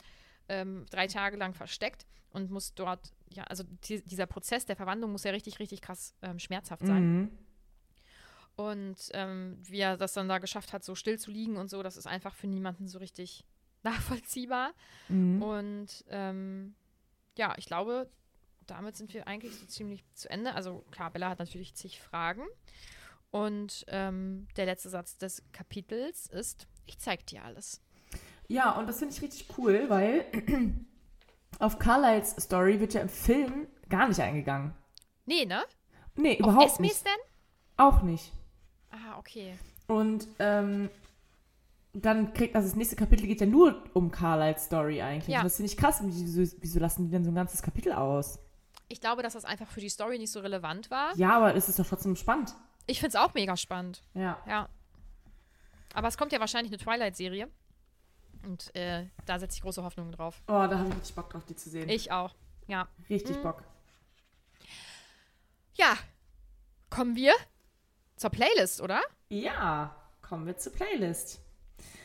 ähm, 0.48 0.84
drei 0.90 1.06
Tage 1.06 1.36
lang 1.36 1.54
versteckt 1.54 2.06
und 2.32 2.50
muss 2.50 2.74
dort, 2.74 3.12
ja, 3.32 3.44
also 3.44 3.64
die, 3.84 4.02
dieser 4.02 4.26
Prozess 4.26 4.66
der 4.66 4.76
Verwandlung 4.76 5.12
muss 5.12 5.24
ja 5.24 5.30
richtig, 5.30 5.58
richtig 5.58 5.80
krass 5.80 6.14
ähm, 6.22 6.38
schmerzhaft 6.38 6.86
sein. 6.86 7.02
Mhm. 7.02 7.30
Und 8.60 8.96
ähm, 9.14 9.56
wie 9.62 9.78
er 9.80 9.96
das 9.96 10.12
dann 10.12 10.28
da 10.28 10.36
geschafft 10.36 10.74
hat, 10.74 10.84
so 10.84 10.94
still 10.94 11.18
zu 11.18 11.30
liegen 11.30 11.56
und 11.56 11.70
so, 11.70 11.82
das 11.82 11.96
ist 11.96 12.06
einfach 12.06 12.34
für 12.34 12.46
niemanden 12.46 12.88
so 12.88 12.98
richtig 12.98 13.44
nachvollziehbar. 13.82 14.72
Mhm. 15.08 15.42
Und 15.42 16.04
ähm, 16.08 16.74
ja, 17.38 17.54
ich 17.56 17.64
glaube, 17.64 18.10
damit 18.66 18.96
sind 18.96 19.14
wir 19.14 19.26
eigentlich 19.26 19.56
so 19.56 19.64
ziemlich 19.64 20.04
zu 20.14 20.28
Ende. 20.28 20.54
Also 20.54 20.84
klar, 20.90 21.10
Bella 21.10 21.30
hat 21.30 21.38
natürlich 21.38 21.74
zig 21.74 22.00
Fragen. 22.02 22.42
Und 23.30 23.84
ähm, 23.88 24.46
der 24.56 24.66
letzte 24.66 24.90
Satz 24.90 25.16
des 25.16 25.42
Kapitels 25.52 26.26
ist, 26.26 26.66
ich 26.84 26.98
zeig 26.98 27.26
dir 27.26 27.44
alles. 27.44 27.80
Ja, 28.48 28.72
und 28.72 28.88
das 28.88 28.98
finde 28.98 29.14
ich 29.14 29.22
richtig 29.22 29.46
cool, 29.56 29.88
weil 29.88 30.26
auf 31.60 31.78
Carlyles 31.78 32.36
Story 32.38 32.78
wird 32.80 32.92
ja 32.92 33.00
im 33.00 33.08
Film 33.08 33.68
gar 33.88 34.08
nicht 34.08 34.20
eingegangen. 34.20 34.74
Nee, 35.24 35.46
ne? 35.46 35.62
Nee, 36.16 36.34
Auf 36.34 36.40
überhaupt 36.40 36.72
Esmes 36.72 36.88
nicht. 36.90 37.06
denn? 37.06 37.20
Auch 37.76 38.02
nicht. 38.02 38.32
Ah, 38.90 39.18
okay. 39.18 39.54
Und 39.86 40.26
ähm, 40.38 40.90
dann 41.92 42.32
kriegt, 42.32 42.54
also 42.54 42.68
das 42.68 42.76
nächste 42.76 42.96
Kapitel 42.96 43.26
geht 43.26 43.40
ja 43.40 43.46
nur 43.46 43.82
um 43.94 44.10
Carlyles 44.10 44.64
Story 44.64 45.02
eigentlich. 45.02 45.28
Ja. 45.28 45.40
Und 45.40 45.44
das 45.44 45.56
finde 45.56 45.70
ich 45.72 45.76
krass. 45.76 46.00
Wieso, 46.02 46.56
wieso 46.60 46.78
lassen 46.78 47.06
die 47.06 47.10
denn 47.10 47.24
so 47.24 47.30
ein 47.30 47.34
ganzes 47.34 47.62
Kapitel 47.62 47.92
aus? 47.92 48.38
Ich 48.88 49.00
glaube, 49.00 49.22
dass 49.22 49.34
das 49.34 49.44
einfach 49.44 49.68
für 49.68 49.80
die 49.80 49.88
Story 49.88 50.18
nicht 50.18 50.32
so 50.32 50.40
relevant 50.40 50.90
war. 50.90 51.14
Ja, 51.16 51.36
aber 51.36 51.54
es 51.54 51.68
ist 51.68 51.78
doch 51.78 51.86
trotzdem 51.86 52.16
spannend. 52.16 52.54
Ich 52.86 52.98
finde 53.00 53.16
es 53.16 53.22
auch 53.22 53.34
mega 53.34 53.56
spannend. 53.56 54.02
Ja. 54.14 54.38
Ja. 54.48 54.68
Aber 55.94 56.08
es 56.08 56.16
kommt 56.18 56.32
ja 56.32 56.40
wahrscheinlich 56.40 56.72
eine 56.72 56.78
Twilight-Serie. 56.82 57.48
Und 58.44 58.74
äh, 58.74 59.06
da 59.26 59.38
setze 59.38 59.56
ich 59.56 59.62
große 59.62 59.82
Hoffnungen 59.82 60.12
drauf. 60.12 60.40
Oh, 60.48 60.52
da 60.66 60.78
habe 60.78 60.88
ich 60.88 60.94
richtig 60.96 61.14
Bock 61.14 61.30
drauf, 61.30 61.44
die 61.44 61.54
zu 61.56 61.68
sehen. 61.70 61.88
Ich 61.88 62.10
auch. 62.10 62.34
Ja. 62.68 62.88
Richtig 63.08 63.36
Mhm. 63.36 63.42
Bock. 63.42 63.62
Ja. 65.74 65.94
Kommen 66.88 67.14
wir 67.16 67.32
zur 68.20 68.30
Playlist, 68.30 68.80
oder? 68.82 69.00
Ja, 69.30 69.96
kommen 70.22 70.46
wir 70.46 70.56
zur 70.56 70.72
Playlist. 70.72 71.40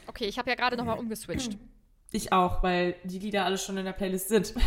Okay, 0.08 0.26
ich 0.26 0.40
habe 0.40 0.50
ja 0.50 0.56
gerade 0.56 0.78
nochmal 0.78 0.98
umgeswitcht. 0.98 1.58
Ich 2.12 2.32
auch, 2.32 2.64
weil 2.64 2.96
die 3.04 3.20
Lieder 3.20 3.44
alle 3.44 3.58
schon 3.58 3.76
in 3.78 3.84
der 3.84 3.92
Playlist 3.92 4.30
sind. 4.30 4.54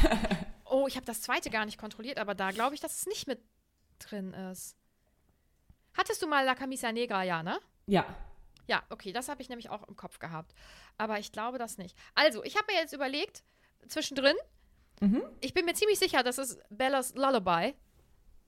Oh, 0.70 0.87
ich 0.87 0.97
habe 0.97 1.07
das 1.07 1.23
zweite 1.23 1.49
gar 1.49 1.65
nicht 1.65 1.79
kontrolliert, 1.79 2.19
aber 2.19 2.35
da 2.35 2.51
glaube 2.51 2.75
ich, 2.75 2.81
dass 2.83 2.99
es 2.99 3.07
nicht 3.07 3.27
mit 3.27 3.41
drin 3.99 4.35
ist. 4.35 4.77
Hattest 5.97 6.20
du 6.20 6.27
mal 6.27 6.45
La 6.45 6.55
Camisa 6.55 6.93
Negra, 6.93 7.23
ja, 7.23 7.43
ne? 7.43 7.59
ja. 7.87 8.05
Ja, 8.66 8.83
okay, 8.91 9.12
das 9.12 9.31
habe 9.31 9.41
ich 9.41 9.49
nämlich 9.49 9.70
auch 9.70 9.89
im 9.89 9.97
Kopf 9.97 10.19
gehabt. 10.19 10.53
Aber 10.99 11.19
ich 11.19 11.33
glaube 11.33 11.57
das 11.57 11.79
nicht. 11.79 11.97
Also, 12.15 12.45
ich 12.45 12.55
habe 12.59 12.70
mir 12.70 12.79
jetzt 12.79 12.93
überlegt, 12.93 13.43
zwischendrin, 13.87 14.37
Mhm. 15.01 15.23
ich 15.41 15.55
bin 15.55 15.65
mir 15.65 15.73
ziemlich 15.73 15.99
sicher, 15.99 16.23
dass 16.23 16.37
es 16.37 16.59
Bellas 16.69 17.15
Lullaby 17.15 17.75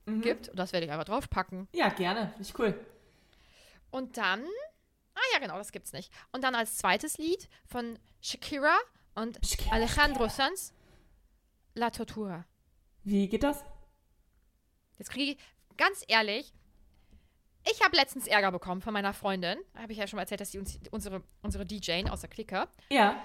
Mhm. 0.05 0.21
gibt. 0.21 0.49
Und 0.49 0.57
das 0.57 0.73
werde 0.73 0.85
ich 0.85 0.91
einfach 0.91 1.05
draufpacken. 1.05 1.67
Ja, 1.73 1.89
gerne. 1.89 2.29
Finde 2.29 2.41
ich 2.43 2.59
cool. 2.59 2.85
Und 3.91 4.17
dann, 4.17 4.43
ah 5.15 5.21
ja, 5.33 5.39
genau, 5.39 5.57
das 5.57 5.71
gibt's 5.71 5.93
nicht. 5.93 6.11
Und 6.31 6.43
dann 6.43 6.55
als 6.55 6.77
zweites 6.77 7.17
Lied 7.17 7.47
von 7.65 7.99
Shakira 8.21 8.75
und 9.15 9.39
Shakira, 9.45 9.75
Alejandro 9.75 10.27
Sanz, 10.29 10.73
La 11.75 11.89
Tortura. 11.89 12.45
Wie 13.03 13.27
geht 13.27 13.43
das? 13.43 13.63
Jetzt 14.97 15.09
kriege 15.09 15.31
ich, 15.33 15.37
ganz 15.77 16.03
ehrlich, 16.07 16.53
ich 17.69 17.81
habe 17.83 17.95
letztens 17.95 18.27
Ärger 18.27 18.51
bekommen 18.51 18.81
von 18.81 18.93
meiner 18.93 19.13
Freundin. 19.13 19.57
Habe 19.75 19.91
ich 19.91 19.97
ja 19.99 20.07
schon 20.07 20.17
mal 20.17 20.23
erzählt, 20.23 20.41
dass 20.41 20.51
sie 20.51 20.59
uns, 20.59 20.79
unsere, 20.91 21.23
unsere 21.41 21.65
DJ 21.65 22.03
aus 22.09 22.21
der 22.21 22.29
Clique, 22.29 22.67
Ja. 22.89 23.21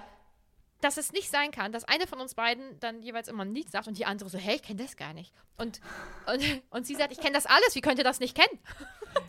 Dass 0.81 0.97
es 0.97 1.11
nicht 1.11 1.29
sein 1.29 1.51
kann, 1.51 1.71
dass 1.71 1.83
eine 1.85 2.05
von 2.07 2.19
uns 2.19 2.35
beiden 2.35 2.79
dann 2.79 3.01
jeweils 3.01 3.27
immer 3.27 3.43
ein 3.45 3.53
Lied 3.53 3.71
sagt 3.71 3.87
und 3.87 3.97
die 3.97 4.05
andere 4.05 4.29
so, 4.29 4.37
hey, 4.37 4.55
ich 4.55 4.63
kenne 4.63 4.83
das 4.83 4.95
gar 4.95 5.13
nicht. 5.13 5.33
Und, 5.57 5.79
und, 6.31 6.61
und 6.69 6.85
sie 6.85 6.95
sagt, 6.95 7.11
ich 7.11 7.19
kenne 7.19 7.33
das 7.33 7.45
alles, 7.47 7.73
wie 7.73 7.81
könnt 7.81 7.97
ihr 7.97 8.03
das 8.03 8.19
nicht 8.19 8.35
kennen? 8.37 8.59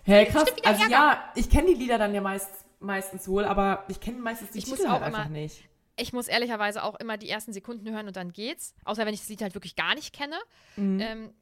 Hey, 0.05 0.27
krass. 0.31 0.45
Also 0.65 0.83
Ärger. 0.83 0.91
ja, 0.91 1.33
ich 1.35 1.49
kenne 1.49 1.69
die 1.69 1.75
Lieder 1.75 1.97
dann 1.99 2.15
ja 2.15 2.21
meist, 2.21 2.51
meistens 2.81 3.27
wohl, 3.29 3.45
aber 3.45 3.85
ich 3.89 4.01
kenne 4.01 4.19
meistens 4.19 4.51
die 4.51 4.59
Ich 4.59 4.67
muss 4.67 4.79
Titel 4.79 4.91
halt 4.91 5.01
auch 5.03 5.07
einfach 5.07 5.27
immer- 5.27 5.31
nicht. 5.31 5.65
Ich 6.01 6.13
muss 6.13 6.29
ehrlicherweise 6.29 6.85
auch 6.85 6.95
immer 7.01 7.17
die 7.17 7.29
ersten 7.29 7.53
Sekunden 7.53 7.91
hören 7.93 8.07
und 8.07 8.15
dann 8.15 8.33
geht's. 8.33 8.73
Außer 8.85 9.05
wenn 9.05 9.15
ich 9.15 9.21
das 9.21 9.29
Lied 9.31 9.43
halt 9.43 9.55
wirklich 9.55 9.75
gar 9.75 9.97
nicht 9.97 10.15
kenne. 10.15 10.37
Mhm. 10.77 11.01
Ähm, 11.01 11.35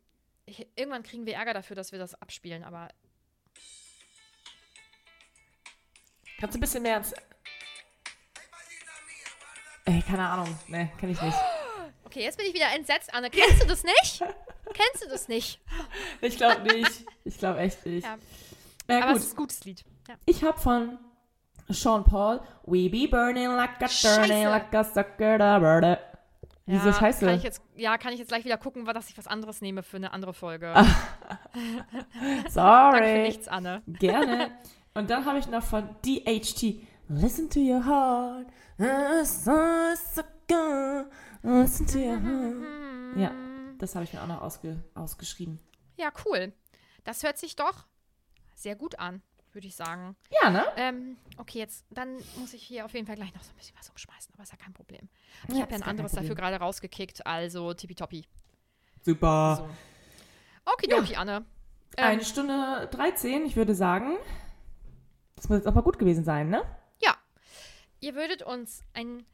ich, 0.46 0.66
irgendwann 0.76 1.02
kriegen 1.02 1.26
wir 1.26 1.34
Ärger 1.34 1.52
dafür, 1.52 1.76
dass 1.76 1.92
wir 1.92 1.98
das 1.98 2.14
abspielen, 2.22 2.64
aber 2.64 2.88
Kannst 6.38 6.54
du 6.54 6.58
ein 6.58 6.60
bisschen 6.60 6.82
mehr 6.82 6.98
ins... 6.98 7.12
Ey, 9.86 10.02
keine 10.02 10.28
Ahnung. 10.28 10.48
Ne, 10.68 10.90
kenne 10.98 11.12
ich 11.12 11.22
nicht. 11.22 11.36
okay, 12.04 12.22
jetzt 12.22 12.36
bin 12.36 12.46
ich 12.46 12.54
wieder 12.54 12.72
entsetzt, 12.74 13.12
Anne. 13.14 13.30
Kennst 13.30 13.62
du 13.62 13.66
das 13.66 13.82
nicht? 13.84 14.18
Kennst 14.74 15.04
du 15.04 15.08
das 15.08 15.28
nicht? 15.28 15.60
Ich 16.20 16.36
glaube 16.36 16.62
nicht. 16.62 17.04
Ich 17.24 17.38
glaube 17.38 17.60
echt 17.60 17.86
nicht. 17.86 18.04
Ja. 18.04 18.16
Na 18.88 18.98
Aber 18.98 19.12
gut. 19.12 19.16
es 19.16 19.24
ist 19.26 19.32
ein 19.32 19.36
gutes 19.36 19.64
Lied. 19.64 19.84
Ja. 20.08 20.14
Ich 20.26 20.42
habe 20.44 20.58
von 20.58 20.98
Sean 21.68 22.04
Paul 22.04 22.40
We 22.64 22.88
be 22.90 23.08
burning 23.08 23.48
like 23.56 23.82
a 23.82 23.88
burning 24.02 24.44
like 24.46 24.74
a 24.74 24.84
sucker 24.84 25.38
da 25.38 25.58
burda. 25.58 25.98
Wieso 26.68 26.92
scheiße? 26.92 27.26
Kann 27.26 27.36
ich 27.36 27.44
jetzt, 27.44 27.62
ja, 27.76 27.96
kann 27.96 28.12
ich 28.12 28.18
jetzt 28.18 28.28
gleich 28.28 28.44
wieder 28.44 28.58
gucken, 28.58 28.84
dass 28.86 29.08
ich 29.08 29.16
was 29.16 29.28
anderes 29.28 29.60
nehme 29.60 29.84
für 29.84 29.98
eine 29.98 30.12
andere 30.12 30.34
Folge. 30.34 30.72
Danke 30.74 32.42
für 32.44 32.50
Sorry. 32.50 33.22
nichts, 33.22 33.46
Anne. 33.46 33.82
Gerne. 33.86 34.50
Und 34.94 35.08
dann 35.10 35.24
habe 35.24 35.38
ich 35.38 35.46
noch 35.46 35.62
von 35.62 35.88
DHT. 36.04 36.80
Listen 37.08 37.48
to 37.50 37.60
your 37.60 37.84
heart. 37.84 38.46
Listen 38.78 39.96
to 41.86 41.98
your 41.98 42.20
heart. 42.20 43.16
Ja, 43.16 43.30
das 43.78 43.94
habe 43.94 44.04
ich 44.04 44.12
mir 44.12 44.22
auch 44.22 44.26
noch 44.26 44.42
ausge 44.42 44.82
ausgeschrieben. 44.94 45.58
Ja, 45.96 46.10
cool. 46.24 46.52
Das 47.04 47.22
hört 47.22 47.38
sich 47.38 47.54
doch 47.56 47.86
sehr 48.54 48.74
gut 48.74 48.98
an, 48.98 49.22
würde 49.52 49.66
ich 49.68 49.76
sagen. 49.76 50.16
Ja, 50.42 50.50
ne? 50.50 50.64
Ähm, 50.76 51.16
okay, 51.38 51.58
jetzt, 51.58 51.84
dann 51.90 52.16
muss 52.38 52.52
ich 52.54 52.62
hier 52.62 52.84
auf 52.84 52.92
jeden 52.94 53.06
Fall 53.06 53.16
gleich 53.16 53.32
noch 53.34 53.42
so 53.42 53.50
ein 53.52 53.56
bisschen 53.56 53.76
was 53.78 53.88
umschmeißen, 53.90 54.34
aber 54.34 54.42
ist 54.42 54.52
ja 54.52 54.58
kein 54.58 54.72
Problem. 54.72 55.08
Ich 55.48 55.54
Ja, 55.54 55.62
habe 55.62 55.72
ja 55.72 55.76
ein 55.78 55.82
anderes 55.84 56.12
dafür 56.12 56.34
gerade 56.34 56.56
rausgekickt, 56.56 57.24
also 57.26 57.72
tippitoppi. 57.72 58.24
Super. 59.02 59.68
So. 60.64 60.72
Okidoki, 60.72 61.14
Anne. 61.14 61.44
Ähm, 61.96 62.04
Eine 62.04 62.24
Stunde 62.24 62.88
13, 62.90 63.46
ich 63.46 63.54
würde 63.56 63.74
sagen. 63.76 64.16
Das 65.36 65.48
muss 65.48 65.58
jetzt 65.58 65.68
auch 65.68 65.74
mal 65.74 65.82
gut 65.82 65.98
gewesen 65.98 66.24
sein, 66.24 66.48
ne? 66.50 66.62
Ihr 68.06 68.14
würdet 68.14 68.44
uns 68.44 68.84
einen, 68.94 69.26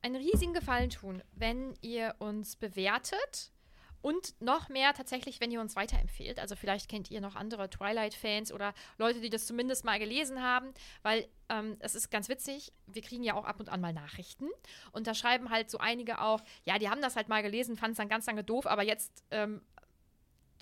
einen 0.00 0.16
riesigen 0.16 0.54
Gefallen 0.54 0.88
tun, 0.88 1.22
wenn 1.34 1.74
ihr 1.82 2.14
uns 2.18 2.56
bewertet 2.56 3.52
und 4.00 4.40
noch 4.40 4.70
mehr 4.70 4.94
tatsächlich, 4.94 5.38
wenn 5.38 5.50
ihr 5.50 5.60
uns 5.60 5.76
weiterempfehlt. 5.76 6.38
Also 6.38 6.56
vielleicht 6.56 6.88
kennt 6.88 7.10
ihr 7.10 7.20
noch 7.20 7.36
andere 7.36 7.68
Twilight-Fans 7.68 8.52
oder 8.52 8.72
Leute, 8.96 9.20
die 9.20 9.28
das 9.28 9.46
zumindest 9.46 9.84
mal 9.84 9.98
gelesen 9.98 10.42
haben, 10.42 10.72
weil 11.02 11.28
ähm, 11.50 11.76
es 11.80 11.94
ist 11.94 12.10
ganz 12.10 12.30
witzig, 12.30 12.72
wir 12.86 13.02
kriegen 13.02 13.22
ja 13.22 13.34
auch 13.34 13.44
ab 13.44 13.60
und 13.60 13.68
an 13.68 13.82
mal 13.82 13.92
Nachrichten 13.92 14.48
und 14.92 15.06
da 15.06 15.12
schreiben 15.12 15.50
halt 15.50 15.68
so 15.68 15.76
einige 15.76 16.22
auch, 16.22 16.40
ja, 16.64 16.78
die 16.78 16.88
haben 16.88 17.02
das 17.02 17.16
halt 17.16 17.28
mal 17.28 17.42
gelesen, 17.42 17.76
fanden 17.76 17.92
es 17.92 17.98
dann 17.98 18.08
ganz 18.08 18.24
lange 18.24 18.44
doof, 18.44 18.66
aber 18.66 18.82
jetzt 18.82 19.24
ähm, 19.30 19.60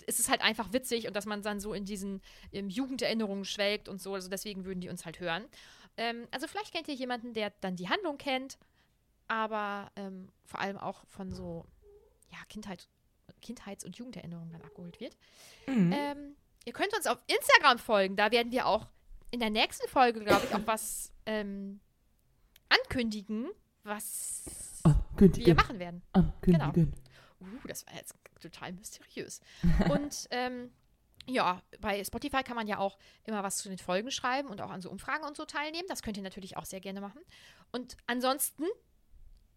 ist 0.07 0.19
es 0.19 0.27
halt 0.27 0.41
einfach 0.41 0.73
witzig 0.73 1.07
und 1.07 1.15
dass 1.15 1.25
man 1.25 1.41
dann 1.41 1.61
so 1.61 1.73
in 1.73 1.85
diesen 1.85 2.21
Jugenderinnerungen 2.51 3.45
schwelgt 3.45 3.87
und 3.87 4.01
so. 4.01 4.15
Also 4.15 4.29
deswegen 4.29 4.65
würden 4.65 4.81
die 4.81 4.89
uns 4.89 5.05
halt 5.05 5.19
hören. 5.19 5.45
Ähm, 5.99 6.27
also 6.31 6.47
vielleicht 6.47 6.73
kennt 6.73 6.87
ihr 6.87 6.93
jemanden, 6.93 7.33
der 7.33 7.51
dann 7.59 7.75
die 7.75 7.89
Handlung 7.89 8.17
kennt, 8.17 8.57
aber 9.27 9.91
ähm, 9.97 10.29
vor 10.45 10.61
allem 10.61 10.77
auch 10.77 11.05
von 11.07 11.29
so 11.31 11.65
ja, 12.31 12.37
Kindheit, 12.47 12.87
Kindheits- 13.41 13.83
und 13.83 13.97
Jugenderinnerungen 13.97 14.51
dann 14.51 14.61
abgeholt 14.61 14.99
wird. 15.01 15.17
Ähm, 15.67 16.35
ihr 16.63 16.73
könnt 16.73 16.95
uns 16.95 17.05
auf 17.05 17.21
Instagram 17.27 17.79
folgen. 17.79 18.15
Da 18.15 18.31
werden 18.31 18.51
wir 18.51 18.65
auch 18.65 18.87
in 19.29 19.41
der 19.41 19.49
nächsten 19.49 19.87
Folge, 19.89 20.23
glaube 20.23 20.45
ich, 20.45 20.55
auch 20.55 20.65
was 20.65 21.11
ähm, 21.25 21.81
ankündigen, 22.69 23.49
was 23.83 24.81
wir 24.83 24.95
Ankündigen. 24.95 25.55
machen 25.57 25.79
werden. 25.79 26.01
Ankündigen. 26.13 26.93
Uh, 27.41 27.67
das 27.67 27.85
war 27.85 27.95
jetzt 27.95 28.15
total 28.41 28.71
mysteriös. 28.71 29.41
Und 29.91 30.27
ähm, 30.31 30.71
ja, 31.33 31.61
bei 31.79 32.03
Spotify 32.03 32.43
kann 32.43 32.55
man 32.55 32.67
ja 32.67 32.77
auch 32.77 32.97
immer 33.23 33.43
was 33.43 33.57
zu 33.57 33.69
den 33.69 33.77
Folgen 33.77 34.11
schreiben 34.11 34.49
und 34.49 34.61
auch 34.61 34.69
an 34.69 34.81
so 34.81 34.89
Umfragen 34.89 35.25
und 35.25 35.37
so 35.37 35.45
teilnehmen. 35.45 35.87
Das 35.87 36.01
könnt 36.01 36.17
ihr 36.17 36.23
natürlich 36.23 36.57
auch 36.57 36.65
sehr 36.65 36.79
gerne 36.79 37.01
machen. 37.01 37.21
Und 37.71 37.97
ansonsten 38.07 38.65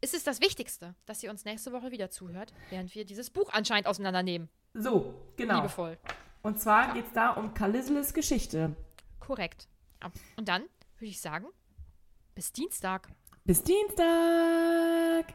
ist 0.00 0.14
es 0.14 0.24
das 0.24 0.40
Wichtigste, 0.40 0.94
dass 1.06 1.22
ihr 1.22 1.30
uns 1.30 1.44
nächste 1.44 1.72
Woche 1.72 1.90
wieder 1.90 2.10
zuhört, 2.10 2.52
während 2.70 2.94
wir 2.94 3.04
dieses 3.04 3.30
Buch 3.30 3.50
anscheinend 3.52 3.86
auseinandernehmen. 3.86 4.48
So, 4.74 5.14
genau. 5.36 5.56
Liebevoll. 5.56 5.98
Und 6.42 6.60
zwar 6.60 6.94
geht 6.94 7.06
es 7.06 7.12
da 7.12 7.30
um 7.30 7.54
Callisles 7.54 8.12
Geschichte. 8.12 8.74
Korrekt. 9.20 9.68
Ja. 10.02 10.10
Und 10.36 10.48
dann 10.48 10.62
würde 10.98 11.10
ich 11.10 11.20
sagen, 11.20 11.46
bis 12.34 12.52
Dienstag. 12.52 13.08
Bis 13.44 13.62
Dienstag. 13.62 15.34